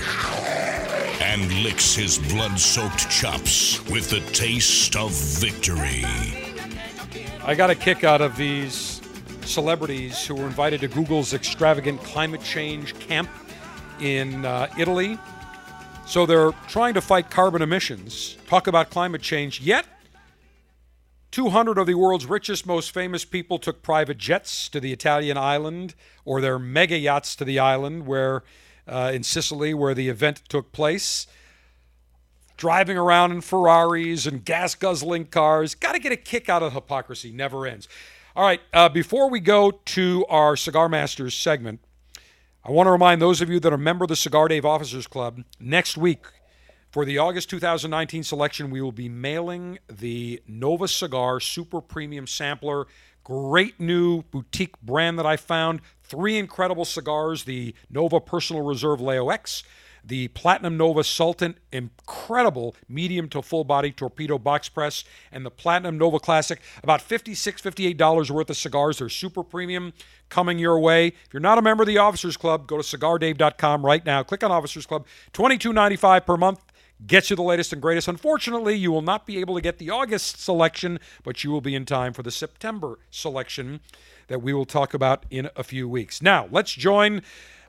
and 1.22 1.52
licks 1.64 1.94
his 1.94 2.18
blood 2.18 2.57
soaked 2.57 3.10
chops 3.10 3.85
with 3.89 4.10
the 4.10 4.22
taste 4.31 4.95
of 4.95 5.11
victory. 5.11 6.06
I 7.44 7.56
got 7.56 7.69
a 7.69 7.76
kick 7.76 8.06
out 8.06 8.22
of 8.22 8.38
these 8.38 9.02
celebrities 9.41 10.26
who 10.26 10.35
were 10.35 10.45
invited 10.45 10.80
to 10.81 10.88
Google's 10.88 11.34
extravagant 11.34 12.02
climate 12.03 12.41
change 12.41 12.98
camp 12.99 13.30
in 13.99 14.45
uh, 14.45 14.68
Italy. 14.77 15.19
So 16.06 16.26
they're 16.26 16.53
trying 16.69 16.94
to 16.94 17.02
fight 17.02 17.30
carbon 17.30 17.61
emissions, 17.61 18.38
talk 18.48 18.68
about 18.68 18.91
climate 18.91 19.22
change, 19.22 19.60
yet 19.60 19.85
200 21.31 21.77
of 21.77 21.87
the 21.87 21.93
world's 21.93 22.25
richest, 22.25 22.65
most 22.65 22.91
famous 22.91 23.25
people 23.25 23.59
took 23.59 23.83
private 23.83 24.17
jets 24.17 24.69
to 24.69 24.79
the 24.79 24.93
Italian 24.93 25.37
island 25.37 25.93
or 26.25 26.39
their 26.39 26.57
mega 26.57 26.97
yachts 26.97 27.35
to 27.35 27.45
the 27.45 27.59
island 27.59 28.07
where 28.07 28.43
uh, 28.87 29.11
in 29.13 29.23
Sicily 29.23 29.73
where 29.73 29.93
the 29.93 30.09
event 30.09 30.41
took 30.47 30.71
place. 30.71 31.27
Driving 32.55 32.97
around 32.97 33.31
in 33.33 33.41
Ferraris 33.41 34.25
and 34.25 34.43
gas 34.43 34.73
guzzling 34.73 35.25
cars. 35.25 35.75
Got 35.75 35.91
to 35.91 35.99
get 35.99 36.11
a 36.11 36.17
kick 36.17 36.49
out 36.49 36.63
of 36.63 36.73
hypocrisy. 36.73 37.31
Never 37.31 37.67
ends. 37.67 37.87
All 38.35 38.43
right, 38.43 38.61
uh, 38.73 38.89
before 38.89 39.29
we 39.29 39.39
go 39.39 39.71
to 39.71 40.25
our 40.29 40.55
Cigar 40.55 40.87
Masters 40.89 41.35
segment, 41.35 41.81
I 42.63 42.71
want 42.71 42.87
to 42.87 42.91
remind 42.91 43.21
those 43.21 43.41
of 43.41 43.49
you 43.49 43.59
that 43.59 43.71
are 43.71 43.75
a 43.75 43.79
member 43.79 44.05
of 44.05 44.09
the 44.09 44.15
Cigar 44.15 44.47
Dave 44.47 44.65
Officers 44.65 45.07
Club, 45.07 45.43
next 45.59 45.97
week 45.97 46.25
for 46.98 47.06
the 47.06 47.19
August 47.19 47.48
2019 47.52 48.24
selection, 48.24 48.72
we 48.72 48.82
will 48.82 48.91
be 48.91 49.07
mailing 49.07 49.78
the 49.88 50.41
Nova 50.48 50.88
Cigar 50.88 51.40
Super 51.40 51.80
Premium 51.80 52.26
Sampler. 52.26 52.88
Great 53.24 53.80
new 53.80 54.24
boutique 54.24 54.82
brand 54.82 55.19
that 55.19 55.26
I 55.28 55.38
found. 55.38 55.82
Three 56.02 56.40
incredible 56.40 56.86
cigars 56.86 57.44
the 57.44 57.76
Nova 57.88 58.19
Personal 58.19 58.64
Reserve 58.64 58.99
Leo 58.99 59.30
X, 59.30 59.61
the 60.03 60.30
Platinum 60.30 60.76
Nova 60.76 61.03
Sultan, 61.03 61.60
incredible 61.72 62.76
medium 62.90 63.30
to 63.30 63.44
full 63.44 63.64
body 63.64 63.91
torpedo 63.91 64.40
box 64.40 64.68
press, 64.68 65.03
and 65.32 65.45
the 65.45 65.52
Platinum 65.52 65.99
Nova 65.99 66.19
Classic. 66.19 66.60
About 66.82 67.02
$56, 67.02 67.95
$58 67.95 68.32
worth 68.32 68.49
of 68.49 68.57
cigars. 68.57 68.98
They're 68.98 69.10
super 69.10 69.44
premium 69.44 69.94
coming 70.30 70.57
your 70.57 70.80
way. 70.80 71.10
If 71.10 71.32
you're 71.32 71.41
not 71.41 71.60
a 71.60 71.61
member 71.61 71.84
of 71.84 71.88
the 71.88 71.99
Officers 71.99 72.38
Club, 72.38 72.65
go 72.65 72.82
to 72.82 72.98
cigardave.com 72.98 73.86
right 73.86 74.03
now. 74.03 74.24
Click 74.24 74.44
on 74.44 74.52
Officers 74.52 74.88
Club. 74.88 75.06
$22.95 75.34 76.26
per 76.26 76.38
month 76.38 76.66
gets 77.06 77.30
you 77.30 77.36
the 77.36 77.44
latest 77.44 77.74
and 77.74 77.82
greatest. 77.82 78.07
Unfortunately, 78.07 78.76
you 78.76 78.91
will 78.91 79.02
not 79.02 79.26
be 79.26 79.38
able 79.40 79.56
to 79.56 79.61
get 79.61 79.78
the 79.78 79.90
August 79.90 80.41
selection, 80.41 80.99
but 81.24 81.44
you 81.44 81.52
will 81.52 81.61
be 81.61 81.76
in 81.76 81.86
time 81.86 82.14
for 82.14 82.24
the 82.24 82.32
September 82.32 82.99
selection 83.11 83.82
that 84.28 84.41
we 84.41 84.53
will 84.53 84.65
talk 84.65 84.94
about 84.94 85.26
in 85.30 85.49
a 85.56 85.64
few 85.64 85.88
weeks. 85.88 86.22
Now, 86.22 86.48
let's 86.52 86.72
join 86.72 87.22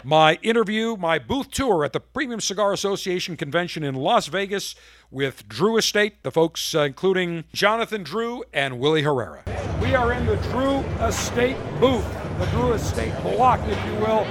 my 0.05 0.39
interview, 0.43 0.97
my 0.97 1.19
booth 1.19 1.51
tour 1.51 1.85
at 1.85 1.93
the 1.93 2.01
Premium 2.01 2.41
Cigar 2.41 2.73
Association 2.73 3.37
convention 3.37 3.83
in 3.83 3.95
Las 3.95 4.29
Vegas 4.29 4.75
with 5.11 5.49
Drew 5.49 5.77
Estate, 5.77 6.23
the 6.23 6.31
folks 6.31 6.75
uh, 6.75 6.81
including 6.81 7.45
Jonathan 7.53 8.03
Drew 8.03 8.45
and 8.53 8.79
Willie 8.79 9.03
Herrera. 9.03 9.43
We 9.83 9.95
are 9.95 10.13
in 10.13 10.25
the 10.27 10.37
Drew 10.37 10.79
Estate 11.05 11.57
booth, 11.81 12.07
the 12.39 12.47
Drew 12.47 12.73
Estate 12.73 13.15
block, 13.23 13.61
if 13.69 13.85
you 13.87 13.95
will. 13.95 14.27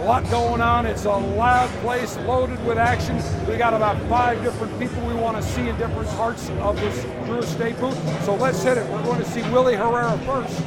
A 0.00 0.04
lot 0.04 0.28
going 0.30 0.62
on. 0.62 0.86
It's 0.86 1.04
a 1.04 1.10
loud 1.10 1.68
place, 1.82 2.16
loaded 2.18 2.64
with 2.64 2.78
action. 2.78 3.16
We 3.46 3.58
got 3.58 3.74
about 3.74 4.00
five 4.08 4.42
different 4.42 4.78
people 4.78 5.06
we 5.06 5.12
want 5.12 5.36
to 5.36 5.42
see 5.42 5.68
in 5.68 5.76
different 5.76 6.08
parts 6.10 6.48
of 6.48 6.80
this 6.80 7.04
Drew 7.26 7.40
Estate 7.40 7.78
booth. 7.78 8.24
So 8.24 8.34
let's 8.34 8.62
hit 8.62 8.78
it. 8.78 8.90
We're 8.90 9.02
going 9.02 9.18
to 9.18 9.26
see 9.26 9.42
Willie 9.50 9.76
Herrera 9.76 10.16
first. 10.20 10.58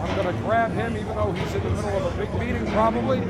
I'm 0.00 0.16
going 0.16 0.34
to 0.34 0.42
grab 0.44 0.72
him, 0.72 0.96
even 0.96 1.14
though 1.14 1.32
he's 1.32 1.54
in 1.56 1.62
the 1.62 1.70
middle 1.70 1.90
of 1.90 2.14
a 2.14 2.16
big 2.16 2.34
meeting, 2.40 2.66
probably. 2.72 3.20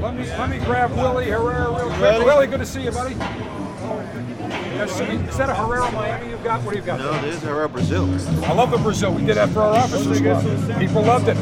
Let 0.00 0.16
me 0.16 0.26
let 0.30 0.50
me 0.50 0.58
grab 0.58 0.90
Willie 0.90 1.30
Herrera 1.30 1.70
real 1.70 1.90
quick. 1.90 2.24
Willie, 2.24 2.46
good 2.48 2.58
to 2.58 2.66
see 2.66 2.82
you, 2.82 2.90
buddy. 2.90 3.14
Is 4.82 5.36
that 5.36 5.50
a 5.50 5.54
Herrera 5.54 5.90
Miami 5.92 6.30
you've 6.30 6.42
got? 6.42 6.62
What 6.62 6.72
do 6.72 6.78
you 6.78 6.84
got? 6.84 7.00
No, 7.00 7.12
it 7.12 7.24
is 7.24 7.42
Herrera 7.42 7.68
Brazil. 7.68 8.04
I 8.44 8.52
love 8.52 8.70
the 8.70 8.78
Brazil. 8.78 9.12
We 9.12 9.24
did 9.24 9.36
that 9.36 9.50
for 9.50 9.60
our 9.60 9.76
officers. 9.76 10.20
People 10.78 11.02
loved 11.02 11.28
it. 11.28 11.36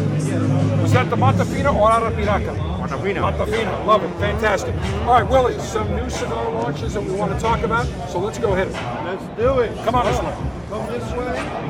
Was 0.82 0.92
that 0.92 1.08
the 1.10 1.16
Montefino 1.16 1.74
or 1.74 1.90
Arapiraca? 1.90 2.78
Patafina. 2.88 3.20
Patafina, 3.20 3.86
love 3.86 4.02
it, 4.02 4.10
fantastic. 4.18 4.74
All 5.02 5.20
right, 5.20 5.28
Willie, 5.28 5.58
some 5.60 5.94
new 5.94 6.08
cigar 6.08 6.50
launches 6.52 6.94
that 6.94 7.02
we 7.02 7.12
want 7.12 7.32
to 7.32 7.38
talk 7.38 7.60
about. 7.60 7.86
So 8.08 8.18
let's 8.18 8.38
go 8.38 8.54
ahead. 8.54 8.72
Let's 9.04 9.24
do 9.36 9.60
it. 9.60 9.76
Come 9.84 9.94
on 9.94 10.06
this 10.06 10.20
way. 10.20 10.36
Come 10.68 10.86
this 10.86 11.12
way. 11.12 11.68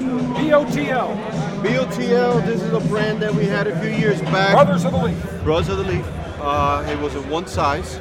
BOTL. 0.00 1.62
BOTL, 1.62 2.46
this 2.46 2.62
is 2.62 2.72
a 2.72 2.80
brand 2.88 3.20
that 3.20 3.34
we 3.34 3.44
had 3.46 3.66
a 3.66 3.78
few 3.80 3.90
years 3.90 4.20
back. 4.22 4.52
Brothers 4.52 4.84
of 4.84 4.92
the 4.92 4.98
Leaf. 4.98 5.42
Brothers 5.42 5.68
of 5.68 5.78
the 5.78 5.84
Leaf. 5.84 6.06
Uh, 6.40 6.86
it 6.88 6.98
was 7.00 7.14
in 7.14 7.28
one 7.28 7.46
size. 7.46 8.00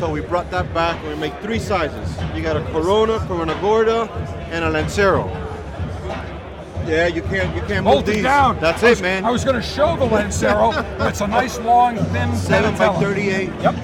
So 0.00 0.10
we 0.10 0.22
brought 0.22 0.50
that 0.50 0.72
back 0.72 0.98
and 1.00 1.08
we 1.10 1.14
make 1.16 1.38
three 1.42 1.58
sizes. 1.58 2.16
You 2.34 2.42
got 2.42 2.56
a 2.56 2.64
Corona, 2.72 3.18
Corona 3.26 3.54
Gorda, 3.60 4.10
and 4.50 4.64
a 4.64 4.70
Lancero. 4.70 5.26
Yeah, 6.86 7.06
you 7.06 7.20
can't 7.20 7.54
you 7.54 7.60
can't 7.68 7.84
Hold 7.84 8.06
move 8.06 8.14
these. 8.14 8.22
down. 8.22 8.58
That's 8.60 8.80
was- 8.80 8.98
it, 8.98 9.02
man. 9.02 9.26
I 9.26 9.30
was 9.30 9.44
going 9.44 9.56
to 9.56 9.62
show 9.62 9.98
the 9.98 10.06
Lancero. 10.06 10.70
it's 11.06 11.20
a 11.20 11.26
nice, 11.26 11.58
long, 11.58 11.98
thin 12.14 12.34
Seven 12.34 12.74
by 12.78 12.98
38. 12.98 13.50
Yep. 13.60 13.74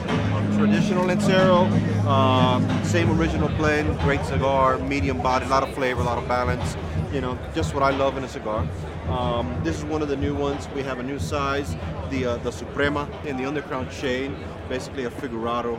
Traditional 0.56 1.04
Lancero. 1.04 1.64
Uh, 2.08 2.82
same 2.84 3.10
original 3.20 3.50
blend. 3.50 3.86
Great 4.00 4.24
cigar. 4.24 4.78
Medium 4.78 5.20
body. 5.20 5.44
A 5.44 5.48
lot 5.48 5.64
of 5.64 5.74
flavor. 5.74 6.00
A 6.00 6.04
lot 6.04 6.16
of 6.16 6.26
balance. 6.26 6.78
You 7.12 7.20
know, 7.20 7.38
just 7.54 7.74
what 7.74 7.82
I 7.82 7.90
love 7.90 8.16
in 8.16 8.24
a 8.24 8.28
cigar. 8.28 8.66
Um, 9.10 9.54
this 9.62 9.76
is 9.76 9.84
one 9.84 10.00
of 10.00 10.08
the 10.08 10.16
new 10.16 10.34
ones. 10.34 10.66
We 10.74 10.82
have 10.82 10.98
a 10.98 11.02
new 11.02 11.18
size. 11.18 11.76
The 12.08 12.24
uh, 12.24 12.36
the 12.38 12.52
Suprema 12.52 13.06
in 13.26 13.36
the 13.36 13.42
undercrown 13.42 13.90
shade. 13.92 14.32
Basically 14.70 15.04
a 15.04 15.10
figurado. 15.10 15.78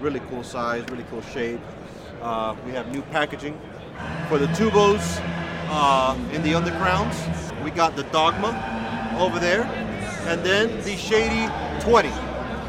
Really 0.00 0.20
cool 0.30 0.42
size. 0.42 0.82
Really 0.90 1.04
cool 1.10 1.20
shape. 1.20 1.60
Uh, 2.22 2.56
we 2.64 2.72
have 2.72 2.90
new 2.90 3.02
packaging 3.02 3.58
for 4.28 4.38
the 4.38 4.46
tubos 4.48 5.20
uh, 5.68 6.16
in 6.32 6.42
the 6.42 6.52
undercrowns. 6.52 7.14
We 7.62 7.70
got 7.70 7.96
the 7.96 8.04
Dogma 8.04 8.48
over 9.18 9.38
there, 9.38 9.64
and 10.26 10.42
then 10.42 10.68
the 10.84 10.96
Shady 10.96 11.52
20, 11.82 12.08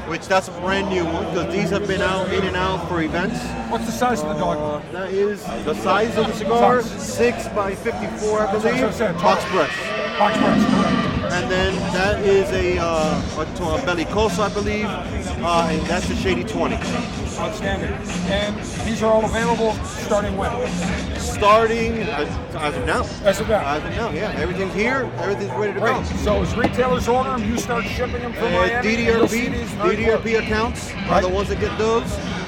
which 0.09 0.27
that's 0.27 0.49
a 0.49 0.51
brand 0.59 0.89
new 0.89 1.05
one 1.05 1.25
because 1.25 1.53
these 1.53 1.69
have 1.69 1.87
been 1.87 2.01
out 2.01 2.33
in 2.33 2.43
and 2.43 2.57
out 2.57 2.87
for 2.89 3.01
events. 3.01 3.39
What's 3.71 3.85
the 3.85 3.93
size 3.93 4.21
of 4.21 4.27
the 4.27 4.33
Dogma? 4.33 4.83
That 4.91 5.11
is 5.11 5.43
the 5.63 5.73
size 5.75 6.17
of 6.17 6.27
the 6.27 6.33
cigar, 6.33 6.81
six 6.81 7.47
by 7.49 7.75
54, 7.75 8.41
I 8.41 8.51
That's 8.51 8.63
what 8.63 8.73
I 8.73 9.11
believe. 9.11 9.21
Box 9.21 9.45
press. 9.45 10.19
Box 10.19 10.37
press. 10.37 11.11
And 11.31 11.49
then 11.49 11.73
that 11.93 12.19
is 12.25 12.51
a, 12.51 12.77
uh, 12.77 13.21
a, 13.37 13.41
a 13.41 13.79
bellicosa, 13.85 14.39
I 14.39 14.53
believe, 14.53 14.85
uh, 14.85 15.69
and 15.71 15.81
that's 15.87 16.07
the 16.09 16.15
Shady 16.15 16.43
20. 16.43 17.20
Outstanding. 17.41 17.91
And 18.31 18.55
these 18.87 19.01
are 19.03 19.11
all 19.11 19.25
available 19.25 19.73
starting 19.85 20.37
when? 20.37 20.51
Starting 21.19 21.97
as, 22.03 22.27
as 22.55 22.75
of 22.77 22.85
now. 22.85 23.03
As 23.23 23.39
of 23.39 23.49
now. 23.49 23.61
As 23.65 23.83
of 23.83 23.89
now, 23.91 24.09
yeah. 24.11 24.31
Everything's 24.37 24.73
here. 24.73 25.11
Everything's 25.17 25.51
ready 25.51 25.73
to 25.73 25.79
go. 25.79 26.03
So 26.23 26.41
as 26.41 26.55
retailers 26.55 27.07
order 27.07 27.31
them, 27.31 27.43
you 27.43 27.57
start 27.57 27.83
shipping 27.85 28.21
them 28.21 28.33
from 28.33 28.45
Uh, 28.47 28.51
Miami. 28.51 28.95
and 28.95 29.05
you'll 29.05 29.27
see 29.27 29.47
DDRP, 29.47 29.95
DDRP 29.95 30.39
accounts 30.39 30.91
are 31.09 31.21
the 31.21 31.29
ones 31.29 31.49
that 31.49 31.59
get 31.59 31.75
those, 31.77 32.03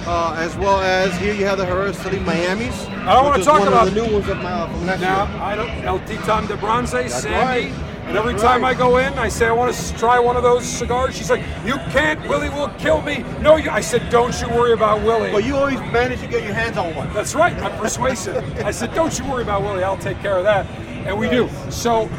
uh, 0.06 0.36
as 0.38 0.56
well 0.58 0.80
as 0.82 1.16
here 1.18 1.34
you 1.34 1.46
have 1.46 1.58
the 1.58 1.66
Herrera 1.66 1.94
Salim 1.94 2.24
Miami's. 2.26 2.86
I 2.88 3.14
don't 3.16 3.26
wanna 3.26 3.44
talk 3.44 3.60
one 3.60 3.68
about- 3.68 3.86
the 3.86 3.92
new 3.92 4.14
ones 4.14 4.30
of 4.30 4.38
my, 4.42 4.68
from 4.68 4.86
last 4.86 5.02
Now, 5.02 5.26
year. 5.28 5.42
I 5.42 5.56
don't, 5.56 5.70
El 5.86 6.00
Titan 6.00 6.46
de 6.48 6.56
Bronze, 6.58 6.92
Sandy. 6.92 7.30
right. 7.30 7.74
And 8.06 8.18
every 8.18 8.36
time. 8.36 8.64
I 8.64 8.74
go 8.74 8.98
in, 8.98 9.14
I 9.14 9.30
say, 9.30 9.48
I 9.48 9.52
want 9.52 9.74
to 9.74 9.98
try 9.98 10.20
one 10.20 10.36
of 10.36 10.44
those 10.44 10.66
cigars. 10.66 11.16
She's 11.16 11.30
like, 11.30 11.44
You 11.66 11.76
can't. 11.92 12.22
Willie 12.28 12.50
will 12.50 12.70
kill 12.78 13.02
me. 13.02 13.24
No, 13.42 13.56
you. 13.56 13.70
I 13.70 13.82
said, 13.82 14.10
Don't 14.10 14.40
you 14.42 14.48
worry 14.50 14.74
about 14.74 15.04
Willie. 15.04 15.32
Well, 15.32 15.42
you 15.42 15.56
always 15.56 15.80
manage 15.92 16.22
to 16.22 16.28
get 16.28 16.44
your 16.44 16.54
hands 16.54 16.78
on 16.78 16.94
one. 16.96 17.12
That's 17.14 17.36
right. 17.36 17.56
I'm 17.58 17.78
persuasive. 17.80 18.44
I 18.60 18.72
said, 18.72 18.94
Don't 18.94 19.18
you 19.18 19.26
worry 19.30 19.44
about 19.44 19.62
Willie. 19.62 19.84
I'll 19.84 19.98
take 19.98 20.20
care 20.20 20.38
of 20.38 20.44
that. 20.44 20.66
And 21.06 21.18
we 21.18 21.30
do. 21.30 21.50
So, 21.70 22.10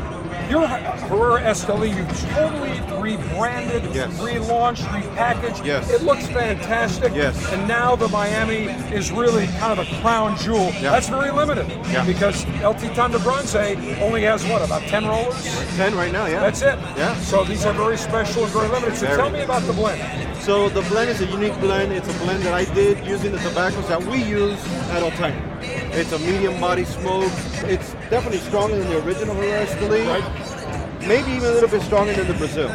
your 0.50 0.66
Herrera 0.66 1.40
Esteli, 1.42 1.94
you've 1.94 2.20
totally 2.32 2.80
rebranded, 3.00 3.82
Yes. 3.94 4.10
relaunched, 4.20 4.84
repackaged. 4.88 5.64
Yes. 5.64 5.90
It 5.90 6.02
looks 6.02 6.26
fantastic. 6.26 7.12
Yes. 7.14 7.36
And 7.52 7.66
now 7.68 7.96
the 7.96 8.08
Miami 8.08 8.64
is 8.94 9.10
really 9.12 9.46
kind 9.58 9.78
of 9.78 9.86
a 9.90 10.00
crown 10.00 10.36
jewel. 10.38 10.72
Yeah. 10.80 10.90
That's 10.92 11.08
very 11.08 11.30
limited. 11.30 11.68
Yeah. 11.90 12.04
Because 12.04 12.44
El 12.62 12.74
Titan 12.74 13.12
de 13.12 13.18
Bronze 13.20 13.54
only 14.00 14.22
has 14.22 14.44
what, 14.46 14.62
about 14.62 14.82
10 14.82 15.06
rollers? 15.06 15.42
10 15.76 15.94
right 15.94 16.12
now, 16.12 16.26
yeah. 16.26 16.40
That's 16.40 16.62
it. 16.62 16.78
Yeah. 16.96 17.14
So 17.20 17.44
these 17.44 17.64
are 17.64 17.72
very 17.72 17.96
special 17.96 18.44
and 18.44 18.52
very 18.52 18.68
limited. 18.68 18.96
So 18.96 19.06
Very. 19.06 19.16
tell 19.18 19.30
me 19.30 19.40
about 19.42 19.62
the 19.62 19.72
blend. 19.72 20.00
So 20.42 20.68
the 20.68 20.82
blend 20.82 21.10
is 21.10 21.20
a 21.20 21.26
unique 21.26 21.58
blend. 21.60 21.92
It's 21.92 22.08
a 22.08 22.18
blend 22.24 22.42
that 22.44 22.52
I 22.54 22.64
did 22.74 23.04
using 23.06 23.32
the 23.32 23.38
tobaccos 23.38 23.88
that 23.88 24.02
we 24.02 24.22
use 24.22 24.58
at 24.90 25.02
Otani. 25.02 25.73
It's 25.96 26.10
a 26.10 26.18
medium 26.18 26.60
body 26.60 26.84
smoke. 26.84 27.30
It's 27.70 27.92
definitely 28.10 28.38
stronger 28.38 28.76
than 28.76 28.88
the 28.90 29.04
original 29.04 29.36
Herrera. 29.36 29.64
Right. 29.64 31.00
Maybe 31.06 31.30
even 31.30 31.50
a 31.50 31.52
little 31.52 31.68
bit 31.68 31.82
stronger 31.82 32.12
than 32.12 32.26
the 32.26 32.34
Brazil. 32.34 32.68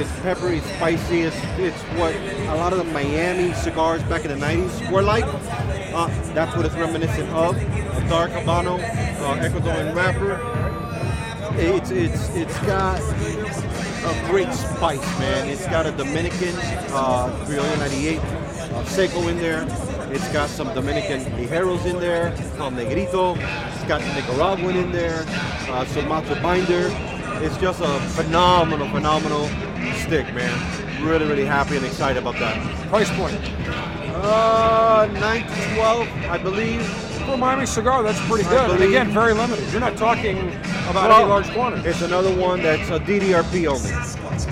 It's 0.00 0.10
peppery, 0.20 0.60
spicy. 0.60 1.20
It's, 1.20 1.36
it's 1.58 1.82
what 1.98 2.14
a 2.14 2.56
lot 2.56 2.72
of 2.72 2.78
the 2.78 2.84
Miami 2.84 3.52
cigars 3.52 4.02
back 4.04 4.24
in 4.24 4.30
the 4.30 4.46
90s 4.46 4.90
were 4.90 5.02
like. 5.02 5.24
Uh, 5.26 6.06
that's 6.32 6.56
what 6.56 6.64
it's 6.64 6.74
reminiscent 6.76 7.28
of. 7.28 7.58
A 7.58 8.08
dark 8.08 8.30
Habano, 8.30 8.78
uh, 8.78 9.46
Ecuadorian 9.46 9.94
wrapper. 9.94 10.40
It's, 11.58 11.90
it's, 11.90 12.28
it's 12.30 12.58
got 12.60 13.00
a 13.00 14.30
great 14.30 14.50
spice, 14.54 15.18
man. 15.18 15.50
It's 15.50 15.66
got 15.66 15.84
a 15.84 15.90
Dominican 15.90 16.54
uh, 16.94 17.28
Criollo 17.44 17.78
98 17.80 18.18
uh, 18.18 18.84
Seco 18.86 19.28
in 19.28 19.36
there. 19.36 19.66
It's 20.16 20.32
got 20.32 20.48
some 20.48 20.72
Dominican 20.72 21.20
Ligeros 21.36 21.84
in 21.84 22.00
there, 22.00 22.34
El 22.56 22.70
Negrito. 22.70 23.34
It's 23.34 23.84
got 23.84 24.00
Nicaraguan 24.00 24.74
in 24.74 24.90
there, 24.90 25.26
uh, 25.68 25.84
Sumatra 25.84 26.40
Binder. 26.40 26.88
It's 27.44 27.58
just 27.58 27.82
a 27.82 28.00
phenomenal, 28.16 28.88
phenomenal 28.88 29.46
stick, 30.06 30.24
man. 30.34 31.04
Really, 31.04 31.26
really 31.26 31.44
happy 31.44 31.76
and 31.76 31.84
excited 31.84 32.16
about 32.16 32.38
that. 32.38 32.56
Price 32.88 33.10
point. 33.14 33.38
Uh, 34.14 35.06
9 35.12 35.42
to 35.42 35.74
12, 35.74 36.08
I 36.30 36.38
believe. 36.38 36.82
For 37.26 37.34
a 37.34 37.36
Miami 37.36 37.66
cigar, 37.66 38.02
that's 38.02 38.18
pretty 38.26 38.44
good. 38.48 38.68
Believe- 38.68 38.88
again, 38.88 39.10
very 39.10 39.34
limited. 39.34 39.70
You're 39.70 39.82
not 39.82 39.98
talking 39.98 40.38
about 40.88 41.10
Well, 41.10 41.20
any 41.20 41.28
large 41.28 41.50
quantity. 41.50 41.86
It's 41.90 42.00
another 42.00 42.34
one 42.34 42.62
that's 42.62 42.88
a 42.88 42.98
DDRP 43.00 43.66
only. 43.66 43.90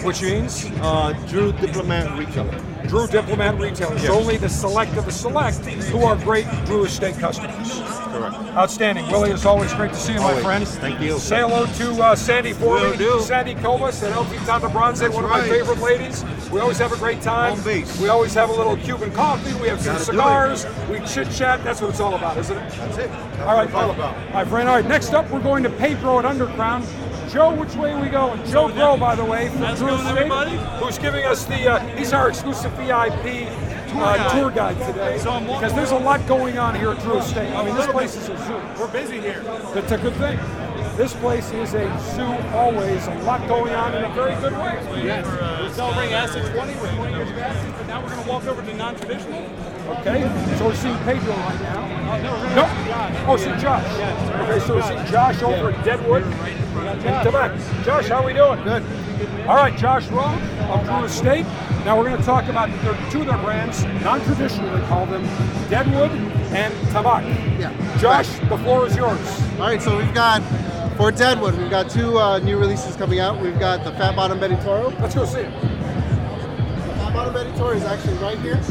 Which 0.05 0.21
means? 0.21 0.71
Uh, 0.83 1.15
Drew 1.27 1.53
Diplomat 1.53 2.19
Retailer. 2.19 2.61
Drew 2.89 3.07
Diplomat 3.07 3.59
retailers. 3.59 4.03
Yes. 4.03 4.11
Only 4.11 4.37
the 4.37 4.49
select 4.49 4.97
of 4.97 5.05
the 5.07 5.13
select 5.13 5.59
who 5.65 6.03
are 6.05 6.17
great 6.17 6.47
Drew 6.67 6.85
Estate 6.85 7.17
customers. 7.19 7.73
Correct. 8.13 8.35
Outstanding. 8.57 9.07
Willie, 9.09 9.31
it's 9.31 9.45
always 9.47 9.73
great 9.75 9.93
to 9.93 9.99
see 9.99 10.13
you, 10.13 10.21
my 10.21 10.27
Always. 10.31 10.45
friend. 10.45 10.69
Thank 10.69 11.01
you. 11.01 11.19
Say 11.19 11.41
hello 11.41 11.67
to 11.67 12.03
uh, 12.03 12.15
Sandy 12.15 12.53
Forley. 12.53 12.97
Sandy 13.21 13.55
Cobas, 13.57 14.03
and 14.03 14.15
El 14.15 14.25
Titan 14.25 14.61
de 14.61 14.69
Bronze, 14.69 15.01
one 15.09 15.25
of 15.25 15.31
my 15.31 15.43
favorite 15.43 15.79
ladies. 15.81 16.25
We 16.51 16.61
always 16.61 16.79
have 16.79 16.93
a 16.93 16.97
great 16.97 17.21
time. 17.21 17.55
Home 17.57 17.65
base. 17.65 18.01
We 18.01 18.09
always 18.09 18.35
have 18.35 18.51
a 18.51 18.53
little 18.53 18.77
Cuban 18.77 19.11
coffee. 19.13 19.53
We 19.61 19.69
have 19.69 19.81
some 19.81 19.95
Gotta 19.95 20.05
cigars. 20.05 20.67
We 20.89 21.01
chit 21.01 21.31
chat. 21.33 21.65
That's 21.65 21.81
what 21.81 21.91
it's 21.91 22.01
all 22.01 22.15
about, 22.15 22.37
isn't 22.39 22.57
it? 22.57 22.71
That's 22.71 22.99
it. 22.99 23.11
That's 23.11 23.41
All 23.41 23.57
right, 23.57 23.73
all 23.75 23.91
about. 23.91 24.17
my 24.33 24.45
friend. 24.45 24.69
All 24.69 24.77
right, 24.77 24.87
next 24.87 25.13
up, 25.15 25.29
we're 25.31 25.43
going 25.43 25.63
to 25.65 25.71
Pedro 25.71 26.19
at 26.21 26.25
Underground. 26.25 26.85
Joe, 27.35 27.53
which 27.53 27.75
way 27.75 27.91
are 27.91 28.01
we 28.01 28.09
going? 28.09 28.47
Joe 28.47 28.69
Grow, 28.69 28.97
by 28.97 29.17
the 29.17 29.25
way, 29.25 29.49
from 29.49 29.75
Drew 29.75 29.93
Estate, 29.97 30.31
who's 30.79 30.99
giving 30.99 31.25
us 31.25 31.45
the, 31.47 31.69
uh, 31.69 31.81
he's 31.97 32.13
our 32.13 32.29
exclusive 32.29 32.71
VIP 32.75 33.51
uh, 33.97 34.31
tour 34.31 34.53
guide 34.53 34.79
today. 34.87 35.15
because 35.17 35.75
there's 35.75 35.91
a 35.91 35.99
lot 35.99 36.25
going 36.29 36.59
on 36.59 36.77
here 36.77 36.93
at 36.93 37.01
Drew 37.01 37.19
Estate. 37.19 37.53
I 37.53 37.65
mean, 37.65 37.75
this 37.75 37.89
place 37.89 38.15
is 38.15 38.29
a 38.29 38.39
zoo. 38.39 38.63
We're 38.79 38.87
busy 38.87 39.21
here. 39.21 39.41
That's 39.75 39.91
a 39.91 39.99
good 39.99 40.15
thing. 40.15 40.39
This 40.97 41.13
place 41.15 41.51
is 41.51 41.75
a 41.75 41.91
zoo 42.15 42.23
always, 42.57 43.05
a 43.09 43.15
lot 43.25 43.49
going 43.49 43.75
on 43.75 43.97
in 43.97 44.05
a 44.05 44.15
very 44.15 44.37
good 44.41 44.53
way. 44.53 45.03
Yes. 45.05 45.27
We're 45.27 45.73
celebrating 45.73 46.15
Acid 46.15 46.55
20. 46.55 46.75
We're 46.77 46.95
20 46.95 47.13
years 47.15 47.31
of 47.31 47.39
Acid, 47.39 47.75
but 47.77 47.87
now 47.89 48.01
we're 48.01 48.11
going 48.11 48.23
to 48.23 48.31
walk 48.31 48.45
over 48.45 48.63
to 48.63 48.75
non-traditional. 48.75 49.74
Okay, 49.87 50.23
so 50.57 50.65
we're 50.67 50.75
seeing 50.75 50.97
Pedro 51.01 51.35
right 51.35 51.61
now. 51.61 51.85
Oh, 51.85 52.23
no, 52.23 52.33
we're 52.33 52.55
going 52.55 52.57
No. 52.57 52.67
see 52.67 52.89
Josh. 52.89 53.25
Oh, 53.27 53.37
see 53.37 53.63
Josh. 53.63 54.41
Okay, 54.41 54.67
so 54.67 54.75
we're 54.77 54.83
seeing 54.83 55.07
Josh 55.07 55.43
over 55.43 55.71
at 55.73 55.85
Deadwood 55.85 56.23
in 56.23 56.31
Tabak. 57.21 57.85
Josh, 57.85 58.09
how 58.09 58.23
are 58.23 58.27
we 58.27 58.33
doing? 58.33 58.63
Good. 58.65 58.83
All 59.47 59.57
right, 59.57 59.77
Josh 59.77 60.09
Rowe 60.09 60.39
of 60.71 60.85
Drew 60.87 61.05
Estate. 61.05 61.45
Now 61.85 61.99
we're 61.99 62.09
going 62.09 62.17
to 62.17 62.25
talk 62.25 62.49
about 62.49 62.71
their, 62.83 63.11
two 63.11 63.21
of 63.21 63.27
their 63.27 63.37
brands, 63.39 63.85
non-traditional 64.03 64.75
they 64.75 64.87
call 64.87 65.05
them, 65.05 65.23
Deadwood 65.69 66.11
and 66.53 66.73
Tabak. 66.89 67.25
Yeah. 67.61 67.99
Josh, 67.99 68.29
the 68.49 68.57
floor 68.59 68.87
is 68.87 68.97
yours. 68.97 69.43
All 69.55 69.67
right, 69.67 69.83
so 69.83 69.99
we've 69.99 70.15
got 70.15 70.41
for 70.97 71.13
Deadwood, 71.13 71.59
we've 71.59 71.69
got 71.71 71.91
two 71.91 72.19
uh, 72.19 72.39
new 72.39 72.57
releases 72.59 72.97
coming 72.97 73.19
out. 73.21 73.39
We've 73.39 73.59
got 73.59 73.85
the 73.85 73.93
Fat 73.93 74.17
Bottom 74.17 74.41
Betty 74.41 74.57
Toro. 74.57 74.89
Let's 75.01 75.15
go 75.15 75.27
see 75.27 75.41
it. 75.41 75.53
The 75.61 75.69
Fat 76.97 77.13
Bottom 77.13 77.35
Betty 77.35 77.53
Toro 77.59 77.73
is 77.77 77.85
actually 77.85 78.17
right 78.19 78.39
here. 78.39 78.63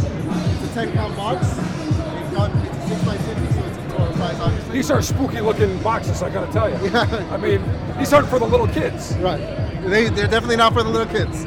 It's 0.73 0.81
a 0.81 0.85
10 0.85 0.93
count 0.95 1.15
box. 1.15 1.55
We've 1.55 2.33
got 2.33 2.49
it's 2.65 2.87
6 2.87 3.03
by 3.03 3.15
50 3.15 3.53
so 3.53 3.63
it's 3.63 3.77
a 3.77 4.17
size, 4.17 4.39
obviously. 4.39 4.73
These 4.73 4.89
are 4.89 5.03
spooky 5.03 5.39
looking 5.39 5.77
boxes, 5.83 6.23
I 6.23 6.31
got 6.31 6.47
to 6.47 6.51
tell 6.51 6.67
you. 6.67 6.75
I 6.97 7.37
mean, 7.37 7.63
these 7.99 8.11
aren't 8.11 8.27
for 8.27 8.39
the 8.39 8.47
little 8.47 8.67
kids. 8.67 9.15
Right. 9.17 9.37
They, 9.83 10.09
they're 10.09 10.25
definitely 10.25 10.55
not 10.55 10.73
for 10.73 10.81
the 10.81 10.89
little 10.89 11.13
kids. 11.13 11.41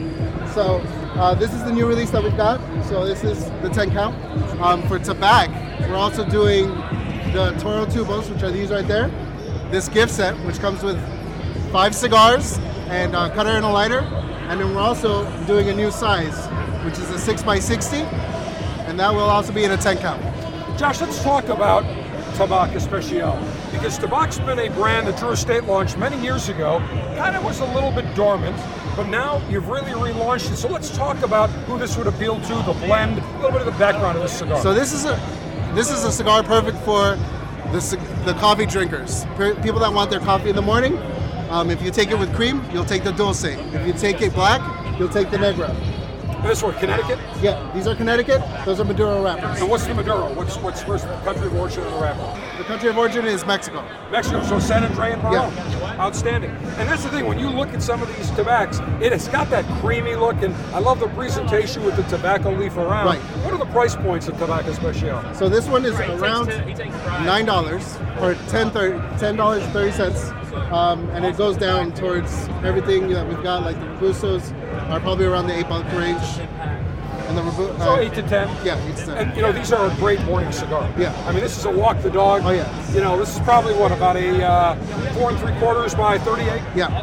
So 0.55 0.77
uh, 1.17 1.35
this 1.35 1.53
is 1.53 1.65
the 1.65 1.73
new 1.73 1.89
release 1.89 2.11
that 2.11 2.23
we've 2.23 2.37
got. 2.37 2.61
So 2.85 3.05
this 3.05 3.25
is 3.25 3.47
the 3.63 3.69
10 3.69 3.91
count. 3.91 4.15
Um, 4.61 4.87
for 4.87 5.01
Tabak, 5.01 5.49
we're 5.89 5.97
also 5.97 6.25
doing 6.25 6.69
the 7.33 7.57
Toro 7.59 7.85
Tubos, 7.85 8.33
which 8.33 8.45
are 8.45 8.53
these 8.53 8.71
right 8.71 8.87
there. 8.87 9.09
This 9.73 9.89
gift 9.89 10.13
set, 10.13 10.37
which 10.47 10.61
comes 10.61 10.85
with 10.85 11.03
five 11.73 11.97
cigars 11.97 12.59
and 12.87 13.17
uh, 13.17 13.29
cutter 13.31 13.51
and 13.51 13.65
a 13.65 13.71
lighter. 13.71 14.03
And 14.49 14.61
then 14.61 14.73
we're 14.73 14.83
also 14.83 15.29
doing 15.47 15.69
a 15.69 15.75
new 15.75 15.91
size, 15.91 16.47
which 16.85 16.95
is 17.01 17.11
a 17.11 17.35
6x60, 17.35 18.36
and 18.97 19.01
that 19.03 19.13
will 19.13 19.29
also 19.29 19.53
be 19.53 19.63
in 19.63 19.71
a 19.73 19.77
10 19.77 19.99
count. 19.99 20.23
Josh, 20.79 21.03
let's 21.03 21.23
talk 21.23 21.51
about 21.51 21.85
Tabak 22.33 22.75
Especial. 22.75 23.39
Because 23.71 23.99
Tabak's 23.99 24.39
been 24.39 24.59
a 24.59 24.71
brand 24.71 25.07
that 25.07 25.19
Drew 25.19 25.33
Estate 25.33 25.65
launched 25.65 25.99
many 25.99 26.19
years 26.23 26.49
ago. 26.49 26.79
Kind 27.15 27.37
of 27.37 27.45
was 27.45 27.61
a 27.61 27.67
little 27.75 27.91
bit 27.91 28.07
dormant, 28.15 28.57
but 28.97 29.07
now 29.09 29.47
you've 29.51 29.69
really 29.69 29.91
relaunched 29.91 30.51
it. 30.51 30.57
So 30.57 30.69
let's 30.69 30.97
talk 30.97 31.21
about 31.21 31.51
who 31.67 31.79
this 31.79 31.99
would 31.99 32.07
appeal 32.07 32.41
to, 32.41 32.55
the 32.63 32.73
blend, 32.87 33.19
a 33.19 33.37
little 33.37 33.51
bit 33.51 33.61
of 33.61 33.67
the 33.67 33.79
background 33.79 34.17
of 34.17 34.23
this 34.23 34.33
cigar. 34.33 34.63
So 34.63 34.73
this 34.73 34.95
is 34.95 35.05
a 35.05 35.21
this 35.75 35.91
is 35.91 36.05
a 36.05 36.11
cigar 36.11 36.43
perfect 36.43 36.79
for 36.79 37.17
the 37.73 38.01
the 38.25 38.33
coffee 38.41 38.65
drinkers, 38.65 39.27
people 39.63 39.81
that 39.81 39.93
want 39.93 40.09
their 40.09 40.21
coffee 40.21 40.49
in 40.49 40.57
the 40.57 40.63
morning. 40.63 40.97
Um, 41.51 41.69
if 41.69 41.83
you 41.83 41.91
take 41.91 42.11
it 42.13 42.19
with 42.19 42.35
cream, 42.35 42.65
you'll 42.73 42.87
take 42.87 43.05
the 43.05 43.13
dulce. 43.13 43.45
If 43.45 43.87
you 43.87 43.93
take 43.93 44.23
it 44.23 44.33
black, 44.33 44.63
you'll 44.99 45.11
take 45.11 45.31
the 45.31 45.37
negro. 45.37 45.96
This 46.47 46.63
one, 46.63 46.75
Connecticut. 46.75 47.19
Yeah, 47.43 47.71
these 47.75 47.87
are 47.89 47.95
Connecticut. 47.97 48.41
Those 48.65 48.79
are 48.79 48.85
Maduro 48.85 49.23
wrappers. 49.23 49.61
And 49.61 49.69
what's 49.69 49.85
the 49.87 49.95
Maduro? 49.95 50.33
What's 50.33 50.57
what's 50.59 50.83
where's 50.83 51.03
the 51.03 51.09
country 51.25 51.49
of 51.49 51.55
origin 51.57 51.83
of 51.85 51.93
the 51.93 51.99
wrapper? 51.99 52.57
The 52.59 52.65
country 52.65 52.89
of 52.89 52.97
origin 52.97 53.27
is 53.27 53.45
Mexico. 53.45 53.85
Mexico, 54.11 54.43
so 54.45 54.61
San 54.61 54.85
Andre 54.85 55.13
and 55.13 55.23
Barón. 55.23 55.99
Outstanding. 55.99 56.51
And 56.79 56.89
that's 56.89 57.03
the 57.03 57.11
thing, 57.11 57.27
when 57.27 57.39
you 57.39 57.51
look 57.51 57.71
at 57.71 57.83
some 57.83 58.01
of 58.01 58.09
these 58.17 58.31
tabaks, 58.31 58.81
it 59.03 59.11
has 59.13 59.27
got 59.29 59.51
that 59.51 59.65
creamy 59.81 60.15
look, 60.15 60.41
and 60.43 60.55
I 60.73 60.79
love 60.79 61.01
the 61.01 61.09
presentation 61.09 61.85
with 61.85 61.97
the 61.97 62.05
tobacco 62.05 62.53
leaf 62.53 62.77
around. 62.77 63.07
Right. 63.07 63.21
What 63.45 63.53
are 63.53 63.59
the 63.59 63.67
price 63.67 63.97
points 63.97 64.29
of 64.29 64.35
Tabak 64.37 64.67
Especial? 64.67 65.35
So 65.35 65.49
this 65.49 65.67
one 65.67 65.85
is 65.85 65.99
around 65.99 66.49
nine 67.27 67.45
dollars 67.45 67.97
or 68.21 68.35
ten 68.49 68.71
ten 69.19 69.37
dollars 69.37 69.65
thirty 69.73 69.93
cents, 69.93 70.31
um, 70.73 71.09
and 71.11 71.25
it 71.25 71.37
goes 71.37 71.57
down 71.57 71.93
towards 71.93 72.49
everything 72.65 73.09
that 73.09 73.27
we've 73.27 73.43
got. 73.43 73.63
Like 73.63 73.79
the 73.79 73.87
Robusto's 73.87 74.53
are 74.91 75.01
probably 75.01 75.27
around 75.27 75.47
the 75.47 75.59
eight 75.59 75.69
buck 75.69 75.85
range, 75.93 76.23
and 77.29 77.37
the 77.37 77.43
Robu- 77.43 77.77
So 77.79 77.95
uh, 77.95 77.99
eight 77.99 78.15
to 78.15 78.23
ten. 78.23 78.49
Yeah, 78.65 78.83
eight 78.87 78.97
to 78.97 79.07
ten. 79.07 79.17
And 79.19 79.37
you 79.37 79.43
know 79.43 79.53
these 79.53 79.73
are 79.73 79.91
a 79.91 79.95
great 79.97 80.21
morning 80.23 80.53
cigar. 80.53 80.93
Yeah. 80.99 81.15
I 81.27 81.33
mean 81.33 81.41
this 81.43 81.57
is 81.59 81.65
a 81.65 81.71
walk 81.71 82.01
the 82.03 82.11
dog. 82.11 82.43
Oh, 82.45 82.51
yeah. 82.51 82.93
You 82.93 83.01
know 83.01 83.19
this 83.19 83.35
is 83.35 83.41
probably 83.43 83.75
what 83.75 83.93
about 83.93 84.17
a 84.17 84.45
uh, 84.45 84.75
four 85.15 85.31
and 85.31 85.39
three 85.39 85.55
quarters 85.59 85.95
by 85.95 86.19
thirty-eight. 86.19 86.63
Yeah. 86.75 87.03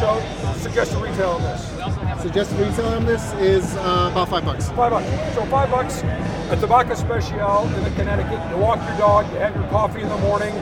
So 0.00 0.20
suggested 0.58 0.98
retail 1.00 1.30
on 1.30 1.42
this. 1.42 2.22
Suggested 2.22 2.58
retail 2.58 2.86
on 2.86 3.04
this 3.04 3.32
is 3.34 3.76
uh, 3.76 4.08
about 4.12 4.28
five 4.28 4.44
bucks. 4.44 4.68
Five 4.70 4.90
bucks. 4.90 5.34
So 5.34 5.44
five 5.46 5.70
bucks 5.70 6.02
a 6.50 6.56
Tabak 6.56 6.90
Especial 6.90 7.66
in 7.76 7.84
the 7.84 7.90
Connecticut. 7.90 8.40
You 8.50 8.56
walk 8.56 8.78
your 8.88 8.96
dog. 8.98 9.30
You 9.32 9.38
have 9.40 9.54
your 9.54 9.68
coffee 9.68 10.00
in 10.00 10.08
the 10.08 10.16
morning. 10.18 10.54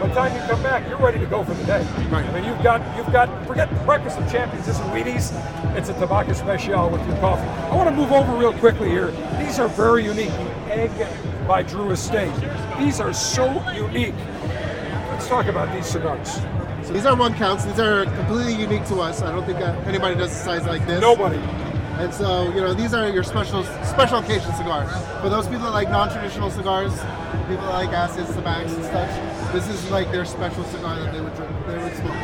By 0.00 0.08
the 0.08 0.14
time 0.14 0.34
you 0.34 0.46
come 0.46 0.62
back, 0.62 0.86
you're 0.88 0.98
ready 0.98 1.18
to 1.18 1.26
go 1.26 1.42
for 1.42 1.54
the 1.54 1.64
day. 1.64 1.82
Right. 2.10 2.24
I 2.24 2.32
mean, 2.34 2.44
you've 2.44 2.62
got 2.62 2.80
you've 2.96 3.10
got 3.12 3.28
forget 3.46 3.68
breakfast 3.86 4.18
of 4.18 4.30
champions. 4.30 4.66
This 4.66 4.76
is 4.76 4.82
Wheaties. 4.86 5.32
It's 5.76 5.88
a 5.88 5.94
Tabak 5.94 6.28
Especial 6.28 6.90
with 6.90 7.06
your 7.06 7.16
coffee. 7.16 7.46
I 7.46 7.74
want 7.74 7.88
to 7.88 7.96
move 7.96 8.12
over 8.12 8.34
real 8.36 8.52
quickly 8.52 8.90
here. 8.90 9.10
These 9.38 9.58
are 9.58 9.68
very 9.68 10.04
unique. 10.04 10.32
Egg 10.68 10.90
by 11.48 11.62
Drew 11.62 11.90
Estate. 11.92 12.34
These 12.78 13.00
are 13.00 13.14
so 13.14 13.46
unique. 13.72 14.14
Let's 15.10 15.28
talk 15.28 15.46
about 15.46 15.74
these 15.74 15.86
cigars. 15.86 16.40
So 16.86 16.92
these 16.92 17.06
are 17.06 17.16
one 17.16 17.34
counts. 17.34 17.64
These 17.64 17.80
are 17.80 18.04
completely 18.04 18.54
unique 18.54 18.84
to 18.88 19.00
us. 19.00 19.22
I 19.22 19.32
don't 19.32 19.46
think 19.46 19.60
anybody 19.88 20.14
does 20.14 20.30
a 20.30 20.34
size 20.34 20.66
like 20.66 20.86
this. 20.86 21.00
Nobody. 21.00 21.38
And 21.98 22.12
so, 22.12 22.50
you 22.50 22.60
know, 22.60 22.74
these 22.74 22.92
are 22.92 23.08
your 23.08 23.24
special 23.24 23.64
special 23.82 24.18
occasion 24.18 24.52
cigars. 24.54 24.90
For 25.22 25.30
those 25.30 25.46
people 25.46 25.64
that 25.64 25.72
like 25.72 25.88
non-traditional 25.88 26.50
cigars, 26.50 26.92
people 27.48 27.64
that 27.64 27.72
like 27.72 27.88
acids, 27.88 28.28
tabaks, 28.32 28.74
and 28.74 28.84
such, 28.84 29.10
this 29.52 29.68
is 29.68 29.90
like 29.90 30.10
their 30.12 30.24
special 30.24 30.64
cigar 30.64 30.98
that 30.98 31.12
they 31.12 31.20
would 31.20 31.34
drink, 31.36 31.50
they 31.66 31.78
would 31.78 31.94
smoke. 31.94 32.16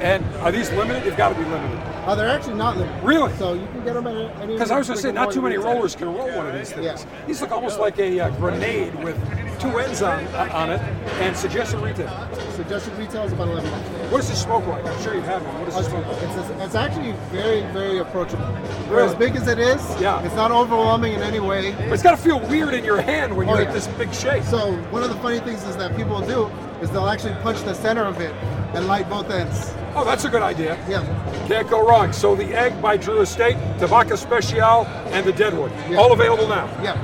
And 0.00 0.24
are 0.36 0.52
these 0.52 0.70
limited? 0.70 1.02
They've 1.02 1.16
got 1.16 1.30
to 1.30 1.34
be 1.34 1.44
limited. 1.44 1.80
Oh, 2.06 2.14
they're 2.14 2.28
actually 2.28 2.54
not 2.54 2.76
limited. 2.76 3.02
Really? 3.02 3.32
So 3.34 3.54
you 3.54 3.66
can 3.66 3.84
get 3.84 3.94
them 3.94 4.06
at 4.06 4.40
any. 4.40 4.52
Because 4.54 4.70
I 4.70 4.78
was 4.78 4.86
going 4.86 4.96
to 4.96 5.02
say, 5.02 5.12
not 5.12 5.32
too 5.32 5.42
many 5.42 5.56
rollers 5.56 5.96
can 5.96 6.06
roll 6.06 6.28
one 6.36 6.46
of 6.46 6.54
these 6.54 6.72
things. 6.72 7.04
Yeah. 7.04 7.26
These 7.26 7.40
look 7.40 7.50
almost 7.50 7.80
like 7.80 7.98
a 7.98 8.20
uh, 8.20 8.30
grenade 8.36 8.94
with 9.02 9.16
two 9.58 9.78
ends 9.78 10.02
on 10.02 10.24
on 10.52 10.70
it, 10.70 10.80
and 11.20 11.36
suggested 11.36 11.80
retail. 11.80 12.08
Suggested 12.52 12.92
retail 12.94 13.22
is 13.24 13.32
about 13.32 13.48
11 13.48 13.70
bucks. 13.70 13.88
What 14.12 14.18
does 14.18 14.28
this 14.28 14.42
smoke 14.42 14.66
like? 14.66 14.84
I'm 14.84 15.02
sure 15.02 15.14
you've 15.14 15.24
had 15.24 15.42
one. 15.44 15.54
What 15.60 15.70
does 15.70 15.86
it 15.86 15.90
smoke 15.90 16.06
like? 16.06 16.22
It's, 16.22 16.50
it's 16.62 16.74
actually 16.74 17.12
very, 17.30 17.60
very 17.72 17.98
approachable. 17.98 18.44
Really? 18.88 19.02
as 19.08 19.14
big 19.14 19.36
as 19.36 19.48
it 19.48 19.58
is, 19.58 19.80
Yeah. 20.00 20.22
it's 20.22 20.34
not 20.34 20.50
overwhelming 20.50 21.12
in 21.14 21.22
any 21.22 21.40
way. 21.40 21.72
But 21.72 21.92
it's 21.92 22.02
got 22.02 22.12
to 22.12 22.16
feel 22.16 22.40
weird 22.48 22.74
in 22.74 22.84
your 22.84 23.00
hand 23.00 23.36
when 23.36 23.48
Oh, 23.48 23.52
you're 23.54 23.62
yeah. 23.62 23.68
at 23.68 23.74
this 23.74 23.86
big 23.98 24.12
shape. 24.14 24.44
So 24.44 24.72
one 24.90 25.02
of 25.02 25.10
the 25.10 25.16
funny 25.16 25.40
things 25.40 25.62
is 25.64 25.76
that 25.76 25.94
people 25.96 26.20
do 26.20 26.46
is 26.80 26.90
they'll 26.90 27.08
actually 27.08 27.34
punch 27.42 27.60
the 27.62 27.74
center 27.74 28.04
of 28.04 28.20
it 28.20 28.32
and 28.74 28.86
light 28.86 29.08
both 29.08 29.30
ends. 29.30 29.72
Oh, 29.94 30.04
that's 30.04 30.24
a 30.24 30.28
good 30.28 30.42
idea. 30.42 30.76
Yeah. 30.88 31.02
Can't 31.48 31.68
go 31.68 31.86
wrong. 31.86 32.12
So 32.12 32.34
the 32.34 32.54
egg 32.54 32.80
by 32.80 32.96
Drew 32.96 33.20
Estate, 33.20 33.56
Tabak 33.78 34.10
Especial, 34.10 34.86
and 35.12 35.26
the 35.26 35.32
Deadwood. 35.32 35.72
Yeah. 35.90 35.96
All 35.98 36.12
available 36.12 36.46
now. 36.48 36.66
Yeah. 36.82 36.96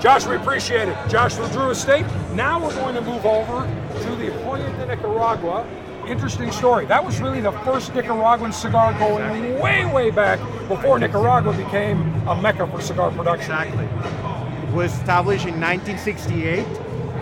Josh, 0.00 0.26
we 0.26 0.34
appreciate 0.34 0.88
it. 0.88 0.96
Josh 1.10 1.34
from 1.34 1.50
Drew 1.50 1.68
Estate. 1.68 2.06
Now 2.32 2.58
we're 2.58 2.74
going 2.74 2.94
to 2.94 3.02
move 3.02 3.26
over 3.26 3.66
to 4.00 4.16
the 4.16 4.28
Joya 4.28 4.70
de 4.78 4.86
Nicaragua. 4.86 5.68
Interesting 6.08 6.50
story. 6.52 6.86
That 6.86 7.04
was 7.04 7.20
really 7.20 7.42
the 7.42 7.52
first 7.52 7.94
Nicaraguan 7.94 8.50
cigar 8.50 8.98
going 8.98 9.60
way, 9.60 9.84
way 9.92 10.10
back 10.10 10.38
before 10.68 10.98
Nicaragua 10.98 11.52
became 11.52 12.00
a 12.26 12.34
mecca 12.34 12.66
for 12.66 12.80
cigar 12.80 13.10
production. 13.10 13.52
Exactly. 13.52 14.68
It 14.68 14.74
was 14.74 14.90
established 14.94 15.44
in 15.44 15.60
1968 15.60 16.64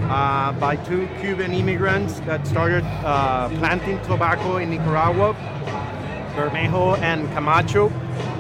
uh, 0.09 0.53
by 0.53 0.77
two 0.77 1.09
Cuban 1.21 1.53
immigrants 1.53 2.21
that 2.21 2.47
started 2.47 2.85
uh, 3.05 3.49
planting 3.59 4.01
tobacco 4.03 4.59
in 4.59 4.71
Nicaragua, 4.71 5.35
Bermejo 6.37 6.97
and 7.01 7.29
Camacho. 7.33 7.89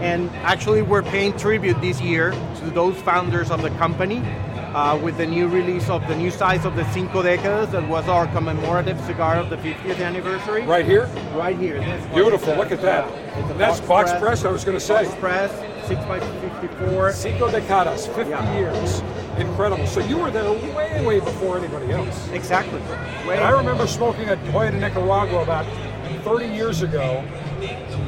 And 0.01 0.31
actually, 0.45 0.83
we're 0.83 1.03
paying 1.03 1.37
tribute 1.37 1.81
this 1.81 2.01
year 2.01 2.33
to 2.69 2.75
those 2.75 3.01
founders 3.03 3.51
of 3.51 3.63
the 3.63 3.71
company 3.71 4.19
uh, 4.75 4.99
with 5.03 5.17
the 5.17 5.27
new 5.27 5.49
release 5.49 5.89
of 5.89 6.07
the 6.07 6.15
new 6.15 6.31
size 6.31 6.65
of 6.67 6.77
the 6.77 6.85
Cinco 6.93 7.23
Décadas 7.23 7.71
that 7.71 7.87
was 7.89 8.07
our 8.09 8.27
commemorative 8.29 9.01
cigar 9.07 9.37
of 9.37 9.49
the 9.49 9.57
50th 9.57 10.01
anniversary. 10.05 10.63
Right 10.65 10.85
here? 10.85 11.07
Right 11.35 11.57
here. 11.59 11.81
This 11.81 12.07
Beautiful. 12.15 12.55
Look 12.57 12.71
at 12.71 12.83
that. 12.83 13.09
a 13.51 13.55
That's 13.55 13.81
box 13.81 14.13
press, 14.19 14.45
I 14.45 14.51
was 14.51 14.65
going 14.65 14.77
to 14.77 14.85
say. 14.85 15.05
Box 15.05 15.15
press, 15.17 15.89
6 15.89 16.05
by 16.05 16.21
54 16.21 17.13
Cinco 17.13 17.49
Decadas, 17.51 18.07
50 18.15 18.31
Yeah. 18.31 18.59
years. 18.59 19.01
Incredible. 19.39 19.87
So 19.87 20.01
you 20.01 20.19
were 20.19 20.31
there 20.31 20.53
way, 20.53 21.05
way 21.07 21.21
before 21.21 21.59
anybody 21.59 21.93
else. 21.93 22.29
Exactly. 22.33 22.81
And 23.31 23.41
I 23.45 23.51
remember 23.51 23.87
smoking 23.87 24.29
at 24.29 24.45
Joya 24.53 24.73
de 24.73 24.79
Nicaragua 24.81 25.43
about 25.43 25.65
30 26.25 26.47
years 26.49 26.83
ago. 26.83 27.25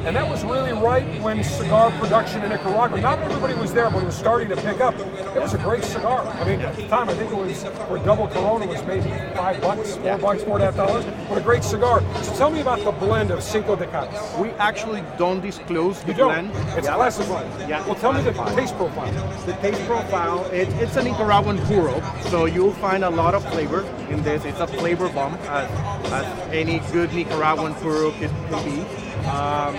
And 0.03 0.15
that 0.15 0.27
was 0.27 0.43
really 0.43 0.71
right 0.73 1.05
when 1.21 1.43
cigar 1.43 1.91
production 1.99 2.41
in 2.41 2.49
Nicaragua, 2.49 2.99
not 2.99 3.19
everybody 3.19 3.53
was 3.53 3.71
there, 3.71 3.89
but 3.91 4.01
it 4.01 4.05
was 4.07 4.15
starting 4.15 4.49
to 4.49 4.55
pick 4.55 4.81
up. 4.81 4.95
It 4.97 5.39
was 5.39 5.53
a 5.53 5.59
great 5.59 5.83
cigar. 5.83 6.21
I 6.25 6.43
mean, 6.43 6.59
at 6.61 6.75
the 6.75 6.87
time, 6.87 7.07
I 7.07 7.13
think 7.13 7.31
it 7.31 7.35
was, 7.37 7.63
where 7.87 8.03
double 8.03 8.27
Corona 8.27 8.65
was 8.65 8.83
maybe 8.85 9.09
five 9.35 9.61
bucks, 9.61 9.97
four 9.97 10.17
bucks, 10.17 10.43
four 10.43 10.55
and 10.55 10.63
a 10.63 10.65
half 10.65 10.75
dollars. 10.75 11.05
But 11.29 11.37
a 11.37 11.41
great 11.41 11.63
cigar. 11.63 12.01
So 12.23 12.33
tell 12.35 12.49
me 12.49 12.61
about 12.61 12.83
the 12.83 12.91
blend 12.91 13.29
of 13.29 13.43
Cinco 13.43 13.75
Decadas. 13.75 14.39
We 14.39 14.49
actually 14.51 15.03
don't 15.19 15.39
disclose 15.39 16.01
the 16.03 16.13
blend. 16.13 16.49
It's 16.75 16.87
Yeah. 16.87 16.95
classified. 16.95 17.69
Yeah. 17.69 17.85
Well, 17.85 17.95
tell 17.95 18.11
me 18.13 18.21
the 18.23 18.33
taste 18.55 18.75
profile. 18.77 19.11
The 19.45 19.53
taste 19.53 19.85
profile, 19.85 20.45
it, 20.51 20.67
it's 20.81 20.95
a 20.95 21.03
Nicaraguan 21.03 21.59
puro, 21.67 22.01
so 22.31 22.45
you'll 22.45 22.73
find 22.73 23.03
a 23.03 23.09
lot 23.09 23.35
of 23.35 23.45
flavor 23.51 23.85
in 24.09 24.23
this. 24.23 24.45
It's 24.45 24.59
a 24.59 24.67
flavor 24.67 25.09
bomb, 25.09 25.35
as, 25.47 25.69
as 26.11 26.25
any 26.51 26.79
good 26.91 27.13
Nicaraguan 27.13 27.75
puro 27.75 28.11
can, 28.13 28.29
can 28.49 28.65
be. 28.65 28.83
Um, 29.25 29.75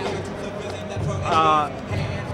uh, 1.25 1.69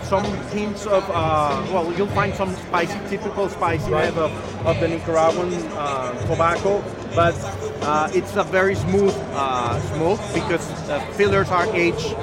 some 0.03 0.25
hints 0.49 0.87
of, 0.87 1.07
uh, 1.09 1.63
well, 1.71 1.93
you'll 1.93 2.07
find 2.07 2.33
some 2.33 2.53
spicy, 2.55 2.99
typical 3.09 3.47
spiciness 3.47 4.15
of, 4.17 4.31
of 4.65 4.79
the 4.79 4.87
Nicaraguan 4.87 5.53
uh, 5.73 6.11
tobacco, 6.25 6.83
but 7.15 7.35
uh, 7.83 8.09
it's 8.13 8.35
a 8.35 8.43
very 8.43 8.75
smooth 8.75 9.13
uh, 9.33 9.79
smoke 9.93 10.19
because 10.33 10.67
the 10.87 10.99
fillers 11.13 11.49
are 11.49 11.67
aged 11.75 12.15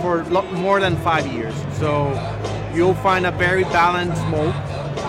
for 0.00 0.24
more 0.52 0.80
than 0.80 0.96
five 0.96 1.26
years. 1.26 1.54
So 1.78 2.10
you'll 2.74 2.94
find 2.94 3.26
a 3.26 3.30
very 3.30 3.64
balanced 3.64 4.20
smoke, 4.22 4.54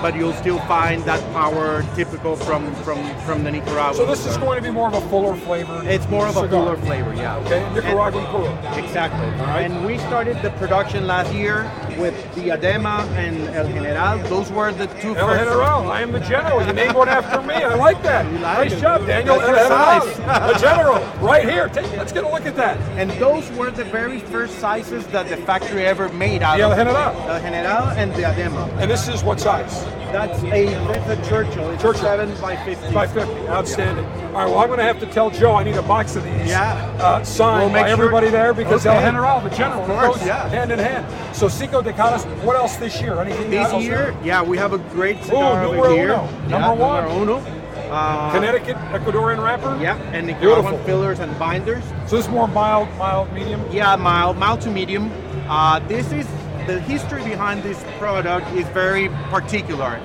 but 0.05 0.15
you'll 0.15 0.33
still 0.33 0.59
find 0.67 1.01
that 1.05 1.19
power 1.33 1.83
typical 1.95 2.35
from 2.35 2.71
from 2.83 2.99
from 3.21 3.43
the 3.43 3.51
Nicaraguan. 3.51 3.95
So 3.95 4.05
this 4.05 4.23
is 4.27 4.37
going 4.37 4.55
to 4.55 4.61
be 4.61 4.69
more 4.69 4.87
of 4.87 4.93
a 4.93 5.01
fuller 5.09 5.35
flavor. 5.35 5.81
It's 5.83 6.07
more 6.09 6.27
of 6.27 6.37
a 6.37 6.41
cigar. 6.41 6.75
fuller 6.75 6.77
flavor, 6.77 7.15
yeah. 7.15 7.37
Okay, 7.37 7.61
Nicaraguan 7.73 8.23
puro. 8.27 8.51
Exactly. 8.77 9.25
And 9.65 9.83
we 9.83 9.97
started 9.97 10.39
the 10.43 10.51
production 10.61 11.07
last 11.07 11.33
year 11.33 11.63
with 11.97 12.13
the 12.35 12.49
Adema 12.49 13.05
and 13.15 13.47
El 13.55 13.67
General. 13.67 14.17
Those 14.29 14.51
were 14.51 14.71
the 14.71 14.87
two 15.01 15.15
El 15.15 15.27
first. 15.27 15.43
General, 15.43 15.91
I 15.91 16.01
am 16.01 16.11
the 16.11 16.19
general. 16.19 16.65
You 16.65 16.73
named 16.73 16.95
one 16.95 17.09
after 17.09 17.41
me. 17.41 17.53
I 17.55 17.73
like 17.75 18.01
that. 18.03 18.25
like 18.33 18.41
nice 18.41 18.73
it. 18.73 18.81
job, 18.81 19.05
Daniel. 19.05 19.39
That's 19.39 19.69
El 19.69 20.19
General, 20.19 20.53
the 20.53 20.59
general, 20.59 21.25
right 21.25 21.47
here. 21.47 21.69
Take, 21.69 21.91
let's 21.97 22.11
get 22.11 22.23
a 22.23 22.29
look 22.29 22.45
at 22.45 22.55
that. 22.55 22.77
And 22.99 23.09
those 23.11 23.49
were 23.51 23.71
the 23.71 23.85
very 23.85 24.19
first 24.19 24.59
sizes 24.59 25.05
that 25.07 25.29
the 25.29 25.37
factory 25.37 25.85
ever 25.85 26.09
made 26.09 26.41
out 26.41 26.57
The 26.57 26.63
El 26.63 26.71
of. 26.71 26.77
General. 26.77 27.29
El 27.29 27.39
General 27.41 27.87
and 27.97 28.13
the 28.15 28.21
Adema. 28.23 28.69
And 28.79 28.89
this 28.89 29.07
is 29.07 29.23
what 29.23 29.39
size? 29.39 29.83
That's 30.11 30.41
a 30.43 30.65
that's 30.65 31.27
a 31.27 31.29
Churchill. 31.29 31.69
It's 31.71 31.81
Churchill. 31.81 32.01
seven 32.03 32.41
by 32.41 32.55
fifty. 32.63 32.93
By 32.93 33.05
50. 33.07 33.47
Outstanding. 33.49 34.05
All 34.05 34.31
right, 34.43 34.45
well, 34.45 34.59
I'm 34.59 34.67
going 34.67 34.79
to 34.79 34.85
have 34.85 34.99
to 34.99 35.05
tell 35.07 35.29
Joe 35.29 35.55
I 35.55 35.63
need 35.63 35.75
a 35.75 35.81
box 35.81 36.15
of 36.15 36.23
these 36.23 36.47
Yeah. 36.47 36.73
uh, 36.99 37.23
signed 37.23 37.59
We'll 37.63 37.69
make 37.69 37.83
by 37.83 37.89
sure- 37.89 38.05
everybody 38.05 38.29
there 38.29 38.53
because 38.53 38.85
Okay. 38.85 38.95
El 38.95 39.01
General, 39.01 39.41
the 39.41 39.49
general, 39.49 39.81
Of 39.81 39.87
course, 39.87 40.17
goes 40.19 40.27
yeah. 40.27 40.47
hand 40.47 40.71
in 40.71 40.79
hand. 40.79 41.05
So 41.35 41.47
Caras, 41.93 42.23
what 42.43 42.55
else 42.55 42.75
this 42.77 43.01
year? 43.01 43.19
Anything 43.19 43.49
This 43.49 43.71
else? 43.71 43.83
year, 43.83 44.15
yeah, 44.23 44.41
we 44.41 44.57
have 44.57 44.73
a 44.73 44.77
great 44.77 45.23
cigar 45.23 45.65
Ooh, 45.65 45.69
over 45.79 45.89
here. 45.91 46.05
uno. 46.05 46.23
Yeah, 46.23 46.47
Number 46.47 46.73
one. 46.81 47.03
Numero 47.05 47.21
uno. 47.21 47.61
Uh, 47.91 48.31
Connecticut 48.31 48.75
Ecuadorian 48.91 49.43
wrapper? 49.43 49.77
Yeah, 49.81 49.95
and. 50.11 50.27
Nicaraguan 50.27 50.83
fillers 50.85 51.19
and 51.19 51.37
binders. 51.37 51.83
So 52.07 52.17
this 52.17 52.25
is 52.25 52.31
more 52.31 52.47
mild, 52.47 52.89
mild, 52.97 53.31
medium? 53.31 53.63
Yeah, 53.71 53.95
mild, 53.95 54.37
mild 54.37 54.61
to 54.61 54.71
medium. 54.71 55.11
Uh, 55.47 55.79
this 55.87 56.11
is 56.11 56.25
the 56.65 56.79
history 56.81 57.23
behind 57.23 57.61
this 57.61 57.83
product 57.99 58.51
is 58.53 58.67
very 58.69 59.09
particular. 59.29 60.01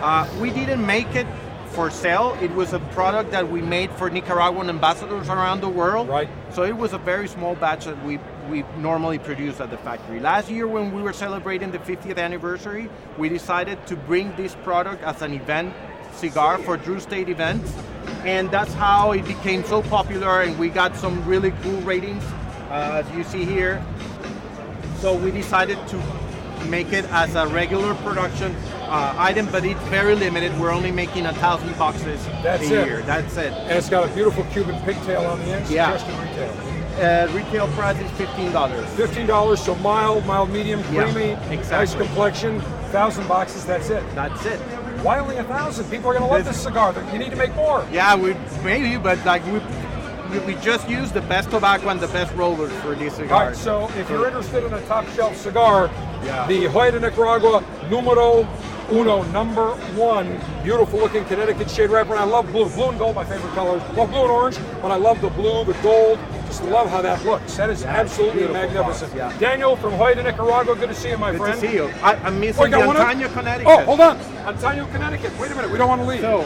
Uh, 0.00 0.28
we 0.40 0.50
didn't 0.50 0.84
make 0.86 1.12
it 1.16 1.26
for 1.66 1.90
sale. 1.90 2.38
It 2.40 2.52
was 2.52 2.72
a 2.72 2.78
product 2.78 3.32
that 3.32 3.50
we 3.50 3.60
made 3.60 3.90
for 3.92 4.08
Nicaraguan 4.08 4.68
ambassadors 4.68 5.28
around 5.28 5.60
the 5.60 5.68
world. 5.68 6.08
Right. 6.08 6.28
So 6.52 6.62
it 6.62 6.76
was 6.76 6.92
a 6.92 6.98
very 6.98 7.26
small 7.26 7.56
batch 7.56 7.86
that 7.86 8.00
we 8.04 8.18
we 8.48 8.64
normally 8.78 9.18
produce 9.18 9.60
at 9.60 9.70
the 9.70 9.78
factory. 9.78 10.20
Last 10.20 10.50
year, 10.50 10.66
when 10.66 10.92
we 10.94 11.02
were 11.02 11.12
celebrating 11.12 11.70
the 11.70 11.78
50th 11.78 12.18
anniversary, 12.18 12.88
we 13.18 13.28
decided 13.28 13.86
to 13.86 13.96
bring 13.96 14.34
this 14.36 14.54
product 14.62 15.02
as 15.02 15.22
an 15.22 15.34
event 15.34 15.74
cigar 16.14 16.58
for 16.58 16.76
Drew 16.76 16.96
Estate 16.96 17.28
events, 17.28 17.72
and 18.24 18.50
that's 18.50 18.72
how 18.74 19.12
it 19.12 19.24
became 19.26 19.64
so 19.64 19.82
popular. 19.82 20.42
And 20.42 20.58
we 20.58 20.68
got 20.68 20.96
some 20.96 21.24
really 21.26 21.52
cool 21.62 21.80
ratings, 21.82 22.22
uh, 22.70 23.02
as 23.04 23.16
you 23.16 23.24
see 23.24 23.44
here. 23.44 23.84
So 25.00 25.16
we 25.16 25.30
decided 25.30 25.78
to 25.88 25.96
make 26.68 26.92
it 26.92 27.04
as 27.06 27.34
a 27.34 27.46
regular 27.48 27.94
production 27.96 28.54
uh, 28.82 29.14
item, 29.18 29.46
but 29.50 29.64
it's 29.64 29.80
very 29.88 30.14
limited. 30.14 30.58
We're 30.58 30.72
only 30.72 30.90
making 30.92 31.26
a 31.26 31.32
thousand 31.34 31.76
boxes 31.76 32.24
That's 32.42 32.62
a 32.70 32.82
it. 32.82 32.86
year. 32.86 33.02
That's 33.02 33.36
it. 33.36 33.52
And 33.52 33.72
it's 33.72 33.90
got 33.90 34.08
a 34.08 34.14
beautiful 34.14 34.44
Cuban 34.44 34.80
pigtail 34.84 35.26
on 35.26 35.38
the 35.40 35.46
end. 35.46 35.68
Yeah. 35.68 35.96
Suggested 35.96 36.28
retail. 36.28 36.73
Uh, 36.94 37.28
retail 37.32 37.66
price 37.68 37.98
is 38.00 38.10
fifteen 38.12 38.52
dollars. 38.52 38.88
Fifteen 38.90 39.26
dollars, 39.26 39.60
so 39.60 39.74
mild, 39.76 40.24
mild, 40.26 40.50
medium, 40.50 40.80
Yeah, 40.92 41.10
creamy, 41.12 41.34
nice 41.70 41.94
complexion. 41.94 42.60
Thousand 42.92 43.26
boxes, 43.26 43.64
that's 43.66 43.90
it. 43.90 44.04
That's 44.14 44.44
it. 44.46 44.60
Why 45.02 45.18
only 45.18 45.36
a 45.36 45.44
thousand? 45.44 45.90
People 45.90 46.10
are 46.10 46.14
gonna 46.14 46.28
love 46.28 46.44
this 46.44 46.62
cigar. 46.62 46.94
You 47.12 47.18
need 47.18 47.30
to 47.30 47.36
make 47.36 47.54
more. 47.56 47.84
Yeah, 47.90 48.14
we 48.14 48.34
maybe, 48.62 48.96
but 48.96 49.24
like 49.24 49.44
we 49.46 49.60
we, 50.46 50.54
just 50.56 50.88
use 50.88 51.12
the 51.12 51.20
best 51.22 51.50
tobacco 51.50 51.88
and 51.90 52.00
the 52.00 52.08
best 52.08 52.34
rollers 52.34 52.72
for 52.80 52.94
these 52.94 53.12
All 53.12 53.18
cigars. 53.18 53.56
right, 53.56 53.56
so 53.56 53.88
if 53.98 54.08
you're 54.08 54.26
interested 54.26 54.64
in 54.64 54.72
a 54.72 54.80
top 54.86 55.06
shelf 55.10 55.36
cigar, 55.36 55.90
Yeah. 56.24 56.46
the 56.46 56.68
Joya 56.68 56.92
de 56.92 57.00
Nicaragua 57.00 57.62
Numero 57.90 58.44
Uno, 58.90 59.22
number 59.32 59.70
one, 59.96 60.38
beautiful 60.62 60.98
looking 61.00 61.24
Connecticut 61.24 61.70
shade 61.70 61.90
wrapper. 61.90 62.12
And 62.12 62.20
I 62.20 62.24
love 62.24 62.50
blue. 62.52 62.68
Blue 62.68 62.90
and 62.90 62.98
gold, 62.98 63.14
my 63.14 63.24
favorite 63.24 63.52
colors. 63.54 63.82
Well, 63.96 64.06
blue 64.06 64.22
and 64.22 64.30
orange, 64.30 64.58
but 64.82 64.90
I 64.90 64.96
love 64.96 65.20
the 65.20 65.30
blue, 65.30 65.64
the 65.64 65.72
gold. 65.82 66.18
Just 66.46 66.62
love 66.64 66.88
how 66.90 67.00
that 67.02 67.24
looks. 67.24 67.56
That 67.56 67.70
is 67.70 67.82
Yeah, 67.82 67.88
absolutely 67.96 68.46
magnificent. 68.48 69.16
box, 69.16 69.32
yeah. 69.34 69.38
Daniel 69.40 69.74
from 69.76 69.92
Joya 69.96 70.14
de 70.16 70.22
Nicaragua, 70.22 70.76
good 70.76 70.90
to 70.90 70.94
see 70.94 71.08
you, 71.10 71.16
my 71.18 71.30
Good 71.32 71.40
friend. 71.40 71.60
Good 71.60 71.66
to 71.66 71.72
see 71.72 71.76
you. 71.76 71.90
I, 72.02 72.14
I'm 72.16 72.38
missing 72.38 72.74
Oh, 72.74 72.78
the 72.78 72.90
of- 72.90 72.96
Antaño, 72.96 73.32
Connecticut. 73.32 73.72
Oh, 73.72 73.84
hold 73.84 74.00
on. 74.00 74.18
Antaño, 74.18 74.90
Connecticut. 74.92 75.32
Wait 75.38 75.50
a 75.50 75.54
minute. 75.54 75.70
We 75.70 75.78
don't 75.78 75.88
want 75.88 76.02
to 76.02 76.06
leave. 76.06 76.20
So, 76.20 76.44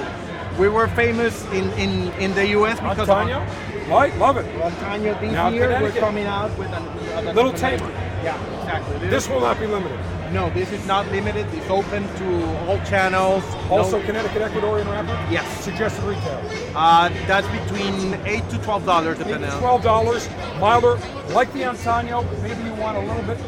we 0.58 0.68
were 0.68 0.86
famous 0.88 1.44
in, 1.52 1.70
in, 1.72 2.12
in 2.14 2.34
the 2.34 2.46
U.S. 2.48 2.78
because 2.80 3.08
Antaño? 3.08 3.46
Right, 3.90 4.16
love 4.18 4.36
it. 4.36 4.46
Of, 4.62 4.72
Antaño 4.74 5.20
this 5.20 5.32
Now 5.32 5.48
year 5.48 5.68
we're 5.82 5.90
coming 5.92 6.26
out 6.26 6.56
with 6.58 6.68
a 6.68 7.32
Little 7.32 7.52
tamer. 7.52 7.88
Yeah, 8.22 8.36
exactly. 8.60 9.08
This 9.08 9.28
will 9.28 9.40
not 9.40 9.58
be 9.58 9.66
limited. 9.66 9.98
No, 10.32 10.50
this 10.50 10.70
is 10.72 10.84
not 10.86 11.06
limited. 11.10 11.46
It's 11.54 11.70
open 11.70 12.02
to 12.16 12.66
all 12.66 12.78
channels. 12.84 13.42
Also, 13.70 13.98
No- 13.98 14.04
Connecticut 14.06 14.42
Ecuadorian 14.42 14.86
wrapper? 14.90 15.32
Yes. 15.32 15.46
Suggested 15.64 16.04
retail. 16.04 16.40
Uh, 16.74 17.08
that's 17.26 17.46
between 17.48 18.14
eight 18.26 18.48
to 18.50 18.58
twelve 18.58 18.84
dollars, 18.84 19.16
depending. 19.18 19.48
on 19.50 19.58
Twelve 19.58 19.82
dollars, 19.82 20.28
milder, 20.60 20.98
like 21.30 21.50
the 21.54 21.62
Antaño, 21.62 22.24
maybe 22.42 22.62
you 22.62 22.74
want 22.74 22.98
a 22.98 23.00
little 23.00 23.22
bit 23.22 23.38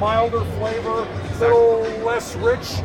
milder 0.00 0.44
flavor, 0.58 1.06
a 1.06 1.38
little 1.40 1.82
less 2.04 2.34
rich. 2.36 2.76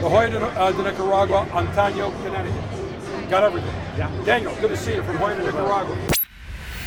The 0.00 0.08
Joya 0.08 0.30
de, 0.30 0.38
uh, 0.44 0.72
de 0.72 0.82
Nicaragua, 0.82 1.46
Antaño, 1.52 2.10
Connecticut. 2.22 3.30
Got 3.30 3.44
everything. 3.44 3.74
Yeah. 3.98 4.10
Daniel, 4.24 4.54
good 4.60 4.68
to 4.68 4.76
see 4.76 4.94
you 4.94 5.02
from 5.02 5.18
Joya 5.18 5.36
de 5.36 5.44
Nicaragua. 5.44 6.15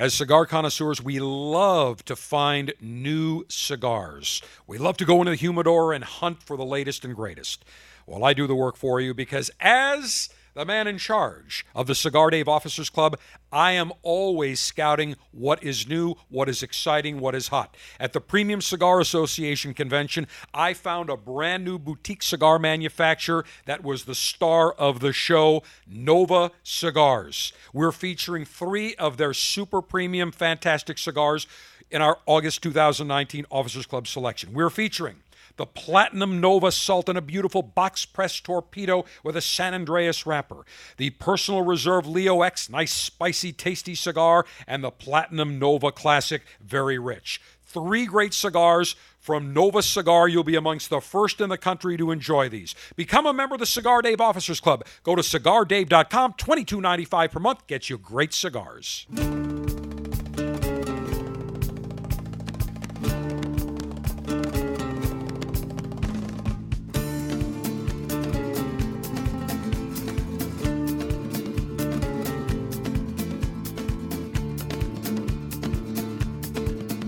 As 0.00 0.14
cigar 0.14 0.46
connoisseurs, 0.46 1.02
we 1.02 1.18
love 1.20 2.06
to 2.06 2.16
find 2.16 2.72
new 2.80 3.44
cigars. 3.50 4.40
We 4.66 4.78
love 4.78 4.96
to 4.96 5.04
go 5.04 5.18
into 5.18 5.32
the 5.32 5.36
humidor 5.36 5.92
and 5.92 6.02
hunt 6.02 6.42
for 6.42 6.56
the 6.56 6.64
latest 6.64 7.04
and 7.04 7.14
greatest. 7.14 7.66
Well, 8.06 8.24
I 8.24 8.32
do 8.32 8.46
the 8.46 8.54
work 8.54 8.78
for 8.78 8.98
you 8.98 9.12
because 9.12 9.50
as 9.60 10.30
the 10.54 10.64
man 10.64 10.86
in 10.86 10.98
charge 10.98 11.64
of 11.74 11.86
the 11.86 11.94
Cigar 11.94 12.30
Dave 12.30 12.48
Officers 12.48 12.90
Club, 12.90 13.18
I 13.52 13.72
am 13.72 13.92
always 14.02 14.60
scouting 14.60 15.16
what 15.32 15.62
is 15.62 15.88
new, 15.88 16.14
what 16.28 16.48
is 16.48 16.62
exciting, 16.62 17.20
what 17.20 17.34
is 17.34 17.48
hot. 17.48 17.76
At 17.98 18.12
the 18.12 18.20
Premium 18.20 18.60
Cigar 18.60 19.00
Association 19.00 19.74
convention, 19.74 20.26
I 20.52 20.74
found 20.74 21.10
a 21.10 21.16
brand 21.16 21.64
new 21.64 21.78
boutique 21.78 22.22
cigar 22.22 22.58
manufacturer 22.58 23.44
that 23.66 23.82
was 23.82 24.04
the 24.04 24.14
star 24.14 24.72
of 24.72 25.00
the 25.00 25.12
show, 25.12 25.62
Nova 25.86 26.50
Cigars. 26.62 27.52
We're 27.72 27.92
featuring 27.92 28.44
three 28.44 28.94
of 28.96 29.16
their 29.16 29.34
super 29.34 29.82
premium, 29.82 30.32
fantastic 30.32 30.98
cigars 30.98 31.46
in 31.90 32.02
our 32.02 32.18
August 32.26 32.62
2019 32.62 33.46
Officers 33.50 33.86
Club 33.86 34.06
selection. 34.06 34.52
We're 34.52 34.70
featuring 34.70 35.16
the 35.60 35.66
Platinum 35.66 36.40
Nova 36.40 36.72
Sultan 36.72 37.18
a 37.18 37.20
beautiful 37.20 37.60
box 37.60 38.06
press 38.06 38.40
torpedo 38.40 39.04
with 39.22 39.36
a 39.36 39.42
San 39.42 39.74
Andreas 39.74 40.24
wrapper. 40.24 40.64
The 40.96 41.10
Personal 41.10 41.60
Reserve 41.60 42.06
Leo 42.06 42.40
X, 42.40 42.70
nice, 42.70 42.94
spicy, 42.94 43.52
tasty 43.52 43.94
cigar. 43.94 44.46
And 44.66 44.82
the 44.82 44.90
Platinum 44.90 45.58
Nova 45.58 45.92
Classic, 45.92 46.40
very 46.62 46.98
rich. 46.98 47.42
Three 47.62 48.06
great 48.06 48.32
cigars 48.32 48.96
from 49.18 49.52
Nova 49.52 49.82
Cigar. 49.82 50.28
You'll 50.28 50.44
be 50.44 50.56
amongst 50.56 50.88
the 50.88 51.02
first 51.02 51.42
in 51.42 51.50
the 51.50 51.58
country 51.58 51.98
to 51.98 52.10
enjoy 52.10 52.48
these. 52.48 52.74
Become 52.96 53.26
a 53.26 53.34
member 53.34 53.56
of 53.56 53.60
the 53.60 53.66
Cigar 53.66 54.00
Dave 54.00 54.22
Officers 54.22 54.60
Club. 54.60 54.86
Go 55.02 55.14
to 55.14 55.20
cigardave.com. 55.20 56.32
$22.95 56.38 57.30
per 57.30 57.38
month 57.38 57.66
gets 57.66 57.90
you 57.90 57.98
great 57.98 58.32
cigars. 58.32 59.06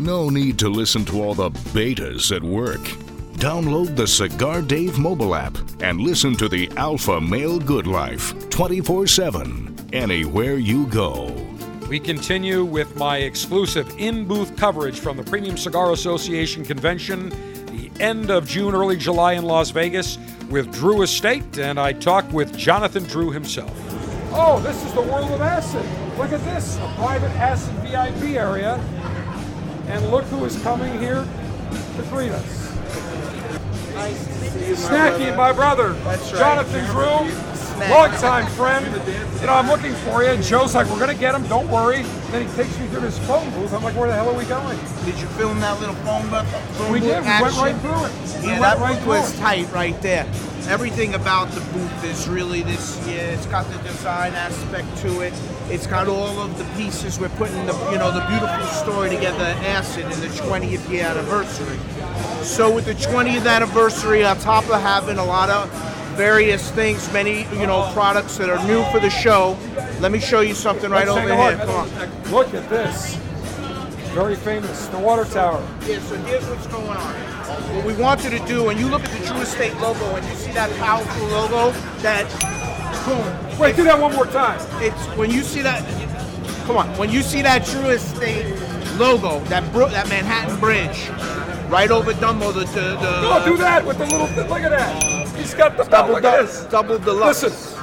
No 0.02 0.30
need 0.30 0.58
to 0.58 0.68
listen 0.68 1.04
to 1.04 1.22
all 1.22 1.32
the 1.32 1.50
betas 1.50 2.34
at 2.34 2.42
work. 2.42 2.80
Download 3.38 3.94
the 3.94 4.08
Cigar 4.08 4.60
Dave 4.60 4.98
mobile 4.98 5.36
app 5.36 5.56
and 5.80 6.00
listen 6.00 6.34
to 6.38 6.48
the 6.48 6.68
Alpha 6.76 7.20
Male 7.20 7.60
Good 7.60 7.86
Life 7.86 8.50
24 8.50 9.06
7, 9.06 9.90
anywhere 9.92 10.56
you 10.56 10.88
go. 10.88 11.26
We 11.88 12.00
continue 12.00 12.64
with 12.64 12.96
my 12.96 13.18
exclusive 13.18 13.94
in 13.96 14.26
booth 14.26 14.56
coverage 14.56 14.98
from 14.98 15.18
the 15.18 15.22
Premium 15.22 15.56
Cigar 15.56 15.92
Association 15.92 16.64
convention, 16.64 17.28
the 17.66 17.88
end 18.00 18.28
of 18.28 18.48
June, 18.48 18.74
early 18.74 18.96
July 18.96 19.34
in 19.34 19.44
Las 19.44 19.70
Vegas, 19.70 20.18
with 20.50 20.72
Drew 20.72 21.02
Estate, 21.02 21.58
and 21.58 21.78
I 21.78 21.92
talk 21.92 22.28
with 22.32 22.58
Jonathan 22.58 23.04
Drew 23.04 23.30
himself. 23.30 23.70
Oh, 24.34 24.58
this 24.62 24.84
is 24.84 24.92
the 24.94 25.02
world 25.02 25.30
of 25.30 25.42
acid. 25.42 25.86
Look 26.18 26.32
at 26.32 26.42
this 26.44 26.76
a 26.78 26.92
private 26.96 27.30
acid 27.32 27.72
VIP 27.84 28.30
area. 28.30 28.82
And 29.93 30.10
look 30.10 30.24
who 30.24 30.47
is 30.47 30.60
coming 30.62 30.98
here 30.98 31.27
to 31.97 32.02
greet 32.09 32.32
us. 32.32 32.73
Snacky, 34.73 35.36
my 35.36 35.52
brother. 35.52 35.93
That's 35.93 36.32
right. 36.32 36.39
Jonathan 36.39 36.85
Drew, 36.86 37.51
longtime 37.90 38.46
friend. 38.52 38.86
You 39.40 39.46
know, 39.46 39.54
I'm 39.54 39.66
looking 39.66 39.94
for 40.06 40.22
you. 40.22 40.30
And 40.30 40.42
Joe's 40.42 40.74
like, 40.74 40.86
we're 40.88 40.98
going 40.98 41.14
to 41.14 41.20
get 41.20 41.34
him, 41.34 41.46
don't 41.48 41.68
worry. 41.68 42.02
Then 42.30 42.46
he 42.46 42.54
takes 42.54 42.78
me 42.78 42.86
through 42.88 43.00
this 43.00 43.18
phone 43.26 43.50
booth. 43.50 43.72
I'm 43.72 43.82
like, 43.82 43.96
where 43.96 44.09
the 44.09 44.14
hell 44.14 44.30
are 44.30 44.38
we 44.38 44.44
going? 44.44 44.78
Did 45.04 45.18
you 45.18 45.26
film 45.38 45.60
that 45.60 45.80
little 45.80 45.94
phone 45.96 46.28
booth? 46.30 46.48
phone 46.76 46.92
We 46.92 47.00
booth 47.00 47.09
did. 47.09 47.22
We 47.22 47.42
went 47.42 47.56
right 47.56 47.76
through 47.76 48.04
it. 48.04 48.42
We 48.42 48.48
Yeah, 48.48 48.60
that 48.60 48.78
right 48.78 48.98
booth 48.98 49.06
was 49.06 49.38
tight 49.38 49.70
right 49.72 50.00
there. 50.02 50.26
Everything 50.68 51.14
about 51.14 51.50
the 51.50 51.60
booth 51.72 52.04
is 52.04 52.28
really 52.28 52.62
this. 52.62 52.96
Yeah, 53.06 53.14
it's 53.14 53.46
got 53.46 53.68
the 53.68 53.78
design 53.78 54.32
aspect 54.32 54.96
to 54.98 55.20
it. 55.20 55.32
It's 55.68 55.88
got 55.88 56.06
all 56.06 56.38
of 56.38 56.56
the 56.56 56.64
pieces. 56.76 57.18
We're 57.18 57.30
putting 57.30 57.66
the 57.66 57.74
you 57.90 57.98
know 57.98 58.12
the 58.12 58.24
beautiful 58.28 58.66
story 58.66 59.10
together. 59.10 59.44
Acid 59.66 60.04
in 60.04 60.20
the 60.20 60.28
20th 60.28 60.88
year 60.88 61.04
anniversary. 61.04 61.78
So 62.44 62.72
with 62.72 62.84
the 62.84 62.94
20th 62.94 63.46
anniversary, 63.46 64.24
on 64.24 64.38
top 64.38 64.64
of 64.70 64.80
having 64.80 65.18
a 65.18 65.24
lot 65.24 65.50
of 65.50 65.68
various 66.12 66.70
things, 66.70 67.12
many 67.12 67.44
you 67.59 67.66
know 67.66 67.90
products 67.93 68.36
that 68.39 68.48
are 68.51 68.64
new 68.66 68.84
for 68.90 69.01
the 69.01 69.10
show. 69.10 69.56
Let 70.01 70.12
me 70.12 70.20
show 70.20 70.40
you 70.40 70.55
something 70.55 70.90
right 70.90 71.06
Let's 71.06 71.18
over 71.18 71.34
here. 71.34 71.56
look. 71.56 71.66
Come 71.66 71.70
on. 71.70 72.30
Look 72.32 72.55
at 72.55 72.68
this. 72.68 73.16
Very 74.12 74.36
famous, 74.36 74.89
the 74.89 74.98
water 74.98 75.24
tower. 75.24 75.66
Yeah, 75.86 75.98
so 76.01 76.16
here's 76.16 76.47
what's 76.47 76.66
going 76.66 76.86
on. 76.86 77.14
What 77.74 77.86
we 77.86 77.94
wanted 77.94 78.30
to 78.39 78.47
do, 78.47 78.64
when 78.64 78.76
you 78.76 78.86
look 78.86 79.02
at 79.02 79.10
the 79.18 79.26
Drew 79.26 79.40
Estate 79.40 79.74
logo 79.78 80.05
and 80.16 80.26
you 80.26 80.34
see 80.34 80.52
that 80.52 80.70
powerful 80.78 81.26
logo, 81.28 81.70
that 82.02 82.28
boom. 83.06 83.59
Wait, 83.59 83.74
do 83.74 83.84
that 83.84 83.98
one 83.98 84.14
more 84.14 84.26
time. 84.26 84.60
It's 84.82 85.02
when 85.16 85.30
you 85.30 85.43
see 85.43 85.62
that. 85.62 85.82
Come 86.66 86.76
on, 86.76 86.89
when 86.98 87.09
you 87.10 87.22
see 87.22 87.40
that 87.43 87.64
Drew 87.64 87.89
Estate 87.89 88.44
logo, 88.98 89.40
that 89.44 89.70
bro, 89.72 89.89
that 89.89 90.09
Manhattan 90.10 90.60
Bridge, 90.60 91.09
right 91.73 91.90
over 91.90 92.12
Dumbo, 92.12 92.53
the 92.53 92.61
the, 92.61 92.81
the 92.97 93.23
No, 93.23 93.43
do 93.44 93.57
that 93.57 93.85
with 93.85 93.99
the 93.99 94.05
little. 94.05 94.27
Look 94.47 94.61
at 94.61 94.70
that. 94.70 95.28
He's 95.36 95.55
got 95.55 95.77
the 95.77 95.85
double, 95.85 96.12
Look 96.15 96.24
at 96.24 96.36
du- 96.40 96.47
this. 96.47 96.65
double 96.66 96.99
deluxe. 96.99 97.43
Listen. 97.43 97.78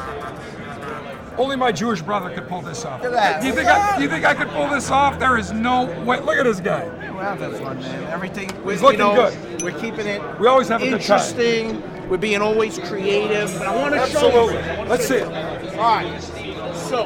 Only 1.37 1.55
my 1.55 1.71
Jewish 1.71 2.01
brother 2.01 2.29
could 2.33 2.47
pull 2.49 2.61
this 2.61 2.83
off. 2.85 3.01
Look 3.01 3.13
at 3.13 3.15
that. 3.15 3.41
Do 3.41 3.47
you 3.47 3.53
think 3.53 3.67
I, 3.67 3.95
do 3.97 4.03
you 4.03 4.09
think 4.09 4.25
I 4.25 4.33
could 4.35 4.49
pull 4.49 4.67
this 4.69 4.91
off? 4.91 5.17
There 5.19 5.37
is 5.37 5.51
no 5.51 5.85
way. 6.03 6.19
Look 6.19 6.37
at 6.37 6.43
this 6.43 6.59
guy. 6.59 6.85
We're 7.13 7.23
having 7.23 7.51
fun, 7.53 7.79
man. 7.79 8.03
Everything. 8.11 8.49
we- 8.63 8.73
He's 8.73 8.81
you 8.81 8.87
looking 8.87 8.99
know, 8.99 9.15
good. 9.31 9.61
We're 9.63 9.79
keeping 9.79 10.05
it. 10.05 10.21
We 10.39 10.47
always 10.47 10.67
have 10.67 10.81
a 10.81 10.85
good 10.85 11.01
time. 11.01 11.17
interesting. 11.19 12.09
We're 12.09 12.17
being 12.17 12.41
always 12.41 12.77
creative. 12.79 13.53
But 13.57 13.67
I 13.67 13.75
want 13.75 13.93
to 13.93 13.99
show 14.07 14.27
Absolutely. 14.27 14.55
you. 14.83 14.89
Let's 14.89 15.07
see 15.07 15.15
it. 15.15 15.77
All 15.77 15.95
right. 15.95 16.21
So, 16.75 17.05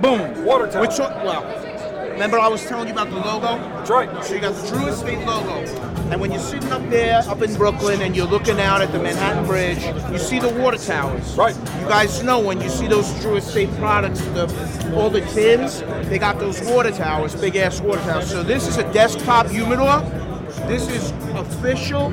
boom. 0.00 0.44
Water 0.44 0.66
tower. 0.70 0.82
Which 0.82 0.98
one? 0.98 1.12
Well, 1.24 1.69
remember 2.20 2.38
I 2.38 2.48
was 2.48 2.62
telling 2.66 2.86
you 2.86 2.92
about 2.92 3.08
the 3.08 3.16
logo? 3.16 3.56
That's 3.56 3.88
right. 3.88 4.24
So 4.26 4.34
you 4.34 4.42
got 4.42 4.54
the 4.54 4.68
Drew 4.68 4.88
Estate 4.88 5.26
logo. 5.26 5.54
And 6.10 6.20
when 6.20 6.30
you're 6.30 6.38
sitting 6.38 6.70
up 6.70 6.86
there, 6.90 7.22
up 7.26 7.40
in 7.40 7.54
Brooklyn, 7.54 8.02
and 8.02 8.14
you're 8.14 8.26
looking 8.26 8.60
out 8.60 8.82
at 8.82 8.92
the 8.92 8.98
Manhattan 8.98 9.46
Bridge, 9.46 9.82
you 10.12 10.18
see 10.18 10.38
the 10.38 10.50
water 10.50 10.76
towers. 10.76 11.34
Right. 11.34 11.56
You 11.56 11.88
guys 11.88 12.22
know 12.22 12.38
when 12.38 12.60
you 12.60 12.68
see 12.68 12.88
those 12.88 13.10
Drew 13.22 13.36
Estate 13.36 13.74
products, 13.76 14.20
the, 14.20 14.92
all 14.94 15.08
the 15.08 15.22
tins, 15.32 15.80
they 16.10 16.18
got 16.18 16.38
those 16.38 16.60
water 16.60 16.90
towers, 16.90 17.34
big 17.34 17.56
ass 17.56 17.80
water 17.80 18.02
towers. 18.02 18.28
So 18.28 18.42
this 18.42 18.68
is 18.68 18.76
a 18.76 18.92
desktop 18.92 19.46
humidor. 19.46 20.02
This 20.68 20.88
is 20.88 21.10
official 21.36 22.10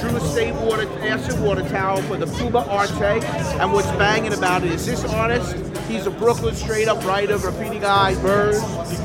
Drew 0.00 0.16
Estate 0.16 0.54
water, 0.54 0.88
acid 1.00 1.40
water 1.40 1.62
tower 1.68 2.02
for 2.02 2.16
the 2.16 2.26
Cuba 2.36 2.58
Arte. 2.68 3.24
And 3.60 3.72
what's 3.72 3.90
banging 3.92 4.32
about 4.32 4.64
it 4.64 4.72
is 4.72 4.86
this 4.86 5.04
artist, 5.04 5.56
he's 5.86 6.06
a 6.06 6.10
Brooklyn 6.10 6.54
straight 6.54 6.88
up 6.88 7.04
writer, 7.04 7.38
graffiti 7.38 7.78
guy, 7.78 8.14
birds. 8.22 8.60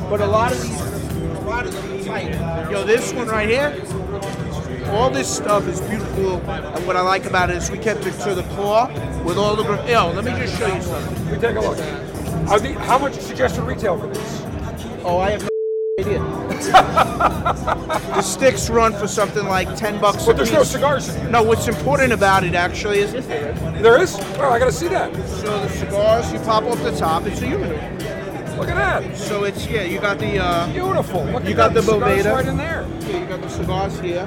But 0.10 0.22
a 0.22 0.26
lot 0.26 0.52
of 0.52 0.62
these, 0.62 0.82
a 0.82 1.42
lot 1.42 1.66
of 1.66 1.90
these, 1.90 2.08
like, 2.08 2.32
yo, 2.72 2.84
this 2.84 3.14
one 3.14 3.28
right 3.28 3.50
here, 3.50 3.76
all 4.92 5.10
this 5.10 5.34
stuff 5.34 5.68
is 5.68 5.82
beautiful. 5.82 6.38
And 6.50 6.88
what 6.88 6.96
I 6.96 7.02
like 7.02 7.26
about 7.26 7.50
it 7.50 7.58
is 7.58 7.70
we 7.70 7.78
kept 7.78 8.06
it 8.06 8.14
to 8.22 8.34
the 8.34 8.44
core 8.56 8.88
with 9.24 9.38
all 9.38 9.56
the, 9.56 9.64
yo, 9.90 10.12
let 10.12 10.24
me 10.24 10.32
just 10.32 10.58
show 10.58 10.74
you 10.74 10.82
something. 10.82 11.32
We 11.32 11.38
take 11.38 11.56
a 11.56 11.60
look. 11.60 11.78
Are 12.50 12.60
the, 12.60 12.74
how 12.74 12.98
much 12.98 13.14
suggested 13.16 13.64
retail 13.64 14.00
for 14.00 14.08
this? 14.08 14.42
Oh, 15.04 15.20
I 15.20 15.32
have 15.32 15.48
no 16.00 16.04
idea. 16.06 16.20
the 18.14 18.22
sticks 18.22 18.70
run 18.70 18.94
for 18.94 19.08
something 19.08 19.46
like 19.48 19.76
ten 19.76 20.00
bucks. 20.00 20.26
But 20.26 20.34
a 20.34 20.34
there's 20.36 20.50
piece. 20.50 20.58
no 20.58 20.64
cigars 20.64 21.10
in 21.10 21.22
here. 21.22 21.30
No, 21.32 21.42
what's 21.42 21.68
important 21.68 22.14
about 22.14 22.44
it 22.44 22.54
actually 22.54 23.00
is 23.00 23.14
There 23.14 24.00
is? 24.00 24.16
Oh, 24.38 24.50
I 24.52 24.60
gotta 24.60 24.72
see 24.72 24.88
that. 24.90 25.12
So 25.28 25.60
the 25.60 25.70
cigars, 25.70 26.32
you 26.32 26.40
pop 26.40 26.66
off 26.66 26.82
the 26.84 26.96
top. 26.96 27.26
It's 27.26 27.42
a 27.42 27.48
humidor. 27.48 27.74
Look 28.58 28.70
at 28.70 28.76
that. 28.76 29.18
So 29.18 29.44
it's 29.46 29.66
yeah, 29.68 29.84
you 29.84 30.00
got 30.00 30.20
the 30.20 30.38
uh, 30.38 30.72
Beautiful. 30.72 31.24
Look 31.26 31.44
you 31.46 31.52
at 31.52 31.56
got 31.56 31.74
that. 31.74 31.82
the 31.82 31.92
cigars 31.92 32.24
Boveda 32.26 32.34
right 32.34 32.46
in 32.46 32.58
there. 32.58 32.88
Yeah, 33.02 33.20
you 33.20 33.26
got 33.26 33.42
the 33.42 33.50
cigars 33.50 34.00
here, 34.00 34.26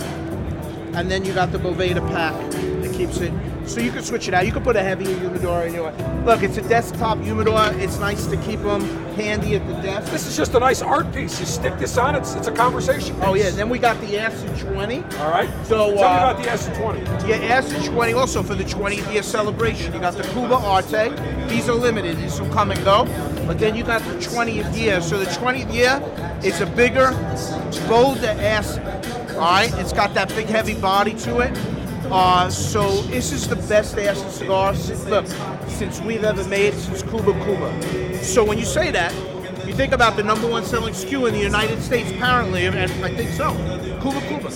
and 0.95 1.09
then 1.09 1.25
you 1.25 1.33
got 1.33 1.53
the 1.53 1.59
Boveda 1.59 2.05
pack 2.09 2.35
that 2.51 2.93
keeps 2.95 3.19
it. 3.19 3.33
So 3.71 3.81
you 3.81 3.93
can 3.93 4.03
switch 4.03 4.27
it 4.27 4.35
out. 4.35 4.45
You 4.45 4.51
can 4.51 4.65
put 4.65 4.75
a 4.75 4.83
heavier 4.83 5.17
humidor 5.17 5.63
in 5.63 5.75
your. 5.75 5.93
Look, 6.25 6.43
it's 6.43 6.57
a 6.57 6.63
desktop 6.63 7.21
humidor. 7.21 7.71
It's 7.75 8.01
nice 8.01 8.27
to 8.27 8.37
keep 8.39 8.61
them 8.63 8.81
handy 9.15 9.55
at 9.55 9.65
the 9.69 9.75
desk. 9.75 10.11
This 10.11 10.27
is 10.27 10.37
just 10.37 10.55
a 10.55 10.59
nice 10.59 10.83
art 10.83 11.13
piece. 11.15 11.39
You 11.39 11.47
stick 11.47 11.79
this 11.79 11.97
on, 11.97 12.17
it's 12.17 12.35
it's 12.35 12.49
a 12.49 12.53
conversation. 12.53 13.15
Oh 13.23 13.35
yeah, 13.35 13.51
then 13.51 13.69
we 13.69 13.79
got 13.79 14.01
the 14.01 14.19
Acid 14.19 14.59
20. 14.59 14.97
All 15.21 15.31
right. 15.31 15.49
So 15.67 15.77
Tell 15.77 15.91
me 15.93 16.03
uh, 16.03 16.33
about 16.33 16.43
the 16.43 16.49
S20. 16.49 17.29
Yeah, 17.29 17.37
Acid 17.37 17.85
20 17.85 18.13
also 18.13 18.43
for 18.43 18.57
the 18.57 18.65
20th 18.65 19.13
year 19.13 19.23
celebration. 19.23 19.95
You 19.95 20.01
got 20.01 20.15
the 20.15 20.25
Cuba 20.25 20.57
Arte. 20.57 21.11
These 21.49 21.69
are 21.69 21.75
limited. 21.75 22.17
These 22.17 22.41
will 22.41 22.51
come 22.51 22.73
and 22.73 22.85
go. 22.85 23.05
But 23.47 23.61
then 23.61 23.77
you 23.77 23.85
got 23.85 24.03
the 24.03 24.15
20th 24.15 24.77
year. 24.77 25.01
So 25.01 25.17
the 25.17 25.31
20th 25.31 25.73
year 25.73 26.03
is 26.43 26.61
a 26.61 26.67
bigger, 26.67 27.13
bolder 27.87 28.35
acid. 28.41 28.83
All 29.37 29.43
right, 29.43 29.73
it's 29.75 29.93
got 29.93 30.13
that 30.15 30.29
big 30.31 30.47
heavy 30.47 30.75
body 30.75 31.15
to 31.15 31.39
it. 31.39 31.80
Uh, 32.11 32.51
so 32.51 33.03
this 33.03 33.33
is 33.33 33.47
the 33.47 33.57
best 33.57 33.97
acid 33.97 34.31
cigar, 34.33 34.75
since, 34.75 35.05
look, 35.07 35.27
since 35.69 36.01
we've 36.01 36.25
ever 36.25 36.45
made, 36.49 36.75
since 36.75 37.03
Cuba 37.03 37.33
Cuba. 37.45 38.23
So 38.25 38.45
when 38.45 38.59
you 38.59 38.65
say 38.65 38.91
that, 38.91 39.15
you 39.67 39.73
think 39.73 39.93
about 39.93 40.17
the 40.17 40.25
number 40.25 40.49
one 40.49 40.65
selling 40.65 40.93
SKU 40.93 41.29
in 41.29 41.35
the 41.35 41.41
United 41.41 41.81
States, 41.81 42.11
apparently, 42.11 42.67
and 42.67 42.77
I 42.77 43.15
think 43.15 43.31
so, 43.31 43.53
Cuba 44.03 44.21
Cuba, 44.23 44.49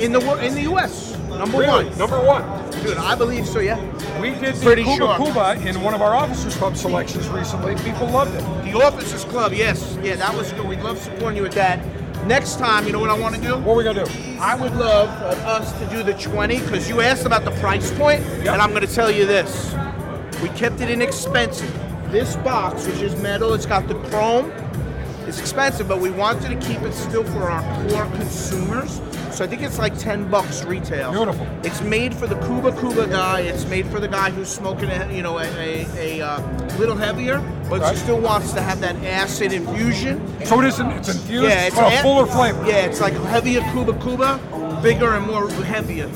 in 0.00 0.12
the 0.12 0.44
in 0.44 0.54
the 0.54 0.62
U.S. 0.62 1.16
Number 1.30 1.58
Really? 1.58 1.86
one. 1.86 1.98
Number 1.98 2.20
one. 2.20 2.70
Dude, 2.84 2.96
I 2.96 3.16
believe 3.16 3.44
so. 3.46 3.58
Yeah. 3.58 3.80
We 4.20 4.30
did 4.30 4.54
the 4.54 4.62
Pretty 4.64 4.84
Cuba 4.84 5.16
sure. 5.16 5.16
Cuba 5.16 5.68
in 5.68 5.80
one 5.82 5.94
of 5.94 6.00
our 6.02 6.14
Officers 6.14 6.54
Club 6.56 6.76
selections 6.76 7.26
recently. 7.28 7.74
People 7.76 8.06
loved 8.08 8.34
it. 8.36 8.72
The 8.72 8.80
Officers 8.80 9.24
Club, 9.24 9.52
yes, 9.52 9.98
yeah, 10.00 10.14
that 10.16 10.32
was 10.36 10.52
good. 10.52 10.66
We'd 10.68 10.80
love 10.82 10.98
supporting 10.98 11.38
you 11.38 11.42
with 11.42 11.54
that. 11.54 11.80
Next 12.26 12.58
time, 12.58 12.86
you 12.86 12.92
know 12.92 13.00
what 13.00 13.10
I 13.10 13.18
want 13.18 13.34
to 13.34 13.40
do? 13.40 13.54
What 13.58 13.74
are 13.74 13.76
we 13.76 13.84
gonna 13.84 14.06
do? 14.06 14.38
I 14.40 14.54
would 14.54 14.74
love 14.76 15.10
for 15.18 15.46
us 15.46 15.78
to 15.78 15.86
do 15.86 16.02
the 16.02 16.14
20 16.14 16.58
because 16.60 16.88
you 16.88 17.02
asked 17.02 17.26
about 17.26 17.44
the 17.44 17.50
price 17.60 17.92
point, 17.98 18.22
and 18.22 18.48
I'm 18.48 18.70
going 18.70 18.86
to 18.86 18.92
tell 18.92 19.10
you 19.10 19.26
this: 19.26 19.74
we 20.42 20.48
kept 20.50 20.80
it 20.80 20.88
inexpensive. 20.88 21.70
This 22.10 22.36
box, 22.36 22.86
which 22.86 23.02
is 23.02 23.14
metal, 23.20 23.52
it's 23.52 23.66
got 23.66 23.88
the 23.88 23.96
chrome. 24.08 24.50
It's 25.26 25.38
expensive, 25.38 25.86
but 25.86 26.00
we 26.00 26.08
wanted 26.10 26.48
to 26.48 26.66
keep 26.66 26.80
it 26.80 26.94
still 26.94 27.24
for 27.24 27.50
our 27.50 27.88
core 27.88 28.06
consumers. 28.16 29.00
So 29.34 29.44
I 29.44 29.48
think 29.48 29.62
it's 29.62 29.80
like 29.80 29.98
10 29.98 30.30
bucks 30.30 30.62
retail. 30.62 31.10
Beautiful. 31.10 31.44
It's 31.64 31.80
made 31.80 32.14
for 32.14 32.28
the 32.28 32.36
Cuba 32.46 32.70
Cuba 32.78 33.08
guy. 33.08 33.40
It's 33.40 33.66
made 33.66 33.84
for 33.88 33.98
the 33.98 34.06
guy 34.06 34.30
who's 34.30 34.48
smoking, 34.48 34.88
a, 34.90 35.12
you 35.12 35.22
know, 35.22 35.38
a, 35.40 35.44
a, 35.58 36.20
a 36.20 36.24
uh, 36.24 36.40
little 36.78 36.94
heavier, 36.94 37.40
but 37.68 37.80
Right. 37.80 37.96
still 37.96 38.20
wants 38.20 38.52
to 38.52 38.62
have 38.62 38.80
that 38.82 38.94
acid 39.04 39.52
infusion. 39.52 40.22
So 40.44 40.60
it 40.60 40.68
isn't. 40.68 40.88
It's 40.92 41.08
infused. 41.08 41.48
Yeah, 41.48 41.66
it's 41.66 41.76
a- 41.76 42.02
fuller 42.02 42.26
flavor. 42.26 42.64
Yeah, 42.64 42.86
it's 42.86 43.00
like 43.00 43.14
heavier 43.14 43.62
Cuba 43.72 43.94
Cuba, 44.00 44.38
bigger 44.80 45.14
and 45.14 45.26
more 45.26 45.50
heavier, 45.64 46.06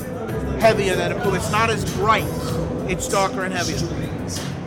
heavier 0.61 0.95
than 0.95 1.11
a 1.11 1.21
Cuba. 1.21 1.35
It's 1.35 1.51
not 1.51 1.69
as 1.69 1.83
bright. 1.95 2.23
It's 2.87 3.09
darker 3.09 3.43
and 3.43 3.53
heavier. 3.53 3.79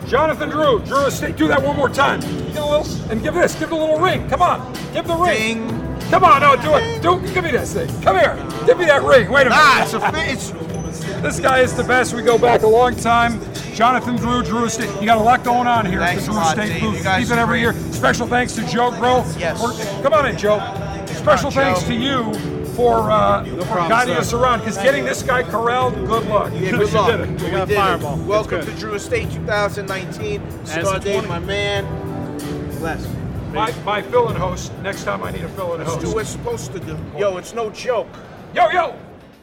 Jonathan 0.05 0.49
Drew, 0.49 0.79
Drew 0.85 1.05
Estate. 1.05 1.37
Do 1.37 1.47
that 1.47 1.63
one 1.63 1.75
more 1.75 1.89
time. 1.89 2.19
Give 2.19 2.57
a 2.57 2.77
little, 2.77 3.11
and 3.11 3.23
give 3.23 3.33
this. 3.33 3.55
Give 3.55 3.69
the 3.69 3.75
little 3.75 3.97
ring. 3.97 4.29
Come 4.29 4.43
on. 4.43 4.73
Give 4.93 5.07
the 5.07 5.15
ring. 5.15 5.82
Come 6.13 6.23
on. 6.25 6.41
No, 6.41 6.55
do 6.55 6.75
it. 6.75 7.01
Do. 7.01 7.19
Give 7.33 7.43
me 7.43 7.49
this 7.51 7.73
thing. 7.73 7.87
Come 8.03 8.17
here. 8.17 8.35
Give 8.67 8.77
me 8.77 8.85
that 8.85 9.01
ring. 9.01 9.31
Wait 9.31 9.47
a 9.47 9.49
minute. 9.49 9.53
Ah, 9.53 9.83
it's 9.83 9.93
a 9.93 9.99
fa- 9.99 10.11
it's 10.15 10.51
This 11.21 11.39
guy 11.39 11.59
is 11.59 11.73
the 11.73 11.83
best. 11.83 12.13
We 12.13 12.21
go 12.21 12.37
back 12.37 12.61
a 12.61 12.67
long 12.67 12.95
time. 12.95 13.41
Jonathan 13.73 14.15
Drew, 14.17 14.43
Drew 14.43 14.65
Estate. 14.65 14.89
You 15.01 15.07
got 15.07 15.17
a 15.17 15.23
lot 15.23 15.43
going 15.43 15.65
on 15.65 15.87
here 15.87 15.99
Thanks 15.99 16.21
at 16.23 16.25
the 16.27 16.31
Drew 16.33 16.39
lot, 16.41 16.57
Estate 16.59 16.73
Dave. 16.73 16.81
booth. 16.81 16.97
You 16.99 17.03
guys 17.03 17.23
Keep 17.29 17.37
it 17.37 17.41
every 17.41 17.61
great. 17.61 17.75
year. 17.75 17.91
Special 17.93 18.27
thanks 18.27 18.53
to 18.53 18.67
Joe 18.67 18.91
Bro. 18.91 19.25
Yes. 19.39 19.59
We're- 19.59 20.03
Come 20.03 20.13
on 20.13 20.27
in, 20.27 20.37
Joe. 20.37 20.59
special 21.15 21.49
Joe. 21.49 21.61
thanks 21.61 21.81
to 21.83 21.93
you 21.95 22.31
for, 22.75 23.09
uh, 23.09 23.43
for 23.45 23.65
problem, 23.65 23.89
guiding 23.89 24.13
sir. 24.15 24.19
us 24.21 24.33
around. 24.33 24.59
Because 24.59 24.77
getting 24.77 25.05
this 25.05 25.23
guy 25.23 25.41
corralled, 25.41 25.95
good 26.05 26.27
luck. 26.29 26.51
Yeah, 26.53 26.71
good 26.71 26.93
luck. 26.93 27.07
did 27.07 27.19
it. 27.21 27.29
We 27.29 27.37
did 27.49 27.69
it. 27.71 28.01
Welcome 28.27 28.63
to 28.65 28.71
Drew 28.73 28.93
Estate 28.93 29.31
2019. 29.31 30.41
Cigar 30.65 30.99
Dave, 30.99 31.27
my 31.27 31.39
man. 31.39 31.87
Bless. 32.79 33.07
My, 33.53 33.71
my 33.83 34.01
fill-in 34.01 34.35
host. 34.35 34.73
Next 34.79 35.03
time 35.03 35.21
I 35.21 35.29
need 35.29 35.43
a 35.43 35.49
fill-in 35.49 35.79
Let's 35.79 35.93
host. 35.93 36.05
do 36.05 36.15
what's 36.15 36.29
supposed 36.29 36.73
to 36.73 36.79
do. 36.79 36.97
Yo, 37.15 37.37
it's 37.37 37.53
no 37.53 37.69
joke. 37.69 38.07
Yo, 38.55 38.67
yo! 38.69 38.95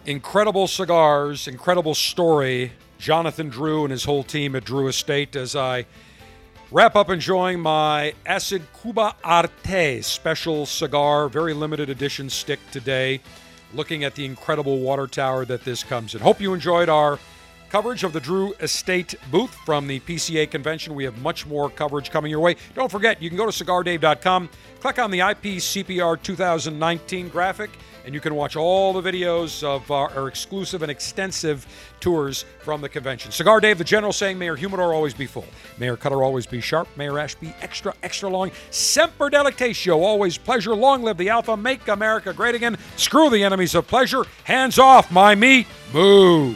Incredible 0.05 0.67
cigars, 0.67 1.47
incredible 1.47 1.95
story. 1.95 2.73
Jonathan 2.99 3.49
Drew 3.49 3.85
and 3.85 3.93
his 3.93 4.05
whole 4.05 4.25
team 4.25 4.57
at 4.57 4.65
Drew 4.65 4.89
Estate 4.89 5.37
as 5.37 5.55
I 5.55 5.87
wrap 6.73 6.97
up 6.97 7.09
enjoying 7.09 7.61
my 7.61 8.13
Acid 8.27 8.63
Cuba 8.83 9.15
Arte 9.23 10.03
special 10.03 10.67
cigar, 10.67 11.29
very 11.29 11.55
limited 11.55 11.89
edition 11.89 12.29
stick 12.29 12.59
today, 12.73 13.21
looking 13.75 14.03
at 14.03 14.17
the 14.17 14.25
incredible 14.25 14.81
water 14.81 15.07
tower 15.07 15.45
that 15.45 15.65
this 15.65 15.85
comes 15.85 16.17
in. 16.17 16.21
Hope 16.21 16.41
you 16.41 16.53
enjoyed 16.53 16.89
our 16.89 17.21
coverage 17.71 18.05
of 18.05 18.13
the 18.13 18.21
Drew 18.21 18.53
Estate 18.55 19.15
booth 19.31 19.55
from 19.65 19.87
the 19.87 20.01
PCA 20.01 20.51
convention. 20.51 20.95
We 20.95 21.05
have 21.05 21.17
much 21.23 21.47
more 21.47 21.71
coverage 21.71 22.11
coming 22.11 22.31
your 22.31 22.41
way. 22.41 22.57
Don't 22.75 22.91
forget, 22.91 23.23
you 23.23 23.31
can 23.31 23.39
go 23.39 23.49
to 23.49 23.65
cigardave.com, 23.65 24.49
click 24.81 24.99
on 24.99 25.11
the 25.11 25.21
IPCPR 25.21 26.21
2019 26.23 27.29
graphic, 27.29 27.71
and 28.05 28.15
you 28.15 28.21
can 28.21 28.35
watch 28.35 28.57
all 28.57 28.93
the 28.93 29.03
videos 29.03 29.63
of 29.63 29.91
our, 29.91 30.11
our 30.17 30.27
exclusive 30.27 30.83
and 30.83 30.91
extensive 30.91 31.67
tours 32.01 32.45
from 32.61 32.81
the 32.81 32.89
convention. 32.89 33.31
Cigar 33.31 33.61
Dave, 33.61 33.79
the 33.79 33.85
general 33.85 34.13
saying, 34.13 34.39
Mayor 34.39 34.57
Humidor 34.57 34.93
always 34.93 35.15
be 35.15 35.27
full. 35.27 35.45
Mayor 35.79 35.97
Cutter 35.97 36.23
always 36.23 36.47
be 36.47 36.61
sharp. 36.61 36.89
Mayor 36.97 37.19
Ash 37.19 37.35
be 37.35 37.55
extra, 37.61 37.95
extra 38.03 38.29
long. 38.29 38.51
Semper 38.71 39.31
Delectatio, 39.31 39.97
always 39.97 40.39
pleasure. 40.39 40.75
Long 40.75 41.03
live 41.03 41.19
the 41.19 41.29
Alpha. 41.29 41.57
Make 41.57 41.87
America 41.89 42.33
great 42.33 42.55
again. 42.55 42.79
Screw 42.97 43.31
the 43.31 43.45
enemies 43.45 43.75
of 43.75 43.87
pleasure. 43.87 44.25
Hands 44.45 44.77
off 44.79 45.13
my 45.13 45.35
meat. 45.35 45.67
Moo. 45.93 46.55